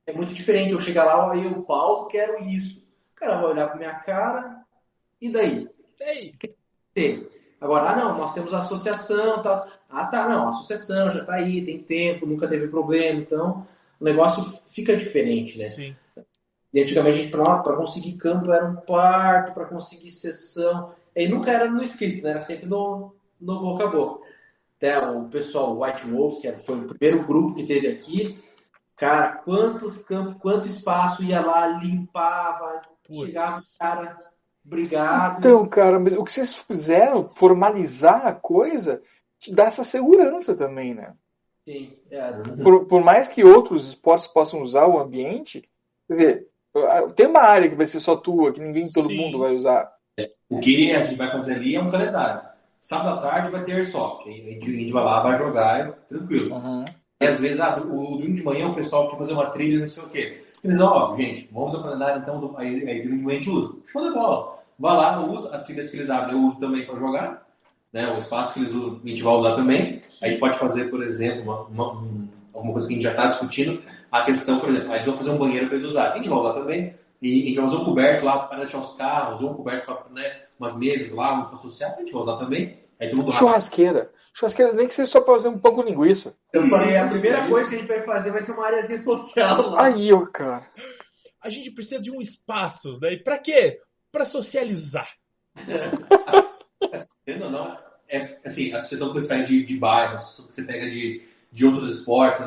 É, 0.05 0.11
é, 0.11 0.13
muito 0.13 0.33
diferente 0.33 0.73
eu 0.73 0.79
chegar 0.79 1.05
lá, 1.05 1.31
aí 1.31 1.45
o 1.47 1.63
Paulo, 1.63 2.07
quero 2.07 2.43
isso. 2.43 2.85
O 3.13 3.15
cara 3.15 3.37
vai 3.41 3.51
olhar 3.51 3.67
para 3.67 3.77
minha 3.77 3.95
cara, 3.99 4.65
e 5.21 5.29
daí? 5.29 5.69
Ei. 6.95 7.29
Agora, 7.61 7.89
ah 7.89 7.95
não, 7.95 8.17
nós 8.17 8.33
temos 8.33 8.53
associação, 8.53 9.41
tal. 9.41 9.67
Ah 9.89 10.05
tá, 10.05 10.27
não, 10.27 10.45
a 10.45 10.49
associação 10.49 11.09
já 11.09 11.21
está 11.21 11.35
aí, 11.35 11.63
tem 11.65 11.79
tempo, 11.81 12.25
nunca 12.25 12.47
teve 12.47 12.67
problema, 12.67 13.19
então 13.19 13.67
o 13.99 14.03
negócio 14.03 14.43
fica 14.65 14.95
diferente, 14.95 15.57
né? 15.57 15.65
Sim. 15.65 15.95
E 16.73 16.81
antigamente, 16.81 17.27
para 17.29 17.75
conseguir 17.75 18.17
campo 18.17 18.51
era 18.51 18.65
um 18.65 18.75
parto, 18.75 19.53
para 19.53 19.65
conseguir 19.65 20.11
sessão. 20.11 20.93
E 21.15 21.27
nunca 21.27 21.51
era 21.51 21.69
no 21.69 21.81
escrito, 21.81 22.23
né? 22.23 22.31
era 22.31 22.41
sempre 22.41 22.67
no, 22.67 23.13
no 23.41 23.59
boca 23.59 23.85
a 23.85 23.87
boca. 23.87 24.27
Até 24.77 24.97
o 24.99 25.25
pessoal 25.25 25.79
White 25.79 26.05
Wolves, 26.05 26.39
que 26.39 26.51
foi 26.53 26.79
o 26.79 26.87
primeiro 26.87 27.25
grupo 27.25 27.55
que 27.55 27.65
teve 27.65 27.87
aqui, 27.87 28.37
cara, 28.95 29.33
quantos 29.43 30.03
campos, 30.03 30.41
quanto 30.41 30.67
espaço 30.67 31.23
ia 31.23 31.41
lá, 31.41 31.67
limpava, 31.67 32.81
Puts. 33.05 33.25
chegava 33.25 33.57
o 33.57 33.61
cara, 33.79 34.17
obrigado. 34.65 35.39
Então, 35.39 35.67
cara, 35.67 35.99
mas 35.99 36.13
o 36.13 36.23
que 36.23 36.31
vocês 36.31 36.53
fizeram, 36.55 37.29
formalizar 37.35 38.25
a 38.27 38.33
coisa, 38.33 39.01
te 39.39 39.53
dá 39.53 39.63
essa 39.63 39.83
segurança 39.83 40.55
também, 40.55 40.93
né? 40.93 41.13
Sim, 41.67 41.97
é. 42.09 42.31
Por, 42.63 42.85
por 42.85 43.03
mais 43.03 43.27
que 43.27 43.43
outros 43.43 43.89
esportes 43.89 44.27
possam 44.27 44.61
usar 44.61 44.87
o 44.87 44.99
ambiente, 44.99 45.61
quer 46.07 46.13
dizer, 46.13 46.48
tem 47.15 47.27
uma 47.27 47.41
área 47.41 47.69
que 47.69 47.75
vai 47.75 47.85
ser 47.85 47.99
só 47.99 48.15
tua, 48.15 48.51
que 48.51 48.59
ninguém, 48.59 48.85
todo 48.93 49.07
Sim. 49.07 49.17
mundo 49.17 49.39
vai 49.39 49.55
usar. 49.55 49.91
É, 50.17 50.29
o 50.49 50.59
que 50.59 50.91
a 50.93 51.01
gente 51.01 51.15
vai 51.15 51.31
fazer 51.31 51.55
ali 51.55 51.75
é 51.75 51.81
um 51.81 51.89
calendário. 51.89 52.41
Sábado 52.81 53.19
à 53.19 53.21
tarde 53.21 53.51
vai 53.51 53.63
ter 53.63 53.73
airsoft. 53.73 54.27
A 54.27 54.31
gente 54.31 54.91
vai 54.91 55.03
lá, 55.03 55.21
vai 55.21 55.37
jogar, 55.37 55.79
é 55.79 55.91
tranquilo. 56.07 56.55
Uhum. 56.55 56.85
E 57.21 57.25
às 57.25 57.39
vezes, 57.39 57.59
ah, 57.59 57.77
o 57.77 58.17
domingo 58.17 58.35
de 58.35 58.43
manhã 58.43 58.67
o 58.69 58.75
pessoal 58.75 59.09
quer 59.09 59.17
fazer 59.17 59.33
uma 59.33 59.47
trilha, 59.47 59.79
não 59.79 59.87
sei 59.87 60.03
o 60.03 60.09
quê. 60.09 60.43
Eles, 60.63 60.79
ó, 60.79 61.15
gente, 61.15 61.49
vamos 61.51 61.75
ao 61.75 61.83
calendário 61.83 62.21
então, 62.21 62.39
do, 62.39 62.57
aí, 62.57 62.87
aí 62.87 63.01
domingo 63.01 63.19
de 63.19 63.25
manhã 63.25 63.39
a 63.39 63.41
gente 63.41 63.49
usa. 63.49 63.75
Show 63.85 64.07
de 64.07 64.13
bola. 64.13 64.59
Vai 64.77 64.95
lá, 64.95 65.25
usa, 65.25 65.53
as 65.53 65.63
trilhas 65.63 65.89
que 65.89 65.97
eles 65.97 66.09
abrem 66.09 66.35
eu 66.35 66.47
uso 66.47 66.59
também 66.59 66.85
para 66.85 66.97
jogar. 66.97 67.47
Né, 67.91 68.07
o 68.13 68.17
espaço 68.17 68.53
que 68.53 68.59
eles 68.59 68.71
usam, 68.71 69.01
a 69.03 69.07
gente 69.07 69.23
vai 69.23 69.33
usar 69.33 69.55
também. 69.55 70.01
Sim. 70.07 70.25
A 70.25 70.29
gente 70.29 70.39
pode 70.39 70.59
fazer, 70.59 70.85
por 70.85 71.03
exemplo, 71.03 71.41
uma, 71.41 71.61
uma, 71.63 71.93
um, 72.01 72.27
alguma 72.53 72.73
coisa 72.73 72.87
que 72.87 72.93
a 72.93 72.95
gente 72.95 73.03
já 73.03 73.11
está 73.11 73.27
discutindo, 73.27 73.81
a 74.11 74.23
questão, 74.23 74.59
por 74.59 74.69
exemplo, 74.69 74.91
a 74.91 74.97
gente 74.97 75.07
vai 75.09 75.17
fazer 75.17 75.31
um 75.31 75.37
banheiro 75.37 75.67
para 75.67 75.75
eles 75.75 75.87
usarem. 75.87 76.13
A 76.13 76.15
gente 76.15 76.29
vai 76.29 76.39
usar 76.39 76.53
também. 76.53 76.95
E 77.21 77.43
a 77.43 77.45
gente 77.47 77.55
vai 77.55 77.65
usar 77.65 77.77
um 77.77 77.85
coberto 77.85 78.25
lá 78.25 78.39
para 78.47 78.59
deixar 78.59 78.77
os 78.79 78.95
carros, 78.95 79.41
ou 79.41 79.51
um 79.51 79.53
coberto 79.53 79.85
para 79.85 80.09
né, 80.09 80.43
umas 80.57 80.77
mesas 80.77 81.11
lá, 81.11 81.33
umas 81.33 81.47
para 81.47 81.57
associar, 81.57 81.93
a 81.95 81.99
gente 81.99 82.13
vai 82.13 82.21
usar 82.21 82.37
também. 82.37 82.79
Aí 82.99 83.09
todo 83.09 83.19
mundo 83.19 83.31
Churrasqueira. 83.33 84.11
Churrasqueira 84.33 84.73
nem 84.73 84.87
que 84.87 84.93
seja 84.93 85.11
só 85.11 85.21
para 85.21 85.33
fazer 85.33 85.49
um 85.49 85.57
pão 85.57 85.75
com 85.75 85.83
linguiça. 85.83 86.35
Eu 86.53 86.69
falei, 86.69 86.97
a 86.97 87.07
primeira 87.07 87.47
coisa 87.47 87.69
que 87.69 87.75
a 87.75 87.77
gente 87.77 87.87
vai 87.87 88.01
fazer 88.01 88.31
vai 88.31 88.41
ser 88.41 88.51
uma 88.53 88.65
áreazinha 88.65 89.01
social 89.01 89.69
lá. 89.69 89.83
Aí, 89.83 90.11
ó, 90.13 90.25
cara. 90.25 90.65
A 91.41 91.49
gente 91.49 91.71
precisa 91.71 92.01
de 92.01 92.11
um 92.11 92.19
espaço, 92.21 92.97
daí 92.99 93.21
para 93.21 93.37
quê? 93.37 93.79
Para 94.11 94.25
socializar. 94.25 95.07
Entendeu 97.21 97.47
ou 97.47 97.51
não? 97.51 97.77
É, 98.07 98.39
assim, 98.43 98.73
a 98.73 98.77
associação 98.77 99.13
que 99.13 99.21
você 99.21 99.27
pega 99.27 99.43
de, 99.43 99.63
de 99.63 99.77
bairros, 99.77 100.45
que 100.47 100.53
você 100.53 100.63
pega 100.63 100.89
de, 100.89 101.28
de 101.51 101.65
outros 101.65 101.89
esportes, 101.89 102.45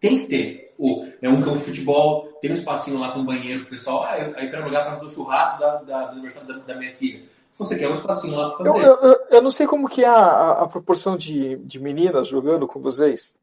tem 0.00 0.20
que 0.20 0.26
ter. 0.26 0.74
O, 0.78 1.06
é 1.22 1.28
um 1.28 1.40
campo 1.40 1.56
de 1.56 1.64
futebol, 1.64 2.28
tem 2.40 2.50
um 2.50 2.56
espacinho 2.56 2.98
lá 2.98 3.12
com 3.12 3.24
banheiro 3.24 3.60
pro 3.60 3.70
pessoal. 3.70 4.04
Ah, 4.04 4.18
eu, 4.18 4.26
eu 4.30 4.50
quero 4.50 4.64
lugar 4.64 4.84
para 4.84 4.96
fazer 4.96 5.06
o 5.06 5.10
churrasco 5.10 5.60
da, 5.60 5.76
da, 5.76 6.06
do 6.06 6.12
aniversário 6.12 6.48
da, 6.48 6.58
da 6.58 6.74
minha 6.74 6.94
filha. 6.96 7.22
Você 7.56 7.78
quer 7.78 7.88
um 7.88 7.94
espacinho 7.94 8.36
lá 8.36 8.50
para 8.50 8.66
fazer. 8.66 8.84
Eu, 8.84 8.96
eu, 8.96 9.18
eu, 9.30 9.42
não 9.42 9.50
sei 9.50 9.66
como 9.66 9.88
que 9.88 10.02
é 10.02 10.08
a, 10.08 10.62
a, 10.62 10.66
proporção 10.66 11.16
de, 11.16 11.56
de 11.58 11.78
meninas 11.78 12.26
jogando 12.26 12.66
com 12.66 12.80
vocês. 12.80 13.34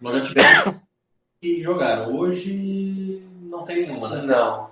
Nós 0.00 0.16
já 0.16 0.22
tivemos 0.22 0.80
que 1.40 1.62
jogaram. 1.62 2.16
Hoje 2.16 3.22
não 3.42 3.64
tem 3.64 3.86
nenhuma, 3.86 4.08
né? 4.08 4.22
Não. 4.22 4.70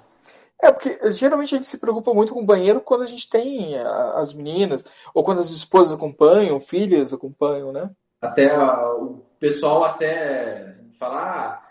É, 0.63 0.71
porque 0.71 1.13
geralmente 1.13 1.55
a 1.55 1.59
gente 1.59 1.69
se 1.69 1.79
preocupa 1.79 2.13
muito 2.13 2.35
com 2.35 2.43
o 2.43 2.47
banheiro 2.47 2.81
quando 2.81 3.03
a 3.03 3.07
gente 3.07 3.31
tem 3.31 3.79
as 3.79 4.35
meninas, 4.35 4.85
ou 5.15 5.25
quando 5.25 5.41
as 5.41 5.51
esposas 5.51 5.95
acompanham, 5.95 6.61
filhas 6.61 7.15
acompanham, 7.15 7.73
né? 7.73 7.91
Até 8.21 8.59
o 8.59 9.23
pessoal 9.41 9.85
até 9.85 10.77
falar, 10.99 11.65
ah, 11.65 11.71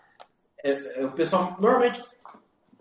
é, 0.63 1.01
é, 1.01 1.05
o 1.05 1.11
pessoal 1.11 1.55
normalmente 1.59 2.03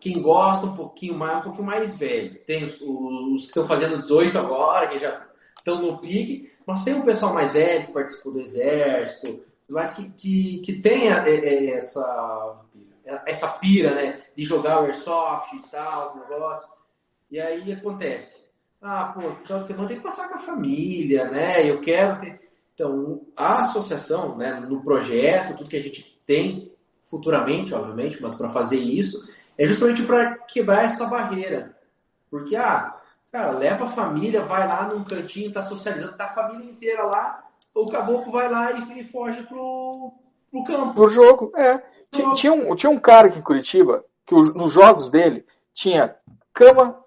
quem 0.00 0.20
gosta 0.20 0.66
um 0.66 0.74
pouquinho 0.74 1.14
mais, 1.14 1.38
um 1.38 1.42
pouquinho 1.42 1.66
mais 1.66 1.96
velho. 1.96 2.38
Tem 2.44 2.64
os, 2.64 2.80
os 2.80 3.42
que 3.42 3.48
estão 3.48 3.66
fazendo 3.66 4.00
18 4.00 4.38
agora, 4.38 4.88
que 4.88 4.98
já 4.98 5.26
estão 5.56 5.82
no 5.82 5.98
pique, 5.98 6.50
mas 6.66 6.84
tem 6.84 6.94
um 6.94 7.02
pessoal 7.02 7.34
mais 7.34 7.52
velho 7.52 7.86
que 7.86 7.92
participou 7.92 8.32
do 8.32 8.40
exército, 8.40 9.44
mas 9.68 9.94
que, 9.94 10.10
que, 10.10 10.58
que 10.60 10.80
tem 10.80 11.08
é, 11.08 11.28
é, 11.28 11.70
essa, 11.76 12.60
essa 13.26 13.48
pira, 13.48 13.94
né? 13.94 14.22
De 14.36 14.44
jogar 14.44 14.80
o 14.80 14.86
airsoft 14.86 15.52
e 15.54 15.70
tal, 15.70 16.16
o 16.16 16.30
negócio. 16.30 16.68
E 17.30 17.38
aí 17.40 17.72
acontece. 17.72 18.48
Ah, 18.80 19.12
pô, 19.12 19.32
final 19.32 19.60
de 19.60 19.66
semana 19.66 19.88
tem 19.88 19.96
que 19.96 20.02
passar 20.02 20.28
com 20.28 20.36
a 20.36 20.42
família, 20.42 21.28
né? 21.28 21.68
Eu 21.68 21.80
quero 21.80 22.20
ter. 22.20 22.47
Então, 22.78 23.22
a 23.36 23.62
associação, 23.62 24.36
né, 24.36 24.52
no 24.52 24.80
projeto, 24.80 25.56
tudo 25.56 25.68
que 25.68 25.76
a 25.76 25.82
gente 25.82 26.16
tem 26.24 26.72
futuramente, 27.06 27.74
obviamente, 27.74 28.22
mas 28.22 28.36
para 28.36 28.48
fazer 28.48 28.78
isso, 28.78 29.28
é 29.58 29.66
justamente 29.66 30.04
para 30.04 30.38
quebrar 30.38 30.84
essa 30.84 31.04
barreira. 31.04 31.76
Porque, 32.30 32.54
ah, 32.54 32.96
cara, 33.32 33.50
leva 33.50 33.86
a 33.86 33.90
família, 33.90 34.42
vai 34.42 34.68
lá 34.68 34.86
num 34.86 35.02
cantinho, 35.02 35.52
tá 35.52 35.64
socializando, 35.64 36.16
tá 36.16 36.26
a 36.26 36.28
família 36.28 36.70
inteira 36.70 37.02
lá, 37.02 37.42
o 37.74 37.90
caboclo 37.90 38.30
vai 38.30 38.48
lá 38.48 38.70
e, 38.70 39.00
e 39.00 39.04
foge 39.04 39.42
pro, 39.42 40.12
pro 40.48 40.62
campo. 40.62 40.94
Pro 40.94 41.08
jogo, 41.08 41.52
é. 41.56 41.82
Tinha, 42.12 42.32
tinha, 42.34 42.52
um, 42.52 42.76
tinha 42.76 42.90
um 42.90 43.00
cara 43.00 43.26
aqui 43.26 43.40
em 43.40 43.42
Curitiba, 43.42 44.04
que 44.24 44.36
o, 44.36 44.54
nos 44.54 44.72
jogos 44.72 45.10
dele 45.10 45.44
tinha 45.74 46.14
cama 46.52 47.04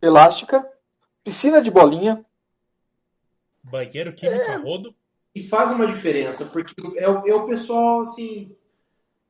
elástica, 0.00 0.64
piscina 1.24 1.60
de 1.60 1.72
bolinha, 1.72 2.24
banheiro 3.64 4.12
químico 4.12 4.50
é, 4.50 4.56
rodo. 4.56 4.94
E 5.38 5.48
faz 5.48 5.70
uma 5.70 5.86
diferença, 5.86 6.44
porque 6.46 6.74
é 6.96 7.08
o, 7.08 7.28
é 7.28 7.32
o 7.32 7.46
pessoal, 7.46 8.00
assim, 8.00 8.56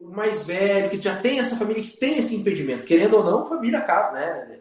o 0.01 0.09
mais 0.09 0.47
velho, 0.47 0.89
que 0.89 0.99
já 0.99 1.21
tem 1.21 1.39
essa 1.39 1.55
família, 1.55 1.83
que 1.83 1.99
tem 1.99 2.17
esse 2.17 2.35
impedimento. 2.35 2.87
Querendo 2.87 3.19
ou 3.19 3.25
não, 3.25 3.45
família 3.45 3.81
acaba, 3.81 4.13
né? 4.13 4.59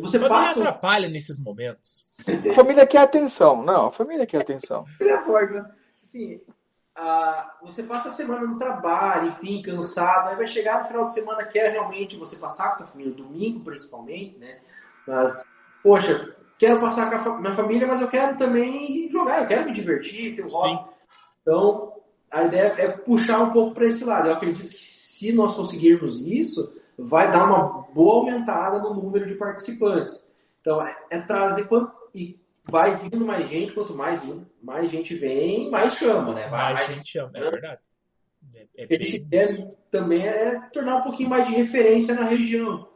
Você 0.00 0.16
a 0.16 0.20
família 0.20 0.28
passa... 0.28 0.58
atrapalha 0.58 1.08
nesses 1.08 1.38
momentos. 1.38 2.08
A 2.50 2.52
família 2.54 2.84
quer 2.84 2.98
atenção. 2.98 3.62
Não, 3.62 3.86
a 3.86 3.92
família 3.92 4.26
quer 4.26 4.40
atenção. 4.40 4.84
assim, 6.02 6.40
ah, 6.96 7.56
você 7.62 7.84
passa 7.84 8.08
a 8.08 8.12
semana 8.12 8.44
no 8.44 8.58
trabalho, 8.58 9.28
enfim, 9.28 9.62
cansado, 9.62 10.30
aí 10.30 10.36
vai 10.36 10.48
chegar 10.48 10.80
no 10.80 10.88
final 10.88 11.04
de 11.04 11.14
semana, 11.14 11.44
quer 11.44 11.70
realmente 11.70 12.16
você 12.16 12.36
passar 12.36 12.76
com 12.76 12.82
a 12.82 12.86
família, 12.86 13.12
domingo 13.12 13.60
principalmente, 13.60 14.36
né? 14.36 14.58
Mas, 15.06 15.44
poxa, 15.80 16.34
quero 16.62 16.80
passar 16.80 17.10
com 17.10 17.30
a 17.30 17.40
minha 17.40 17.52
família, 17.52 17.88
mas 17.88 18.00
eu 18.00 18.06
quero 18.06 18.36
também 18.36 19.08
jogar, 19.08 19.40
eu 19.40 19.48
quero 19.48 19.64
me 19.64 19.72
divertir, 19.72 20.36
ter 20.36 20.44
um 20.44 20.48
hobby. 20.48 20.90
Então, 21.40 21.92
a 22.30 22.44
ideia 22.44 22.74
é 22.78 22.88
puxar 22.88 23.42
um 23.42 23.50
pouco 23.50 23.74
para 23.74 23.86
esse 23.86 24.04
lado. 24.04 24.28
Eu 24.28 24.34
acredito 24.34 24.70
que 24.70 24.76
se 24.76 25.32
nós 25.32 25.54
conseguirmos 25.54 26.20
isso, 26.20 26.72
vai 26.96 27.32
dar 27.32 27.46
uma 27.46 27.82
boa 27.92 28.20
aumentada 28.20 28.78
no 28.78 28.94
número 28.94 29.26
de 29.26 29.34
participantes. 29.34 30.24
Então, 30.60 30.80
é, 30.86 30.96
é 31.10 31.20
trazer 31.20 31.68
e 32.14 32.38
vai 32.70 32.94
vindo 32.94 33.26
mais 33.26 33.48
gente, 33.48 33.72
quanto 33.72 33.92
mais 33.92 34.20
mais 34.62 34.88
gente 34.88 35.16
vem, 35.16 35.68
mais 35.68 35.94
chama, 35.94 36.32
né? 36.32 36.42
Vai, 36.42 36.50
mais, 36.50 36.74
mais 36.74 36.96
gente 36.96 37.10
chama, 37.10 37.32
é 37.34 37.40
verdade. 37.40 37.80
É, 38.54 38.84
é 38.84 38.86
bem... 38.86 39.28
é, 39.32 39.70
também 39.90 40.24
é 40.24 40.60
tornar 40.72 40.98
um 40.98 41.02
pouquinho 41.02 41.28
mais 41.28 41.44
de 41.48 41.54
referência 41.54 42.14
na 42.14 42.22
região. 42.22 42.86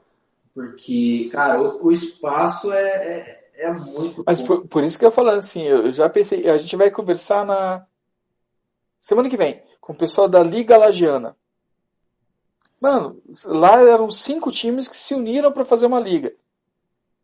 Porque, 0.55 1.29
cara, 1.33 1.61
o, 1.61 1.87
o 1.87 1.93
espaço 1.93 2.73
é, 2.73 3.36
é, 3.57 3.73
muito. 3.73 4.23
Mas 4.27 4.41
por, 4.41 4.67
por, 4.67 4.85
isso 4.85 4.99
que 4.99 5.05
eu 5.05 5.11
falando 5.11 5.39
assim, 5.39 5.63
eu 5.63 5.93
já 5.93 6.09
pensei, 6.09 6.49
a 6.49 6.59
gente 6.59 6.77
vai 6.77 6.91
conversar 6.91 7.45
na 7.45 7.87
semana 9.01 9.31
que 9.31 9.37
vem 9.37 9.63
com 9.81 9.93
o 9.93 9.97
pessoal 9.97 10.29
da 10.29 10.43
Liga 10.43 10.77
Lagiana. 10.77 11.37
Mano, 12.81 13.23
lá 13.45 13.81
eram 13.81 14.11
cinco 14.11 14.53
times 14.53 14.87
que 14.87 14.97
se 14.97 15.15
uniram 15.15 15.51
para 15.51 15.65
fazer 15.65 15.87
uma 15.87 15.99
liga. 15.99 16.35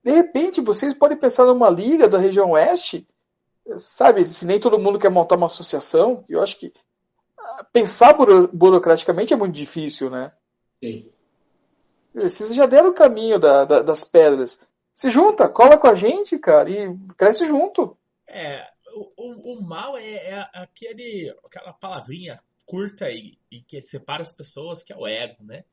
De 0.03 0.11
repente, 0.11 0.61
vocês 0.61 0.95
podem 0.95 1.17
pensar 1.17 1.45
numa 1.45 1.69
liga 1.69 2.09
da 2.09 2.19
região 2.19 2.53
oeste, 2.53 3.07
sabe? 3.77 4.25
Se 4.25 4.47
nem 4.47 4.59
todo 4.59 4.79
mundo 4.79 4.99
quer 4.99 5.11
montar 5.11 5.37
uma 5.37 5.47
associação, 5.47 6.25
eu 6.29 6.43
acho 6.43 6.59
que 6.59 6.73
ah, 7.39 7.65
pensar 7.73 8.17
burocraticamente 8.53 9.33
é 9.33 9.37
muito 9.37 9.55
difícil, 9.55 10.11
né? 10.11 10.33
Sim. 10.83 11.11
Vocês 12.15 12.55
já 12.55 12.67
deram 12.67 12.91
o 12.91 12.95
caminho 12.95 13.39
da, 13.39 13.65
da, 13.65 13.81
das 13.81 14.03
pedras. 14.03 14.61
Se 14.95 15.09
junta, 15.09 15.49
cola 15.49 15.79
com 15.79 15.87
a 15.87 15.95
gente, 15.95 16.39
cara, 16.39 16.69
e 16.71 16.95
cresce 17.17 17.45
junto. 17.47 17.97
É, 18.29 18.67
o, 18.95 19.11
o, 19.17 19.55
o 19.55 19.63
mal 19.63 19.97
é, 19.97 20.15
é, 20.15 20.49
aquele, 20.55 21.35
aquela 21.45 21.73
palavrinha 21.73 22.41
curta 22.67 23.11
e, 23.11 23.39
e, 23.51 23.61
que 23.61 23.81
separa 23.81 24.23
as 24.23 24.33
pessoas, 24.33 24.83
que 24.83 24.93
é 24.93 24.97
o 24.97 25.07
ego, 25.07 25.43
né? 25.43 25.65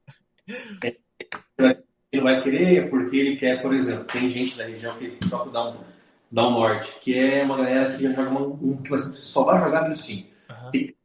Ele 2.12 2.24
vai 2.24 2.42
querer 2.42 2.90
porque 2.90 3.18
ele 3.18 3.36
quer, 3.36 3.62
por 3.62 3.74
exemplo, 3.74 4.06
tem 4.06 4.30
gente 4.30 4.58
da 4.58 4.66
região 4.66 4.98
que 4.98 5.18
só 5.28 5.46
dá 5.46 5.70
um, 5.70 5.78
dá 6.32 6.48
um 6.48 6.52
norte, 6.52 6.98
que 7.00 7.18
é 7.18 7.44
uma 7.44 7.58
galera 7.58 7.96
que 7.96 8.14
joga 8.14 8.30
uma, 8.30 8.42
um, 8.42 8.82
que 8.82 8.98
só 8.98 9.44
vai 9.44 9.60
jogar 9.60 9.88
no 9.88 9.96
sim. 9.96 10.28
Uhum. 10.50 10.72
Tem, 10.72 10.96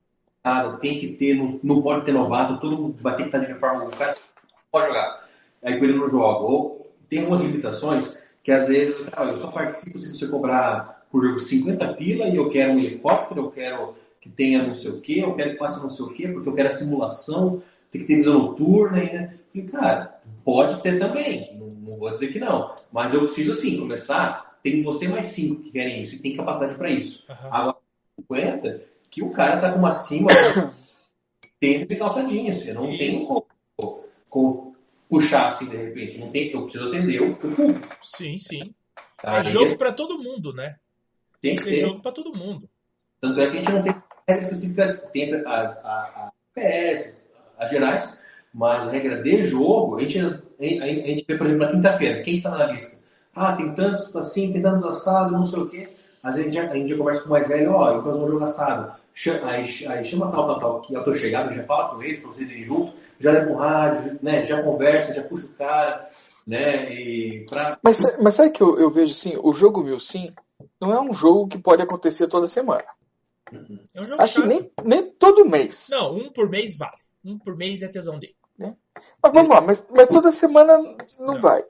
cara, 0.42 0.76
tem 0.78 0.98
que 0.98 1.08
ter, 1.08 1.34
não, 1.34 1.60
não 1.62 1.82
pode 1.82 2.06
ter 2.06 2.12
novato, 2.12 2.60
todo 2.60 2.78
mundo 2.78 2.98
vai 3.00 3.16
ter 3.16 3.24
que 3.24 3.28
estar 3.28 3.38
de 3.40 3.50
uniforme, 3.50 3.86
o 3.86 3.90
cara 3.90 4.16
pode 4.70 4.86
jogar. 4.86 5.28
Aí 5.62 5.74
ele 5.74 5.98
não 5.98 6.08
joga. 6.08 6.40
Ou 6.40 6.83
tem 7.14 7.20
algumas 7.20 7.42
limitações 7.42 8.18
que 8.42 8.50
às 8.50 8.68
vezes, 8.68 9.06
ah, 9.12 9.24
eu 9.24 9.40
só 9.40 9.46
participo 9.46 9.98
se 9.98 10.12
você 10.12 10.26
cobrar 10.26 11.06
por 11.10 11.24
jogo 11.24 11.38
50 11.38 11.94
pila 11.94 12.26
e 12.26 12.36
eu 12.36 12.50
quero 12.50 12.72
um 12.72 12.78
helicóptero, 12.80 13.42
eu 13.42 13.50
quero 13.52 13.94
que 14.20 14.28
tenha 14.28 14.66
não 14.66 14.74
sei 14.74 14.90
o 14.90 15.00
que, 15.00 15.20
eu 15.20 15.32
quero 15.34 15.52
que 15.52 15.58
faça 15.58 15.80
não 15.80 15.88
sei 15.88 16.04
o 16.04 16.12
que, 16.12 16.26
porque 16.28 16.48
eu 16.48 16.54
quero 16.54 16.68
a 16.68 16.72
simulação, 16.72 17.62
tem 17.90 18.00
que 18.00 18.08
ter 18.08 18.16
visão 18.16 18.38
noturna. 18.40 18.96
Né? 18.96 19.34
Falei, 19.52 19.68
cara, 19.68 20.20
pode 20.44 20.82
ter 20.82 20.98
também, 20.98 21.56
não, 21.56 21.68
não, 21.68 21.98
vou 21.98 22.10
dizer 22.10 22.32
que 22.32 22.40
não, 22.40 22.74
mas 22.92 23.14
eu 23.14 23.26
preciso 23.26 23.54
sim 23.54 23.78
começar. 23.78 24.58
Tem 24.62 24.82
você 24.82 25.06
mais 25.06 25.26
cinco 25.26 25.62
que 25.62 25.70
querem 25.70 26.02
isso 26.02 26.16
e 26.16 26.18
tem 26.18 26.36
capacidade 26.36 26.76
para 26.76 26.90
isso. 26.90 27.24
Uhum. 27.28 27.54
Agora, 27.54 27.76
50, 28.20 28.82
que 29.10 29.22
o 29.22 29.30
cara 29.30 29.60
tá 29.60 29.70
com 29.70 29.78
uma 29.78 29.92
cima, 29.92 30.30
tem 31.60 31.78
que 31.80 31.86
ter 31.86 31.96
calçadinha, 31.96 32.52
você 32.52 32.72
não 32.72 32.90
isso. 32.90 32.98
tem 32.98 33.26
como, 33.26 34.02
como, 34.28 34.63
puxar 35.14 35.46
assim 35.48 35.66
de 35.66 35.76
repente, 35.76 36.18
não 36.18 36.30
tem, 36.30 36.50
eu 36.50 36.62
preciso 36.62 36.88
atender 36.88 37.22
o 37.22 37.36
público. 37.36 37.96
Sim, 38.02 38.36
sim. 38.36 38.62
Tá, 39.16 39.38
é 39.38 39.44
jogo 39.44 39.78
para 39.78 39.92
todo 39.92 40.18
mundo, 40.18 40.52
né? 40.52 40.76
Tem, 41.40 41.54
que 41.54 41.62
ser 41.62 41.76
jogo 41.76 42.00
para 42.00 42.10
todo 42.10 42.34
mundo. 42.34 42.68
Tanto 43.20 43.40
é 43.40 43.50
que 43.50 43.58
a 43.58 43.60
gente 43.60 43.72
não 43.72 43.82
tem 43.82 43.94
regras 44.28 44.46
específicas, 44.46 45.08
tem 45.12 45.34
a, 45.34 45.50
a, 45.50 46.26
a 46.26 46.32
PS, 46.54 47.16
as 47.58 47.70
gerais, 47.70 48.20
mas 48.52 48.88
a 48.88 48.90
regra 48.90 49.22
de 49.22 49.42
jogo, 49.44 49.96
a 49.96 50.00
gente, 50.00 50.18
a, 50.18 50.40
a 50.60 50.86
gente 50.86 51.24
vê, 51.26 51.38
por 51.38 51.46
exemplo, 51.46 51.66
na 51.66 51.72
quinta-feira, 51.72 52.22
quem 52.22 52.38
está 52.38 52.50
na 52.50 52.66
lista? 52.66 52.98
Ah, 53.34 53.54
tem 53.54 53.72
tantos 53.74 54.14
assim, 54.16 54.52
tem 54.52 54.62
tantos 54.62 54.84
assados, 54.84 55.32
não 55.32 55.42
sei 55.42 55.58
o 55.60 55.68
quê. 55.68 55.88
Às 56.22 56.36
vezes 56.36 56.50
a 56.50 56.54
gente 56.54 56.66
já, 56.66 56.72
a 56.72 56.76
gente 56.76 56.88
já 56.88 56.96
conversa 56.96 57.22
com 57.22 57.28
o 57.28 57.32
mais 57.32 57.48
velho, 57.48 57.72
ó, 57.72 57.94
oh, 57.94 57.98
então 57.98 58.24
um 58.24 58.28
jogo 58.28 58.44
assado. 58.44 58.92
Chama, 59.12 59.50
aí, 59.50 59.64
aí, 59.86 60.04
chama 60.04 60.30
tal, 60.32 60.46
tal, 60.46 60.60
tal, 60.60 60.80
que 60.82 60.94
eu 60.94 61.04
tô 61.04 61.14
chegado, 61.14 61.54
já 61.54 61.62
fala 61.64 61.94
com 61.94 62.02
eles, 62.02 62.18
para 62.20 62.32
vocês 62.32 62.50
irem 62.50 62.64
junto, 62.64 62.94
já 63.18 63.32
leva 63.32 63.52
o 63.52 63.56
rádio, 63.56 64.18
né, 64.22 64.46
já 64.46 64.62
conversa, 64.62 65.14
já 65.14 65.22
puxa 65.22 65.46
o 65.46 65.54
cara, 65.54 66.08
né, 66.46 66.92
e 66.92 67.46
pra... 67.48 67.78
Mas, 67.82 68.00
mas 68.20 68.34
sabe 68.34 68.50
que 68.50 68.62
eu, 68.62 68.78
eu 68.78 68.90
vejo 68.90 69.12
assim, 69.12 69.38
o 69.42 69.52
jogo 69.52 69.82
mil 69.82 69.98
sim 70.00 70.32
não 70.80 70.92
é 70.92 71.00
um 71.00 71.12
jogo 71.12 71.48
que 71.48 71.58
pode 71.58 71.82
acontecer 71.82 72.28
toda 72.28 72.46
semana. 72.46 72.84
É 73.94 74.00
um 74.00 74.06
jogo 74.06 74.22
Acho 74.22 74.34
chato. 74.34 74.42
que 74.42 74.48
nem, 74.48 74.72
nem 74.84 75.10
todo 75.12 75.48
mês. 75.48 75.88
Não, 75.90 76.14
um 76.14 76.30
por 76.30 76.48
mês 76.48 76.76
vale. 76.76 76.98
Um 77.24 77.38
por 77.38 77.56
mês 77.56 77.82
é 77.82 77.88
tesão 77.88 78.18
dele. 78.18 78.36
É. 78.60 78.72
Mas 79.22 79.32
vamos 79.32 79.48
lá, 79.48 79.60
mas, 79.60 79.84
mas 79.90 80.08
toda 80.08 80.30
semana 80.30 80.78
não, 80.78 80.96
não, 81.18 81.40
vai. 81.40 81.64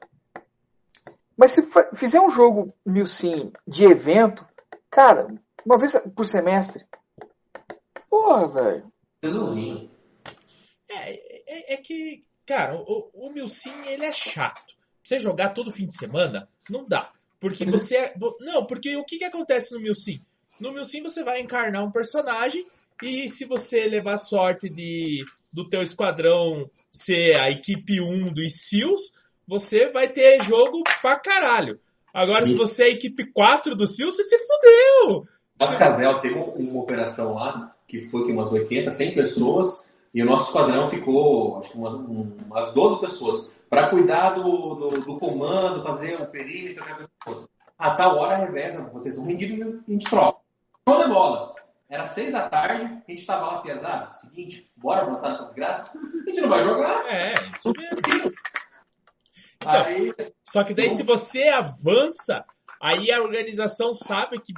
Mas 1.37 1.51
se 1.51 1.63
fizer 1.95 2.21
um 2.21 2.29
jogo 2.29 2.73
mil 2.85 3.05
sim 3.05 3.51
de 3.67 3.85
evento, 3.85 4.45
cara, 4.89 5.27
uma 5.65 5.77
vez 5.77 5.95
por 6.15 6.25
semestre. 6.25 6.85
Porra, 8.09 8.47
velho. 8.47 8.91
Resolvinho. 9.21 9.89
É, 10.89 11.34
é, 11.47 11.73
é, 11.73 11.77
que, 11.77 12.21
cara, 12.45 12.75
o, 12.75 13.09
o 13.13 13.31
Milsim 13.31 13.73
ele 13.87 14.05
é 14.05 14.11
chato. 14.11 14.73
Você 15.03 15.19
jogar 15.19 15.49
todo 15.49 15.71
fim 15.71 15.85
de 15.85 15.95
semana, 15.95 16.47
não 16.69 16.85
dá. 16.87 17.11
Porque 17.39 17.65
você. 17.65 17.95
É, 17.97 18.13
não, 18.39 18.65
porque 18.65 18.95
o 18.95 19.03
que, 19.03 19.17
que 19.17 19.23
acontece 19.23 19.73
no 19.73 19.79
Milsim? 19.79 20.19
No 20.59 20.71
Milsim 20.71 21.03
você 21.03 21.23
vai 21.23 21.41
encarnar 21.41 21.83
um 21.83 21.91
personagem 21.91 22.65
e 23.03 23.27
se 23.27 23.45
você 23.45 23.85
levar 23.85 24.17
sorte 24.17 24.69
de 24.69 25.23
do 25.51 25.67
teu 25.69 25.81
esquadrão 25.81 26.69
ser 26.91 27.35
a 27.39 27.49
equipe 27.49 28.01
1 28.01 28.33
dos 28.33 28.53
SEALs, 28.67 29.19
você 29.47 29.89
vai 29.91 30.07
ter 30.07 30.41
jogo 30.41 30.81
pra 31.01 31.17
caralho. 31.17 31.79
Agora, 32.13 32.43
e... 32.43 32.45
se 32.45 32.55
você 32.55 32.83
é 32.83 32.85
a 32.87 32.91
equipe 32.91 33.31
4 33.31 33.75
do 33.75 33.85
SEALs, 33.85 34.15
você 34.15 34.23
se 34.23 34.37
fudeu! 34.37 35.27
Cascavel 35.59 36.21
teve 36.21 36.35
uma 36.35 36.81
operação 36.81 37.35
lá 37.35 37.75
que 37.87 38.01
foi 38.01 38.25
que 38.25 38.31
umas 38.31 38.51
80, 38.51 38.91
100 38.91 39.13
pessoas 39.13 39.84
e 40.15 40.23
o 40.23 40.25
nosso 40.25 40.45
esquadrão 40.45 40.89
ficou, 40.89 41.59
acho 41.59 41.71
que 41.71 41.77
umas, 41.77 41.93
umas 41.93 42.73
12 42.73 43.01
pessoas 43.01 43.51
para 43.69 43.89
cuidar 43.89 44.29
do, 44.29 44.75
do, 44.75 44.89
do, 45.01 45.19
comando, 45.19 45.83
fazer 45.83 46.21
o 46.21 46.25
perímetro, 46.25 46.81
aquela 46.81 47.09
coisa 47.21 47.49
A 47.77 47.95
tal 47.95 48.17
hora 48.17 48.37
reveza, 48.37 48.89
vocês 48.93 49.15
são 49.15 49.25
rendidos 49.25 49.59
e 49.59 49.63
a 49.63 49.91
gente 49.91 50.09
troca. 50.09 50.39
Show 50.87 51.03
de 51.03 51.09
bola! 51.09 51.53
Era 51.89 52.05
seis 52.05 52.31
da 52.31 52.47
tarde, 52.47 52.85
a 52.85 53.11
gente 53.11 53.25
tava 53.25 53.45
lá 53.45 53.61
pesado. 53.61 54.15
Seguinte, 54.15 54.71
bora 54.77 55.01
avançar 55.01 55.31
nessa 55.31 55.47
desgraça? 55.47 55.99
A 55.99 56.29
gente 56.29 56.39
não 56.39 56.49
vai 56.49 56.63
jogar. 56.63 57.13
É, 57.13 57.33
isso 57.57 57.73
mesmo. 57.75 58.33
Então, 59.57 59.83
aí, 59.83 60.13
só 60.45 60.63
que 60.63 60.73
daí, 60.73 60.89
se 60.89 61.03
você 61.03 61.49
avança, 61.49 62.45
aí 62.81 63.11
a 63.11 63.21
organização 63.21 63.93
sabe 63.93 64.39
que 64.39 64.53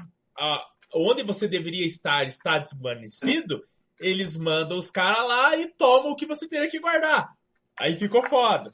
onde 0.94 1.24
você 1.24 1.48
deveria 1.48 1.86
estar 1.86 2.26
está 2.26 2.60
desvanecido, 2.60 3.64
eles 4.00 4.38
mandam 4.38 4.78
os 4.78 4.90
caras 4.90 5.28
lá 5.28 5.56
e 5.58 5.68
tomam 5.68 6.12
o 6.12 6.16
que 6.16 6.26
você 6.26 6.48
teria 6.48 6.70
que 6.70 6.80
guardar. 6.80 7.30
Aí 7.80 7.96
ficou 7.96 8.28
foda. 8.28 8.74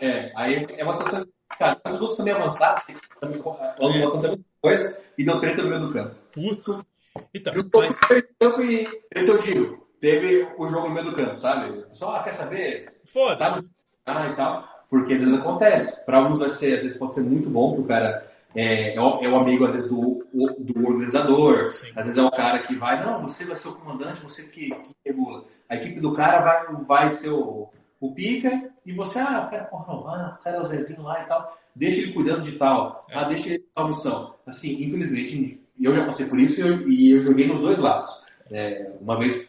É, 0.00 0.32
aí 0.36 0.66
é 0.76 0.84
uma 0.84 0.94
situação. 0.94 1.26
Cara, 1.58 1.80
os 1.86 2.00
outros 2.00 2.16
também 2.16 2.34
avançaram, 2.34 2.82
também 3.20 3.40
aconteceu 3.40 4.38
coisa 4.60 4.98
e 5.16 5.24
deu 5.24 5.38
treta 5.38 5.62
no 5.62 5.68
meio 5.68 5.80
do 5.80 5.92
campo. 5.92 6.14
Putz. 6.32 6.84
Então, 7.32 7.54
eu 7.54 7.68
tô 7.68 7.80
mas... 7.80 7.98
campo 8.38 8.62
e 8.62 8.86
eu 9.12 9.38
digo, 9.38 9.86
teve 10.00 10.48
o 10.58 10.68
jogo 10.68 10.88
no 10.88 10.94
meio 10.94 11.06
do 11.06 11.16
campo, 11.16 11.38
sabe? 11.38 11.84
Só 11.92 12.16
ah, 12.16 12.22
quer 12.22 12.34
saber? 12.34 13.00
Foda-se. 13.04 13.74
Ah, 14.04 14.28
e 14.28 14.36
tal. 14.36 14.68
Porque 14.90 15.14
às 15.14 15.20
vezes 15.20 15.38
acontece. 15.38 16.04
Para 16.04 16.18
alguns 16.18 16.38
vai 16.38 16.50
ser, 16.50 16.74
às 16.74 16.82
vezes 16.82 16.98
pode 16.98 17.14
ser 17.14 17.22
muito 17.22 17.48
bom 17.48 17.74
pro 17.74 17.84
cara. 17.84 18.30
É, 18.56 18.94
é, 18.94 19.00
o, 19.00 19.22
é 19.22 19.28
o 19.28 19.36
amigo, 19.36 19.66
às 19.66 19.74
vezes, 19.74 19.90
do, 19.90 20.26
do 20.32 20.86
organizador. 20.86 21.68
Sim. 21.68 21.88
Às 21.94 22.06
vezes 22.06 22.18
é 22.18 22.22
o 22.22 22.30
cara 22.30 22.62
que 22.62 22.74
vai, 22.74 23.04
não, 23.04 23.22
você 23.22 23.44
vai 23.44 23.54
ser 23.54 23.68
o 23.68 23.74
comandante, 23.74 24.22
você 24.22 24.44
que, 24.44 24.70
que 24.70 24.94
regula. 25.04 25.44
A 25.68 25.76
equipe 25.76 26.00
do 26.00 26.14
cara 26.14 26.40
vai, 26.40 26.84
vai 26.84 27.10
ser 27.10 27.30
o, 27.30 27.68
o 28.00 28.14
pica 28.14 28.72
e 28.84 28.92
você, 28.92 29.18
ah, 29.18 29.44
o 29.46 29.50
cara, 29.50 29.64
porra, 29.64 29.92
não, 29.92 30.08
ah, 30.08 30.38
o 30.40 30.42
cara 30.42 30.56
é 30.56 30.60
o 30.60 30.64
Zezinho 30.64 31.02
lá 31.02 31.22
e 31.22 31.26
tal. 31.26 31.58
Deixa 31.74 32.00
ele 32.00 32.14
cuidando 32.14 32.42
de 32.42 32.52
tal. 32.52 33.06
É. 33.10 33.18
Ah, 33.18 33.24
deixa 33.24 33.48
ele 33.50 33.64
tal 33.74 33.88
missão. 33.88 34.34
Assim, 34.46 34.82
infelizmente, 34.82 35.62
eu 35.78 35.94
já 35.94 36.06
passei 36.06 36.26
por 36.26 36.38
isso 36.38 36.58
e 36.58 36.62
eu, 36.62 36.88
e 36.88 37.10
eu 37.10 37.22
joguei 37.22 37.46
nos 37.46 37.60
dois 37.60 37.78
lados. 37.78 38.24
É, 38.50 38.90
uma 39.00 39.18
vez 39.18 39.46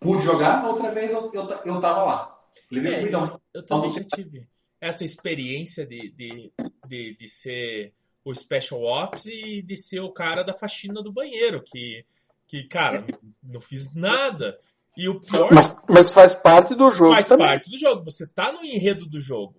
pude 0.00 0.24
jogar, 0.24 0.64
outra 0.64 0.90
vez 0.92 1.12
eu, 1.12 1.30
eu, 1.32 1.48
eu 1.64 1.80
tava 1.80 2.04
lá. 2.04 2.38
É, 2.72 3.02
então, 3.02 3.40
eu 3.54 3.64
também 3.64 3.90
já 3.90 4.02
tive 4.02 4.48
essa 4.80 5.04
experiência 5.04 5.86
de, 5.86 6.10
de, 6.10 6.52
de, 6.86 7.14
de, 7.14 7.28
ser 7.28 7.92
o 8.28 8.34
Special 8.34 8.82
Ops 8.82 9.24
e 9.26 9.62
de 9.62 9.76
ser 9.76 10.00
o 10.00 10.12
cara 10.12 10.42
da 10.42 10.52
faxina 10.52 11.02
do 11.02 11.10
banheiro, 11.10 11.62
que, 11.62 12.04
que 12.46 12.64
cara, 12.64 13.06
não 13.42 13.60
fiz 13.60 13.94
nada. 13.94 14.58
E 14.96 15.08
o 15.08 15.20
pior. 15.20 15.50
Mas, 15.50 15.76
mas 15.88 16.10
faz 16.10 16.34
parte 16.34 16.74
do 16.74 16.90
jogo. 16.90 17.14
Faz 17.14 17.28
também. 17.28 17.46
parte 17.46 17.70
do 17.70 17.78
jogo. 17.78 18.04
Você 18.04 18.26
tá 18.26 18.52
no 18.52 18.62
enredo 18.62 19.06
do 19.06 19.20
jogo. 19.20 19.54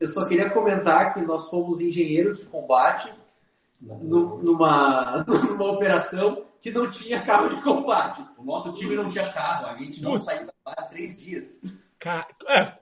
Eu 0.00 0.08
só 0.08 0.24
queria 0.26 0.50
comentar 0.50 1.14
que 1.14 1.20
nós 1.20 1.48
fomos 1.48 1.80
engenheiros 1.80 2.38
de 2.38 2.46
combate 2.46 3.12
numa, 3.80 5.24
numa 5.28 5.72
operação 5.72 6.44
que 6.60 6.72
não 6.72 6.90
tinha 6.90 7.22
carro 7.22 7.54
de 7.54 7.62
combate. 7.62 8.24
O 8.36 8.44
nosso 8.44 8.72
time 8.72 8.96
não 8.96 9.08
tinha 9.08 9.32
carro, 9.32 9.66
a 9.66 9.76
gente 9.76 10.02
não 10.02 10.18
Putz. 10.18 10.24
saiu 10.34 10.46
da 10.46 10.52
base 10.64 10.90
três 10.90 11.16
dias. 11.16 11.62
É, 12.48 12.72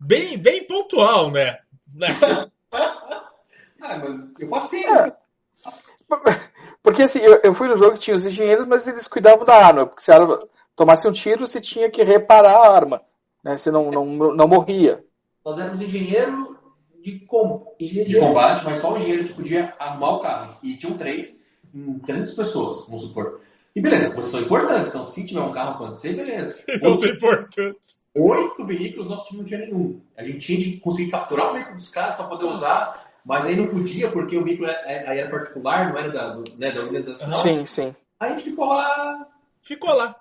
bem, 0.00 0.38
bem 0.38 0.66
pontual, 0.66 1.30
né? 1.30 1.58
ah, 3.82 3.98
mas 3.98 4.30
eu 4.38 4.48
passei. 4.48 4.84
É. 4.86 5.12
Porque 6.82 7.02
assim, 7.02 7.20
eu, 7.20 7.40
eu, 7.42 7.54
fui 7.54 7.68
no 7.68 7.76
jogo 7.76 7.94
que 7.94 8.00
tinha 8.00 8.16
os 8.16 8.26
engenheiros, 8.26 8.66
mas 8.66 8.86
eles 8.86 9.08
cuidavam 9.08 9.44
da 9.44 9.54
arma. 9.54 9.86
Porque 9.86 10.02
se 10.02 10.10
a 10.10 10.16
arma 10.16 10.38
tomasse 10.74 11.06
um 11.06 11.12
tiro, 11.12 11.46
você 11.46 11.60
tinha 11.60 11.90
que 11.90 12.02
reparar 12.02 12.56
a 12.56 12.74
arma. 12.74 13.02
Né? 13.42 13.56
Você 13.56 13.70
não, 13.70 13.90
não, 13.90 14.06
não 14.34 14.48
morria. 14.48 15.04
Nós 15.44 15.58
éramos 15.58 15.80
engenheiro 15.80 16.56
de, 17.02 17.20
com, 17.20 17.74
de 17.78 18.18
combate, 18.18 18.64
mas 18.64 18.78
só 18.78 18.92
o 18.92 18.96
engenheiro 18.96 19.28
que 19.28 19.34
podia 19.34 19.74
arrumar 19.78 20.10
o 20.10 20.20
carro. 20.20 20.56
E 20.62 20.76
tinham 20.76 20.96
três, 20.96 21.42
300 22.06 22.34
pessoas, 22.34 22.86
vamos 22.86 23.02
supor. 23.02 23.40
E 23.74 23.80
beleza, 23.80 24.14
vocês 24.14 24.30
são 24.30 24.40
importantes, 24.40 24.88
então 24.88 25.02
se 25.02 25.26
tiver 25.26 25.40
um 25.40 25.50
carro 25.50 25.70
acontecer, 25.70 26.12
beleza. 26.12 26.66
Vocês 26.78 26.98
ser 26.98 27.14
importantes. 27.14 28.04
Oito 28.14 28.66
veículos, 28.66 29.08
nosso 29.08 29.28
time 29.28 29.40
não 29.40 29.46
tinha 29.46 29.60
nenhum. 29.60 29.98
A 30.14 30.22
gente 30.22 30.40
tinha 30.40 30.58
de 30.58 30.76
conseguir 30.76 31.10
capturar 31.10 31.50
o 31.50 31.54
veículo 31.54 31.76
dos 31.76 31.88
caras 31.88 32.14
para 32.14 32.26
poder 32.26 32.44
usar, 32.44 33.10
mas 33.24 33.46
aí 33.46 33.56
não 33.56 33.68
podia 33.68 34.10
porque 34.10 34.36
o 34.36 34.44
veículo 34.44 34.68
é, 34.68 34.82
é, 34.86 35.08
aí 35.08 35.18
era 35.18 35.30
particular, 35.30 35.90
não 35.90 35.98
era 35.98 36.10
da, 36.10 36.34
do, 36.34 36.44
né, 36.58 36.70
da 36.72 36.80
organização. 36.80 37.36
Sim, 37.38 37.66
sim. 37.66 37.94
Aí 38.18 38.32
a 38.32 38.36
gente 38.36 38.50
ficou 38.50 38.66
lá. 38.66 39.28
Ficou 39.60 39.94
lá. 39.94 40.16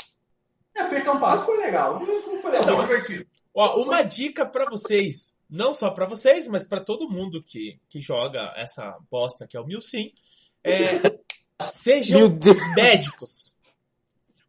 É, 0.75 0.85
foi 0.85 0.97
acampado, 0.99 1.45
foi 1.45 1.57
legal. 1.57 1.99
Foi 2.41 2.51
legal, 2.51 2.61
então, 2.61 2.81
divertido. 2.81 3.25
Ó, 3.53 3.81
uma 3.83 4.01
dica 4.03 4.45
para 4.45 4.65
vocês 4.65 5.39
não 5.51 5.73
só 5.73 5.91
para 5.91 6.05
vocês, 6.05 6.47
mas 6.47 6.63
para 6.63 6.79
todo 6.79 7.09
mundo 7.09 7.43
que, 7.43 7.77
que 7.89 7.99
joga 7.99 8.53
essa 8.55 8.97
bosta 9.11 9.45
que 9.45 9.57
é 9.57 9.59
o 9.59 9.65
Milsim, 9.65 10.13
é, 10.63 11.19
sejam 11.65 12.39
médicos. 12.73 13.57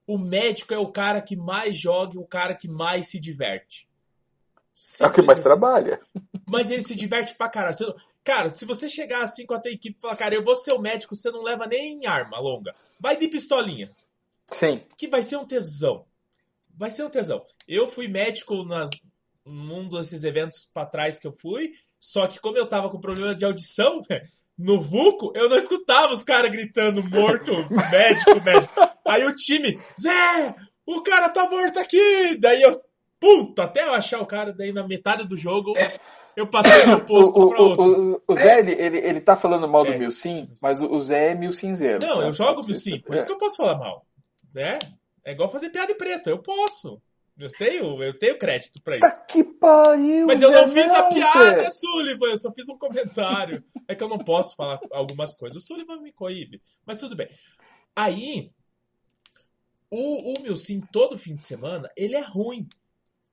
O 0.06 0.16
médico 0.16 0.72
é 0.72 0.78
o 0.78 0.92
cara 0.92 1.20
que 1.20 1.34
mais 1.34 1.76
joga 1.76 2.14
e 2.14 2.18
o 2.18 2.24
cara 2.24 2.54
que 2.54 2.68
mais 2.68 3.10
se 3.10 3.18
diverte. 3.18 3.88
Sempre 4.74 5.06
é 5.06 5.10
o 5.10 5.14
que 5.14 5.22
mais 5.22 5.40
trabalha. 5.40 6.00
Mas 6.48 6.70
ele 6.70 6.82
se 6.82 6.94
diverte 6.94 7.34
pra 7.36 7.48
caralho. 7.48 7.94
Cara, 8.24 8.54
se 8.54 8.64
você 8.64 8.88
chegar 8.88 9.22
assim 9.22 9.44
com 9.44 9.54
a 9.54 9.60
tua 9.60 9.70
equipe 9.70 9.96
e 9.98 10.00
falar, 10.00 10.16
cara, 10.16 10.34
eu 10.34 10.44
vou 10.44 10.56
ser 10.56 10.72
o 10.72 10.80
médico, 10.80 11.14
você 11.14 11.30
não 11.30 11.42
leva 11.42 11.66
nem 11.66 12.06
arma 12.06 12.38
longa. 12.40 12.74
Vai 13.00 13.16
de 13.16 13.28
pistolinha. 13.28 13.90
Sim. 14.50 14.80
Que 14.96 15.08
vai 15.08 15.22
ser 15.22 15.36
um 15.36 15.46
tesão. 15.46 16.04
Vai 16.74 16.90
ser 16.90 17.04
um 17.04 17.10
tesão. 17.10 17.44
Eu 17.68 17.88
fui 17.88 18.08
médico 18.08 18.64
nas, 18.64 18.90
num 19.44 19.88
desses 19.88 20.24
eventos 20.24 20.64
para 20.64 20.86
trás 20.86 21.18
que 21.18 21.26
eu 21.26 21.32
fui, 21.32 21.72
só 22.00 22.26
que 22.26 22.40
como 22.40 22.56
eu 22.56 22.66
tava 22.66 22.90
com 22.90 23.00
problema 23.00 23.34
de 23.34 23.44
audição, 23.44 24.02
no 24.58 24.80
Vuco, 24.80 25.32
eu 25.34 25.48
não 25.48 25.56
escutava 25.56 26.12
os 26.12 26.22
caras 26.22 26.50
gritando 26.50 27.02
morto, 27.10 27.52
médico, 27.90 28.40
médico. 28.42 28.72
Aí 29.06 29.24
o 29.24 29.34
time, 29.34 29.80
Zé, 30.00 30.54
o 30.86 31.02
cara 31.02 31.28
tá 31.28 31.48
morto 31.48 31.78
aqui! 31.78 32.36
Daí 32.38 32.62
eu, 32.62 32.80
puta, 33.22 33.62
até 33.62 33.86
eu 33.86 33.94
achar 33.94 34.20
o 34.20 34.26
cara, 34.26 34.52
daí 34.52 34.72
na 34.72 34.86
metade 34.86 35.28
do 35.28 35.36
jogo, 35.36 35.74
eu 36.36 36.44
passei 36.48 36.84
no 36.86 37.00
posto 37.06 37.40
o, 37.40 37.48
pra 37.48 37.60
outro. 37.62 37.84
O, 37.84 38.14
o, 38.14 38.22
o 38.26 38.34
Zé, 38.34 38.58
ele, 38.58 38.72
ele, 38.72 38.98
ele 38.98 39.20
tá 39.20 39.36
falando 39.36 39.68
mal 39.68 39.84
do 39.84 39.92
é, 39.92 39.98
Milsim, 39.98 40.50
mas 40.60 40.82
o 40.82 40.98
Zé 40.98 41.30
é 41.30 41.34
Milcinzeiro. 41.36 42.04
Não, 42.04 42.18
tá? 42.18 42.26
eu 42.26 42.32
jogo 42.32 42.66
Milsim, 42.66 42.98
por 42.98 43.14
isso 43.14 43.24
que 43.24 43.32
eu 43.32 43.38
posso 43.38 43.56
falar 43.56 43.78
mal. 43.78 44.04
Né? 44.52 44.80
É 45.24 45.32
igual 45.32 45.48
fazer 45.48 45.70
piada 45.70 45.92
em 45.92 45.96
preto, 45.96 46.28
eu 46.28 46.38
posso. 46.38 47.00
Eu 47.38 47.48
tenho, 47.48 48.02
eu 48.02 48.18
tenho 48.18 48.36
crédito 48.36 48.82
pra 48.82 48.96
isso. 48.96 49.06
Tá 49.06 49.24
que 49.24 49.42
pariu! 49.44 50.26
Mas 50.26 50.42
eu 50.42 50.50
não 50.50 50.68
fiz 50.68 50.90
a 50.90 51.04
piada, 51.04 51.70
Sullivan, 51.70 52.26
eu 52.26 52.36
só 52.36 52.52
fiz 52.52 52.68
um 52.68 52.76
comentário. 52.76 53.64
é 53.86 53.94
que 53.94 54.02
eu 54.02 54.08
não 54.08 54.18
posso 54.18 54.56
falar 54.56 54.80
algumas 54.90 55.36
coisas. 55.36 55.62
O 55.62 55.66
Sullivan 55.66 56.00
me 56.00 56.12
coíbe, 56.12 56.60
mas 56.84 56.98
tudo 56.98 57.16
bem. 57.16 57.28
Aí, 57.94 58.50
o, 59.90 60.32
o 60.32 60.42
meu 60.42 60.56
sim 60.56 60.80
todo 60.80 61.16
fim 61.16 61.34
de 61.34 61.42
semana, 61.42 61.88
ele 61.96 62.16
é 62.16 62.20
ruim. 62.20 62.68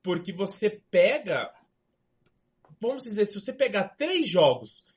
Porque 0.01 0.31
você 0.31 0.81
pega. 0.89 1.53
Vamos 2.79 3.03
dizer, 3.03 3.25
se 3.25 3.39
você 3.39 3.51
pegar 3.53 3.89
três 3.89 4.27
jogos 4.27 4.87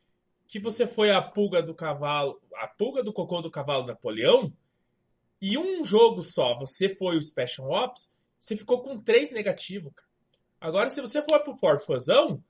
que 0.46 0.60
você 0.60 0.86
foi 0.86 1.10
a 1.10 1.22
pulga 1.22 1.62
do 1.62 1.74
cavalo, 1.74 2.40
a 2.56 2.68
pulga 2.68 3.02
do 3.02 3.12
cocô 3.12 3.40
do 3.40 3.50
cavalo 3.50 3.86
Napoleão, 3.86 4.52
e 5.40 5.58
um 5.58 5.84
jogo 5.84 6.20
só 6.22 6.56
você 6.58 6.88
foi 6.88 7.16
o 7.16 7.22
Special 7.22 7.70
Ops, 7.70 8.16
você 8.38 8.56
ficou 8.56 8.82
com 8.82 9.00
três 9.00 9.30
negativos, 9.30 9.92
cara. 9.94 10.12
Agora, 10.60 10.88
se 10.88 11.00
você 11.00 11.20
for 11.22 11.40
pro 11.40 11.56
Forfuzão, 11.56 12.42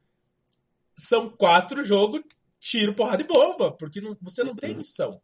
são 0.95 1.31
quatro 1.31 1.83
jogos, 1.83 2.21
tiro, 2.61 2.95
porrada 2.95 3.23
e 3.23 3.27
bomba, 3.27 3.73
porque 3.73 4.01
não, 4.01 4.17
você 4.21 4.45
não 4.45 4.55
tem 4.55 4.77
missão. 4.77 5.21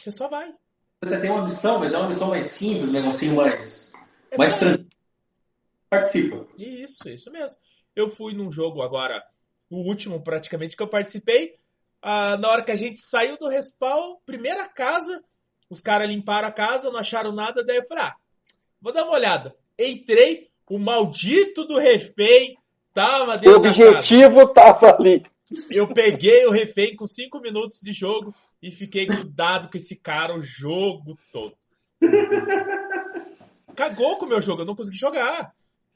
Você 0.00 0.10
só 0.10 0.28
vai. 0.28 0.54
Você 1.02 1.20
tem 1.20 1.30
uma 1.30 1.44
missão, 1.44 1.78
mas 1.78 1.92
é 1.92 1.98
uma 1.98 2.08
missão 2.08 2.28
mais 2.28 2.46
simples, 2.46 2.88
um 2.88 2.92
negocinho 2.92 3.36
mais, 3.36 3.92
é 4.30 4.38
mais 4.38 4.58
tranquilo. 4.58 4.81
Participa. 5.92 6.46
Isso, 6.56 7.06
isso 7.10 7.30
mesmo. 7.30 7.58
Eu 7.94 8.08
fui 8.08 8.32
num 8.32 8.50
jogo 8.50 8.80
agora, 8.80 9.22
o 9.68 9.86
último 9.86 10.22
praticamente 10.24 10.74
que 10.74 10.82
eu 10.82 10.88
participei. 10.88 11.56
Ah, 12.00 12.38
na 12.38 12.48
hora 12.48 12.62
que 12.62 12.72
a 12.72 12.76
gente 12.76 13.02
saiu 13.02 13.36
do 13.36 13.46
respawn, 13.46 14.16
primeira 14.24 14.66
casa, 14.66 15.22
os 15.68 15.82
caras 15.82 16.08
limparam 16.08 16.48
a 16.48 16.50
casa, 16.50 16.90
não 16.90 16.98
acharam 16.98 17.30
nada, 17.30 17.62
daí 17.62 17.76
eu 17.76 17.86
falei, 17.86 18.04
ah, 18.04 18.14
vou 18.80 18.90
dar 18.90 19.04
uma 19.04 19.12
olhada. 19.12 19.54
Entrei, 19.78 20.48
o 20.70 20.78
maldito 20.78 21.66
do 21.66 21.78
refém 21.78 22.56
tava 22.94 23.36
dentro 23.36 23.52
O 23.52 23.56
objetivo 23.56 24.48
tava 24.48 24.96
ali. 24.96 25.22
Eu 25.68 25.92
peguei 25.92 26.46
o 26.46 26.50
refém 26.50 26.96
com 26.96 27.04
5 27.04 27.38
minutos 27.38 27.80
de 27.82 27.92
jogo 27.92 28.34
e 28.62 28.70
fiquei 28.70 29.04
grudado 29.04 29.68
com 29.68 29.76
esse 29.76 30.00
cara 30.00 30.34
o 30.34 30.40
jogo 30.40 31.18
todo. 31.30 31.54
Cagou 33.76 34.16
com 34.16 34.24
o 34.24 34.28
meu 34.28 34.40
jogo, 34.40 34.62
eu 34.62 34.66
não 34.66 34.74
consegui 34.74 34.98
jogar, 34.98 35.54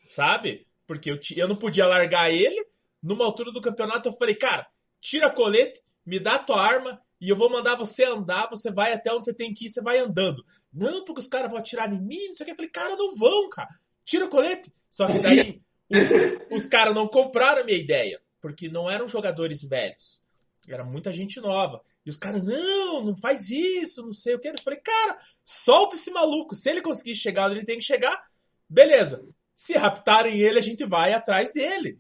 sabe? 0.09 0.67
Porque 0.87 1.11
eu, 1.11 1.19
eu 1.37 1.49
não 1.49 1.57
podia 1.57 1.87
largar 1.87 2.31
ele. 2.31 2.65
Numa 3.03 3.25
altura 3.25 3.53
do 3.53 3.61
campeonato, 3.61 4.09
eu 4.09 4.13
falei, 4.13 4.35
cara, 4.35 4.67
tira 5.01 5.27
a 5.27 5.35
colete, 5.35 5.81
me 6.05 6.19
dá 6.19 6.35
a 6.35 6.39
tua 6.39 6.61
arma 6.61 7.01
e 7.21 7.29
eu 7.29 7.37
vou 7.37 7.51
mandar 7.51 7.77
você 7.77 8.05
andar, 8.05 8.49
você 8.49 8.71
vai 8.71 8.93
até 8.93 9.13
onde 9.13 9.25
você 9.25 9.35
tem 9.35 9.53
que 9.53 9.67
ir, 9.67 9.69
você 9.69 9.83
vai 9.83 9.99
andando. 9.99 10.45
Não, 10.73 11.05
porque 11.05 11.21
os 11.21 11.29
caras 11.29 11.51
vão 11.51 11.59
atirar 11.59 11.93
em 11.93 12.01
mim, 12.01 12.29
não 12.29 12.35
sei 12.35 12.45
o 12.45 12.47
que. 12.47 12.53
Eu 12.53 12.57
falei, 12.57 12.71
cara, 12.71 12.97
não 12.97 13.15
vão, 13.17 13.49
cara. 13.49 13.69
Tira 14.05 14.27
o 14.27 14.29
colete. 14.29 14.73
Só 14.91 15.07
que 15.07 15.19
daí 15.19 15.61
os, 16.51 16.63
os 16.63 16.67
caras 16.67 16.95
não 16.95 17.09
compraram 17.09 17.63
a 17.63 17.65
minha 17.65 17.79
ideia, 17.79 18.21
porque 18.41 18.69
não 18.69 18.91
eram 18.91 19.09
jogadores 19.09 19.63
velhos. 19.63 20.23
Era 20.69 20.85
muita 20.85 21.13
gente 21.13 21.41
nova. 21.41 21.81
E 22.05 22.11
os 22.11 22.19
caras, 22.19 22.43
não, 22.43 23.05
não 23.05 23.17
faz 23.17 23.51
isso, 23.51 24.03
não 24.03 24.13
sei 24.13 24.35
o 24.35 24.39
que. 24.39 24.49
Eu 24.49 24.55
falei, 24.63 24.81
cara, 24.81 25.19
solta 25.45 25.97
esse 25.97 26.11
maluco. 26.11 26.55
Se 26.55 26.71
ele 26.71 26.83
conseguir 26.83 27.15
chegar 27.15 27.47
onde 27.47 27.59
ele 27.59 27.67
tem 27.67 27.79
que 27.79 27.85
chegar, 27.85 28.21
beleza. 28.69 29.27
Se 29.57 29.73
raptarem 29.73 30.39
ele, 30.39 30.59
a 30.59 30.63
gente 30.63 30.85
vai 30.85 31.15
atrás 31.15 31.51
dele. 31.51 31.99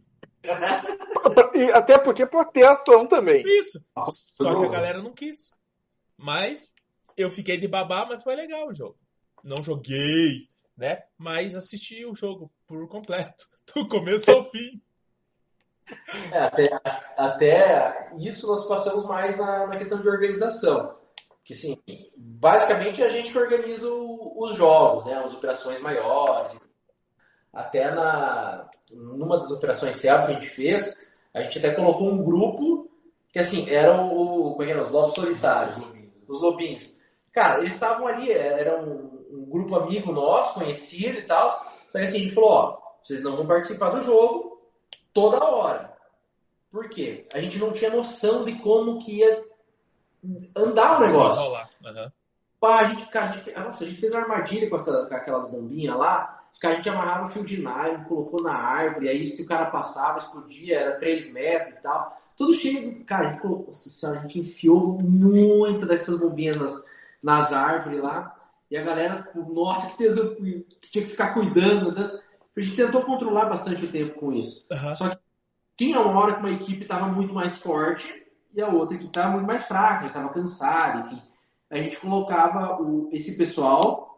Até 1.74 1.99
porque 1.99 2.27
pode 2.27 2.53
ter 2.53 2.65
ação 2.65 3.09
também. 3.09 3.43
Isso. 3.47 3.85
Só 4.07 4.61
que 4.61 4.66
a 4.66 4.69
galera 4.69 5.03
não 5.03 5.12
quis. 5.12 5.51
Mas 6.19 6.74
eu 7.16 7.31
fiquei 7.31 7.57
de 7.57 7.66
babá, 7.66 8.07
mas 8.07 8.23
foi 8.23 8.37
legal 8.37 8.69
o 8.69 8.73
jogo. 8.74 8.99
Não 9.43 9.62
joguei, 9.62 10.49
né? 10.77 11.05
Mas 11.16 11.55
assisti 11.55 12.05
o 12.05 12.15
jogo 12.15 12.53
por 12.66 12.87
completo, 12.89 13.47
do 13.74 13.89
começo 13.89 14.31
ao 14.31 14.45
fim. 14.45 14.83
É, 16.33 16.39
até, 16.39 16.65
até, 17.16 18.11
isso 18.19 18.47
nós 18.47 18.66
passamos 18.66 19.07
mais 19.07 19.39
na, 19.39 19.69
na, 19.69 19.77
questão 19.77 20.01
de 20.01 20.09
organização. 20.09 20.99
Porque, 21.39 21.53
assim, 21.53 21.81
basicamente 22.16 23.03
a 23.03 23.09
gente 23.09 23.31
que 23.31 23.39
organiza 23.39 23.89
o, 23.89 24.45
os 24.45 24.57
jogos, 24.57 25.05
né, 25.05 25.15
as 25.15 25.33
operações 25.33 25.81
maiores. 25.81 26.59
Até 27.57 27.91
na, 27.91 28.69
numa 28.93 29.39
das 29.39 29.51
operações 29.51 29.97
CELB 29.97 30.27
que 30.27 30.31
a 30.31 30.35
gente 30.35 30.51
fez, 30.51 31.09
a 31.33 31.41
gente 31.41 31.59
até 31.59 31.73
colocou 31.73 32.11
um 32.11 32.23
grupo 32.23 32.91
que, 33.33 33.39
assim, 33.39 33.69
era 33.70 33.99
o, 33.99 34.53
como 34.53 34.62
é 34.62 34.66
que 34.66 34.73
era, 34.73 34.83
os 34.83 34.91
lobos 34.91 35.15
solitários, 35.15 35.77
os 36.28 36.41
lobinhos. 36.41 36.99
Cara, 37.33 37.61
eles 37.61 37.73
estavam 37.73 38.07
ali, 38.07 38.31
era 38.31 38.78
um, 38.78 39.27
um, 39.31 39.47
grupo 39.49 39.74
amigo 39.74 40.12
nosso, 40.12 40.55
conhecido 40.55 41.19
e 41.19 41.23
tal. 41.23 41.51
Só 41.51 41.99
que 41.99 41.99
assim, 41.99 42.16
a 42.16 42.20
gente 42.20 42.35
falou, 42.35 42.51
ó, 42.51 42.78
vocês 43.03 43.23
não 43.23 43.37
vão 43.37 43.47
participar 43.47 43.91
do 43.91 44.03
jogo, 44.03 44.61
toda 45.15 45.43
hora. 45.43 45.97
Por 46.70 46.91
quê? 46.91 47.27
A 47.33 47.41
gente 47.41 47.59
não 47.59 47.73
tinha 47.73 47.91
noção 47.91 48.45
de 48.45 48.55
como 48.57 48.99
que 48.99 49.20
ia 49.20 49.45
andar 50.55 50.99
o 50.99 51.07
negócio. 51.07 51.43
Uhum. 51.85 52.11
Pá, 52.61 52.81
a 52.81 52.85
gente, 52.85 53.07
cara, 53.07 53.31
a 53.31 53.33
gente, 53.33 53.53
nossa, 53.59 53.85
a 53.85 53.87
gente 53.87 54.01
fez 54.01 54.12
uma 54.12 54.23
armadilha 54.23 54.69
com, 54.69 54.77
essa, 54.77 55.07
com 55.07 55.15
aquelas 55.15 55.51
bombinhas 55.51 55.97
lá. 55.97 56.36
A 56.62 56.74
gente 56.74 56.89
amarrava 56.89 57.27
o 57.27 57.31
fio 57.31 57.45
de 57.45 57.59
nylon, 57.59 58.05
colocou 58.05 58.43
na 58.43 58.55
árvore, 58.55 59.09
aí 59.09 59.27
se 59.27 59.43
o 59.43 59.47
cara 59.47 59.66
passava, 59.66 60.19
explodia, 60.19 60.78
era 60.78 60.99
3 60.99 61.33
metros 61.33 61.78
e 61.78 61.83
tal. 61.83 62.16
Tudo 62.37 62.55
cheio 62.55 62.83
de. 62.83 63.05
Cara, 63.05 63.28
a 63.28 63.33
gente, 63.33 63.43
colocou, 63.43 63.73
a 63.73 64.15
gente 64.23 64.39
enfiou 64.41 64.99
muito 65.01 65.87
dessas 65.87 66.19
bombinhas 66.19 66.57
nas, 66.57 66.85
nas 67.23 67.53
árvores 67.53 68.03
lá. 68.03 68.35
E 68.70 68.77
a 68.77 68.83
galera, 68.83 69.28
nossa, 69.35 69.91
que 69.91 69.99
tesão, 69.99 70.35
tinha 70.35 71.05
que 71.05 71.11
ficar 71.11 71.33
cuidando. 71.35 71.93
Né? 71.93 72.20
A 72.57 72.61
gente 72.61 72.77
tentou 72.77 73.03
controlar 73.03 73.47
bastante 73.47 73.85
o 73.85 73.93
tempo 73.93 74.19
com 74.19 74.33
isso. 74.33 74.66
Uhum. 74.70 74.95
Só 74.95 75.09
que 75.11 75.19
tinha 75.77 76.01
uma 76.01 76.20
hora 76.20 76.35
que 76.35 76.41
uma 76.41 76.51
equipe 76.51 76.83
estava 76.83 77.07
muito 77.07 77.35
mais 77.35 77.59
forte 77.59 78.27
e 78.55 78.62
a 78.62 78.69
outra 78.69 78.97
equipe 78.97 79.11
estava 79.11 79.33
muito 79.33 79.47
mais 79.47 79.66
fraca, 79.66 80.07
estava 80.07 80.31
cansada, 80.31 81.01
enfim. 81.01 81.23
A 81.70 81.77
gente 81.77 81.99
colocava 81.99 82.81
o, 82.81 83.09
esse 83.12 83.37
pessoal 83.37 84.15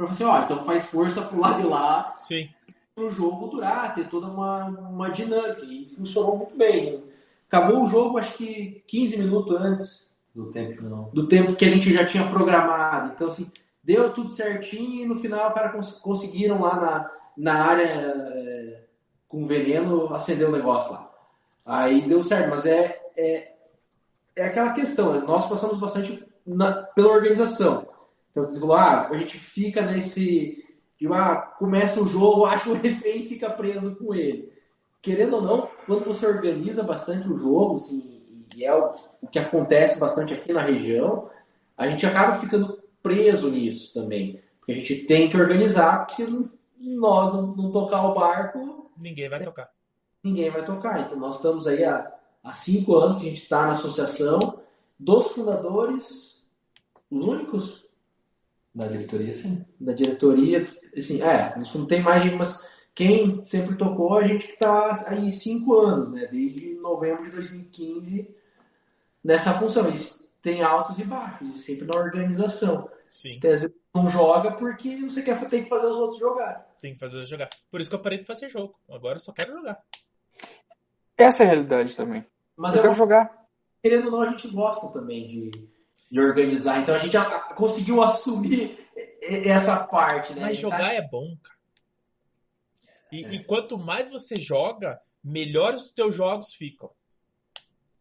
para 0.00 0.06
falar 0.06 0.10
assim, 0.12 0.24
ó, 0.24 0.44
então 0.44 0.64
faz 0.64 0.84
força 0.86 1.22
pro 1.22 1.40
lado 1.40 1.60
de 1.60 1.66
lá. 1.66 2.14
Sim. 2.16 2.48
Pro 2.94 3.10
jogo 3.10 3.48
durar, 3.48 3.94
ter 3.94 4.08
toda 4.08 4.26
uma, 4.26 4.64
uma 4.66 5.10
dinâmica. 5.10 5.64
E 5.64 5.88
funcionou 5.90 6.38
muito 6.38 6.56
bem. 6.56 7.04
Acabou 7.48 7.84
o 7.84 7.86
jogo, 7.86 8.18
acho 8.18 8.36
que 8.36 8.82
15 8.86 9.18
minutos 9.18 9.56
antes 9.60 10.10
do 10.34 10.50
tempo 10.50 10.72
final. 10.72 11.10
Do 11.12 11.28
tempo 11.28 11.54
que 11.54 11.64
a 11.64 11.68
gente 11.68 11.92
já 11.92 12.06
tinha 12.06 12.28
programado. 12.30 13.12
Então, 13.14 13.28
assim, 13.28 13.50
deu 13.84 14.12
tudo 14.12 14.30
certinho 14.30 15.02
e 15.02 15.06
no 15.06 15.16
final, 15.16 15.52
cara, 15.52 15.70
cons 15.70 15.94
conseguiram 15.94 16.62
lá 16.62 16.76
na, 16.76 17.10
na 17.36 17.64
área 17.64 17.84
é, 17.84 18.82
com 19.28 19.46
veneno 19.46 20.14
acender 20.14 20.48
o 20.48 20.52
negócio 20.52 20.92
lá. 20.92 21.10
Aí 21.66 22.00
deu 22.02 22.22
certo, 22.22 22.48
mas 22.48 22.64
é, 22.64 23.00
é, 23.16 23.52
é 24.34 24.44
aquela 24.44 24.72
questão, 24.72 25.12
né? 25.12 25.22
nós 25.26 25.46
passamos 25.46 25.78
bastante 25.78 26.24
na, 26.46 26.72
pela 26.72 27.12
organização. 27.12 27.89
Então 28.30 28.44
você 28.44 28.58
falou, 28.60 28.76
ah, 28.76 29.08
a 29.08 29.18
gente 29.18 29.38
fica 29.38 29.82
nesse. 29.82 30.64
De, 30.98 31.06
ah, 31.12 31.36
começa 31.36 32.00
o 32.02 32.06
jogo, 32.06 32.44
acha 32.46 32.70
o 32.70 32.74
refém 32.74 33.22
e 33.22 33.28
fica 33.28 33.50
preso 33.50 33.96
com 33.96 34.14
ele. 34.14 34.52
Querendo 35.02 35.36
ou 35.36 35.42
não, 35.42 35.68
quando 35.86 36.04
você 36.04 36.26
organiza 36.26 36.82
bastante 36.82 37.28
o 37.28 37.36
jogo, 37.36 37.76
assim, 37.76 38.44
e 38.54 38.64
é 38.64 38.74
o, 38.74 38.92
o 39.22 39.26
que 39.26 39.38
acontece 39.38 39.98
bastante 39.98 40.34
aqui 40.34 40.52
na 40.52 40.62
região, 40.62 41.30
a 41.76 41.88
gente 41.88 42.04
acaba 42.04 42.38
ficando 42.38 42.78
preso 43.02 43.50
nisso 43.50 43.94
também. 43.94 44.42
Porque 44.58 44.72
a 44.72 44.74
gente 44.74 45.06
tem 45.06 45.30
que 45.30 45.36
organizar, 45.36 46.06
porque 46.06 46.26
se 46.26 46.52
nós 46.80 47.32
não, 47.32 47.48
não 47.54 47.70
tocar 47.70 48.06
o 48.06 48.14
barco. 48.14 48.90
Ninguém 48.96 49.28
vai 49.28 49.42
tocar. 49.42 49.70
Ninguém 50.22 50.50
vai 50.50 50.64
tocar. 50.64 51.00
Então 51.00 51.18
nós 51.18 51.36
estamos 51.36 51.66
aí 51.66 51.84
há, 51.84 52.12
há 52.42 52.52
cinco 52.52 52.96
anos 52.96 53.18
que 53.18 53.26
a 53.26 53.28
gente 53.30 53.42
está 53.42 53.66
na 53.66 53.72
associação. 53.72 54.60
Dos 54.98 55.28
fundadores, 55.28 56.46
os 57.10 57.26
únicos. 57.26 57.89
Da 58.74 58.86
diretoria, 58.86 59.32
sim. 59.32 59.64
Da 59.80 59.92
diretoria, 59.92 60.66
assim, 60.96 61.22
é, 61.22 61.54
não 61.74 61.86
tem 61.86 62.02
mais 62.02 62.32
mas 62.34 62.68
quem 62.94 63.44
sempre 63.44 63.76
tocou, 63.76 64.16
a 64.16 64.22
gente 64.22 64.48
está 64.48 65.08
aí 65.08 65.30
cinco 65.30 65.76
anos, 65.76 66.12
né? 66.12 66.28
Desde 66.30 66.74
novembro 66.74 67.24
de 67.24 67.30
2015 67.30 68.34
nessa 69.24 69.54
função. 69.54 69.88
Eles 69.88 70.22
têm 70.42 70.62
altos 70.62 70.98
e 70.98 71.04
baixos, 71.04 71.62
sempre 71.62 71.86
na 71.86 71.98
organização. 71.98 72.90
Sim. 73.08 73.36
Então, 73.36 73.54
às 73.54 73.60
vezes 73.60 73.76
não 73.94 74.08
joga 74.08 74.52
porque 74.52 74.96
você 74.96 75.22
quer 75.22 75.48
tem 75.48 75.64
que 75.64 75.68
fazer 75.68 75.86
os 75.86 75.96
outros 75.96 76.20
jogar. 76.20 76.66
Tem 76.80 76.94
que 76.94 77.00
fazer 77.00 77.16
os 77.16 77.22
outros 77.22 77.30
jogar. 77.30 77.50
Por 77.70 77.80
isso 77.80 77.90
que 77.90 77.96
eu 77.96 78.00
parei 78.00 78.18
de 78.18 78.24
fazer 78.24 78.48
jogo. 78.48 78.78
Agora 78.88 79.16
eu 79.16 79.20
só 79.20 79.32
quero 79.32 79.52
jogar. 79.52 79.82
Essa 81.16 81.42
é 81.42 81.46
a 81.46 81.50
realidade 81.50 81.96
também. 81.96 82.24
Mas 82.56 82.74
eu, 82.74 82.78
eu 82.78 82.82
quero 82.82 82.94
jogar. 82.94 83.46
Querendo 83.82 84.06
ou 84.06 84.12
não, 84.12 84.22
a 84.22 84.26
gente 84.26 84.48
gosta 84.48 84.92
também 84.92 85.26
de, 85.26 85.50
de 86.10 86.20
organizar. 86.20 86.80
Então 86.80 86.94
a 86.94 86.98
gente 86.98 87.16
conseguiu 87.54 88.02
assumir 88.02 88.78
essa 89.22 89.76
parte, 89.78 90.34
né? 90.34 90.42
Mas 90.42 90.58
jogar 90.58 90.78
tá... 90.78 90.94
é 90.94 91.02
bom, 91.02 91.36
cara. 91.42 91.60
E, 93.12 93.24
é. 93.24 93.34
e, 93.34 93.44
quanto 93.44 93.78
mais 93.78 94.08
você 94.08 94.36
joga, 94.36 95.00
melhores 95.22 95.84
os 95.84 95.90
teus 95.90 96.14
jogos 96.14 96.52
ficam. 96.52 96.90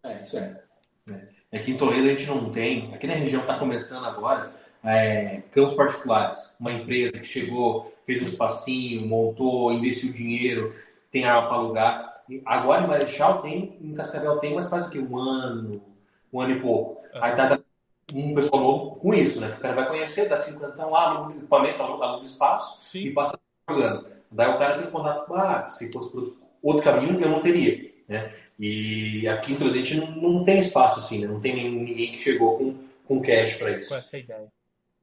É, 0.03 0.22
isso 0.22 0.38
é. 0.38 0.64
É, 1.07 1.27
é 1.52 1.60
que 1.60 1.72
em 1.72 1.77
Toledo 1.77 2.07
a 2.07 2.10
gente 2.10 2.27
não 2.27 2.52
tem. 2.52 2.94
Aqui 2.94 3.07
na 3.07 3.15
região 3.15 3.41
está 3.41 3.57
começando 3.57 4.06
agora 4.06 4.53
é, 4.84 5.41
campos 5.52 5.76
particulares. 5.76 6.56
Uma 6.60 6.72
empresa 6.72 7.14
que 7.14 7.26
chegou, 7.26 7.94
fez 8.06 8.22
um 8.22 8.26
espacinho, 8.26 9.07
montou, 9.07 9.72
investiu 9.72 10.14
dinheiro, 10.14 10.73
tem 11.11 11.26
área 11.26 11.48
para 11.48 11.57
alugar. 11.57 12.23
Agora 12.45 12.84
em 12.84 12.88
Marechal 12.88 13.41
tem, 13.41 13.77
em 13.81 13.94
Cascavel 13.94 14.38
tem, 14.38 14.53
mas 14.53 14.69
faz 14.69 14.86
o 14.86 14.90
quê? 14.91 14.99
Um 14.99 15.18
ano, 15.18 15.81
um 16.31 16.40
ano 16.40 16.56
e 16.56 16.60
pouco. 16.60 17.02
Uhum. 17.15 17.23
Aí 17.23 17.36
tá 17.36 17.60
um 18.14 18.34
pessoal 18.34 18.61
novo 18.61 18.95
com 18.95 19.14
isso, 19.14 19.40
né? 19.40 19.56
O 19.57 19.61
cara 19.61 19.76
vai 19.76 19.88
conhecer, 19.88 20.27
dá 20.27 20.38
50 20.38 20.86
lá, 20.86 21.26
no 21.26 21.31
equipamento, 21.31 21.81
aluga 21.81 22.23
espaço 22.23 22.80
Sim. 22.81 22.99
e 22.99 23.11
passa 23.11 23.40
jogando. 23.69 24.07
Daí 24.31 24.53
o 24.53 24.57
cara 24.57 24.80
tem 24.80 24.91
contato 24.91 25.26
com, 25.26 25.36
ah, 25.36 25.69
se 25.69 25.91
fosse 25.91 26.11
por 26.11 26.36
outro 26.61 26.84
caminho, 26.84 27.19
eu 27.19 27.30
não 27.30 27.41
teria, 27.41 27.91
né? 28.07 28.34
E 28.60 29.27
aqui 29.27 29.53
em 29.53 29.56
Tridente 29.56 29.95
não, 29.95 30.07
não 30.11 30.44
tem 30.44 30.60
espaço 30.60 30.99
assim, 30.99 31.19
né? 31.19 31.27
Não 31.27 31.40
tem 31.40 31.56
ninguém 31.56 32.11
que 32.11 32.22
chegou 32.22 32.57
com, 32.57 32.76
com 33.07 33.22
cash 33.22 33.56
para 33.56 33.72
isso. 33.72 33.90
Com 33.90 33.95
essa 33.95 34.18
ideia. 34.18 34.48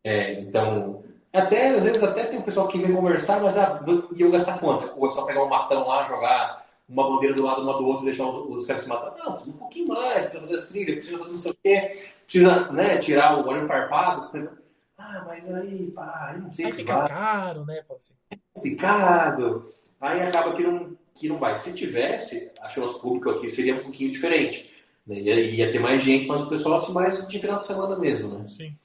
É, 0.05 0.35
então, 0.35 1.03
até, 1.33 1.71
às 1.71 1.85
vezes 1.85 2.03
até 2.03 2.25
tem 2.25 2.39
um 2.39 2.43
pessoal 2.43 2.69
que 2.69 2.79
vem 2.79 2.95
conversar, 2.95 3.41
mas 3.41 3.59
ah, 3.59 3.81
e 4.17 4.21
eu 4.21 4.31
gastar 4.31 4.59
quanto? 4.59 4.93
Ou 4.97 5.07
é 5.07 5.11
só 5.11 5.23
pegar 5.23 5.43
um 5.43 5.49
matão 5.49 5.87
lá, 5.87 6.05
jogar 6.05 6.66
uma 6.89 7.09
bandeira 7.09 7.35
do 7.35 7.45
lado 7.45 7.63
uma 7.63 7.77
do 7.77 7.87
outro 7.87 8.05
deixar 8.05 8.27
os, 8.29 8.61
os 8.61 8.67
caras 8.67 8.83
se 8.83 8.89
matar? 8.89 9.15
Não, 9.19 9.33
precisa 9.33 9.55
um 9.55 9.59
pouquinho 9.59 9.89
mais, 9.89 10.27
precisa 10.27 10.41
fazer 10.41 10.55
as 10.55 10.69
trilhas, 10.69 10.95
precisa 10.97 11.19
fazer 11.19 11.31
não 11.31 11.39
sei 11.39 11.53
o 11.53 11.57
quê, 11.63 12.09
precisa 12.25 12.73
né, 12.73 12.99
tirar 12.99 13.39
o 13.39 13.49
olho 13.49 13.67
farpado. 13.67 14.51
Ah, 14.99 15.25
mas 15.27 15.53
aí, 15.53 15.91
pá, 15.91 16.37
não 16.41 16.51
sei 16.51 16.67
aí 16.67 16.71
se 16.71 16.79
fica 16.79 16.99
vai. 16.99 17.09
caro, 17.09 17.65
né? 17.67 17.83
Assim. 17.95 18.15
É 18.31 18.37
complicado. 18.55 19.73
Aí 20.01 20.23
acaba 20.23 20.55
que 20.55 20.63
não, 20.63 20.97
que 21.15 21.29
não 21.29 21.39
vai. 21.39 21.57
Se 21.57 21.73
tivesse, 21.73 22.51
acho 22.61 22.75
que 22.75 22.81
o 22.81 22.85
nosso 22.85 23.01
público 23.01 23.31
aqui 23.31 23.51
seria 23.51 23.75
um 23.77 23.83
pouquinho 23.83 24.13
diferente. 24.13 24.71
Né? 25.07 25.21
Ia, 25.21 25.41
ia, 25.41 25.73
ter 25.73 25.79
mais 25.79 26.03
gente, 26.03 26.27
mas 26.27 26.43
o 26.43 26.49
pessoal 26.49 26.77
assim, 26.77 26.93
mais 26.93 27.27
de 27.27 27.39
final 27.39 27.59
de 27.59 27.67
semana 27.67 27.99
mesmo, 27.99 28.39
né? 28.39 28.49
Sim. 28.49 28.77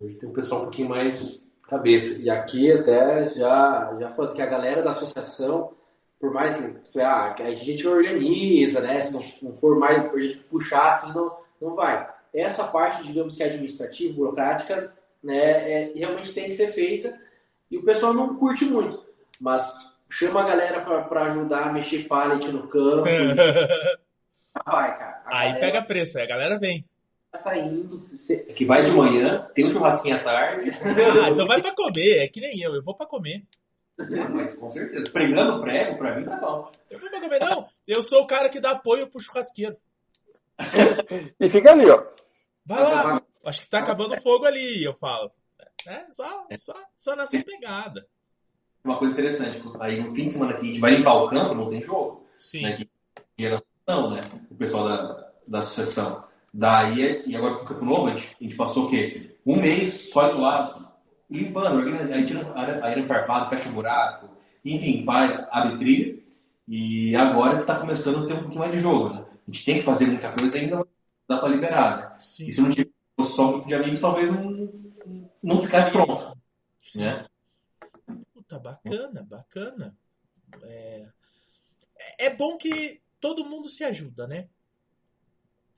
Hoje 0.00 0.16
tem 0.16 0.28
um 0.28 0.32
pessoal 0.32 0.60
um 0.60 0.64
pouquinho 0.64 0.88
mais 0.88 1.48
cabeça. 1.68 2.20
E 2.20 2.30
aqui 2.30 2.70
até 2.70 3.28
já, 3.30 3.96
já 3.98 4.10
falando 4.12 4.34
que 4.34 4.42
a 4.42 4.46
galera 4.46 4.82
da 4.82 4.90
associação, 4.90 5.72
por 6.20 6.32
mais 6.32 6.56
que, 6.90 7.00
ah, 7.00 7.34
a 7.38 7.54
gente 7.54 7.86
organiza, 7.86 8.80
né? 8.80 9.00
Se 9.00 9.12
não, 9.12 9.24
não 9.42 9.56
for 9.58 9.78
mais 9.78 10.12
a 10.12 10.18
gente 10.18 10.36
puxar, 10.44 10.88
assim, 10.88 11.12
não, 11.12 11.36
não 11.60 11.74
vai. 11.74 12.08
Essa 12.34 12.64
parte, 12.64 13.06
digamos 13.06 13.36
que 13.36 13.42
administrativa, 13.42 14.14
burocrática, 14.14 14.92
né, 15.22 15.36
é, 15.36 15.92
realmente 15.94 16.32
tem 16.32 16.44
que 16.44 16.54
ser 16.54 16.68
feita 16.68 17.18
e 17.70 17.78
o 17.78 17.84
pessoal 17.84 18.12
não 18.12 18.36
curte 18.36 18.64
muito. 18.64 19.04
Mas 19.40 19.74
chama 20.08 20.42
a 20.42 20.46
galera 20.46 20.80
para 20.80 21.26
ajudar 21.26 21.68
a 21.68 21.72
mexer 21.72 22.06
pallet 22.06 22.46
no 22.48 22.68
campo. 22.68 23.04
vai, 24.64 24.98
cara. 24.98 25.22
Aí 25.26 25.52
galera... 25.52 25.60
pega 25.60 25.82
preço, 25.82 26.18
aí 26.18 26.24
a 26.24 26.28
galera 26.28 26.58
vem 26.58 26.84
tá 27.38 27.56
indo. 27.56 28.02
Que 28.54 28.64
vai 28.64 28.84
de 28.84 28.92
manhã, 28.92 29.46
tem 29.54 29.66
um 29.66 29.70
churrasquinho 29.70 30.16
à 30.16 30.18
tarde. 30.20 30.70
Ah, 31.22 31.30
então 31.30 31.46
vai 31.46 31.60
pra 31.60 31.74
comer, 31.74 32.18
é 32.18 32.28
que 32.28 32.40
nem 32.40 32.60
eu, 32.60 32.74
eu 32.74 32.82
vou 32.82 32.94
pra 32.94 33.06
comer. 33.06 33.42
É, 33.98 34.28
mas 34.28 34.54
com 34.56 34.70
certeza. 34.70 35.10
Pregando 35.10 35.62
prego, 35.62 35.96
pra 35.96 36.18
mim 36.18 36.24
tá 36.24 36.36
bom. 36.36 36.70
Eu 36.90 36.98
pra 36.98 37.38
não. 37.38 37.68
Eu 37.86 38.02
sou 38.02 38.22
o 38.22 38.26
cara 38.26 38.48
que 38.48 38.60
dá 38.60 38.72
apoio 38.72 39.08
pro 39.08 39.20
churrasqueiro. 39.20 39.76
e 41.40 41.48
fica 41.48 41.72
ali, 41.72 41.88
ó. 41.88 42.04
Vai 42.64 42.82
lá, 42.82 43.22
acho 43.44 43.62
que 43.62 43.68
tá 43.68 43.78
acabando 43.78 44.14
o 44.14 44.20
fogo 44.20 44.44
ali, 44.44 44.84
eu 44.84 44.94
falo. 44.94 45.30
É, 45.86 46.04
só, 46.10 46.46
só, 46.56 46.74
só 46.96 47.16
nessa 47.16 47.42
pegada. 47.42 48.06
Uma 48.84 48.98
coisa 48.98 49.14
interessante, 49.14 49.62
aí 49.80 50.00
no 50.00 50.14
fim 50.14 50.28
de 50.28 50.34
semana 50.34 50.54
que 50.54 50.62
a 50.62 50.64
gente 50.64 50.80
vai 50.80 50.92
limpar 50.92 51.14
o 51.14 51.28
campo, 51.28 51.54
não 51.54 51.70
tem 51.70 51.82
jogo. 51.82 52.26
Sim. 52.36 52.62
Né, 52.62 52.76
que 52.76 52.90
geração, 53.38 54.10
né? 54.10 54.20
O 54.50 54.54
pessoal 54.54 54.88
da, 54.88 55.32
da 55.46 55.58
associação. 55.58 56.24
Daí, 56.52 57.22
e 57.26 57.36
agora 57.36 57.56
pro 57.56 57.66
Campo 57.66 57.84
Novo, 57.84 58.08
a 58.08 58.16
gente 58.16 58.56
passou 58.56 58.86
o 58.86 58.90
quê? 58.90 59.36
Um 59.44 59.60
mês 59.60 60.10
só 60.10 60.30
indo 60.30 60.40
lá, 60.40 60.85
limpando, 61.30 62.12
aí 62.12 62.26
tira 62.26 62.52
arame 62.54 63.06
farpado, 63.06 63.50
fecha 63.50 63.68
o 63.68 63.72
buraco, 63.72 64.28
enfim, 64.64 65.04
vai, 65.04 65.46
abre 65.50 65.78
trilha. 65.78 66.26
E 66.68 67.14
agora 67.14 67.60
está 67.60 67.78
começando 67.78 68.24
a 68.24 68.26
ter 68.26 68.34
um 68.34 68.40
pouquinho 68.40 68.60
mais 68.60 68.72
de 68.72 68.78
jogo, 68.78 69.14
né? 69.14 69.24
A 69.46 69.50
gente 69.50 69.64
tem 69.64 69.76
que 69.76 69.84
fazer 69.84 70.06
muita 70.06 70.32
coisa 70.32 70.58
ainda, 70.58 70.84
dá 71.28 71.38
para 71.38 71.48
liberar, 71.48 71.96
né? 71.96 72.16
E 72.18 72.52
se 72.52 72.60
não 72.60 72.70
tiver 72.70 72.90
só 73.20 73.48
um 73.48 73.52
grupo 73.52 73.68
de 73.68 73.74
amigos, 73.74 74.00
talvez 74.00 74.32
não, 74.32 74.72
não 75.42 75.62
ficar 75.62 75.92
pronto, 75.92 76.36
Sim. 76.82 77.02
né? 77.02 77.26
Puta, 78.34 78.58
bacana, 78.58 79.22
bacana. 79.22 79.96
É... 80.64 81.06
é 82.18 82.30
bom 82.34 82.56
que 82.56 83.00
todo 83.20 83.44
mundo 83.44 83.68
se 83.68 83.84
ajuda, 83.84 84.26
né? 84.26 84.48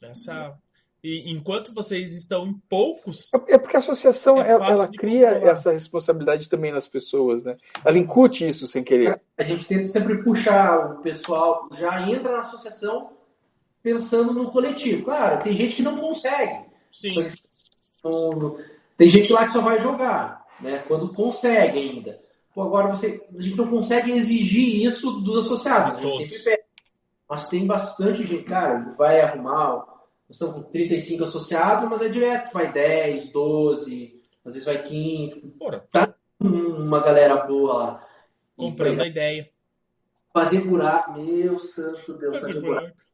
Essa, 0.01 0.59
e 1.03 1.31
enquanto 1.31 1.73
vocês 1.73 2.15
estão 2.15 2.47
em 2.47 2.55
poucos. 2.69 3.33
É, 3.33 3.55
é 3.55 3.59
porque 3.59 3.77
a 3.77 3.79
associação 3.79 4.41
é 4.41 4.51
ela, 4.51 4.69
ela 4.69 4.89
cria 4.89 5.33
controlar. 5.33 5.53
essa 5.53 5.73
responsabilidade 5.73 6.49
também 6.49 6.73
nas 6.73 6.89
pessoas, 6.89 7.45
né? 7.45 7.57
Ela 7.85 7.99
incute 7.99 8.47
isso 8.47 8.66
sem 8.66 8.83
querer. 8.83 9.20
A 9.37 9.43
gente 9.45 9.66
tenta 9.66 9.87
sempre 9.87 10.23
puxar 10.23 10.95
o 10.97 11.03
pessoal, 11.03 11.69
já 11.73 12.09
entra 12.09 12.33
na 12.33 12.41
associação 12.41 13.12
pensando 13.83 14.33
no 14.33 14.51
coletivo. 14.51 15.05
Claro, 15.05 15.43
tem 15.43 15.55
gente 15.55 15.77
que 15.77 15.83
não 15.83 15.99
consegue. 15.99 16.66
Sim. 16.91 17.15
Tem 18.97 19.09
gente 19.09 19.33
lá 19.33 19.47
que 19.47 19.53
só 19.53 19.61
vai 19.61 19.81
jogar, 19.81 20.45
né? 20.61 20.79
Quando 20.89 21.15
consegue 21.15 21.79
ainda. 21.79 22.20
Pô, 22.53 22.62
agora 22.62 22.89
você, 22.89 23.25
a 23.37 23.41
gente 23.41 23.57
não 23.57 23.69
consegue 23.69 24.11
exigir 24.11 24.85
isso 24.85 25.12
dos 25.20 25.47
associados. 25.47 26.01
A 26.01 26.03
gente 26.03 26.35
sempre 26.35 26.57
pede. 26.57 26.69
Mas 27.31 27.49
tem 27.49 27.66
bastante 27.66 28.25
gente, 28.25 28.45
cara, 28.45 28.95
vai 28.97 29.20
arrumar 29.20 29.98
nós 30.28 30.36
estamos 30.36 30.55
com 30.56 30.62
35 30.70 31.24
associados, 31.24 31.88
mas 31.88 32.02
é 32.02 32.09
direto, 32.09 32.52
vai 32.52 32.70
10, 32.70 33.32
12, 33.32 34.22
às 34.44 34.52
vezes 34.52 34.66
vai 34.66 34.82
15. 34.82 35.40
Porra. 35.59 35.84
Tá 35.90 36.14
uma 36.38 37.00
galera 37.00 37.36
boa 37.46 37.74
lá. 37.74 38.06
Comprando 38.56 39.00
a 39.00 39.06
ideia. 39.06 39.48
Fazer 40.32 40.60
buraco, 40.60 41.12
meu 41.14 41.59
santo 41.59 42.12
Deus, 42.12 42.36
fazer, 42.36 42.55
fazer 42.55 42.60
buraco. 42.60 42.86
buraco. 42.86 43.09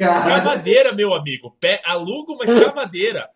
Escavadeira, 0.00 0.92
meu 0.94 1.12
amigo. 1.12 1.54
Pé, 1.60 1.82
aluga 1.84 2.32
uma 2.32 2.44
escavadeira. 2.44 3.28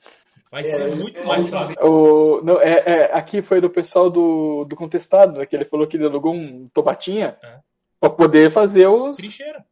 Vai 0.51 0.62
é, 0.62 0.64
ser 0.64 0.97
muito 0.97 1.20
é, 1.20 1.27
mais 1.27 1.51
fácil. 1.51 1.85
O, 1.85 2.40
não, 2.43 2.59
é, 2.60 2.82
é, 2.86 3.05
aqui 3.12 3.43
foi 3.43 3.60
do 3.60 3.68
pessoal 3.68 4.09
do, 4.09 4.64
do 4.64 4.74
Contestado, 4.74 5.35
né, 5.35 5.44
que 5.44 5.55
ele 5.55 5.66
falou 5.66 5.86
que 5.86 5.98
ele 5.98 6.06
alugou 6.06 6.32
um 6.32 6.68
tomatinha 6.73 7.36
é. 7.43 7.59
para 8.01 8.09
poder 8.09 8.51
fazer 8.51 8.86
os. 8.86 9.18
Trincheira. 9.18 9.66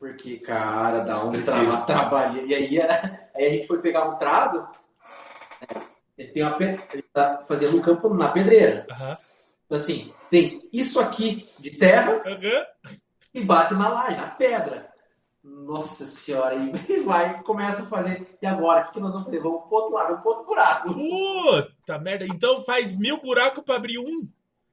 Porque, 0.00 0.38
cara, 0.38 1.00
dá 1.00 1.22
um 1.22 1.30
tra 1.30 1.82
trabalho. 1.84 2.46
E 2.46 2.54
aí, 2.54 2.80
aí 2.80 3.46
a 3.46 3.50
gente 3.50 3.66
foi 3.66 3.82
pegar 3.82 4.08
um 4.08 4.16
trado. 4.16 4.66
Ele, 6.16 6.32
tem 6.32 6.42
uma, 6.42 6.56
ele 6.58 7.02
tá 7.12 7.44
fazendo 7.46 7.76
um 7.76 7.82
campo 7.82 8.08
na 8.14 8.30
pedreira. 8.30 8.86
Uhum. 8.90 9.16
Então, 9.66 9.78
assim, 9.78 10.10
tem 10.30 10.66
isso 10.72 10.98
aqui 10.98 11.46
de 11.58 11.72
terra 11.72 12.22
uhum. 12.24 12.96
e 13.34 13.44
bate 13.44 13.74
na 13.74 13.90
laje, 13.90 14.16
na 14.16 14.28
pedra. 14.28 14.90
Nossa 15.44 16.06
senhora, 16.06 16.54
e 16.54 17.00
vai 17.04 17.42
começa 17.42 17.82
a 17.82 17.86
fazer. 17.86 18.38
E 18.40 18.46
agora, 18.46 18.82
o 18.82 18.86
que, 18.86 18.92
que 18.94 19.00
nós 19.00 19.12
vamos 19.12 19.26
fazer? 19.26 19.40
Vamos 19.40 19.64
pro 19.68 19.76
outro 19.76 19.94
lado, 19.94 20.08
vamos 20.08 20.22
pro 20.22 20.30
outro 20.30 20.46
buraco. 20.46 20.94
Puta 20.94 21.98
merda, 21.98 22.26
então 22.26 22.62
faz 22.62 22.98
mil 22.98 23.20
buracos 23.20 23.62
para 23.62 23.76
abrir 23.76 23.98
um. 23.98 24.26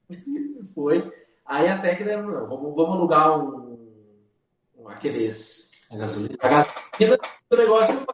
Foi. 0.74 1.12
Aí 1.46 1.68
até 1.68 1.96
que 1.96 2.04
não, 2.06 2.48
vamos, 2.48 2.76
vamos 2.76 2.96
alugar 2.96 3.40
um 3.40 3.67
aqueles. 4.86 5.72
A 5.90 5.98
gasolina. 5.98 6.38
A 6.42 6.50
gasolina 6.50 7.18
do 7.50 7.58
negócio. 7.58 8.08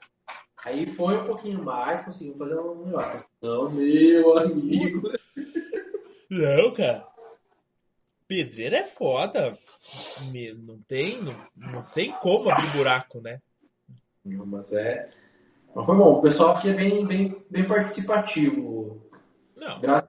Aí 0.66 0.90
foi 0.90 1.18
um 1.18 1.26
pouquinho 1.26 1.64
mais, 1.64 2.06
conseguimos 2.06 2.40
fazer 2.40 2.58
um 2.58 2.86
melhor. 2.86 3.18
Não, 3.42 3.70
meu 3.70 4.38
amigo. 4.38 5.12
Não, 6.30 6.74
cara. 6.74 7.06
Pedreira 8.28 8.78
é 8.78 8.84
foda. 8.84 9.58
Não 10.58 10.80
tem, 10.84 11.22
não, 11.22 11.36
não 11.56 11.84
tem 11.94 12.12
como 12.14 12.50
abrir 12.50 12.72
buraco, 12.72 13.20
né? 13.20 13.42
Não, 14.24 14.46
mas 14.46 14.72
é. 14.72 15.12
Mas 15.76 15.86
foi 15.86 15.98
bom. 15.98 16.14
O 16.14 16.22
pessoal 16.22 16.56
aqui 16.56 16.70
é 16.70 16.74
bem, 16.74 17.06
bem, 17.06 17.46
bem 17.50 17.68
participativo. 17.68 19.10
Não. 19.58 19.82
Gra 19.82 20.08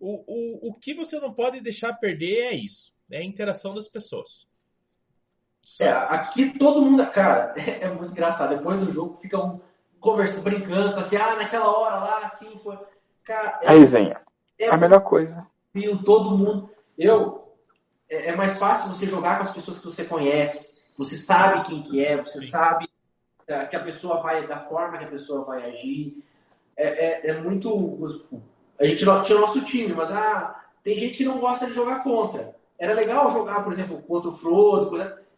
o, 0.00 0.24
o, 0.26 0.70
o 0.70 0.74
que 0.74 0.94
você 0.94 1.20
não 1.20 1.32
pode 1.32 1.60
deixar 1.60 1.92
perder 1.94 2.44
é 2.44 2.54
isso. 2.54 2.94
É 3.10 3.18
a 3.18 3.24
interação 3.24 3.74
das 3.74 3.86
pessoas. 3.86 4.48
É, 5.80 5.90
aqui 5.90 6.58
todo 6.58 6.82
mundo, 6.82 7.06
cara, 7.10 7.54
é, 7.56 7.84
é, 7.86 7.88
muito 7.88 8.12
engraçado. 8.12 8.56
Depois 8.56 8.80
do 8.80 8.90
jogo 8.90 9.16
fica 9.16 9.38
um 9.38 9.60
conversando, 10.00 10.44
brincando, 10.44 10.98
assim, 10.98 11.16
ah, 11.16 11.36
naquela 11.36 11.68
hora 11.68 11.96
lá, 11.96 12.18
assim, 12.24 12.58
foi. 12.62 12.78
Cara, 13.24 13.60
é, 13.62 13.68
a 13.68 13.72
resenha. 13.72 14.20
É 14.58 14.68
a 14.68 14.76
melhor 14.76 15.00
coisa. 15.00 15.46
Viu 15.72 16.02
todo 16.02 16.36
mundo. 16.36 16.70
Eu. 16.98 17.54
É, 18.08 18.30
é, 18.30 18.36
mais 18.36 18.58
fácil 18.58 18.88
você 18.88 19.06
jogar 19.06 19.36
com 19.36 19.44
as 19.44 19.52
pessoas 19.52 19.78
que 19.78 19.84
você 19.84 20.04
conhece. 20.04 20.70
Você 20.98 21.16
sabe 21.16 21.62
quem 21.64 21.82
que 21.82 22.04
é, 22.04 22.16
você 22.16 22.40
Sim. 22.40 22.48
sabe 22.48 22.88
é, 23.46 23.66
que 23.66 23.76
a 23.76 23.82
pessoa 23.82 24.20
vai, 24.20 24.46
da 24.46 24.60
forma 24.60 24.98
que 24.98 25.04
a 25.04 25.10
pessoa 25.10 25.44
vai 25.44 25.70
agir. 25.70 26.24
É, 26.76 26.86
é, 26.86 27.30
é 27.30 27.40
muito. 27.40 27.98
A 28.78 28.84
gente 28.84 28.98
tinha 28.98 29.36
o 29.36 29.40
nosso 29.40 29.62
time, 29.62 29.92
mas 29.92 30.10
ah, 30.10 30.64
tem 30.82 30.98
gente 30.98 31.18
que 31.18 31.24
não 31.24 31.38
gosta 31.38 31.66
de 31.66 31.72
jogar 31.72 32.02
contra. 32.02 32.54
Era 32.78 32.94
legal 32.94 33.30
jogar, 33.30 33.62
por 33.62 33.72
exemplo, 33.72 34.02
contra 34.02 34.30
o 34.30 34.36
Frodo, 34.36 34.90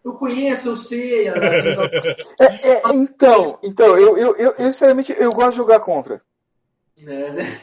eu 0.04 0.14
conheço, 0.14 0.68
eu 0.68 0.76
sei. 0.76 1.28
é, 2.40 2.44
é, 2.44 2.82
então, 2.92 3.58
então 3.62 3.98
eu, 3.98 4.18
eu, 4.18 4.36
eu, 4.36 4.54
eu, 4.58 4.72
sinceramente, 4.72 5.14
eu 5.16 5.32
gosto 5.32 5.52
de 5.52 5.56
jogar 5.56 5.80
contra. 5.80 6.20
É, 6.98 7.30
né? 7.30 7.60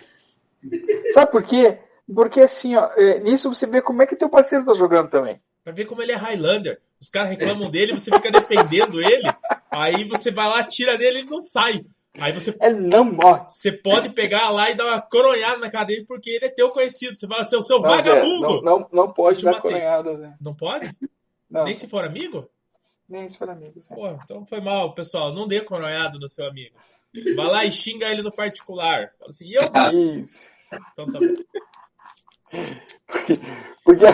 Sabe 1.14 1.32
por 1.32 1.44
quê? 1.44 1.80
Porque 2.14 2.42
assim, 2.42 2.76
ó, 2.76 2.90
é, 2.96 3.20
nisso 3.20 3.54
você 3.54 3.68
vê 3.68 3.82
como 3.82 4.02
é 4.02 4.08
que 4.08 4.16
teu 4.16 4.30
parceiro 4.30 4.66
tá 4.66 4.74
jogando 4.74 5.10
também. 5.10 5.40
Pra 5.64 5.74
ver 5.74 5.86
como 5.86 6.02
ele 6.02 6.12
é 6.12 6.16
Highlander. 6.16 6.80
Os 7.00 7.10
caras 7.10 7.30
reclamam 7.30 7.70
dele, 7.70 7.94
você 7.94 8.12
fica 8.12 8.32
defendendo 8.32 9.00
ele, 9.00 9.32
aí 9.72 10.04
você 10.06 10.32
vai 10.32 10.50
lá, 10.50 10.64
tira 10.64 10.98
dele 10.98 11.20
e 11.20 11.22
ele 11.22 11.30
não 11.30 11.40
sai. 11.40 11.86
Aí 12.18 12.34
você. 12.34 12.58
Ele 12.62 12.80
não 12.80 13.06
morre. 13.06 13.46
Você 13.48 13.72
pode 13.72 14.10
pegar 14.10 14.50
lá 14.50 14.70
e 14.70 14.76
dar 14.76 14.88
uma 14.88 15.02
coronhada 15.02 15.58
na 15.58 15.70
cara 15.70 15.86
dele 15.86 16.06
porque 16.06 16.30
ele 16.30 16.46
é 16.46 16.50
teu 16.50 16.70
conhecido. 16.72 17.16
Você 17.16 17.28
fala 17.28 17.42
assim, 17.42 17.56
o 17.56 17.62
seu 17.62 17.80
não, 17.80 17.90
vagabundo! 17.90 18.48
Zé, 18.48 18.62
não, 18.62 18.80
não, 18.80 18.90
não 18.92 19.14
pode 19.14 19.44
dar 19.44 19.62
coronhada, 19.62 20.16
Zé. 20.16 20.34
Não 20.42 20.54
pode? 20.54 20.94
Não. 21.50 21.64
Nem 21.64 21.74
se 21.74 21.88
for 21.88 22.04
amigo? 22.04 22.50
Nem 23.08 23.28
se 23.28 23.38
for 23.38 23.50
amigo, 23.50 23.80
sim. 23.80 23.94
Pô, 23.94 24.08
então 24.10 24.46
foi 24.46 24.62
mal, 24.62 24.94
pessoal. 24.94 25.34
Não 25.34 25.48
dê 25.48 25.62
coronhado 25.62 26.20
no 26.20 26.30
seu 26.30 26.48
amigo. 26.48 26.76
Vai 27.36 27.48
lá 27.48 27.66
e 27.66 27.72
xinga 27.72 28.08
ele 28.08 28.22
no 28.22 28.32
particular. 28.32 29.14
Fala 29.18 29.30
assim, 29.30 29.50
eu 29.52 30.20
Isso. 30.20 30.48
Então 30.94 31.06
tá 31.06 31.20
bom. 31.20 31.36
Porque, 33.08 33.34
porque, 33.84 34.06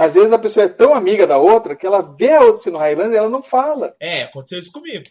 às 0.00 0.14
vezes 0.14 0.32
a 0.32 0.38
pessoa 0.38 0.66
é 0.66 0.68
tão 0.68 0.94
amiga 0.94 1.26
da 1.26 1.38
outra 1.38 1.76
que 1.76 1.86
ela 1.86 2.00
vê 2.02 2.32
a 2.32 2.40
outra 2.40 2.58
sendo 2.58 2.78
Highlander 2.78 3.14
e 3.14 3.18
ela 3.18 3.28
não 3.28 3.42
fala. 3.42 3.96
É, 4.00 4.24
aconteceu 4.24 4.58
isso 4.58 4.72
comigo. 4.72 5.04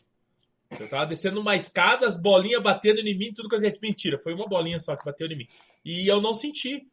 Eu 0.80 0.88
tava 0.88 1.08
descendo 1.08 1.42
uma 1.42 1.56
escada, 1.56 2.06
as 2.06 2.22
bolinhas 2.22 2.62
batendo 2.62 3.00
em 3.00 3.18
mim, 3.18 3.32
tudo 3.34 3.50
coisa. 3.50 3.72
Mentira, 3.82 4.20
foi 4.20 4.34
uma 4.34 4.48
bolinha 4.48 4.80
só 4.80 4.96
que 4.96 5.04
bateu 5.04 5.28
em 5.28 5.38
mim. 5.38 5.48
E 5.84 6.08
eu 6.08 6.22
não 6.22 6.34
senti. 6.34 6.88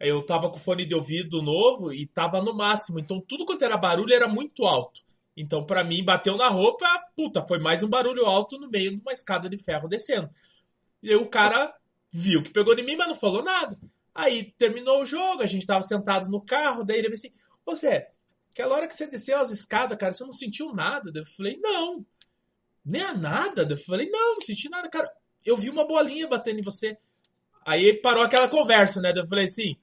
Eu 0.00 0.24
tava 0.24 0.50
com 0.50 0.56
fone 0.56 0.86
de 0.86 0.94
ouvido 0.94 1.42
novo 1.42 1.92
e 1.92 2.06
tava 2.06 2.40
no 2.40 2.54
máximo. 2.54 2.98
Então 2.98 3.20
tudo 3.20 3.44
quanto 3.44 3.62
era 3.62 3.76
barulho 3.76 4.14
era 4.14 4.26
muito 4.26 4.64
alto. 4.64 5.02
Então, 5.36 5.64
para 5.64 5.84
mim, 5.84 6.04
bateu 6.04 6.36
na 6.36 6.48
roupa, 6.48 6.86
puta, 7.16 7.46
foi 7.46 7.58
mais 7.58 7.82
um 7.82 7.88
barulho 7.88 8.26
alto 8.26 8.58
no 8.58 8.68
meio 8.68 8.90
de 8.90 9.00
uma 9.00 9.12
escada 9.12 9.48
de 9.48 9.56
ferro 9.56 9.88
descendo. 9.88 10.28
E 11.02 11.10
aí 11.10 11.16
o 11.16 11.28
cara 11.28 11.72
viu 12.12 12.42
que 12.42 12.50
pegou 12.50 12.74
em 12.78 12.84
mim, 12.84 12.96
mas 12.96 13.08
não 13.08 13.14
falou 13.14 13.42
nada. 13.42 13.78
Aí 14.14 14.52
terminou 14.58 15.00
o 15.00 15.04
jogo, 15.04 15.42
a 15.42 15.46
gente 15.46 15.66
tava 15.66 15.82
sentado 15.82 16.28
no 16.28 16.44
carro, 16.44 16.84
daí 16.84 16.98
ele 16.98 17.10
disse 17.10 17.28
assim, 17.28 17.36
você, 17.64 18.06
aquela 18.52 18.74
hora 18.74 18.86
que 18.86 18.94
você 18.94 19.06
desceu 19.06 19.38
as 19.38 19.50
escadas, 19.50 19.96
cara, 19.96 20.12
você 20.12 20.24
não 20.24 20.32
sentiu 20.32 20.74
nada? 20.74 21.10
Eu 21.14 21.24
falei, 21.24 21.58
não. 21.58 22.04
Nem 22.84 23.02
a 23.02 23.14
nada? 23.14 23.66
Eu 23.68 23.76
falei, 23.76 24.10
não, 24.10 24.34
não 24.34 24.40
senti 24.40 24.68
nada, 24.68 24.88
cara. 24.88 25.10
Eu 25.44 25.56
vi 25.56 25.70
uma 25.70 25.86
bolinha 25.86 26.26
batendo 26.26 26.58
em 26.58 26.62
você. 26.64 26.98
Aí 27.64 27.94
parou 27.94 28.22
aquela 28.22 28.48
conversa, 28.48 29.00
né? 29.00 29.12
Eu 29.14 29.26
falei 29.26 29.44
assim, 29.44 29.76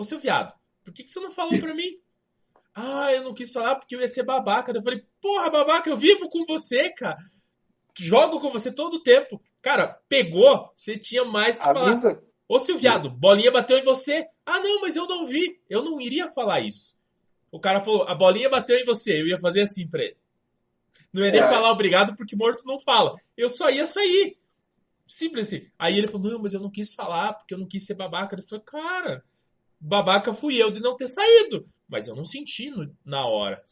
ô 0.00 0.04
seu 0.04 0.18
viado, 0.18 0.54
por 0.82 0.94
que, 0.94 1.04
que 1.04 1.10
você 1.10 1.20
não 1.20 1.30
falou 1.30 1.58
pra 1.58 1.74
mim? 1.74 1.90
Ah, 2.74 3.12
eu 3.12 3.22
não 3.22 3.34
quis 3.34 3.52
falar 3.52 3.76
porque 3.76 3.94
eu 3.94 4.00
ia 4.00 4.08
ser 4.08 4.24
babaca. 4.24 4.72
Eu 4.72 4.82
falei, 4.82 5.04
porra, 5.20 5.50
babaca, 5.50 5.90
eu 5.90 5.96
vivo 5.96 6.28
com 6.28 6.44
você, 6.46 6.90
cara. 6.90 7.18
Jogo 7.98 8.40
com 8.40 8.50
você 8.50 8.72
todo 8.72 8.94
o 8.94 9.02
tempo. 9.02 9.42
Cara, 9.60 10.00
pegou, 10.08 10.72
você 10.74 10.96
tinha 10.96 11.24
mais 11.24 11.58
que 11.58 11.68
Avisa. 11.68 12.14
falar. 12.14 12.22
Ô, 12.48 12.58
seu 12.58 12.78
viado, 12.78 13.10
bolinha 13.10 13.50
bateu 13.50 13.76
em 13.76 13.84
você. 13.84 14.26
Ah, 14.46 14.58
não, 14.60 14.80
mas 14.80 14.96
eu 14.96 15.06
não 15.06 15.26
vi. 15.26 15.60
Eu 15.68 15.82
não 15.82 16.00
iria 16.00 16.28
falar 16.28 16.60
isso. 16.60 16.96
O 17.52 17.60
cara 17.60 17.84
falou, 17.84 18.04
a 18.08 18.14
bolinha 18.14 18.48
bateu 18.48 18.76
em 18.78 18.84
você. 18.84 19.20
Eu 19.20 19.26
ia 19.26 19.38
fazer 19.38 19.60
assim 19.60 19.86
pra 19.86 20.02
ele. 20.02 20.16
Não 21.12 21.24
ia 21.24 21.30
nem 21.30 21.40
é. 21.40 21.48
falar 21.48 21.70
obrigado 21.70 22.16
porque 22.16 22.36
morto 22.36 22.62
não 22.64 22.80
fala. 22.80 23.16
Eu 23.36 23.48
só 23.48 23.68
ia 23.68 23.84
sair. 23.84 24.38
Simples 25.06 25.48
assim. 25.48 25.68
Aí 25.78 25.94
ele 25.94 26.08
falou, 26.08 26.30
não, 26.30 26.38
mas 26.40 26.54
eu 26.54 26.60
não 26.60 26.70
quis 26.70 26.94
falar 26.94 27.34
porque 27.34 27.52
eu 27.52 27.58
não 27.58 27.66
quis 27.66 27.84
ser 27.84 27.94
babaca. 27.94 28.34
Ele 28.34 28.42
falou, 28.42 28.64
cara, 28.64 29.24
babaca 29.80 30.32
fui 30.32 30.62
eu 30.62 30.70
de 30.70 30.80
não 30.80 30.96
ter 30.96 31.08
saído. 31.08 31.66
Mas 31.88 32.06
eu 32.06 32.14
não 32.14 32.24
senti 32.24 32.70
no, 32.70 32.94
na 33.04 33.26
hora. 33.26 33.62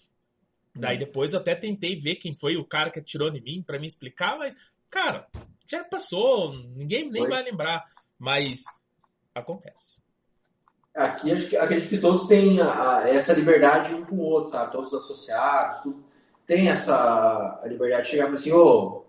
Daí 0.75 0.97
hum. 0.97 1.01
depois 1.01 1.33
eu 1.33 1.39
até 1.39 1.55
tentei 1.55 1.95
ver 1.95 2.17
quem 2.17 2.35
foi 2.35 2.57
o 2.57 2.65
cara 2.65 2.91
que 2.91 2.99
atirou 2.99 3.29
em 3.29 3.41
mim 3.41 3.63
para 3.65 3.79
me 3.79 3.87
explicar, 3.87 4.39
mas, 4.39 4.57
cara, 4.91 5.27
já 5.67 5.85
passou, 5.85 6.53
ninguém 6.53 7.11
nem 7.11 7.23
foi. 7.23 7.31
vai 7.31 7.43
lembrar. 7.43 7.85
Mas 8.19 8.65
acontece. 9.35 10.03
Aqui 10.95 11.31
acho 11.31 11.49
que, 11.49 11.57
acredito 11.57 11.91
que 11.91 11.99
todos 11.99 12.27
têm 12.27 12.61
a, 12.61 13.05
essa 13.07 13.33
liberdade 13.33 13.95
um 13.95 14.05
com 14.05 14.17
o 14.17 14.23
outro, 14.23 14.51
sabe? 14.51 14.73
Todos 14.73 14.93
os 14.93 15.05
associados, 15.05 15.83
tudo, 15.83 16.05
tem 16.45 16.69
essa 16.69 17.63
liberdade 17.65 18.05
de 18.05 18.09
chegar 18.09 18.25
e 18.25 18.27
falar 18.27 18.39
assim, 18.39 18.53
ô, 18.53 18.67
oh, 18.67 19.05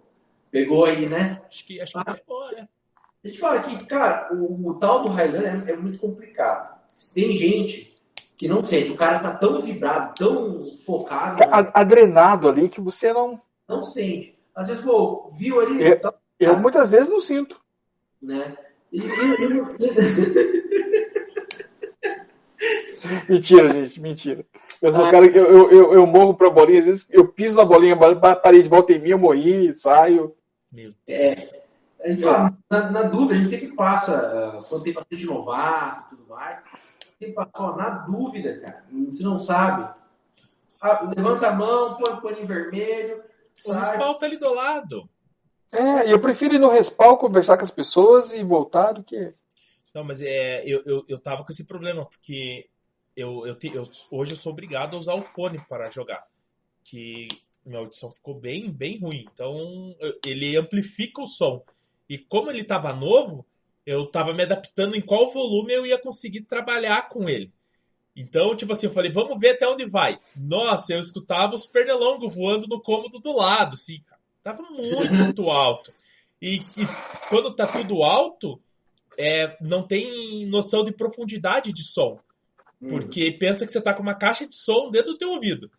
pegou 0.52 0.86
aí, 0.86 1.08
né? 1.08 1.42
Acho 1.48 1.66
que, 1.66 1.82
acho 1.82 1.94
que 1.94 2.00
ah, 2.00 2.14
pegou, 2.14 2.52
né? 2.52 2.68
A 3.24 3.28
gente 3.28 3.40
fala 3.40 3.64
que, 3.64 3.86
cara, 3.86 4.32
o, 4.34 4.70
o 4.70 4.74
tal 4.76 5.02
do 5.02 5.10
Highlander 5.10 5.68
é, 5.68 5.72
é 5.72 5.76
muito 5.76 5.98
complicado. 5.98 6.79
Tem 7.14 7.34
gente 7.34 7.94
que 8.38 8.48
não 8.48 8.64
sente. 8.64 8.92
O 8.92 8.96
cara 8.96 9.20
tá 9.20 9.36
tão 9.36 9.60
vibrado, 9.60 10.14
tão 10.16 10.78
focado. 10.86 11.40
Né? 11.40 11.46
Adrenado 11.74 12.48
ali 12.48 12.70
que 12.70 12.80
você 12.80 13.12
não. 13.12 13.42
Não 13.68 13.84
sente. 13.84 14.40
Às 14.56 14.68
vezes, 14.68 14.84
pô, 14.84 15.30
viu 15.38 15.60
ali. 15.60 15.84
Eu, 15.84 16.00
tá... 16.00 16.14
eu 16.40 16.58
muitas 16.58 16.92
vezes 16.92 17.10
não 17.10 17.20
sinto. 17.20 17.60
Né? 18.22 18.56
E, 18.92 19.02
mentira, 23.30 23.70
gente, 23.70 24.02
mentira. 24.02 24.46
Eu 24.82 24.92
sou 24.92 25.06
ah. 25.06 25.12
cara 25.12 25.30
que 25.30 25.38
eu, 25.38 25.72
eu, 25.72 25.94
eu, 25.94 26.08
morro 26.08 26.34
pra 26.34 26.50
bolinha, 26.50 26.80
às 26.80 26.86
vezes 26.86 27.08
eu 27.12 27.28
piso 27.28 27.56
na 27.56 27.66
bolinha, 27.66 27.98
parei 28.42 28.62
de 28.62 28.70
volta 28.70 28.94
em 28.94 29.00
mim, 29.00 29.10
eu 29.10 29.20
morri, 29.20 29.74
saio. 29.74 30.36
Meu 30.72 30.94
Deus. 31.06 31.08
É, 31.08 31.59
a 32.02 32.10
gente 32.10 32.22
fala, 32.22 32.58
na, 32.70 32.92
na, 32.92 33.02
dúvida, 33.04 33.34
a 33.34 33.38
gente 33.38 33.50
sempre 33.50 33.76
passa, 33.76 34.58
uh, 34.58 34.64
quando 34.70 34.84
tem 34.84 34.94
bastante 34.94 35.26
novato 35.26 36.14
e 36.14 36.18
tudo 36.18 36.30
mais, 36.30 36.64
sempre 37.20 37.34
passa, 37.34 37.76
na 37.76 37.90
dúvida, 37.90 38.60
cara, 38.60 38.86
se 39.10 39.24
não 39.24 39.38
sabe, 39.38 39.94
ah, 40.84 41.12
levanta 41.16 41.48
a 41.48 41.54
mão, 41.54 41.98
põe 41.98 42.14
o 42.14 42.22
paninho 42.22 42.48
vermelho. 42.48 43.24
O 43.66 43.72
respaldo 43.72 44.20
tá 44.20 44.26
ali 44.26 44.38
do 44.38 44.54
lado. 44.54 45.10
É, 45.74 46.12
eu 46.12 46.20
prefiro 46.20 46.56
ir 46.56 46.60
no 46.60 46.70
respaldo, 46.70 47.18
conversar 47.18 47.58
com 47.58 47.66
as 47.66 47.72
pessoas 47.72 48.32
e 48.34 48.44
voltar 48.44 48.94
do 48.94 49.04
que. 49.04 49.32
Não, 49.94 50.04
mas 50.04 50.22
é, 50.22 50.64
eu, 50.66 50.82
eu, 50.86 51.06
eu 51.08 51.20
tava 51.20 51.44
com 51.44 51.52
esse 51.52 51.66
problema, 51.66 52.06
porque 52.06 52.70
eu, 53.16 53.46
eu, 53.46 53.56
te, 53.56 53.74
eu, 53.74 53.84
hoje 54.12 54.34
eu 54.34 54.38
sou 54.38 54.52
obrigado 54.52 54.96
a 54.96 55.00
usar 55.00 55.16
o 55.16 55.22
fone 55.22 55.60
para 55.68 55.90
jogar. 55.90 56.26
Que 56.84 57.28
minha 57.66 57.80
audição 57.80 58.12
ficou 58.12 58.36
bem, 58.36 58.72
bem 58.72 59.00
ruim. 59.00 59.28
Então 59.34 59.96
ele 60.26 60.56
amplifica 60.56 61.22
o 61.22 61.28
som. 61.28 61.64
E 62.10 62.18
como 62.18 62.50
ele 62.50 62.62
estava 62.62 62.92
novo, 62.92 63.46
eu 63.86 64.04
estava 64.04 64.34
me 64.34 64.44
adaptando 64.44 64.96
em 64.96 65.02
qual 65.02 65.32
volume 65.32 65.74
eu 65.74 65.86
ia 65.86 65.98
conseguir 65.98 66.42
trabalhar 66.42 67.08
com 67.10 67.30
ele. 67.30 67.52
Então, 68.16 68.56
tipo 68.56 68.72
assim, 68.72 68.88
eu 68.88 68.92
falei, 68.92 69.12
vamos 69.12 69.40
ver 69.40 69.52
até 69.52 69.68
onde 69.68 69.86
vai. 69.86 70.18
Nossa, 70.36 70.94
eu 70.94 71.00
escutava 71.00 71.56
os 71.56 71.66
pernilongos 71.66 72.36
voando 72.36 72.68
no 72.68 72.82
cômodo 72.82 73.20
do 73.20 73.32
lado, 73.32 73.74
assim, 73.74 74.02
cara. 74.02 74.20
Tava 74.42 74.64
muito 74.64 75.50
alto. 75.52 75.94
E, 76.42 76.56
e, 76.58 76.88
quando 77.30 77.56
tá 77.56 77.68
tudo 77.68 78.04
alto, 78.04 78.60
é, 79.18 79.58
não 79.62 79.84
tem 79.84 80.46
noção 80.48 80.84
de 80.84 80.92
profundidade 80.92 81.72
de 81.72 81.84
som. 81.84 82.20
Porque 82.88 83.32
pensa 83.34 83.66
que 83.66 83.72
você 83.72 83.82
tá 83.82 83.94
com 83.94 84.02
uma 84.02 84.16
caixa 84.16 84.48
de 84.48 84.56
som 84.56 84.90
dentro 84.90 85.12
do 85.12 85.18
teu 85.18 85.32
ouvido. 85.32 85.70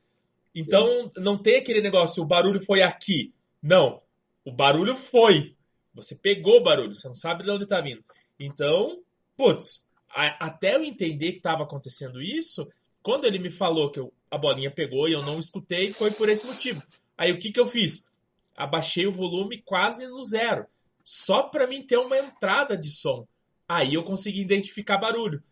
Então, 0.55 1.11
não 1.17 1.37
tem 1.37 1.57
aquele 1.57 1.81
negócio, 1.81 2.23
o 2.23 2.27
barulho 2.27 2.61
foi 2.61 2.83
aqui. 2.83 3.33
Não. 3.63 4.03
O 4.45 4.53
barulho 4.53 4.97
foi. 4.97 5.55
Você 5.95 6.15
pegou 6.15 6.59
o 6.59 6.63
barulho, 6.63 6.95
você 6.95 7.09
não 7.09 7.15
sabe 7.15 7.45
de 7.45 7.51
onde 7.51 7.65
está 7.65 7.81
vindo. 7.81 8.05
Então, 8.39 9.03
putz, 9.37 9.89
a, 10.11 10.47
até 10.47 10.77
eu 10.77 10.85
entender 10.85 11.33
que 11.33 11.39
estava 11.39 11.63
acontecendo 11.63 12.21
isso, 12.21 12.69
quando 13.03 13.25
ele 13.25 13.39
me 13.39 13.51
falou 13.51 13.91
que 13.91 14.01
eu, 14.01 14.13
a 14.31 14.39
bolinha 14.39 14.71
pegou 14.71 15.09
e 15.09 15.13
eu 15.13 15.23
não 15.23 15.39
escutei, 15.39 15.93
foi 15.93 16.11
por 16.11 16.29
esse 16.29 16.47
motivo. 16.47 16.83
Aí 17.17 17.33
o 17.33 17.39
que, 17.39 17.53
que 17.53 17.61
eu 17.61 17.67
fiz? 17.67 18.11
Abaixei 18.57 19.07
o 19.07 19.13
volume 19.13 19.63
quase 19.63 20.07
no 20.07 20.21
zero, 20.23 20.67
só 21.03 21.45
para 21.45 21.67
mim 21.67 21.83
ter 21.83 21.97
uma 21.97 22.19
entrada 22.19 22.77
de 22.77 22.89
som. 22.89 23.27
Aí 23.69 23.95
eu 23.95 24.03
consegui 24.03 24.41
identificar 24.41 24.99
barulho. 24.99 25.43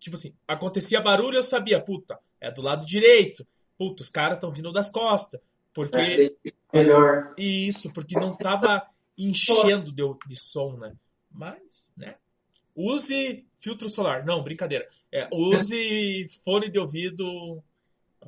Tipo 0.00 0.16
assim, 0.16 0.34
acontecia 0.46 1.00
barulho, 1.00 1.36
eu 1.36 1.42
sabia, 1.42 1.80
puta, 1.80 2.18
é 2.40 2.50
do 2.50 2.60
lado 2.60 2.84
direito. 2.84 3.46
Puta, 3.78 4.02
os 4.02 4.10
caras 4.10 4.36
estão 4.36 4.52
vindo 4.52 4.70
das 4.70 4.90
costas. 4.90 5.40
Porque. 5.72 6.36
Melhor. 6.72 7.34
Isso, 7.38 7.90
porque 7.92 8.14
não 8.14 8.36
tava 8.36 8.86
enchendo 9.16 9.92
de, 9.92 10.02
de 10.26 10.36
som, 10.36 10.76
né? 10.76 10.94
Mas, 11.30 11.94
né? 11.96 12.16
Use 12.74 13.46
filtro 13.56 13.88
solar. 13.88 14.24
Não, 14.24 14.42
brincadeira. 14.42 14.88
É, 15.10 15.28
use 15.32 16.28
fone 16.44 16.70
de 16.70 16.78
ouvido 16.78 17.62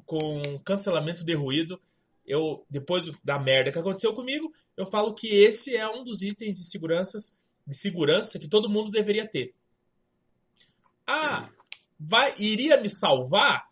com 0.04 0.42
cancelamento 0.64 1.24
de 1.24 1.34
ruído. 1.34 1.80
Eu, 2.26 2.64
depois 2.70 3.10
da 3.22 3.38
merda 3.38 3.70
que 3.70 3.78
aconteceu 3.78 4.12
comigo, 4.14 4.52
eu 4.76 4.86
falo 4.86 5.14
que 5.14 5.28
esse 5.28 5.76
é 5.76 5.88
um 5.88 6.02
dos 6.02 6.22
itens 6.22 6.56
de 6.56 6.64
segurança, 6.64 7.18
de 7.66 7.74
segurança 7.74 8.38
que 8.38 8.48
todo 8.48 8.70
mundo 8.70 8.90
deveria 8.90 9.28
ter. 9.28 9.54
Ah, 11.06 11.50
vai, 12.00 12.34
iria 12.38 12.80
me 12.80 12.88
salvar? 12.88 13.63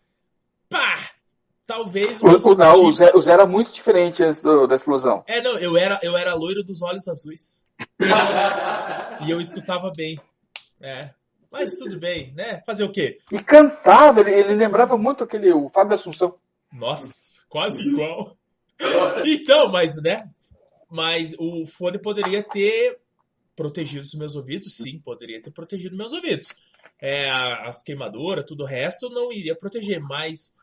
Talvez 1.65 2.21
o, 2.21 2.27
o, 2.27 2.55
não, 2.55 2.85
o 2.85 2.91
Zé, 2.91 3.11
o 3.15 3.21
Zé, 3.21 3.31
era 3.31 3.45
muito 3.45 3.71
diferente 3.71 4.21
antes 4.21 4.41
do, 4.41 4.67
da 4.67 4.75
explosão. 4.75 5.23
É, 5.25 5.41
não, 5.41 5.57
eu 5.57 5.77
era, 5.77 5.97
eu 6.03 6.17
era 6.17 6.33
loiro 6.33 6.63
dos 6.63 6.81
olhos 6.81 7.07
azuis. 7.07 7.65
e 9.25 9.31
eu 9.31 9.39
escutava 9.39 9.89
bem. 9.95 10.19
É. 10.81 11.11
Mas 11.51 11.77
tudo 11.77 11.97
bem, 11.97 12.33
né? 12.33 12.61
Fazer 12.65 12.83
o 12.83 12.91
quê? 12.91 13.19
E 13.31 13.39
cantava, 13.39 14.19
ele, 14.19 14.31
ele 14.31 14.55
lembrava 14.55 14.97
muito 14.97 15.23
aquele, 15.23 15.53
o 15.53 15.69
Fábio 15.69 15.95
Assunção. 15.95 16.35
Nossa, 16.71 17.43
quase 17.47 17.81
igual. 17.81 18.35
então, 19.23 19.71
mas, 19.71 19.95
né? 20.01 20.17
Mas 20.89 21.33
o 21.37 21.65
fone 21.65 21.99
poderia 21.99 22.43
ter 22.43 22.99
protegido 23.55 24.01
os 24.01 24.13
meus 24.15 24.35
ouvidos, 24.35 24.75
sim, 24.75 24.99
poderia 24.99 25.41
ter 25.41 25.51
protegido 25.51 25.95
meus 25.95 26.11
ouvidos. 26.11 26.49
É, 26.99 27.29
as 27.65 27.83
queimaduras, 27.83 28.45
tudo 28.45 28.63
o 28.63 28.67
resto 28.67 29.09
não 29.09 29.31
iria 29.31 29.55
proteger, 29.55 30.01
mas 30.01 30.57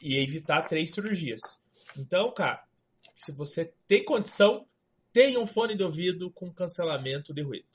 e 0.00 0.16
evitar 0.16 0.62
três 0.62 0.92
cirurgias. 0.92 1.62
Então, 1.96 2.32
cara, 2.32 2.62
se 3.14 3.32
você 3.32 3.72
tem 3.86 4.04
condição, 4.04 4.66
tenha 5.12 5.38
um 5.38 5.46
fone 5.46 5.76
de 5.76 5.82
ouvido 5.82 6.30
com 6.30 6.52
cancelamento 6.52 7.34
de 7.34 7.42
ruído. 7.42 7.66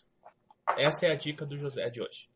Essa 0.77 1.05
é 1.07 1.11
a 1.11 1.15
dica 1.15 1.45
do 1.45 1.57
José 1.57 1.89
de 1.89 2.01
hoje. 2.01 2.27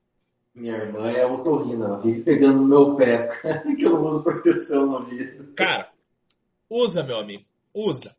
Minha 0.54 0.78
irmã 0.78 1.10
é 1.10 1.26
otorrina, 1.26 1.86
ela 1.86 2.00
vive 2.00 2.22
pegando 2.22 2.62
no 2.62 2.68
meu 2.68 2.96
pé, 2.96 3.30
que 3.78 3.84
eu 3.84 3.92
não 3.92 4.06
uso 4.06 4.24
proteção 4.24 4.86
no 4.86 4.94
ouvido. 4.98 5.54
Cara, 5.54 5.92
usa, 6.70 7.04
meu 7.04 7.18
amigo, 7.18 7.46
usa. 7.74 8.16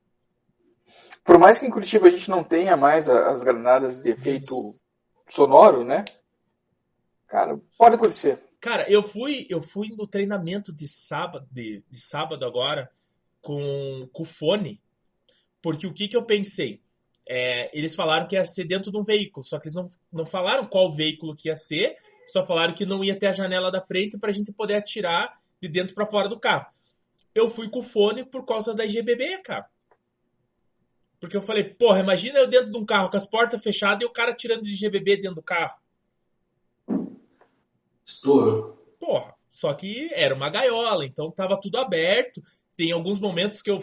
Por 1.25 1.39
mais 1.39 1.59
que 1.59 1.67
em 1.67 1.71
Curitiba 1.71 2.07
a 2.07 2.11
gente 2.11 2.31
não 2.31 2.43
tenha 2.43 2.77
mais 2.77 3.09
as 3.09 3.43
granadas 3.43 4.03
de 4.03 4.11
efeito 4.11 4.75
sonoro, 5.29 5.85
né? 5.85 6.05
Cara, 7.29 7.61
pode 7.79 7.95
acontecer. 7.95 8.43
Cara, 8.61 8.89
eu 8.91 9.03
fui, 9.03 9.47
eu 9.49 9.61
fui 9.61 9.89
no 9.89 10.07
treinamento 10.07 10.73
de 10.73 10.87
sábado, 10.87 11.49
de, 11.51 11.83
de 11.91 11.99
sábado 11.99 12.45
agora 12.45 12.91
com, 13.41 14.07
com 14.13 14.25
fone, 14.25 14.79
porque 15.63 15.87
o 15.87 15.95
que, 15.95 16.09
que 16.09 16.17
eu 16.17 16.23
pensei? 16.23 16.83
É, 17.27 17.71
eles 17.77 17.95
falaram 17.95 18.27
que 18.27 18.35
ia 18.35 18.45
ser 18.45 18.65
dentro 18.65 18.91
de 18.91 18.99
um 18.99 19.05
veículo, 19.05 19.43
só 19.45 19.59
que 19.59 19.69
eles 19.69 19.75
não, 19.75 19.89
não 20.13 20.27
falaram 20.27 20.67
qual 20.67 20.93
veículo 20.93 21.35
que 21.35 21.49
ia 21.49 21.57
ser, 21.57 21.97
só 22.27 22.45
falaram 22.45 22.75
que 22.75 22.85
não 22.85 23.03
ia 23.03 23.19
ter 23.19 23.29
a 23.29 23.33
janela 23.33 23.71
da 23.71 23.81
frente 23.81 24.19
para 24.19 24.31
a 24.31 24.33
gente 24.33 24.53
poder 24.53 24.75
atirar 24.75 25.41
de 25.61 25.69
dentro 25.69 25.95
para 25.95 26.07
fora 26.07 26.29
do 26.29 26.39
carro. 26.39 26.67
Eu 27.35 27.49
fui 27.49 27.71
com 27.71 27.79
o 27.79 27.83
fone 27.83 28.25
por 28.25 28.45
causa 28.45 28.75
da 28.75 28.85
IGBB, 28.85 29.39
cara. 29.39 29.67
Porque 31.19 31.37
eu 31.37 31.43
falei, 31.43 31.65
porra, 31.65 32.01
imagina 32.01 32.39
eu 32.39 32.47
dentro 32.47 32.73
de 32.73 32.79
um 32.79 32.85
carro 32.85 33.11
com 33.11 33.17
as 33.17 33.27
portas 33.27 33.63
fechadas 33.63 34.03
e 34.03 34.07
o 34.07 34.11
cara 34.11 34.35
tirando 34.35 34.65
de 34.65 34.75
GBB 34.75 35.17
dentro 35.17 35.37
do 35.37 35.43
carro. 35.43 35.79
Estouro. 38.11 38.79
Porra, 38.99 39.35
só 39.51 39.73
que 39.75 40.11
era 40.13 40.35
uma 40.35 40.51
gaiola, 40.51 41.05
então 41.05 41.31
tava 41.31 41.59
tudo 41.61 41.79
aberto. 41.79 42.43
Tem 42.77 42.93
alguns 42.93 43.19
momentos 43.19 43.63
que 43.63 43.71
eu, 43.71 43.79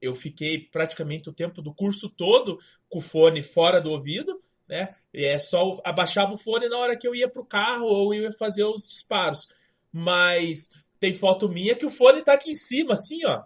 eu 0.00 0.14
fiquei 0.14 0.58
praticamente 0.58 1.28
o 1.28 1.32
tempo 1.32 1.60
do 1.60 1.74
curso 1.74 2.08
todo 2.08 2.58
com 2.88 2.98
o 2.98 3.02
fone 3.02 3.42
fora 3.42 3.80
do 3.80 3.90
ouvido, 3.90 4.38
né? 4.68 4.94
E 5.12 5.24
é 5.24 5.38
só 5.38 5.80
abaixava 5.84 6.32
o 6.32 6.38
fone 6.38 6.68
na 6.68 6.78
hora 6.78 6.96
que 6.96 7.06
eu 7.06 7.14
ia 7.14 7.28
pro 7.28 7.44
carro 7.44 7.86
ou 7.86 8.14
eu 8.14 8.24
ia 8.24 8.32
fazer 8.32 8.64
os 8.64 8.86
disparos. 8.86 9.48
Mas 9.92 10.70
tem 10.98 11.12
foto 11.12 11.48
minha 11.48 11.74
que 11.74 11.86
o 11.86 11.90
fone 11.90 12.22
tá 12.22 12.34
aqui 12.34 12.50
em 12.50 12.54
cima, 12.54 12.92
assim, 12.94 13.24
ó. 13.26 13.42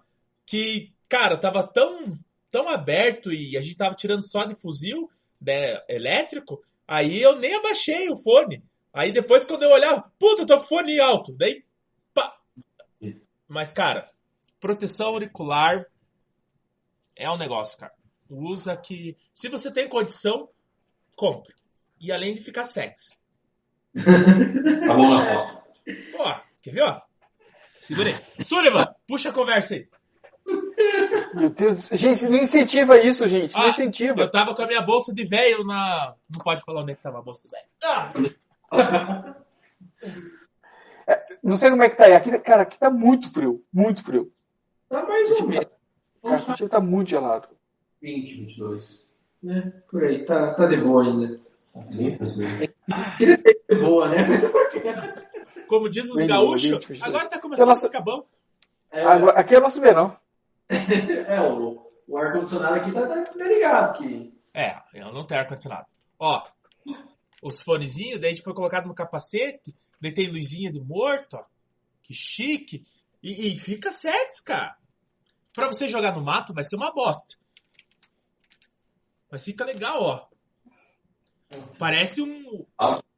Que, 0.47 0.93
cara, 1.09 1.37
tava 1.39 1.67
tão 1.67 2.13
tão 2.55 2.69
aberto 2.69 3.33
e 3.33 3.57
a 3.57 3.61
gente 3.61 3.77
tava 3.77 3.97
tirando 3.97 4.23
só 4.23 4.45
de 4.45 4.55
fuzil 4.55 5.11
né, 5.41 5.81
elétrico, 5.89 6.63
aí 6.87 7.21
eu 7.21 7.37
nem 7.37 7.53
abaixei 7.53 8.09
o 8.09 8.17
fone. 8.17 8.63
Aí 8.95 9.11
depois 9.11 9.45
quando 9.45 9.65
eu 9.65 9.71
olhava, 9.71 10.09
puta, 10.21 10.43
eu 10.43 10.47
tô 10.47 10.57
com 10.59 10.63
fone 10.63 11.01
alto. 11.01 11.35
Daí, 11.37 11.65
pá. 12.15 12.39
Mas, 13.49 13.73
cara, 13.73 14.09
proteção 14.61 15.09
auricular 15.09 15.85
é 17.17 17.29
um 17.29 17.37
negócio, 17.37 17.77
cara. 17.77 17.93
Usa 18.31 18.77
que. 18.77 19.17
Se 19.35 19.49
você 19.49 19.73
tem 19.73 19.89
condição, 19.89 20.49
compre. 21.17 21.53
E 22.01 22.13
além 22.13 22.35
de 22.35 22.41
ficar 22.41 22.65
sexy. 22.65 23.19
tá 23.95 24.95
bom 24.95 25.15
na 25.15 25.25
foto. 25.25 25.63
Pô, 26.13 26.25
quer 26.63 26.71
ver, 26.71 26.83
ó? 26.83 27.03
Segurei. 27.77 28.15
Sullivan, 28.41 28.87
puxa 29.09 29.31
a 29.31 29.33
conversa 29.33 29.75
aí. 29.75 29.89
Meu 31.35 31.51
Deus, 31.51 31.89
gente, 31.89 32.25
não 32.27 32.39
incentiva 32.39 32.99
isso, 33.01 33.27
gente. 33.27 33.55
Não 33.55 33.63
ah, 33.63 33.69
incentiva. 33.69 34.21
Eu 34.21 34.31
tava 34.31 34.55
com 34.55 34.63
a 34.63 34.67
minha 34.67 34.83
bolsa 34.83 35.13
de 35.13 35.25
velho 35.25 35.65
na. 35.65 36.15
Não 36.31 36.41
pode 36.41 36.63
falar 36.63 36.83
onde 36.83 36.93
é 36.93 36.95
que 36.95 37.03
tava 37.03 37.19
a 37.19 37.23
bolsa 37.23 37.49
de 37.49 37.51
velho. 37.51 37.67
Ah. 37.83 38.13
É, 41.07 41.23
não 41.43 41.57
sei 41.59 41.69
como 41.71 41.83
é 41.83 41.91
que 41.91 41.97
tá 41.97 42.07
aí. 42.07 42.15
Aqui, 42.15 42.39
cara, 42.39 42.63
aqui 42.63 42.79
tá 42.79 42.91
muito 42.91 43.31
frio. 43.31 43.63
Muito 43.73 44.03
frio. 44.03 44.33
Tá 44.89 45.03
mais 45.07 45.31
ou 45.33 45.47
menos. 45.47 45.69
Cara, 46.23 46.53
aqui 46.53 46.69
tá 46.69 46.81
muito 46.81 47.11
gelado. 47.11 47.49
20, 48.01 48.35
22. 48.47 49.11
É, 49.47 49.61
por 49.91 50.03
aí. 50.05 50.25
Tá, 50.25 50.55
tá 50.55 50.67
de 50.67 50.79
boa 50.79 51.05
ainda. 51.05 51.41
Queria 53.19 53.37
ter 53.37 53.61
de 53.69 53.77
boa, 53.77 54.09
né? 54.09 54.17
Como 55.67 55.89
diz 55.89 56.09
os 56.11 56.21
gaúchos, 56.25 57.03
agora 57.03 57.29
tá 57.29 57.41
começando 57.41 57.71
a 57.71 57.77
ficar 57.77 58.01
bom. 58.01 58.25
É... 58.93 59.03
Agora, 59.03 59.39
aqui 59.39 59.57
é 59.57 59.61
nosso 59.61 59.81
verão. 59.81 60.17
é, 60.69 61.41
o, 61.41 61.91
o 62.07 62.17
ar-condicionado 62.17 62.77
aqui 62.77 62.93
tá, 62.93 63.07
tá, 63.07 63.25
tá 63.25 63.45
ligado. 63.45 63.99
Que... 63.99 64.33
É, 64.55 64.77
eu 64.95 65.13
não 65.13 65.27
tenho 65.27 65.41
ar-condicionado. 65.41 65.87
Ó, 66.19 66.43
os 67.45 67.61
fonezinhos, 67.61 68.19
daí 68.19 68.35
foi 68.43 68.55
colocado 68.55 68.87
no 68.87 68.95
capacete, 68.95 69.75
daí 70.01 70.11
tem 70.11 70.31
luzinha 70.31 70.73
de 70.73 70.81
morto, 70.81 71.35
ó. 71.35 71.45
Que 72.03 72.15
chique. 72.15 72.85
E, 73.23 73.55
e 73.55 73.59
fica 73.59 73.93
sexy, 73.93 74.43
cara. 74.43 74.77
Pra 75.53 75.67
você 75.67 75.87
jogar 75.87 76.15
no 76.15 76.23
mato 76.23 76.55
vai 76.55 76.65
ser 76.65 76.77
uma 76.77 76.93
bosta. 76.93 77.37
Mas 79.31 79.45
fica 79.45 79.65
legal, 79.65 80.03
ó. 80.03 80.27
Parece 81.79 82.23
um. 82.23 82.65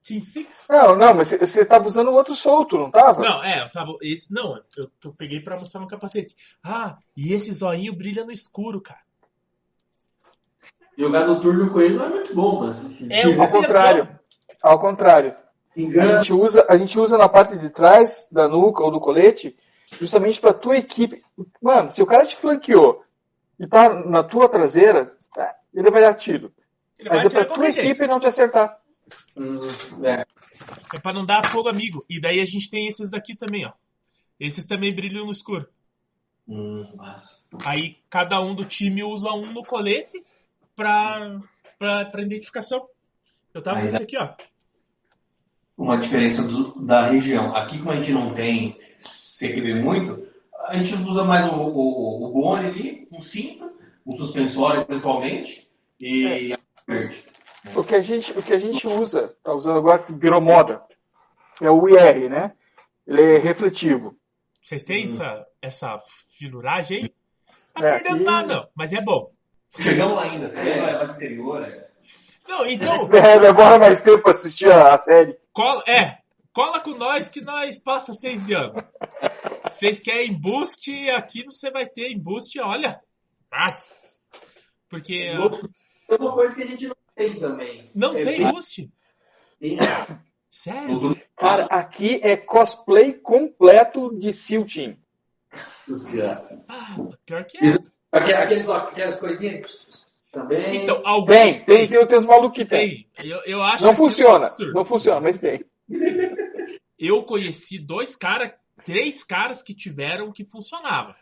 Team 0.02 0.22
Six? 0.22 0.66
Não, 0.68 0.96
não, 0.96 1.14
mas 1.14 1.30
você 1.30 1.62
estava 1.62 1.86
usando 1.86 2.08
o 2.08 2.14
outro 2.14 2.34
solto, 2.34 2.78
não 2.78 2.90
tava? 2.90 3.22
Não, 3.22 3.42
é, 3.42 3.62
eu 3.62 3.70
tava. 3.70 3.92
Esse 4.02 4.32
não, 4.32 4.56
eu, 4.76 4.90
eu 5.04 5.12
peguei 5.14 5.40
para 5.40 5.56
mostrar 5.56 5.80
no 5.80 5.88
capacete. 5.88 6.34
Ah, 6.64 6.98
e 7.16 7.32
esse 7.32 7.52
zoinho 7.52 7.96
brilha 7.96 8.24
no 8.24 8.30
escuro, 8.30 8.80
cara. 8.80 9.00
Jogar 10.96 11.26
no 11.26 11.40
turno 11.40 11.70
com 11.70 11.80
ele 11.80 11.96
não 11.96 12.06
é 12.06 12.08
muito 12.08 12.34
bom, 12.34 12.66
mas. 12.66 12.78
É 13.10 13.24
ao 13.24 13.50
contrário. 13.50 14.15
Ao 14.66 14.80
contrário. 14.80 15.32
A 15.76 16.18
gente, 16.18 16.32
usa, 16.32 16.66
a 16.68 16.76
gente 16.76 16.98
usa 16.98 17.16
na 17.16 17.28
parte 17.28 17.56
de 17.56 17.70
trás 17.70 18.26
da 18.32 18.48
nuca 18.48 18.82
ou 18.82 18.90
do 18.90 18.98
colete 18.98 19.56
justamente 20.00 20.40
para 20.40 20.52
tua 20.52 20.76
equipe. 20.76 21.22
Mano, 21.62 21.90
se 21.90 22.02
o 22.02 22.06
cara 22.06 22.26
te 22.26 22.34
flanqueou 22.34 23.04
e 23.60 23.66
tá 23.66 23.94
na 24.06 24.24
tua 24.24 24.48
traseira, 24.48 25.14
tá, 25.32 25.54
ele 25.72 25.90
vai 25.90 26.00
dar 26.00 26.14
tiro. 26.14 26.52
Ele 26.98 27.10
Mas 27.10 27.32
é 27.32 27.44
pra 27.44 27.54
tua 27.54 27.68
equipe 27.68 27.84
jeito. 27.84 28.06
não 28.08 28.18
te 28.18 28.26
acertar. 28.26 28.80
Hum, 29.36 29.60
é. 30.02 30.24
é 30.94 31.00
pra 31.00 31.12
não 31.12 31.24
dar 31.24 31.46
fogo 31.46 31.68
amigo. 31.68 32.04
E 32.08 32.20
daí 32.20 32.40
a 32.40 32.44
gente 32.44 32.68
tem 32.68 32.88
esses 32.88 33.10
daqui 33.10 33.36
também, 33.36 33.66
ó. 33.66 33.72
Esses 34.40 34.64
também 34.64 34.92
brilham 34.92 35.26
no 35.26 35.30
escuro. 35.30 35.68
Hum, 36.48 36.80
Aí 37.66 37.98
cada 38.10 38.40
um 38.40 38.54
do 38.54 38.64
time 38.64 39.04
usa 39.04 39.30
um 39.30 39.52
no 39.52 39.62
colete 39.62 40.24
pra, 40.74 41.38
pra, 41.78 42.06
pra 42.06 42.22
identificação. 42.22 42.88
Eu 43.52 43.62
tava 43.62 43.80
com 43.80 43.86
esse 43.86 44.02
aqui, 44.02 44.16
ó. 44.16 44.34
Uma 45.76 45.98
diferença 45.98 46.42
do, 46.42 46.80
da 46.84 47.06
região. 47.06 47.54
Aqui, 47.54 47.78
como 47.78 47.90
a 47.90 47.96
gente 47.96 48.12
não 48.12 48.34
tem 48.34 48.78
CQB 49.38 49.74
muito, 49.74 50.26
a 50.66 50.76
gente 50.76 50.94
usa 50.94 51.22
mais 51.24 51.46
o, 51.46 51.56
o, 51.56 52.26
o 52.26 52.32
bone 52.32 52.66
ali, 52.66 53.08
um 53.12 53.22
cinto, 53.22 53.70
um 54.06 54.12
suspensório 54.12 54.86
eventualmente, 54.88 55.68
e 56.00 56.52
é. 56.52 56.58
verde. 56.86 57.24
O 57.74 57.82
que 57.82 57.94
a 57.94 58.02
gente, 58.02 58.32
o 58.38 58.42
que 58.42 58.52
a 58.52 58.58
gente 58.58 58.86
usa, 58.86 59.34
tá 59.42 59.52
usando 59.52 59.78
agora 59.78 60.02
que 60.02 60.12
virou 60.12 60.40
moda, 60.40 60.82
é 61.60 61.70
o 61.70 61.88
IR, 61.88 62.30
né? 62.30 62.52
Ele 63.06 63.22
é 63.22 63.38
refletivo. 63.38 64.16
Vocês 64.62 64.82
têm 64.82 65.02
hum. 65.02 65.04
essa, 65.04 65.46
essa 65.60 65.96
filuragem 66.38 67.04
aí? 67.04 67.14
Tá 67.74 67.86
é, 67.86 67.90
perdendo 67.98 68.22
e... 68.22 68.24
nada, 68.24 68.68
mas 68.74 68.92
é 68.92 69.00
bom. 69.00 69.30
Chegamos 69.78 70.16
lá 70.16 70.22
ainda, 70.22 70.46
é 70.46 70.96
mais 70.96 71.10
interior, 71.10 71.62
é. 71.62 71.85
Não, 72.48 72.66
então. 72.66 73.08
É, 73.12 73.38
demora 73.38 73.78
mais 73.78 74.00
tempo 74.00 74.22
pra 74.22 74.32
assistir 74.32 74.70
a, 74.70 74.94
a 74.94 74.98
série. 74.98 75.36
Cola, 75.52 75.82
é, 75.86 76.18
cola 76.52 76.80
com 76.80 76.90
nós 76.90 77.28
que 77.28 77.40
nós 77.40 77.78
passa 77.78 78.12
seis 78.12 78.42
de 78.42 78.54
ano. 78.54 78.82
Vocês 79.62 80.00
querem 80.00 80.32
boost, 80.32 81.10
aqui 81.10 81.44
você 81.44 81.70
vai 81.70 81.86
ter 81.86 82.10
em 82.10 82.18
boost, 82.18 82.58
olha. 82.60 83.00
Nossa. 83.52 83.96
Porque. 84.88 85.14
É 86.08 86.14
uma 86.14 86.32
coisa 86.32 86.54
que 86.54 86.62
a 86.62 86.66
gente 86.66 86.86
não 86.88 86.96
tem 87.14 87.38
também. 87.40 87.90
Não 87.94 88.16
é 88.16 88.24
tem 88.24 88.38
bem... 88.38 88.52
boost? 88.52 88.90
Tem. 89.58 89.78
Sério? 90.48 91.16
Cara, 91.36 91.66
aqui 91.66 92.20
é 92.22 92.36
cosplay 92.36 93.12
completo 93.12 94.16
de 94.16 94.32
Seal 94.32 94.64
Team. 94.64 94.96
Nossa 95.52 95.98
senhora. 95.98 96.64
Ah, 96.68 96.96
pior 97.24 97.44
que 97.44 97.58
é. 97.58 97.76
Aquelas 98.12 99.18
coisinhas 99.18 100.05
também. 100.36 100.82
Então, 100.82 101.00
alguns 101.02 101.62
tem, 101.62 101.88
tem, 101.88 101.88
tem, 101.88 102.06
tem 102.06 102.18
os 102.18 102.24
malucos 102.26 102.58
que 102.58 102.66
tem. 102.66 103.08
tem. 103.16 103.26
Eu, 103.26 103.40
eu 103.46 103.62
acho 103.62 103.84
não 103.84 103.94
funciona, 103.94 104.46
é 104.46 104.64
não 104.72 104.84
funciona, 104.84 105.20
mas 105.22 105.38
tem. 105.38 105.64
Eu 106.98 107.22
conheci 107.24 107.78
dois 107.78 108.16
caras, 108.16 108.52
três 108.84 109.24
caras 109.24 109.62
que 109.62 109.74
tiveram 109.74 110.30
que 110.30 110.44
funcionava. 110.44 111.16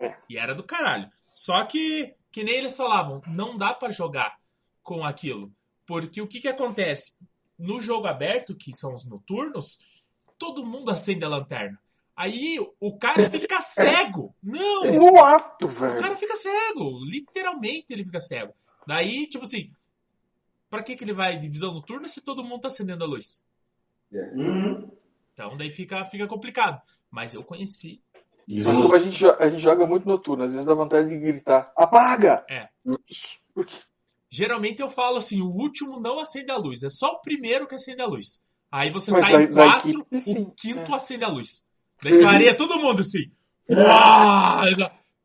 É. 0.00 0.14
E 0.28 0.38
era 0.38 0.54
do 0.54 0.62
caralho. 0.62 1.10
Só 1.34 1.64
que, 1.64 2.14
que 2.32 2.42
nem 2.42 2.54
eles 2.54 2.76
falavam, 2.76 3.22
não 3.26 3.58
dá 3.58 3.74
para 3.74 3.92
jogar 3.92 4.38
com 4.82 5.04
aquilo. 5.04 5.52
Porque 5.86 6.20
o 6.20 6.26
que, 6.26 6.40
que 6.40 6.48
acontece? 6.48 7.18
No 7.58 7.80
jogo 7.80 8.06
aberto, 8.06 8.56
que 8.56 8.74
são 8.74 8.94
os 8.94 9.04
noturnos, 9.04 9.78
todo 10.38 10.64
mundo 10.64 10.90
acende 10.90 11.24
a 11.24 11.28
lanterna. 11.28 11.78
Aí 12.16 12.58
o 12.80 12.96
cara 12.96 13.28
fica 13.28 13.60
cego. 13.60 14.34
Não! 14.42 14.92
No 14.94 15.22
ato, 15.22 15.68
velho. 15.68 15.98
O 15.98 16.00
cara 16.00 16.16
fica 16.16 16.34
cego. 16.34 17.04
Literalmente 17.04 17.92
ele 17.92 18.04
fica 18.04 18.20
cego. 18.20 18.54
Daí, 18.86 19.26
tipo 19.26 19.44
assim, 19.44 19.70
pra 20.70 20.82
que, 20.82 20.96
que 20.96 21.04
ele 21.04 21.12
vai 21.12 21.38
de 21.38 21.48
visão 21.48 21.74
noturna 21.74 22.08
se 22.08 22.24
todo 22.24 22.42
mundo 22.42 22.62
tá 22.62 22.68
acendendo 22.68 23.04
a 23.04 23.06
luz? 23.06 23.42
Uhum. 24.10 24.90
Então 25.34 25.56
daí 25.58 25.70
fica, 25.70 26.04
fica 26.06 26.26
complicado. 26.26 26.80
Mas 27.10 27.34
eu 27.34 27.44
conheci. 27.44 28.00
Mas 28.48 28.78
como 28.78 28.94
a 28.94 28.98
gente, 28.98 29.26
a 29.26 29.50
gente 29.50 29.60
joga 29.60 29.86
muito 29.86 30.06
noturno, 30.06 30.44
às 30.44 30.52
vezes 30.52 30.66
dá 30.66 30.72
vontade 30.72 31.08
de 31.08 31.18
gritar: 31.18 31.72
apaga! 31.76 32.46
É. 32.48 32.68
Geralmente 34.30 34.80
eu 34.80 34.88
falo 34.88 35.16
assim, 35.16 35.42
o 35.42 35.50
último 35.50 36.00
não 36.00 36.20
acende 36.20 36.50
a 36.50 36.56
luz, 36.56 36.82
é 36.82 36.88
só 36.88 37.08
o 37.08 37.20
primeiro 37.20 37.66
que 37.66 37.74
acende 37.74 38.00
a 38.00 38.06
luz. 38.06 38.40
Aí 38.70 38.90
você 38.90 39.10
Mas 39.10 39.24
tá 39.24 39.36
da, 39.36 39.42
em 39.42 39.50
quatro, 39.50 39.88
equipe, 39.88 40.20
sim, 40.20 40.42
o 40.42 40.50
quinto 40.50 40.92
é. 40.92 40.96
acende 40.96 41.24
a 41.24 41.28
luz. 41.28 41.65
Declarei 42.02 42.54
todo 42.54 42.78
mundo 42.78 43.00
assim. 43.00 43.30
Uau! 43.70 44.64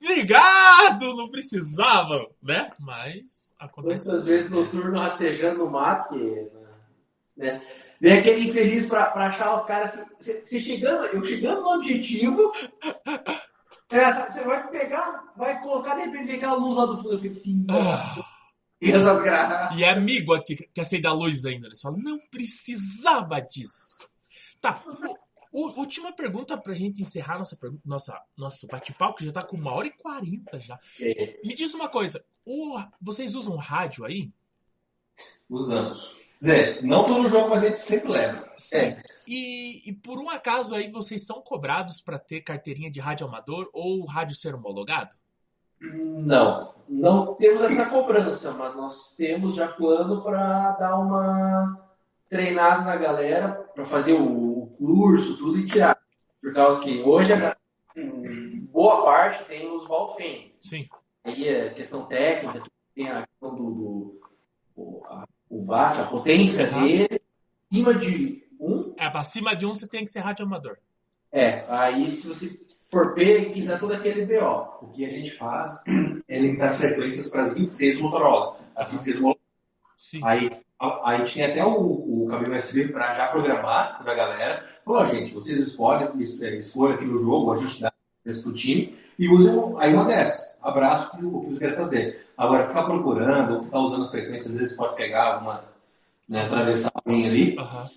Ligado! 0.02 1.16
Não 1.16 1.30
precisava, 1.30 2.28
né? 2.42 2.72
Mas 2.80 3.54
acontece. 3.60 4.10
Quantas 4.10 4.26
vezes 4.26 4.50
noturno 4.50 5.00
rastejando 5.00 5.60
no 5.60 5.70
mato, 5.70 6.16
né? 7.38 7.62
Vem 8.00 8.14
aquele 8.18 8.50
infeliz 8.50 8.88
pra, 8.88 9.12
pra 9.12 9.28
achar 9.28 9.56
o 9.56 9.66
cara 9.66 9.86
assim, 9.86 10.04
você 10.20 10.60
chegando, 10.60 11.06
eu 11.06 11.24
chegando 11.24 11.62
no 11.62 11.76
objetivo, 11.76 12.52
é, 13.92 14.14
você 14.14 14.44
vai 14.44 14.68
pegar, 14.72 15.32
vai 15.38 15.62
colocar, 15.62 15.94
de 15.96 16.06
repente, 16.06 16.32
aquela 16.32 16.56
luz 16.56 16.78
lá 16.78 16.86
do 16.88 16.98
fundo, 16.98 17.14
eu 17.14 17.20
fico, 17.20 17.40
ah. 17.70 18.26
E 19.78 19.84
é 19.84 19.92
amigo 19.92 20.34
aqui 20.34 20.56
que 20.56 20.82
acende 20.82 21.06
a 21.06 21.14
luz 21.14 21.46
ainda. 21.46 21.68
Eles 21.68 21.80
falam, 21.80 22.00
não 22.00 22.18
precisava 22.32 23.40
disso. 23.40 24.10
Tá. 24.60 24.84
O, 25.52 25.80
última 25.80 26.14
pergunta 26.14 26.58
pra 26.58 26.74
gente 26.74 27.02
encerrar 27.02 27.38
nossa, 27.38 27.58
nossa, 27.86 28.22
nosso 28.38 28.68
bate-papo, 28.68 29.18
que 29.18 29.26
já 29.26 29.32
tá 29.32 29.44
com 29.44 29.58
uma 29.58 29.74
hora 29.74 29.88
e 29.88 29.92
quarenta 29.92 30.60
já. 30.60 30.80
É. 31.00 31.40
Me 31.44 31.54
diz 31.54 31.74
uma 31.74 31.90
coisa, 31.90 32.24
o, 32.46 32.80
vocês 33.02 33.36
usam 33.36 33.58
rádio 33.58 34.06
aí? 34.06 34.32
Usamos. 35.50 36.20
Zé, 36.44 36.82
não 36.82 37.06
todo 37.06 37.28
jogo, 37.28 37.50
mas 37.50 37.64
a 37.64 37.68
gente 37.68 37.80
sempre 37.80 38.10
leva. 38.12 38.48
Sim. 38.58 38.78
É. 38.78 39.04
E, 39.28 39.90
e, 39.90 39.94
por 39.94 40.20
um 40.20 40.30
acaso 40.30 40.74
aí 40.74 40.90
vocês 40.90 41.26
são 41.26 41.42
cobrados 41.42 42.02
para 42.02 42.18
ter 42.18 42.42
carteirinha 42.42 42.90
de 42.90 43.00
rádio 43.00 43.28
amador 43.28 43.70
ou 43.72 44.06
rádio 44.06 44.36
ser 44.36 44.56
homologado? 44.56 45.16
Não, 45.80 46.74
não 46.88 47.36
temos 47.36 47.62
essa 47.62 47.90
cobrança, 47.90 48.52
mas 48.54 48.76
nós 48.76 49.16
temos 49.16 49.56
já 49.56 49.68
plano 49.68 50.24
para 50.24 50.72
dar 50.72 50.98
uma 50.98 51.80
treinada 52.30 52.84
na 52.84 52.96
galera 52.96 53.70
para 53.74 53.86
fazer 53.86 54.14
o, 54.14 54.41
curso, 54.82 55.38
tudo 55.38 55.60
e 55.60 55.66
tirar. 55.66 55.98
Por 56.42 56.54
causa 56.54 56.82
que 56.82 57.02
hoje 57.02 57.34
boa 58.72 59.06
parte 59.06 59.46
tem 59.46 59.72
os 59.72 59.88
Valfen. 59.88 60.56
Sim. 60.60 60.88
Aí 61.24 61.48
é 61.48 61.70
questão 61.70 62.06
técnica, 62.06 62.64
tem 62.96 63.10
a 63.10 63.28
questão 63.28 63.56
do, 63.56 63.72
do 63.72 64.22
o, 64.76 65.04
a, 65.06 65.28
o 65.48 65.64
watt, 65.66 66.00
a 66.00 66.06
potência 66.06 66.66
dele, 66.66 67.22
acima 67.72 67.94
de 67.94 68.44
um. 68.60 68.94
É, 68.98 69.08
para 69.10 69.24
cima 69.24 69.56
de 69.56 69.66
um 69.68 69.74
você 69.74 69.88
tem 69.88 70.04
que 70.04 70.10
ser 70.10 70.22
rádio 70.22 70.46
amador. 70.46 70.78
É, 71.32 71.64
aí 71.70 72.10
se 72.10 72.28
você 72.28 72.60
for 72.90 73.14
P, 73.14 73.46
que 73.46 73.62
dá 73.62 73.78
todo 73.78 73.94
aquele 73.94 74.26
BO. 74.26 74.80
O 74.82 74.88
que 74.88 75.06
a 75.06 75.10
gente 75.10 75.32
faz 75.32 75.82
é 76.28 76.40
limitar 76.40 76.68
as 76.68 76.78
frequências 76.78 77.30
para 77.30 77.44
as 77.44 77.54
26 77.54 78.02
Motorola. 78.02 78.58
As 78.76 78.92
26 78.92 79.16
Motorola. 79.18 79.41
Sim. 80.02 80.20
Aí, 80.24 80.50
aí 81.04 81.24
tinha 81.26 81.48
até 81.48 81.64
o, 81.64 82.24
o 82.24 82.28
caminho 82.28 82.56
USB 82.56 82.88
para 82.88 83.14
já 83.14 83.28
programar 83.28 84.02
para 84.02 84.12
a 84.12 84.16
galera. 84.16 84.68
Falou, 84.84 85.06
gente, 85.06 85.32
vocês 85.32 85.60
escolhem, 85.60 86.08
é, 86.08 86.56
escolhem 86.56 86.96
aqui 86.96 87.06
no 87.06 87.20
jogo, 87.20 87.54
a 87.54 87.58
gente 87.58 87.80
dá 87.80 87.94
para 88.24 88.50
o 88.50 88.52
time 88.52 88.98
e 89.20 89.30
usam 89.30 89.78
aí 89.78 89.94
uma 89.94 90.06
dessas. 90.06 90.58
Abraço 90.60 91.16
o 91.16 91.42
que 91.42 91.46
vocês 91.46 91.60
querem 91.60 91.76
fazer. 91.76 92.26
Agora, 92.36 92.68
ficar 92.68 92.86
procurando 92.86 93.58
ou 93.58 93.64
ficar 93.64 93.78
usando 93.78 94.02
as 94.02 94.10
frequências, 94.10 94.56
às 94.56 94.60
vezes 94.60 94.76
pode 94.76 94.96
pegar 94.96 95.36
alguma, 95.36 95.66
né, 96.28 96.46
atravessar 96.46 96.92
alguém 96.96 97.28
ali. 97.28 97.56
Uhum. 97.60 97.90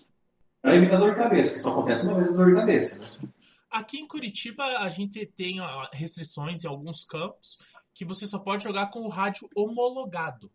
Para 0.60 0.76
evitar 0.76 0.98
dor 0.98 1.14
de 1.14 1.22
cabeça, 1.22 1.54
que 1.54 1.60
só 1.60 1.70
acontece 1.70 2.04
uma 2.04 2.16
vez 2.16 2.30
na 2.30 2.36
dor 2.36 2.48
de 2.48 2.54
cabeça. 2.54 2.98
Né? 2.98 3.30
Aqui 3.70 3.98
em 3.98 4.06
Curitiba 4.06 4.62
a 4.62 4.90
gente 4.90 5.24
tem 5.24 5.56
restrições 5.90 6.64
em 6.64 6.68
alguns 6.68 7.02
campos 7.02 7.56
que 7.94 8.04
você 8.04 8.26
só 8.26 8.38
pode 8.38 8.62
jogar 8.62 8.90
com 8.90 9.00
o 9.00 9.08
rádio 9.08 9.48
homologado. 9.56 10.50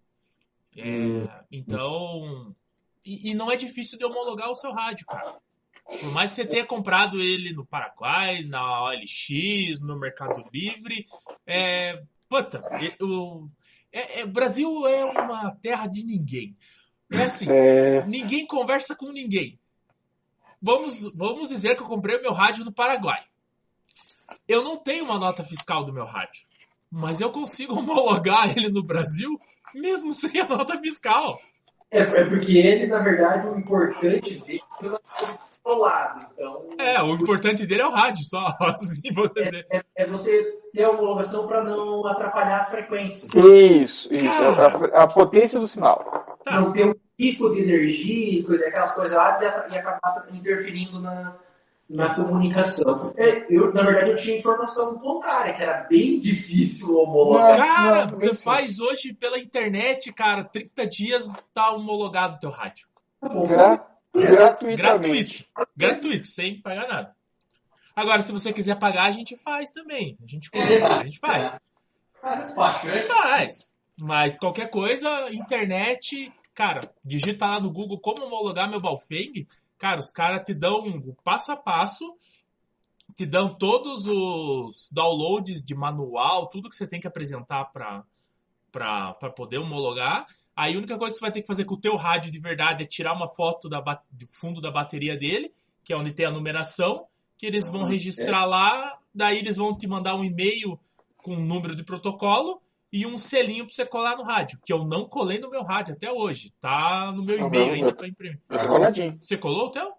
É, 0.76 0.88
hum. 0.88 1.24
Então. 1.52 2.56
E, 3.06 3.32
e, 3.32 3.34
não 3.34 3.52
é 3.52 3.56
difícil 3.56 3.98
de 3.98 4.06
homologar 4.06 4.50
o 4.50 4.56
seu 4.56 4.72
rádio, 4.72 5.06
cara. 5.06 5.38
Por 5.86 6.12
mais 6.12 6.32
que 6.32 6.36
você 6.36 6.48
tenha 6.48 6.66
comprado 6.66 7.20
ele 7.20 7.54
no 7.54 7.66
Paraguai, 7.66 8.44
na 8.44 8.84
OLX, 8.84 9.82
no 9.82 9.98
Mercado 9.98 10.44
Livre, 10.54 11.06
é, 11.48 12.04
puta, 12.28 12.64
o, 13.02 13.48
é, 13.92 14.20
é, 14.20 14.26
Brasil 14.26 14.86
é 14.86 15.06
uma 15.06 15.56
terra 15.56 15.88
de 15.88 16.04
ninguém. 16.04 16.56
É 17.12 17.24
assim, 17.24 17.50
é... 17.50 18.06
ninguém 18.06 18.46
conversa 18.46 18.96
com 18.96 19.12
ninguém 19.12 19.60
vamos, 20.62 21.04
vamos 21.16 21.50
dizer 21.50 21.76
que 21.76 21.82
eu 21.82 21.88
comprei 21.88 22.18
o 22.18 22.22
meu 22.22 22.34
rádio 22.34 22.66
no 22.66 22.72
Paraguai. 22.72 23.24
Eu 24.48 24.64
não 24.64 24.78
tenho 24.78 25.06
uma 25.06 25.18
nota 25.18 25.44
fiscal 25.44 25.84
do 25.84 25.94
meu 25.94 26.06
rádio, 26.06 26.46
mas 26.92 27.20
eu 27.20 27.32
consigo 27.32 27.74
homologar 27.78 28.58
ele 28.58 28.70
no 28.70 28.84
Brasil 28.84 29.40
mesmo 29.74 30.14
sem 30.14 30.40
a 30.42 30.48
nota 30.48 30.78
fiscal. 30.78 31.40
É, 31.92 32.02
é 32.02 32.24
porque 32.24 32.58
ele, 32.58 32.86
na 32.86 33.00
verdade, 33.00 33.48
o 33.48 33.58
importante 33.58 34.40
dele 34.40 34.62
é 35.66 35.70
o 35.70 35.76
lado. 35.76 36.28
Então... 36.34 36.68
É, 36.78 37.02
o 37.02 37.16
importante 37.16 37.66
dele 37.66 37.82
é 37.82 37.88
o 37.88 37.92
rádio, 37.92 38.24
só 38.24 38.46
assim 38.62 39.12
vou 39.12 39.28
dizer. 39.28 39.66
É, 39.72 39.78
é, 39.78 39.84
é 39.96 40.06
você 40.06 40.60
ter 40.72 40.84
a 40.84 40.92
homologação 40.92 41.48
para 41.48 41.64
não 41.64 42.06
atrapalhar 42.06 42.60
as 42.60 42.70
frequências. 42.70 43.34
Isso, 43.34 44.14
isso. 44.14 44.44
A, 44.94 45.04
a, 45.04 45.08
potência 45.08 45.60
do 45.60 45.68
sinal. 45.68 46.38
Tá. 46.46 46.62
Não 46.62 46.72
ter 46.72 46.86
um 46.86 46.94
pico 47.18 47.50
de 47.54 47.62
energia, 47.62 48.44
aquelas 48.68 48.94
coisas 48.94 49.18
lá, 49.18 49.40
e 49.42 49.78
acabar 49.78 50.28
interferindo 50.32 51.00
na, 51.00 51.36
na 51.90 52.14
comunicação. 52.14 53.14
É, 53.18 53.46
eu, 53.50 53.74
na 53.74 53.84
verdade, 53.84 54.12
eu 54.12 54.16
tinha 54.16 54.38
informação 54.38 55.00
contrária, 55.00 55.54
que 55.54 55.62
era 55.62 55.88
bem 55.90 56.20
difícil 56.20 56.96
homologar. 56.98 57.56
Cara, 57.56 58.06
não, 58.06 58.20
você 58.20 58.36
faz 58.36 58.80
hoje 58.80 59.14
pela 59.14 59.40
internet, 59.40 60.12
cara, 60.14 60.44
30 60.44 60.88
dias 60.88 61.44
tá 61.54 61.72
homologado 61.72 62.38
o 62.38 62.40
teu 62.40 62.50
rádio. 62.50 62.88
Tá 63.20 63.30
bom, 63.30 63.48
Gra 63.48 64.58
gratuito. 64.76 65.46
Gratuito, 65.76 66.28
sem 66.28 66.62
pagar 66.62 66.88
nada. 66.88 67.16
Agora, 67.96 68.22
se 68.22 68.32
você 68.32 68.54
quiser 68.54 68.78
pagar, 68.78 69.06
a 69.06 69.12
gente 69.12 69.36
faz 69.36 69.72
também. 69.72 70.18
A 70.24 70.28
gente 70.28 70.50
cobra, 70.52 71.00
a 71.00 71.04
gente 71.04 71.20
faz. 71.20 71.58
Faz, 72.22 72.54
faz. 73.08 73.74
Mas 73.98 74.38
qualquer 74.38 74.70
coisa, 74.70 75.30
internet, 75.32 76.32
Cara, 76.60 76.82
digita 77.06 77.48
lá 77.48 77.62
no 77.62 77.72
Google 77.72 77.98
como 77.98 78.26
homologar 78.26 78.70
meu 78.70 78.82
Balfeng. 78.82 79.48
Cara, 79.80 80.00
os 80.00 80.12
caras 80.12 80.44
te 80.44 80.54
dão 80.54 80.82
um 80.82 81.16
passo 81.24 81.54
a 81.54 81.56
passo, 81.56 82.06
te 83.16 83.26
dão 83.26 83.56
todos 83.56 84.08
os 84.08 84.90
downloads 84.92 85.64
de 85.64 85.74
manual, 85.74 86.48
tudo 86.50 86.70
que 86.70 86.76
você 86.76 86.86
tem 86.86 87.00
que 87.00 87.08
apresentar 87.08 87.72
para 87.72 89.14
poder 89.36 89.58
homologar. 89.58 90.28
Aí 90.54 90.76
a 90.76 90.78
única 90.78 90.98
coisa 90.98 91.16
que 91.16 91.20
você 91.20 91.26
vai 91.26 91.32
ter 91.32 91.42
que 91.42 91.48
fazer 91.48 91.64
com 91.64 91.76
o 91.76 91.80
teu 91.80 91.96
rádio 91.96 92.30
de 92.30 92.40
verdade 92.40 92.84
é 92.84 92.86
tirar 92.86 93.14
uma 93.14 93.30
foto 93.30 93.70
da, 93.70 93.80
do 94.12 94.28
fundo 94.28 94.60
da 94.60 94.70
bateria 94.70 95.16
dele, 95.18 95.54
que 95.82 95.94
é 95.94 95.96
onde 95.96 96.12
tem 96.12 96.26
a 96.26 96.32
numeração, 96.32 97.08
que 97.38 97.46
eles 97.46 97.66
vão 97.66 97.86
registrar 97.86 98.46
lá, 98.46 99.00
daí 99.16 99.38
eles 99.40 99.56
vão 99.56 99.76
te 99.76 99.88
mandar 99.88 100.16
um 100.16 100.26
e-mail 100.26 100.78
com 101.16 101.36
um 101.36 101.46
número 101.46 101.74
de 101.74 101.86
protocolo, 101.86 102.62
e 102.92 103.06
um 103.06 103.18
selinho 103.18 103.66
pra 103.66 103.74
você 103.74 103.86
colar 103.86 104.18
no 104.18 104.24
rádio, 104.24 104.60
que 104.64 104.74
eu 104.74 104.84
não 104.84 105.06
colei 105.06 105.40
no 105.40 105.50
meu 105.50 105.64
rádio 105.64 105.94
até 105.94 106.12
hoje. 106.12 106.54
Tá 106.60 107.12
no 107.16 107.24
meu 107.24 107.38
tá 107.38 107.46
e-mail 107.46 107.74
ainda 107.74 107.94
pra 107.94 108.08
imprimir. 108.08 108.42
Tá. 108.48 108.58
Você 109.22 109.38
colou 109.38 109.68
o 109.68 109.72
teu? 109.72 109.94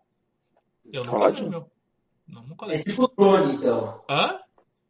Eu 0.93 1.05
não 1.05 1.15
colei 1.15 1.43
no 1.43 1.51
meu. 1.51 1.71
Não, 2.27 2.43
não 2.43 2.57
colei. 2.57 2.79
É 2.79 2.83
tipo 2.83 3.09
drone, 3.09 3.55
então. 3.55 4.03
Hã? 4.09 4.39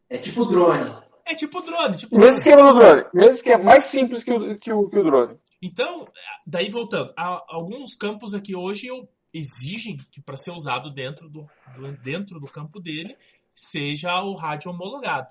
É 0.09 0.19
tipo 0.19 0.45
drone. 0.45 0.97
É 1.25 1.35
tipo 1.35 1.61
drone. 1.61 1.97
Tipo 1.97 2.19
Mesmo 2.19 2.37
esquema 2.37 2.73
do 2.73 2.79
drone. 2.79 3.05
Mesmo 3.15 3.33
esquema, 3.33 3.65
mais 3.65 3.85
simples 3.85 4.23
que 4.23 4.33
o, 4.33 4.59
que 4.59 4.73
o, 4.73 4.89
que 4.89 4.99
o 4.99 5.05
drone. 5.05 5.39
Então, 5.63 6.09
daí 6.47 6.71
voltando, 6.71 7.13
alguns 7.17 7.97
campos 7.97 8.35
aqui 8.35 8.57
hoje 8.57 8.87
eu 8.87 9.09
exigem 9.33 9.97
que 10.11 10.21
para 10.21 10.37
ser 10.37 10.51
usado 10.51 10.91
dentro 10.91 11.29
do, 11.29 11.47
do, 11.77 11.93
dentro 12.03 12.41
do 12.41 12.47
campo 12.47 12.81
dele 12.81 13.17
seja 13.55 14.23
o 14.23 14.35
rádio 14.35 14.71
homologado. 14.71 15.29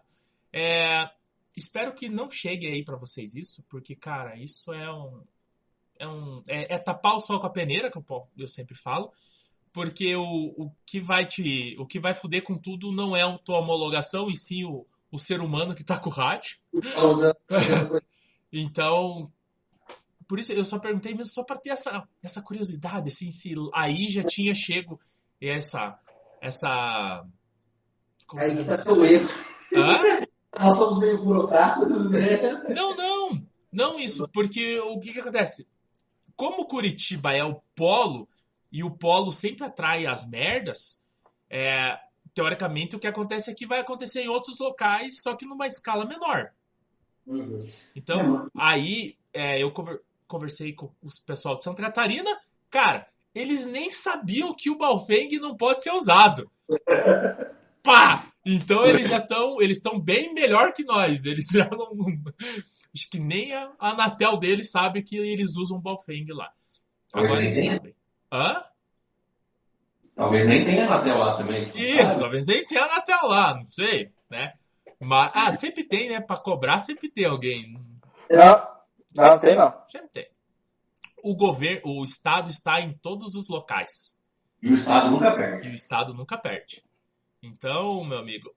É, 0.53 1.09
Espero 1.59 1.93
que 1.93 2.07
não 2.07 2.31
chegue 2.31 2.67
aí 2.67 2.83
para 2.83 2.97
vocês 2.97 3.35
isso, 3.35 3.65
porque, 3.69 3.95
cara, 3.95 4.37
isso 4.37 4.73
é 4.73 4.91
um. 4.91 5.23
É, 5.99 6.07
um, 6.07 6.41
é, 6.47 6.75
é 6.75 6.79
tapar 6.79 7.15
o 7.15 7.19
sol 7.19 7.41
com 7.41 7.47
a 7.47 7.51
peneira, 7.51 7.91
que 7.91 7.97
eu, 7.97 8.27
eu 8.37 8.47
sempre 8.47 8.73
falo. 8.73 9.11
Porque 9.73 10.15
o, 10.15 10.53
o 10.57 10.71
que 10.85 11.01
vai 11.01 11.25
te. 11.25 11.75
O 11.77 11.85
que 11.85 11.99
vai 11.99 12.15
fuder 12.15 12.43
com 12.43 12.57
tudo 12.57 12.91
não 12.93 13.15
é 13.15 13.23
a 13.23 13.37
tua 13.37 13.59
homologação, 13.59 14.29
e 14.29 14.35
sim 14.37 14.63
o, 14.63 14.85
o 15.11 15.19
ser 15.19 15.41
humano 15.41 15.75
que 15.75 15.83
tá 15.83 15.99
com 15.99 16.09
o 16.09 16.13
rádio. 16.13 16.57
então, 18.53 19.29
por 20.27 20.39
isso 20.39 20.53
eu 20.53 20.63
só 20.63 20.79
perguntei 20.79 21.11
mesmo 21.11 21.33
só 21.33 21.43
para 21.43 21.59
ter 21.59 21.71
essa, 21.71 22.07
essa 22.23 22.41
curiosidade, 22.41 23.09
assim, 23.09 23.31
se 23.31 23.53
aí 23.73 24.07
já 24.07 24.23
tinha 24.23 24.55
chego 24.55 24.99
essa 25.41 25.99
essa 26.41 27.25
como 28.25 28.41
aí 28.41 28.63
tá 28.63 28.77
seu 28.77 29.05
erro. 29.05 29.29
Hã? 29.75 30.28
Nós 30.59 30.77
somos 30.77 30.99
meio 30.99 31.23
burocratas, 31.23 32.09
né? 32.09 32.63
Não, 32.75 32.95
não. 32.95 33.49
Não 33.71 33.99
isso, 33.99 34.27
porque 34.29 34.79
o 34.79 34.99
que, 34.99 35.13
que 35.13 35.19
acontece? 35.19 35.67
Como 36.35 36.65
Curitiba 36.65 37.33
é 37.33 37.43
o 37.43 37.61
polo, 37.75 38.27
e 38.71 38.83
o 38.83 38.91
polo 38.91 39.31
sempre 39.31 39.65
atrai 39.65 40.05
as 40.05 40.27
merdas, 40.27 41.03
é, 41.49 41.99
teoricamente 42.33 42.95
o 42.95 42.99
que 42.99 43.07
acontece 43.07 43.49
aqui 43.49 43.65
vai 43.65 43.79
acontecer 43.79 44.21
em 44.21 44.27
outros 44.27 44.59
locais, 44.59 45.21
só 45.21 45.35
que 45.35 45.45
numa 45.45 45.67
escala 45.67 46.05
menor. 46.05 46.51
Uhum. 47.25 47.67
Então, 47.95 48.45
é, 48.45 48.49
aí 48.57 49.17
é, 49.33 49.61
eu 49.61 49.71
conversei 50.27 50.73
com 50.73 50.87
o 51.01 51.09
pessoal 51.25 51.57
de 51.57 51.63
Santa 51.63 51.81
Catarina, 51.81 52.29
cara, 52.69 53.07
eles 53.33 53.65
nem 53.65 53.89
sabiam 53.89 54.53
que 54.53 54.69
o 54.69 54.77
Balfeng 54.77 55.37
não 55.39 55.55
pode 55.55 55.83
ser 55.83 55.91
usado. 55.91 56.49
Pá! 57.83 58.28
Então 58.51 58.85
eles 58.85 59.07
já 59.07 59.17
estão, 59.19 59.61
eles 59.61 59.77
estão 59.77 59.99
bem 59.99 60.33
melhor 60.33 60.73
que 60.73 60.83
nós. 60.83 61.25
Eles 61.25 61.47
já 61.51 61.69
não, 61.69 61.91
acho 62.93 63.09
que 63.09 63.19
nem 63.19 63.53
a 63.53 63.71
Anatel 63.79 64.37
deles 64.37 64.71
sabe 64.71 65.03
que 65.03 65.17
eles 65.17 65.55
usam 65.55 65.79
Balfeng 65.79 66.25
lá. 66.29 66.51
Agora 67.13 67.43
eles 67.43 67.59
sabem. 67.59 67.93
Hã? 68.31 68.63
Talvez 70.15 70.47
nem 70.47 70.65
tenha 70.65 70.85
Anatel 70.85 71.17
lá 71.17 71.37
também. 71.37 71.71
Isso, 71.75 72.07
sabe? 72.07 72.19
talvez 72.19 72.47
nem 72.47 72.65
tenha 72.65 72.83
Anatel 72.83 73.27
lá, 73.27 73.55
não 73.55 73.65
sei, 73.65 74.11
né? 74.29 74.53
Mas 74.99 75.31
ah, 75.33 75.53
sempre 75.53 75.83
tem, 75.83 76.09
né? 76.09 76.19
Para 76.19 76.41
cobrar 76.41 76.79
sempre 76.79 77.09
tem 77.09 77.25
alguém. 77.25 77.79
Não, 78.29 78.67
não 79.15 79.39
tem 79.39 79.55
não. 79.55 79.73
Sempre 79.87 80.09
tem. 80.09 80.27
O 81.23 81.35
governo, 81.35 81.81
o 81.85 82.03
estado 82.03 82.49
está 82.49 82.81
em 82.81 82.93
todos 82.93 83.35
os 83.35 83.47
locais. 83.49 84.19
E 84.61 84.69
o 84.71 84.75
Estado 84.75 85.11
nunca 85.11 85.33
perde. 85.35 85.67
E 85.67 85.71
o 85.71 85.75
Estado 85.75 86.13
nunca 86.13 86.37
perde. 86.37 86.83
Então, 87.41 88.03
meu 88.03 88.17
amigo, 88.17 88.53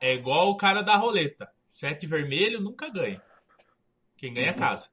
é 0.00 0.14
igual 0.14 0.50
o 0.50 0.56
cara 0.56 0.82
da 0.82 0.96
roleta. 0.96 1.50
Sete 1.68 2.06
vermelho 2.06 2.60
nunca 2.60 2.88
ganha. 2.90 3.22
Quem 4.16 4.34
ganha 4.34 4.50
é 4.50 4.54
casa. 4.54 4.88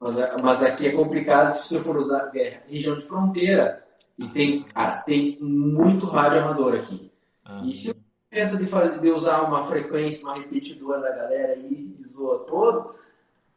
Mas, 0.00 0.16
mas 0.42 0.62
aqui 0.62 0.86
é 0.86 0.92
complicado 0.92 1.52
se 1.52 1.68
você 1.68 1.80
for 1.80 1.96
usar 1.96 2.30
é, 2.34 2.62
região 2.66 2.96
de 2.96 3.02
fronteira. 3.02 3.84
E 4.18 4.28
tem, 4.28 4.62
cara, 4.64 5.02
tem 5.02 5.38
muito 5.40 6.06
rádio 6.06 6.40
amador 6.40 6.74
aqui. 6.74 7.12
Ah. 7.44 7.62
E 7.64 7.72
se 7.72 7.88
você 7.88 7.96
tenta 8.30 8.56
de, 8.56 8.66
fazer, 8.66 8.98
de 8.98 9.10
usar 9.10 9.42
uma 9.42 9.64
frequência, 9.64 10.24
uma 10.24 10.36
repetidora 10.36 11.00
da 11.00 11.10
galera 11.10 11.54
e 11.56 11.96
zoa 12.08 12.40
todo, 12.46 12.94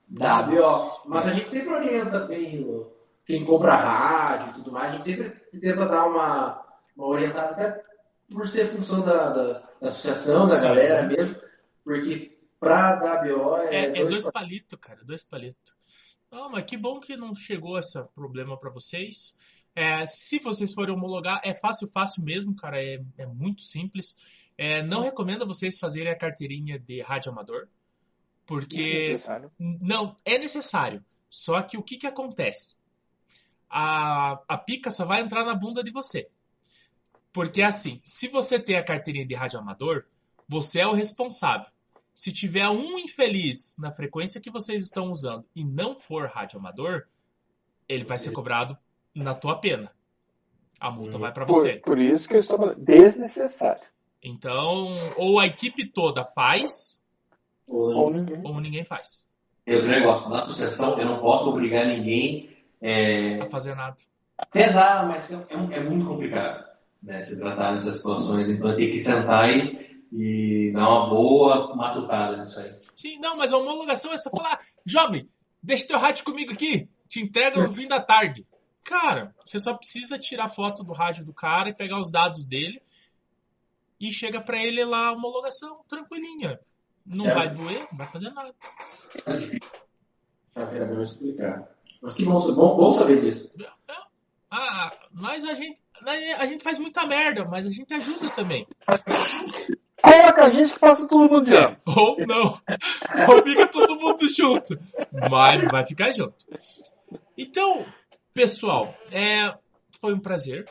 dá 0.08 0.44
B.O. 0.44 1.02
Mas 1.06 1.28
a 1.28 1.32
gente 1.32 1.50
sempre 1.50 1.74
orienta 1.74 2.20
bem 2.20 2.86
quem 3.26 3.46
compra 3.46 3.76
rádio 3.76 4.50
e 4.50 4.54
tudo 4.56 4.72
mais, 4.72 4.90
a 4.90 4.92
gente 4.98 5.06
sempre 5.06 5.30
tenta 5.60 5.86
dar 5.86 6.06
uma, 6.06 6.66
uma 6.96 7.08
orientada, 7.08 7.52
até 7.52 7.84
por 8.30 8.48
ser 8.48 8.68
função 8.68 9.02
da, 9.02 9.30
da, 9.30 9.54
da 9.82 9.88
associação, 9.88 10.46
da 10.46 10.56
Sim. 10.56 10.64
galera 10.64 11.04
mesmo, 11.04 11.36
porque 11.84 12.38
pra 12.60 12.96
dar 12.96 13.24
BO 13.24 13.58
é. 13.58 13.76
É, 13.76 14.02
é 14.02 14.06
dois, 14.06 14.30
palitos, 14.30 14.80
cara, 14.80 15.04
dois 15.04 15.24
palitos. 15.24 15.74
Não, 16.32 16.50
mas 16.50 16.64
que 16.66 16.78
bom 16.78 17.00
que 17.00 17.16
não 17.16 17.36
chegou 17.36 17.78
esse 17.78 18.02
problema 18.16 18.58
para 18.58 18.72
vocês. 18.72 19.38
É, 19.76 20.06
se 20.06 20.40
vocês 20.40 20.74
forem 20.74 20.96
homologar, 20.96 21.42
é 21.44 21.54
fácil, 21.54 21.88
fácil 21.88 22.24
mesmo, 22.24 22.56
cara, 22.56 22.82
é, 22.82 23.04
é 23.18 23.26
muito 23.26 23.62
simples. 23.62 24.18
É, 24.58 24.84
não 24.84 25.02
recomendo 25.02 25.48
vocês 25.48 25.80
fazerem 25.80 26.12
a 26.12 26.18
carteirinha 26.18 26.80
de 26.80 27.02
rádio 27.02 27.32
amador, 27.32 27.68
porque. 28.46 28.80
É 28.80 29.10
necessário. 29.10 29.52
Não, 29.60 30.16
é 30.24 30.38
necessário. 30.38 31.04
Só 31.30 31.62
que 31.64 31.78
o 31.78 31.84
que, 31.84 31.98
que 31.98 32.08
acontece? 32.08 32.78
A, 33.70 34.40
a 34.48 34.58
pica 34.58 34.92
só 34.92 35.06
vai 35.06 35.22
entrar 35.22 35.44
na 35.44 35.56
bunda 35.56 35.84
de 35.84 35.92
você. 35.92 36.30
Porque 37.34 37.64
assim, 37.64 38.00
se 38.04 38.28
você 38.28 38.60
tem 38.60 38.76
a 38.76 38.84
carteirinha 38.84 39.26
de 39.26 39.34
rádio 39.34 39.60
amador, 39.60 40.06
você 40.48 40.80
é 40.80 40.88
o 40.88 40.94
responsável. 40.94 41.66
Se 42.14 42.32
tiver 42.32 42.70
um 42.70 43.00
infeliz 43.00 43.76
na 43.80 43.92
frequência 43.92 44.40
que 44.40 44.52
vocês 44.52 44.84
estão 44.84 45.10
usando 45.10 45.44
e 45.56 45.64
não 45.66 45.96
for 45.96 46.28
rádio 46.28 46.60
amador, 46.60 47.08
ele 47.90 48.04
vai 48.06 48.20
ser 48.20 48.32
cobrado 48.32 48.78
na 49.16 49.34
tua 49.34 49.60
pena. 49.60 49.92
A 50.80 50.92
multa 50.92 51.18
hum. 51.18 51.22
vai 51.22 51.34
para 51.34 51.44
você. 51.44 51.78
Por, 51.78 51.96
por, 51.96 52.00
isso 52.00 52.28
que 52.28 52.36
eu 52.36 52.40
estou 52.40 52.58
falando, 52.58 52.80
desnecessário. 52.80 53.82
Então, 54.22 54.88
ou 55.18 55.40
a 55.40 55.48
equipe 55.48 55.86
toda 55.88 56.24
faz, 56.24 57.04
ou, 57.68 57.96
ou, 57.96 58.10
ninguém. 58.12 58.42
ou 58.44 58.62
ninguém 58.62 58.86
faz. 58.86 59.28
E 59.66 59.74
outro 59.74 59.90
negócio, 59.90 60.30
na 60.30 60.42
sucessão 60.42 61.00
eu 61.00 61.06
não 61.06 61.20
posso 61.20 61.50
obrigar 61.50 61.88
ninguém 61.88 62.56
é... 62.80 63.40
a 63.40 63.50
fazer 63.50 63.76
nada. 63.76 63.96
Até 64.38 64.72
dá, 64.72 65.04
mas 65.04 65.32
é, 65.32 65.46
é 65.50 65.80
muito 65.80 66.06
complicado 66.06 66.63
né, 67.04 67.22
se 67.22 67.38
tratar 67.38 67.74
nessas 67.74 67.98
situações. 67.98 68.50
Então 68.50 68.76
tem 68.76 68.90
que 68.90 69.00
sentar 69.00 69.50
e, 69.50 70.02
e 70.12 70.72
dar 70.72 70.90
uma 70.90 71.10
boa 71.10 71.76
matucada 71.76 72.38
nisso 72.38 72.60
aí. 72.60 72.74
Sim, 72.96 73.20
não, 73.20 73.36
mas 73.38 73.52
a 73.52 73.58
homologação 73.58 74.12
é 74.14 74.18
só 74.18 74.30
falar, 74.30 74.60
jovem, 74.86 75.30
deixa 75.62 75.88
teu 75.88 76.00
rádio 76.00 76.24
comigo 76.24 76.54
aqui, 76.54 76.90
te 77.08 77.20
entrega 77.20 77.62
no 77.62 77.72
fim 77.72 77.88
da 77.88 78.00
tarde. 78.00 78.48
Cara, 78.86 79.34
você 79.44 79.60
só 79.60 79.74
precisa 79.74 80.18
tirar 80.18 80.50
foto 80.50 80.84
do 80.84 80.94
rádio 80.94 81.26
do 81.26 81.34
cara 81.34 81.70
e 81.70 81.76
pegar 81.76 82.00
os 82.00 82.12
dados 82.12 82.46
dele 82.46 82.82
e 84.00 84.12
chega 84.12 84.42
para 84.42 84.62
ele 84.62 84.84
lá 84.84 85.08
a 85.08 85.12
homologação, 85.14 85.84
tranquilinha. 85.88 86.60
Não 87.06 87.26
é. 87.26 87.34
vai 87.34 87.50
doer, 87.50 87.88
não 87.92 87.98
vai 87.98 88.08
fazer 88.08 88.30
nada. 88.32 88.54
É 90.56 90.86
bom 90.86 91.02
explicar. 91.02 91.70
Mas 92.02 92.14
que 92.14 92.26
bom, 92.26 92.40
bom, 92.54 92.78
bom 92.78 92.92
saber 92.92 93.22
disso. 93.22 93.54
É, 93.60 93.64
é. 93.64 93.96
Ah, 94.52 94.92
mas 95.12 95.44
a 95.46 95.54
gente, 95.54 95.82
a 96.40 96.46
gente 96.46 96.64
faz 96.64 96.78
muita 96.78 97.06
merda, 97.06 97.46
mas 97.46 97.66
a 97.66 97.72
gente 97.72 97.94
ajuda 97.94 98.30
também. 98.32 98.68
Coloca 100.02 100.44
a 100.44 100.50
gente 100.50 100.74
que 100.74 100.80
passa 100.80 101.08
todo 101.08 101.30
mundo 101.30 101.46
de 101.46 101.56
ano. 101.56 101.78
Ou 101.88 102.18
não. 102.28 102.62
Ou 103.30 103.44
fica 103.44 103.68
todo 103.68 103.96
mundo 103.96 104.28
junto. 104.28 104.78
Mas 105.32 105.64
vai 105.64 105.86
ficar 105.86 106.12
junto. 106.12 106.46
Então, 107.38 107.86
pessoal, 108.34 108.94
é, 109.12 109.56
foi 110.02 110.14
um 110.14 110.20
prazer. 110.20 110.66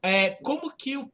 É, 0.00 0.30
como 0.30 0.72
que 0.76 1.04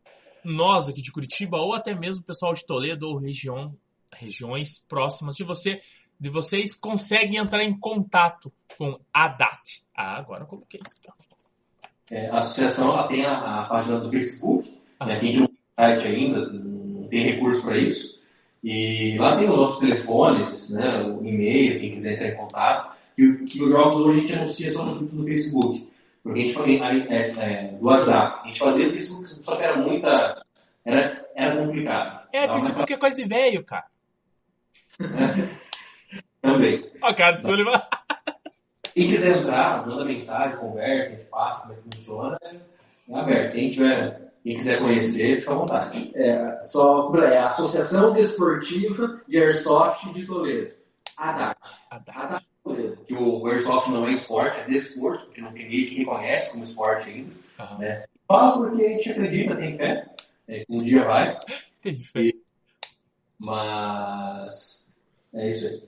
nós 0.45 0.89
aqui 0.89 1.01
de 1.01 1.11
Curitiba, 1.11 1.57
ou 1.57 1.73
até 1.73 1.95
mesmo 1.95 2.23
o 2.23 2.27
pessoal 2.27 2.53
de 2.53 2.67
Toledo 2.67 3.09
ou 3.09 3.17
região, 3.17 3.75
regiões 4.13 4.79
próximas 4.79 5.35
de 5.35 5.45
você, 5.45 5.81
de 6.21 6.29
vocês, 6.29 6.75
conseguem 6.75 7.39
entrar 7.39 7.65
em 7.65 7.79
contato 7.79 8.53
com 8.77 9.01
a 9.13 9.29
DAT? 9.29 9.83
Ah, 9.97 10.19
agora 10.19 10.43
eu 10.43 10.47
coloquei. 10.47 10.81
É, 12.11 12.29
a 12.29 12.39
associação 12.39 12.93
ela 12.93 13.09
tem 13.09 13.25
a, 13.25 13.63
a 13.63 13.65
página 13.65 13.99
do 13.99 14.11
Facebook, 14.11 14.79
ah. 15.01 15.07
né, 15.07 15.19
quem 15.21 15.39
não 15.39 15.47
tem 15.47 15.57
site 15.79 16.07
ainda, 16.07 16.47
não 16.51 17.09
tem 17.09 17.23
recurso 17.23 17.63
para 17.63 17.79
isso. 17.79 18.23
E 18.63 19.17
lá 19.19 19.37
tem 19.37 19.49
os 19.49 19.57
nossos 19.57 19.79
telefones, 19.79 20.71
né, 20.71 21.03
o 21.03 21.25
e-mail, 21.25 21.81
quem 21.81 21.93
quiser 21.93 22.15
entrar 22.15 22.29
em 22.29 22.37
contato. 22.37 22.95
E 23.17 23.45
que 23.45 23.63
os 23.63 23.71
jogos 23.71 24.01
hoje 24.01 24.19
a 24.19 24.23
gente 24.23 24.33
anuncia 24.35 24.73
só 24.73 24.85
nos 24.85 24.99
grupos 24.99 25.17
do 25.17 25.25
Facebook. 25.25 25.89
Porque 26.23 26.41
a 26.41 26.43
gente 26.43 26.55
fazia 26.55 26.85
é, 26.85 27.31
é, 27.31 27.69
do 27.79 27.85
WhatsApp. 27.85 28.41
A 28.43 28.47
gente 28.47 28.59
fazia 28.59 28.89
o 28.89 28.93
Facebook, 28.93 29.29
só 29.29 29.57
que 29.57 29.63
era 29.63 29.77
muita. 29.77 30.45
Era, 30.85 31.27
era 31.35 31.57
complicado. 31.57 32.27
É, 32.33 32.49
Facebook 32.49 32.93
é 32.93 32.97
coisa 32.97 33.17
de 33.17 33.25
velho, 33.25 33.63
cara. 33.63 33.87
Também. 36.41 36.91
Ó, 37.03 37.15
cara 37.15 37.37
do 37.37 37.43
Sullivan. 37.43 37.81
Quem 38.95 39.09
quiser 39.09 39.39
entrar, 39.39 39.85
manda 39.87 40.05
mensagem, 40.05 40.57
conversa, 40.57 41.13
a 41.13 41.17
gente 41.17 41.29
passa 41.29 41.63
como 41.63 41.73
é 41.73 41.77
que 41.77 41.97
funciona. 41.97 42.39
É 43.09 43.15
aberto. 43.19 43.53
Quem, 43.53 43.71
tiver, 43.73 44.33
quem 44.45 44.57
quiser 44.57 44.79
conhecer, 44.79 45.41
fica 45.41 45.51
à 45.51 45.55
vontade. 45.57 46.13
É, 46.15 46.63
só 46.65 47.13
é 47.17 47.39
a 47.39 47.47
Associação 47.47 48.13
Desportiva 48.13 49.21
de 49.27 49.39
Airsoft 49.39 50.13
de 50.13 50.25
Toledo. 50.25 50.73
ADAT. 51.17 51.59
ADAT. 51.91 52.45
Toledo. 52.63 52.97
Que 53.05 53.15
o 53.15 53.47
Airsoft 53.49 53.91
não 53.91 54.07
é 54.07 54.13
esporte, 54.13 54.61
é 54.61 54.65
desporto, 54.65 55.27
porque 55.27 55.41
não 55.41 55.53
tem 55.53 55.65
ninguém 55.65 55.87
que 55.87 55.97
reconhece 55.97 56.53
como 56.53 56.65
esporte 56.65 57.11
ainda. 57.11 57.33
Uhum. 57.59 57.79
Né? 57.79 58.05
Fala 58.29 58.57
porque 58.57 58.85
a 58.85 58.89
gente 58.91 59.11
acredita, 59.11 59.57
tem 59.57 59.77
fé. 59.77 60.07
É, 60.47 60.65
um 60.69 60.79
dia 60.79 61.05
vai. 61.05 61.39
Tem 61.83 61.97
fé. 61.97 62.21
E, 62.21 62.43
mas 63.39 64.89
é 65.35 65.49
isso 65.49 65.67
aí. 65.67 65.83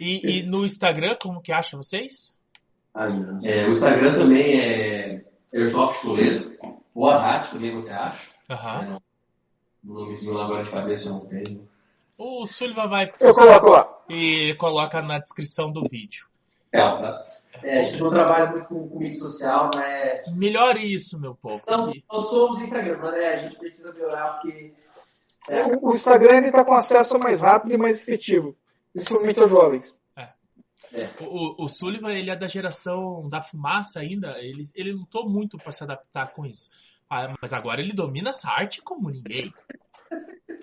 E, 0.00 0.38
e, 0.38 0.42
no 0.42 0.64
Instagram, 0.64 1.16
como 1.20 1.42
que 1.42 1.52
acha 1.52 1.76
vocês? 1.76 2.36
É, 3.44 3.66
o 3.66 3.70
Instagram 3.70 4.18
também 4.18 4.58
é 4.58 5.24
Airsoft 5.52 6.02
Toledo. 6.02 6.56
O 6.94 7.08
Adat 7.08 7.50
também 7.50 7.72
você 7.72 7.90
acha. 7.90 8.30
Uhum. 8.50 8.56
É, 8.56 8.86
no, 8.86 9.02
no 9.84 10.00
nomezinho 10.00 10.34
lá 10.34 10.44
agora 10.44 10.64
de 10.64 10.70
cabeça 10.70 11.08
eu 11.08 11.12
não 11.12 11.20
tenho. 11.26 11.68
O 12.16 12.46
Sullivan 12.46 12.88
vai. 12.88 13.06
Eu 13.20 13.32
coloco 13.32 13.70
lá. 13.70 13.88
E 14.08 14.54
coloca 14.58 15.00
na 15.02 15.18
descrição 15.18 15.70
do 15.70 15.82
vídeo. 15.88 16.26
É, 16.72 16.80
tá. 16.80 17.24
é, 17.62 17.80
a 17.80 17.84
gente 17.84 18.00
não 18.00 18.10
trabalha 18.10 18.50
muito 18.50 18.66
com, 18.66 18.88
com 18.88 18.98
mídia 18.98 19.20
social, 19.20 19.70
mas. 19.74 20.36
Melhore 20.36 20.92
isso, 20.92 21.20
meu 21.20 21.34
povo. 21.34 21.62
Não, 21.68 21.92
nós 22.10 22.26
somos 22.26 22.60
Instagram, 22.60 22.98
mas 23.00 23.14
é, 23.14 23.34
a 23.34 23.36
gente 23.38 23.56
precisa 23.56 23.92
melhorar 23.92 24.40
porque. 24.40 24.72
É. 25.48 25.64
O 25.80 25.92
Instagram 25.94 26.46
está 26.46 26.64
com 26.64 26.74
acesso 26.74 27.18
mais 27.18 27.40
rápido 27.40 27.72
e 27.72 27.78
mais 27.78 28.00
efetivo 28.00 28.54
principalmente 28.92 29.40
aos 29.40 29.50
jovens. 29.50 29.94
É. 30.16 30.28
É. 30.92 31.10
O, 31.20 31.64
o 31.64 31.68
Sullivan 31.68 32.12
ele 32.12 32.30
é 32.30 32.36
da 32.36 32.46
geração 32.46 33.28
da 33.28 33.40
fumaça 33.40 34.00
ainda, 34.00 34.38
ele, 34.38 34.62
ele 34.74 34.92
lutou 34.92 35.28
muito 35.28 35.58
para 35.58 35.72
se 35.72 35.84
adaptar 35.84 36.32
com 36.32 36.46
isso. 36.46 36.70
Ah, 37.10 37.34
mas 37.40 37.52
agora 37.52 37.80
ele 37.80 37.92
domina 37.92 38.30
essa 38.30 38.50
arte 38.50 38.82
como 38.82 39.10
ninguém. 39.10 39.52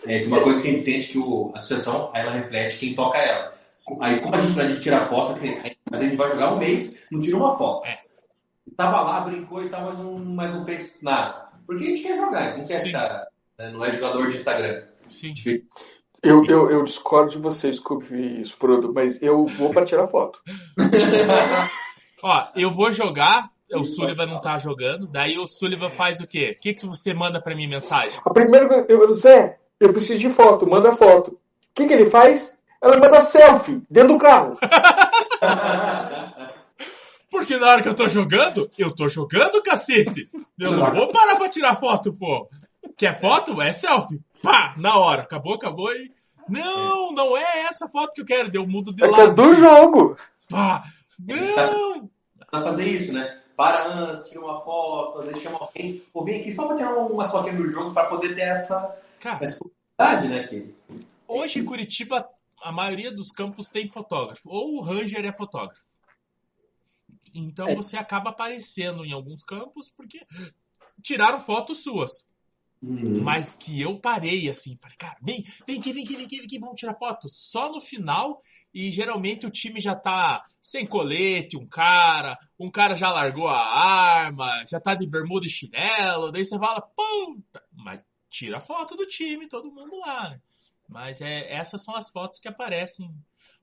É 0.05 0.25
uma 0.27 0.41
coisa 0.43 0.61
que 0.61 0.67
a 0.67 0.71
gente 0.71 0.83
sente 0.83 1.11
que 1.13 1.17
o, 1.17 1.51
a 1.53 1.57
associação 1.57 2.11
ela 2.13 2.33
reflete 2.33 2.79
quem 2.79 2.95
toca 2.95 3.17
ela. 3.17 3.55
Aí 3.99 4.19
como 4.21 4.35
a 4.35 4.41
gente 4.41 4.53
vai 4.53 4.79
tirar 4.79 5.07
foto, 5.07 5.39
a 5.91 5.97
gente 5.97 6.15
vai 6.15 6.29
jogar 6.29 6.53
um 6.53 6.57
mês, 6.57 6.99
não 7.11 7.19
tira 7.19 7.37
uma 7.37 7.57
foto. 7.57 7.85
É. 7.85 7.99
Tava 8.75 9.01
lá, 9.01 9.21
brincou 9.21 9.63
e 9.63 9.69
tal, 9.69 9.85
mas 9.85 9.97
não, 9.97 10.19
mas 10.19 10.53
não 10.53 10.65
fez 10.65 10.93
nada. 11.01 11.49
Porque 11.65 11.83
a 11.83 11.87
gente 11.87 12.01
quer 12.01 12.17
jogar, 12.17 12.39
a 12.39 12.45
gente 12.47 12.57
não 12.57 12.65
quer 12.65 12.73
Sim. 12.79 12.85
ficar, 12.87 13.27
né, 13.57 13.71
não 13.71 13.85
é 13.85 13.91
jogador 13.91 14.27
de 14.27 14.35
Instagram. 14.35 14.87
Sim. 15.09 15.33
Eu, 16.25 16.43
eu, 16.45 16.71
eu 16.71 16.83
discordo 16.83 17.29
de 17.29 17.37
você, 17.37 17.71
Scooby 17.71 18.43
Frodo, 18.49 18.91
mas 18.91 19.21
eu 19.21 19.45
vou 19.45 19.71
para 19.71 19.85
tirar 19.85 20.07
foto. 20.07 20.39
Ó, 22.23 22.47
eu 22.55 22.71
vou 22.71 22.91
jogar, 22.91 23.51
o 23.71 23.85
Sullivan 23.85 24.25
não 24.25 24.41
tá 24.41 24.57
jogando, 24.57 25.05
daí 25.05 25.37
o 25.37 25.45
Sullivan 25.45 25.91
faz 25.91 26.19
o 26.21 26.27
quê? 26.27 26.55
O 26.57 26.59
que, 26.59 26.73
que 26.73 26.87
você 26.87 27.13
manda 27.13 27.39
para 27.39 27.55
mim 27.55 27.67
mensagem? 27.67 28.19
A 28.25 28.33
primeira 28.33 28.87
eu, 28.89 29.13
Zé, 29.13 29.59
eu 29.79 29.93
preciso 29.93 30.17
de 30.17 30.29
foto, 30.31 30.67
manda 30.67 30.95
foto. 30.95 31.33
O 31.33 31.37
que, 31.75 31.85
que 31.85 31.93
ele 31.93 32.09
faz? 32.09 32.57
Ela 32.81 32.97
manda 32.97 33.21
selfie 33.21 33.83
dentro 33.87 34.13
do 34.13 34.17
carro. 34.17 34.57
Porque 37.29 37.55
na 37.57 37.67
hora 37.67 37.83
que 37.83 37.89
eu 37.89 37.93
tô 37.93 38.09
jogando, 38.09 38.67
eu 38.79 38.95
tô 38.95 39.07
jogando, 39.07 39.61
cacete. 39.61 40.27
Eu 40.59 40.71
não 40.71 40.91
vou 40.91 41.11
parar 41.11 41.35
pra 41.35 41.49
tirar 41.49 41.75
foto, 41.75 42.11
pô. 42.13 42.49
Quer 42.97 43.21
foto? 43.21 43.61
É 43.61 43.71
selfie 43.71 44.19
pá, 44.45 44.75
na 44.77 44.97
hora. 44.97 45.23
Acabou, 45.23 45.55
acabou 45.55 45.91
e. 45.93 46.13
Não, 46.47 47.11
não 47.11 47.35
é 47.35 47.61
essa 47.61 47.87
foto 47.87 48.13
que 48.13 48.21
eu 48.21 48.25
quero. 48.25 48.51
Deu 48.51 48.67
mudo 48.67 48.93
de 48.93 49.03
é 49.03 49.07
lado. 49.07 49.23
É 49.23 49.33
do 49.33 49.55
jogo. 49.55 50.15
Pá, 50.49 50.83
não! 51.19 52.09
Pra 52.49 52.61
fazer 52.61 52.87
isso, 52.87 53.11
né? 53.11 53.41
para 53.55 53.87
antes, 53.87 54.29
tira 54.29 54.41
uma 54.41 54.61
foto, 54.61 55.19
às 55.19 55.27
vezes 55.27 55.41
chama 55.41 55.57
alguém, 55.59 56.03
ou 56.13 56.25
vem 56.25 56.41
aqui 56.41 56.51
só 56.51 56.67
para 56.67 56.75
tirar 56.75 56.97
umas 56.97 57.31
fotinhas 57.31 57.57
do 57.57 57.69
jogo 57.69 57.93
para 57.93 58.09
poder 58.09 58.35
ter 58.35 58.41
essa, 58.41 59.01
Cara, 59.19 59.43
essa 59.43 59.63
possibilidade, 59.63 60.27
né? 60.27 60.47
Que... 60.47 60.75
Hoje 61.27 61.59
em 61.59 61.65
Curitiba, 61.65 62.27
a 62.61 62.71
maioria 62.71 63.11
dos 63.11 63.31
campos 63.31 63.67
tem 63.67 63.89
fotógrafo, 63.89 64.49
ou 64.49 64.77
o 64.77 64.81
Ranger 64.81 65.25
é 65.25 65.33
fotógrafo. 65.33 65.95
Então 67.33 67.69
é. 67.69 67.75
você 67.75 67.97
acaba 67.97 68.29
aparecendo 68.29 69.05
em 69.05 69.13
alguns 69.13 69.43
campos 69.43 69.89
porque 69.89 70.25
tiraram 71.01 71.39
fotos 71.39 71.83
suas. 71.83 72.29
Uhum. 72.81 73.23
Mas 73.23 73.55
que 73.55 73.81
eu 73.81 73.99
parei 73.99 74.47
assim, 74.49 74.75
falei, 74.75 74.97
cara, 74.97 75.17
vem, 75.21 75.43
vem 75.65 75.79
aqui, 75.79 75.93
vem 75.93 76.03
aqui, 76.03 76.15
vem 76.15 76.25
aqui, 76.25 76.37
vem 76.37 76.45
aqui, 76.45 76.59
vamos 76.59 76.79
tirar 76.79 76.93
foto. 76.93 77.27
Só 77.29 77.71
no 77.71 77.81
final, 77.81 78.39
e 78.73 78.91
geralmente 78.91 79.45
o 79.45 79.51
time 79.51 79.79
já 79.79 79.95
tá 79.95 80.43
sem 80.61 80.85
colete, 80.85 81.57
um 81.57 81.67
cara, 81.67 82.37
um 82.59 82.69
cara 82.69 82.95
já 82.95 83.11
largou 83.11 83.47
a 83.47 83.57
arma, 83.57 84.63
já 84.69 84.79
tá 84.79 84.93
de 84.93 85.07
bermuda 85.07 85.45
e 85.45 85.49
chinelo, 85.49 86.31
daí 86.31 86.45
você 86.45 86.59
fala, 86.59 86.81
puta, 86.81 87.63
mas 87.71 88.01
tira 88.29 88.59
foto 88.59 88.95
do 88.95 89.07
time, 89.07 89.47
todo 89.47 89.71
mundo 89.71 89.97
lá, 89.99 90.29
né? 90.29 90.41
Mas 90.87 91.21
é, 91.21 91.51
essas 91.51 91.83
são 91.83 91.95
as 91.95 92.09
fotos 92.09 92.39
que 92.39 92.47
aparecem 92.47 93.11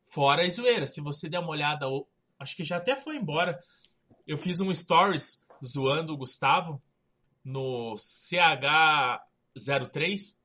fora 0.02 0.44
a 0.44 0.48
zoeira. 0.48 0.86
Se 0.86 1.00
você 1.00 1.28
der 1.28 1.38
uma 1.38 1.50
olhada, 1.50 1.86
acho 2.38 2.56
que 2.56 2.64
já 2.64 2.78
até 2.78 2.96
foi 2.96 3.16
embora. 3.16 3.58
Eu 4.26 4.36
fiz 4.36 4.60
um 4.60 4.72
stories 4.74 5.44
zoando 5.64 6.12
o 6.12 6.16
Gustavo 6.16 6.82
no 7.44 7.94
CH03. 7.94 10.36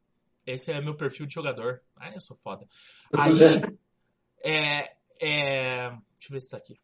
Esse 0.46 0.72
é 0.72 0.80
meu 0.82 0.96
perfil 0.96 1.26
de 1.26 1.34
jogador. 1.34 1.82
Ah, 2.00 2.12
eu 2.14 2.22
sou 2.22 2.38
foda. 2.38 2.68
Aí, 3.14 3.34
é, 4.44 4.96
é, 5.20 5.90
deixa 5.90 6.30
eu 6.30 6.32
ver 6.32 6.40
se 6.40 6.52
tá 6.52 6.58
aqui. 6.58 6.80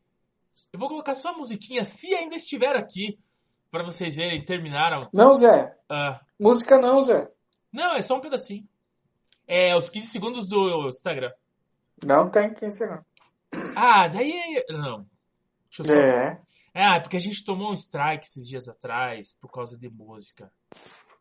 Eu 0.72 0.80
vou 0.80 0.90
colocar 0.90 1.16
só 1.16 1.30
a 1.30 1.38
musiquinha, 1.38 1.84
se 1.84 2.14
ainda 2.14 2.36
estiver 2.36 2.76
aqui, 2.76 3.18
para 3.72 3.84
vocês 3.84 4.16
verem, 4.16 4.44
terminaram. 4.44 5.10
Não, 5.14 5.34
Zé. 5.34 5.76
Uh, 5.90 6.20
Música 6.40 6.78
não, 6.78 7.02
Zé. 7.02 7.30
Não, 7.72 7.96
é 7.96 8.02
só 8.02 8.18
um 8.18 8.22
pedacinho. 8.22 8.68
É 9.48 9.76
os 9.76 9.90
15 9.90 10.08
segundos 10.08 10.48
do 10.48 10.88
Instagram. 10.88 11.32
Não 12.06 12.30
tem 12.30 12.54
15 12.54 12.78
segundos. 12.78 13.06
Ah, 13.76 14.08
daí. 14.08 14.64
Não. 14.70 15.06
Deixa 15.70 15.82
eu 15.82 15.86
só. 15.86 15.98
É. 15.98 16.40
Ah, 16.76 17.00
porque 17.00 17.18
a 17.18 17.20
gente 17.20 17.46
tomou 17.46 17.70
um 17.70 17.74
strike 17.74 18.26
esses 18.26 18.48
dias 18.48 18.68
atrás 18.68 19.38
por 19.40 19.52
causa 19.52 19.78
de 19.78 19.88
música. 19.90 20.52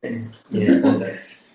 É, 0.03 0.09
é 0.55 0.79
acontece. 0.79 1.53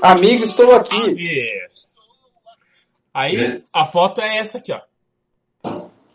Amigo, 0.00 0.44
estou 0.44 0.72
aqui. 0.74 1.12
Yes. 1.12 1.96
Aí, 3.12 3.36
é. 3.36 3.62
a 3.72 3.84
foto 3.84 4.20
é 4.20 4.38
essa 4.38 4.58
aqui, 4.58 4.72
ó. 4.72 4.80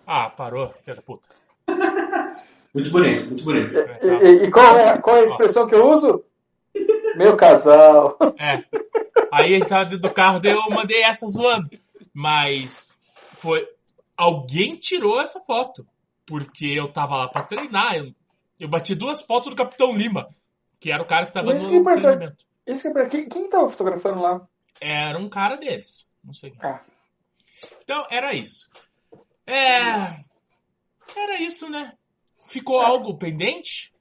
Ah, 0.06 0.30
parou, 0.30 0.74
filha 0.84 0.96
da 0.96 1.02
puta. 1.02 1.28
Muito 2.74 2.92
bonito, 2.92 3.26
muito 3.28 3.44
bonito. 3.44 3.76
E, 3.76 4.08
e, 4.08 4.46
e 4.46 4.52
qual, 4.52 4.78
é, 4.78 4.98
qual 5.00 5.16
é 5.16 5.22
a 5.22 5.26
expressão 5.26 5.66
que 5.66 5.74
eu 5.74 5.90
uso? 5.90 6.24
Meu 7.18 7.36
casal. 7.36 8.18
É. 8.38 8.64
Aí 9.32 9.54
ele 9.54 9.66
tava 9.66 9.86
dentro 9.86 10.08
do 10.08 10.14
carro, 10.14 10.40
daí 10.40 10.52
eu 10.52 10.70
mandei 10.70 11.02
essa 11.02 11.28
zoando. 11.28 11.70
Mas 12.14 12.90
foi. 13.38 13.68
Alguém 14.16 14.76
tirou 14.76 15.20
essa 15.20 15.40
foto. 15.40 15.86
Porque 16.26 16.66
eu 16.66 16.92
tava 16.92 17.16
lá 17.16 17.28
pra 17.28 17.44
treinar. 17.44 17.96
Eu, 17.96 18.14
eu 18.60 18.68
bati 18.68 18.94
duas 18.94 19.22
fotos 19.22 19.50
do 19.50 19.56
Capitão 19.56 19.96
Lima, 19.96 20.28
que 20.80 20.92
era 20.92 21.02
o 21.02 21.08
cara 21.08 21.26
que 21.26 21.32
tava 21.32 21.54
no 21.54 21.60
que 21.60 21.84
treinamento. 21.84 22.46
Isso 22.66 22.82
que 22.92 23.00
é 23.00 23.06
quem, 23.08 23.30
quem 23.30 23.50
tava 23.50 23.70
fotografando 23.70 24.22
lá? 24.22 24.46
Era 24.82 25.18
um 25.18 25.30
cara 25.30 25.56
deles. 25.56 26.10
Não 26.24 26.34
sei 26.34 26.52
quem. 26.52 26.60
Ah. 26.62 26.82
Então, 27.82 28.06
era 28.10 28.34
isso. 28.34 28.70
É. 29.46 30.26
Era 31.16 31.40
isso, 31.40 31.70
né? 31.70 31.94
Ficou 32.46 32.82
é. 32.82 32.86
algo 32.86 33.18
pendente? 33.18 33.94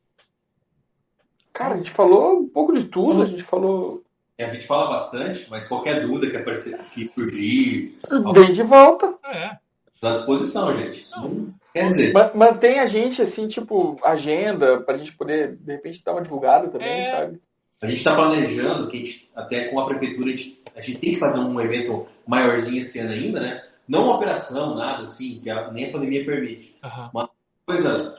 Cara, 1.57 1.73
a 1.73 1.77
gente 1.79 1.91
falou 1.91 2.41
um 2.41 2.47
pouco 2.47 2.75
de 2.75 2.85
tudo, 2.85 3.23
a 3.23 3.25
gente 3.25 3.43
falou. 3.43 4.05
É, 4.37 4.45
a 4.45 4.51
gente 4.51 4.67
fala 4.67 4.91
bastante, 4.91 5.47
mas 5.49 5.67
qualquer 5.67 6.07
dúvida 6.07 6.31
que 6.31 6.37
aparecer 6.37 6.75
aqui, 6.75 7.11
surgir. 7.15 7.99
Vem 8.35 8.53
de 8.53 8.63
volta. 8.63 9.15
É. 9.25 9.57
Tá 9.99 10.11
à 10.11 10.13
disposição, 10.17 10.77
gente. 10.77 11.11
Não. 11.13 11.55
Quer 11.73 11.89
dizer. 11.89 12.13
Mantém 12.35 12.79
a 12.79 12.85
gente, 12.85 13.23
assim, 13.23 13.49
tipo, 13.49 13.99
agenda, 14.05 14.83
pra 14.83 14.99
gente 14.99 15.17
poder, 15.17 15.57
de 15.57 15.73
repente, 15.73 16.05
dar 16.05 16.13
uma 16.13 16.21
divulgada 16.21 16.69
também, 16.69 16.89
é... 16.89 17.11
sabe? 17.11 17.41
A 17.81 17.87
gente 17.87 17.99
está 17.99 18.15
planejando, 18.15 18.89
que 18.89 18.99
gente, 18.99 19.31
até 19.35 19.69
com 19.69 19.81
a 19.81 19.87
prefeitura, 19.87 20.29
a 20.29 20.37
gente, 20.37 20.63
a 20.77 20.81
gente, 20.83 20.99
tem 20.99 21.15
que 21.15 21.19
fazer 21.19 21.39
um 21.39 21.59
evento 21.59 22.07
maiorzinho 22.27 22.81
esse 22.83 22.99
ano 22.99 23.13
ainda, 23.13 23.41
né? 23.41 23.63
Não 23.89 24.05
uma 24.05 24.17
operação, 24.17 24.75
nada 24.75 25.05
assim, 25.05 25.41
que 25.43 25.49
a, 25.49 25.71
nem 25.73 25.89
a 25.89 25.93
pandemia 25.93 26.23
permite. 26.23 26.77
Uhum. 26.85 27.09
Uma 27.15 27.31
coisa. 27.67 28.15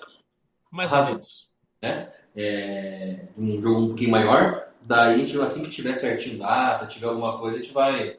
Mais 0.72 0.92
ou 0.92 1.06
menos. 1.06 1.48
Né? 1.80 2.12
É, 2.38 3.28
um 3.36 3.60
jogo 3.60 3.82
um 3.82 3.88
pouquinho 3.88 4.12
maior. 4.12 4.68
Daí 4.82 5.16
a 5.16 5.18
gente, 5.18 5.38
assim 5.42 5.64
que 5.64 5.72
tiver 5.72 5.96
certinho 5.96 6.38
data, 6.38 6.86
tiver 6.86 7.08
alguma 7.08 7.40
coisa, 7.40 7.58
a 7.58 7.62
gente 7.62 7.74
vai 7.74 8.18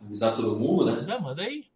avisar 0.00 0.34
todo 0.34 0.58
mundo, 0.58 0.86
né? 0.86 1.04
Não, 1.06 1.20
manda 1.20 1.42
aí. 1.42 1.66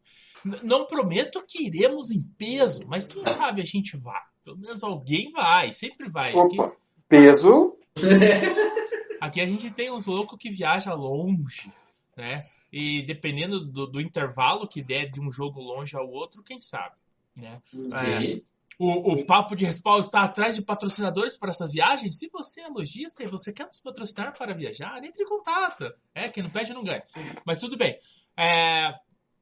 Não 0.63 0.87
prometo 0.87 1.45
que 1.47 1.67
iremos 1.67 2.11
em 2.11 2.23
peso, 2.39 2.87
mas 2.89 3.07
quem 3.07 3.25
sabe 3.27 3.61
a 3.61 3.65
gente 3.65 3.97
vá. 3.97 4.27
Pelo 4.43 4.57
menos 4.57 4.83
alguém 4.83 5.31
vai, 5.31 5.73
sempre 5.73 6.09
vai. 6.09 6.33
Opa, 6.33 6.65
aqui... 6.65 6.77
peso? 7.07 7.77
aqui 9.21 9.41
a 9.41 9.47
gente 9.47 9.71
tem 9.71 9.91
uns 9.91 10.07
loucos 10.07 10.39
que 10.39 10.51
viajam 10.51 10.97
longe, 10.97 11.71
né? 12.17 12.47
E 12.73 13.03
dependendo 13.03 13.61
do, 13.61 13.87
do, 13.87 14.01
intervalo 14.01 14.69
que 14.69 14.83
der 14.83 15.11
de 15.11 15.21
um 15.21 15.31
jogo 15.31 15.61
longe 15.61 15.97
ao 15.97 16.09
outro, 16.09 16.43
quem 16.43 16.59
sabe, 16.61 16.95
né? 17.37 17.61
É, 17.75 18.41
o, 18.79 19.13
o 19.13 19.27
Papo 19.27 19.57
de 19.57 19.65
Respawn 19.65 19.99
está 19.99 20.23
atrás 20.23 20.55
de 20.55 20.63
patrocinadores 20.63 21.37
para 21.37 21.51
essas 21.51 21.73
viagens. 21.73 22.17
Se 22.17 22.31
você 22.33 22.61
é 22.61 22.69
lojista 22.69 23.25
e 23.25 23.27
você 23.27 23.53
quer 23.53 23.67
nos 23.67 23.81
patrocinar 23.81 24.39
para 24.39 24.55
viajar, 24.55 25.03
entre 25.03 25.25
em 25.25 25.27
contato. 25.27 25.93
É, 26.15 26.29
quem 26.29 26.45
não 26.45 26.51
pede 26.51 26.73
não 26.73 26.85
ganha. 26.85 27.03
Mas 27.45 27.59
tudo 27.59 27.77
bem. 27.77 27.99
É, 28.37 28.93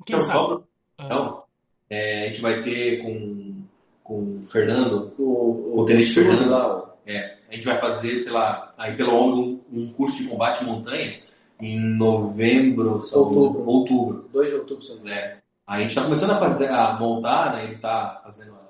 quem 0.07 0.17
então, 0.17 0.21
sabe? 0.21 0.65
Então, 0.99 1.45
é, 1.91 2.25
a 2.25 2.29
gente 2.29 2.41
vai 2.41 2.63
ter 2.63 3.03
com, 3.03 3.63
com 4.03 4.41
o 4.43 4.47
Fernando, 4.47 5.13
o, 5.19 5.23
o, 5.23 5.81
o 5.81 5.85
Tenente 5.85 6.15
Fernando, 6.15 6.51
lá, 6.51 6.95
é, 7.05 7.37
a 7.51 7.55
gente 7.55 7.67
vai 7.67 7.79
fazer 7.79 8.25
pela, 8.25 8.75
aí 8.79 8.97
pelo 8.97 9.15
ONG 9.15 9.63
um, 9.71 9.93
curso 9.93 10.23
de 10.23 10.29
combate 10.29 10.65
montanha 10.65 11.21
em 11.61 11.79
novembro, 11.79 13.01
outubro. 13.13 13.67
outubro. 13.67 14.29
2 14.33 14.49
de 14.49 14.55
outubro, 14.57 15.09
é. 15.09 15.43
Aí 15.67 15.79
a 15.79 15.81
gente 15.81 15.91
está 15.91 16.05
começando 16.05 16.31
a 16.31 16.39
fazer, 16.39 16.71
a 16.71 16.99
montar, 16.99 17.55
né? 17.55 17.65
Ele 17.65 17.75
está 17.75 18.21
fazendo 18.25 18.66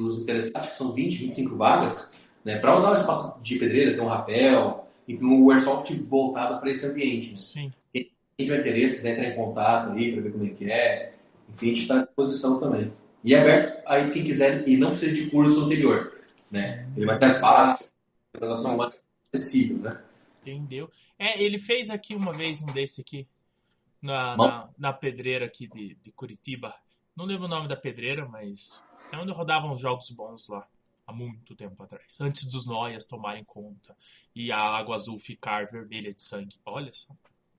os 0.00 0.20
interessados, 0.20 0.70
que 0.70 0.76
são 0.76 0.92
20, 0.92 1.18
25 1.18 1.56
vagas, 1.56 2.14
né, 2.44 2.58
para 2.58 2.76
usar 2.76 2.90
o 2.90 2.94
espaço 2.94 3.40
de 3.42 3.58
pedreira, 3.58 3.94
ter 3.94 4.00
um 4.00 4.08
rapel, 4.08 4.88
enfim, 5.06 5.24
um 5.24 5.50
airsoft 5.50 5.92
voltado 6.02 6.60
para 6.60 6.70
esse 6.70 6.86
ambiente. 6.86 7.30
Né? 7.30 7.36
Sim. 7.36 7.72
Quem 7.92 8.10
tiver 8.38 8.60
interesse, 8.60 8.96
quiser 8.96 9.12
entrar 9.12 9.28
em 9.28 9.36
contato 9.36 9.92
aí 9.92 10.12
para 10.12 10.22
ver 10.22 10.32
como 10.32 10.44
é 10.44 10.50
que 10.50 10.70
é, 10.70 11.14
enfim, 11.48 11.66
a 11.66 11.68
gente 11.70 11.82
está 11.82 12.00
à 12.00 12.04
disposição 12.04 12.60
também. 12.60 12.92
E 13.24 13.34
é 13.34 13.40
aberto 13.40 13.82
aí 13.86 14.10
quem 14.10 14.22
quiser 14.22 14.68
e 14.68 14.76
não 14.76 14.90
precisa 14.90 15.14
de 15.14 15.30
curso 15.30 15.64
anterior. 15.64 16.12
Né? 16.50 16.88
Ele 16.96 17.06
vai 17.06 17.18
ter 17.18 17.30
espaço, 17.30 17.92
relação 18.38 18.76
mais 18.76 19.02
acessível, 19.32 19.78
né? 19.78 20.00
Entendeu? 20.42 20.88
É, 21.18 21.42
ele 21.42 21.58
fez 21.58 21.90
aqui 21.90 22.14
uma 22.14 22.32
vez 22.32 22.62
um 22.62 22.66
desse 22.66 23.00
aqui, 23.00 23.26
na, 24.00 24.36
na, 24.36 24.68
na, 24.78 24.92
pedreira 24.92 25.44
aqui 25.44 25.66
de, 25.68 25.96
de 25.96 26.12
Curitiba. 26.12 26.74
Não 27.16 27.24
lembro 27.24 27.46
o 27.46 27.48
nome 27.48 27.68
da 27.68 27.76
pedreira, 27.76 28.26
mas 28.26 28.82
é 29.12 29.16
onde 29.16 29.32
rodavam 29.32 29.72
os 29.72 29.80
jogos 29.80 30.10
bons 30.10 30.48
lá, 30.48 30.66
há 31.06 31.12
muito 31.12 31.54
tempo 31.54 31.82
atrás. 31.82 32.20
Antes 32.20 32.44
dos 32.44 32.66
noias 32.66 33.06
tomarem 33.06 33.44
conta 33.44 33.96
e 34.34 34.52
a 34.52 34.58
água 34.58 34.94
azul 34.94 35.18
ficar 35.18 35.66
vermelha 35.66 36.12
de 36.12 36.22
sangue. 36.22 36.56
Olha 36.64 36.92
só. 36.92 37.14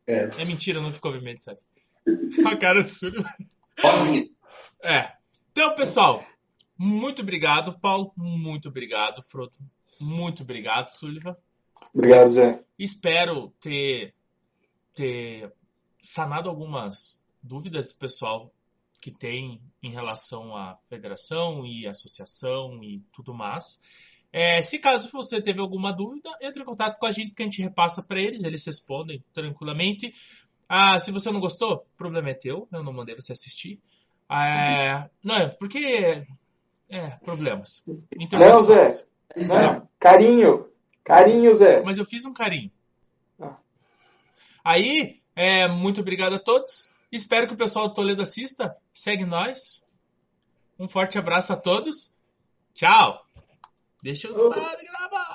É, 0.06 0.30
é 0.38 0.46
mentira, 0.46 0.82
não 0.82 0.92
ficou 0.92 1.12
vermelha 1.12 1.38
de 1.38 1.44
sangue. 1.44 1.62
A 2.46 2.56
cara 2.56 2.84
do 2.84 2.90
Súlio. 2.90 3.24
É. 4.82 5.14
Então, 5.52 5.76
pessoal, 5.76 6.24
muito 6.78 7.22
obrigado, 7.22 7.78
Paulo. 7.80 8.14
Muito 8.16 8.70
obrigado, 8.70 9.22
Frodo. 9.22 9.58
Muito 10.00 10.44
obrigado, 10.44 10.92
Sullivan. 10.92 11.36
Obrigado, 11.94 12.30
Zé. 12.30 12.64
Espero 12.78 13.50
ter, 13.60 14.14
ter 14.96 15.52
sanado 15.98 16.50
algumas 16.50 17.26
dúvidas 17.44 17.92
do 17.92 17.98
pessoal 17.98 18.54
que 19.02 19.12
tem 19.12 19.62
em 19.82 19.92
relação 19.92 20.56
à 20.56 20.76
federação 20.76 21.66
e 21.66 21.88
associação 21.88 22.84
e 22.84 23.02
tudo 23.14 23.34
mais. 23.34 23.82
É, 24.32 24.62
se 24.62 24.78
caso 24.78 25.10
você 25.12 25.42
teve 25.42 25.60
alguma 25.60 25.92
dúvida, 25.92 26.30
entre 26.42 26.62
em 26.62 26.66
contato 26.66 27.00
com 27.00 27.06
a 27.06 27.12
gente 27.12 27.32
que 27.32 27.42
a 27.42 27.46
gente 27.46 27.62
repassa 27.62 28.04
para 28.04 28.20
eles, 28.20 28.44
eles 28.44 28.66
respondem 28.66 29.24
tranquilamente. 29.34 30.14
Ah, 30.68 31.00
se 31.00 31.12
você 31.12 31.32
não 31.32 31.40
gostou, 31.40 31.74
o 31.74 31.98
problema 31.98 32.30
é 32.30 32.34
teu, 32.36 32.68
eu 32.72 32.84
não 32.84 32.94
mandei 32.94 33.16
você 33.16 33.32
assistir. 33.32 33.80
É, 34.30 35.10
não, 35.24 35.36
é 35.36 35.50
porque. 35.50 36.28
É, 36.88 37.10
problemas. 37.24 37.84
Não, 38.32 38.64
Zé. 38.64 39.06
Não. 39.36 39.90
Carinho. 40.00 40.68
Carinho, 41.04 41.54
Zé. 41.56 41.82
Mas 41.82 41.98
eu 41.98 42.06
fiz 42.06 42.26
um 42.26 42.34
carinho. 42.34 42.72
Ah. 43.40 43.58
Aí, 44.64 45.20
É, 45.36 45.70
muito 45.70 46.02
obrigado 46.02 46.34
a 46.34 46.40
todos. 46.40 46.94
Espero 47.12 47.48
que 47.48 47.54
o 47.54 47.58
pessoal 47.58 47.88
do 47.88 47.94
Toledo 47.94 48.22
assista. 48.22 48.76
Segue 48.94 49.26
nós. 49.26 49.84
Um 50.78 50.88
forte 50.88 51.18
abraço 51.18 51.52
a 51.54 51.58
todos. 51.58 52.16
Tchau. 52.74 53.26
Deixa 54.02 54.28
eu 54.28 54.50
parar 54.50 54.76
de 54.76 54.86
gravar. 54.86 55.29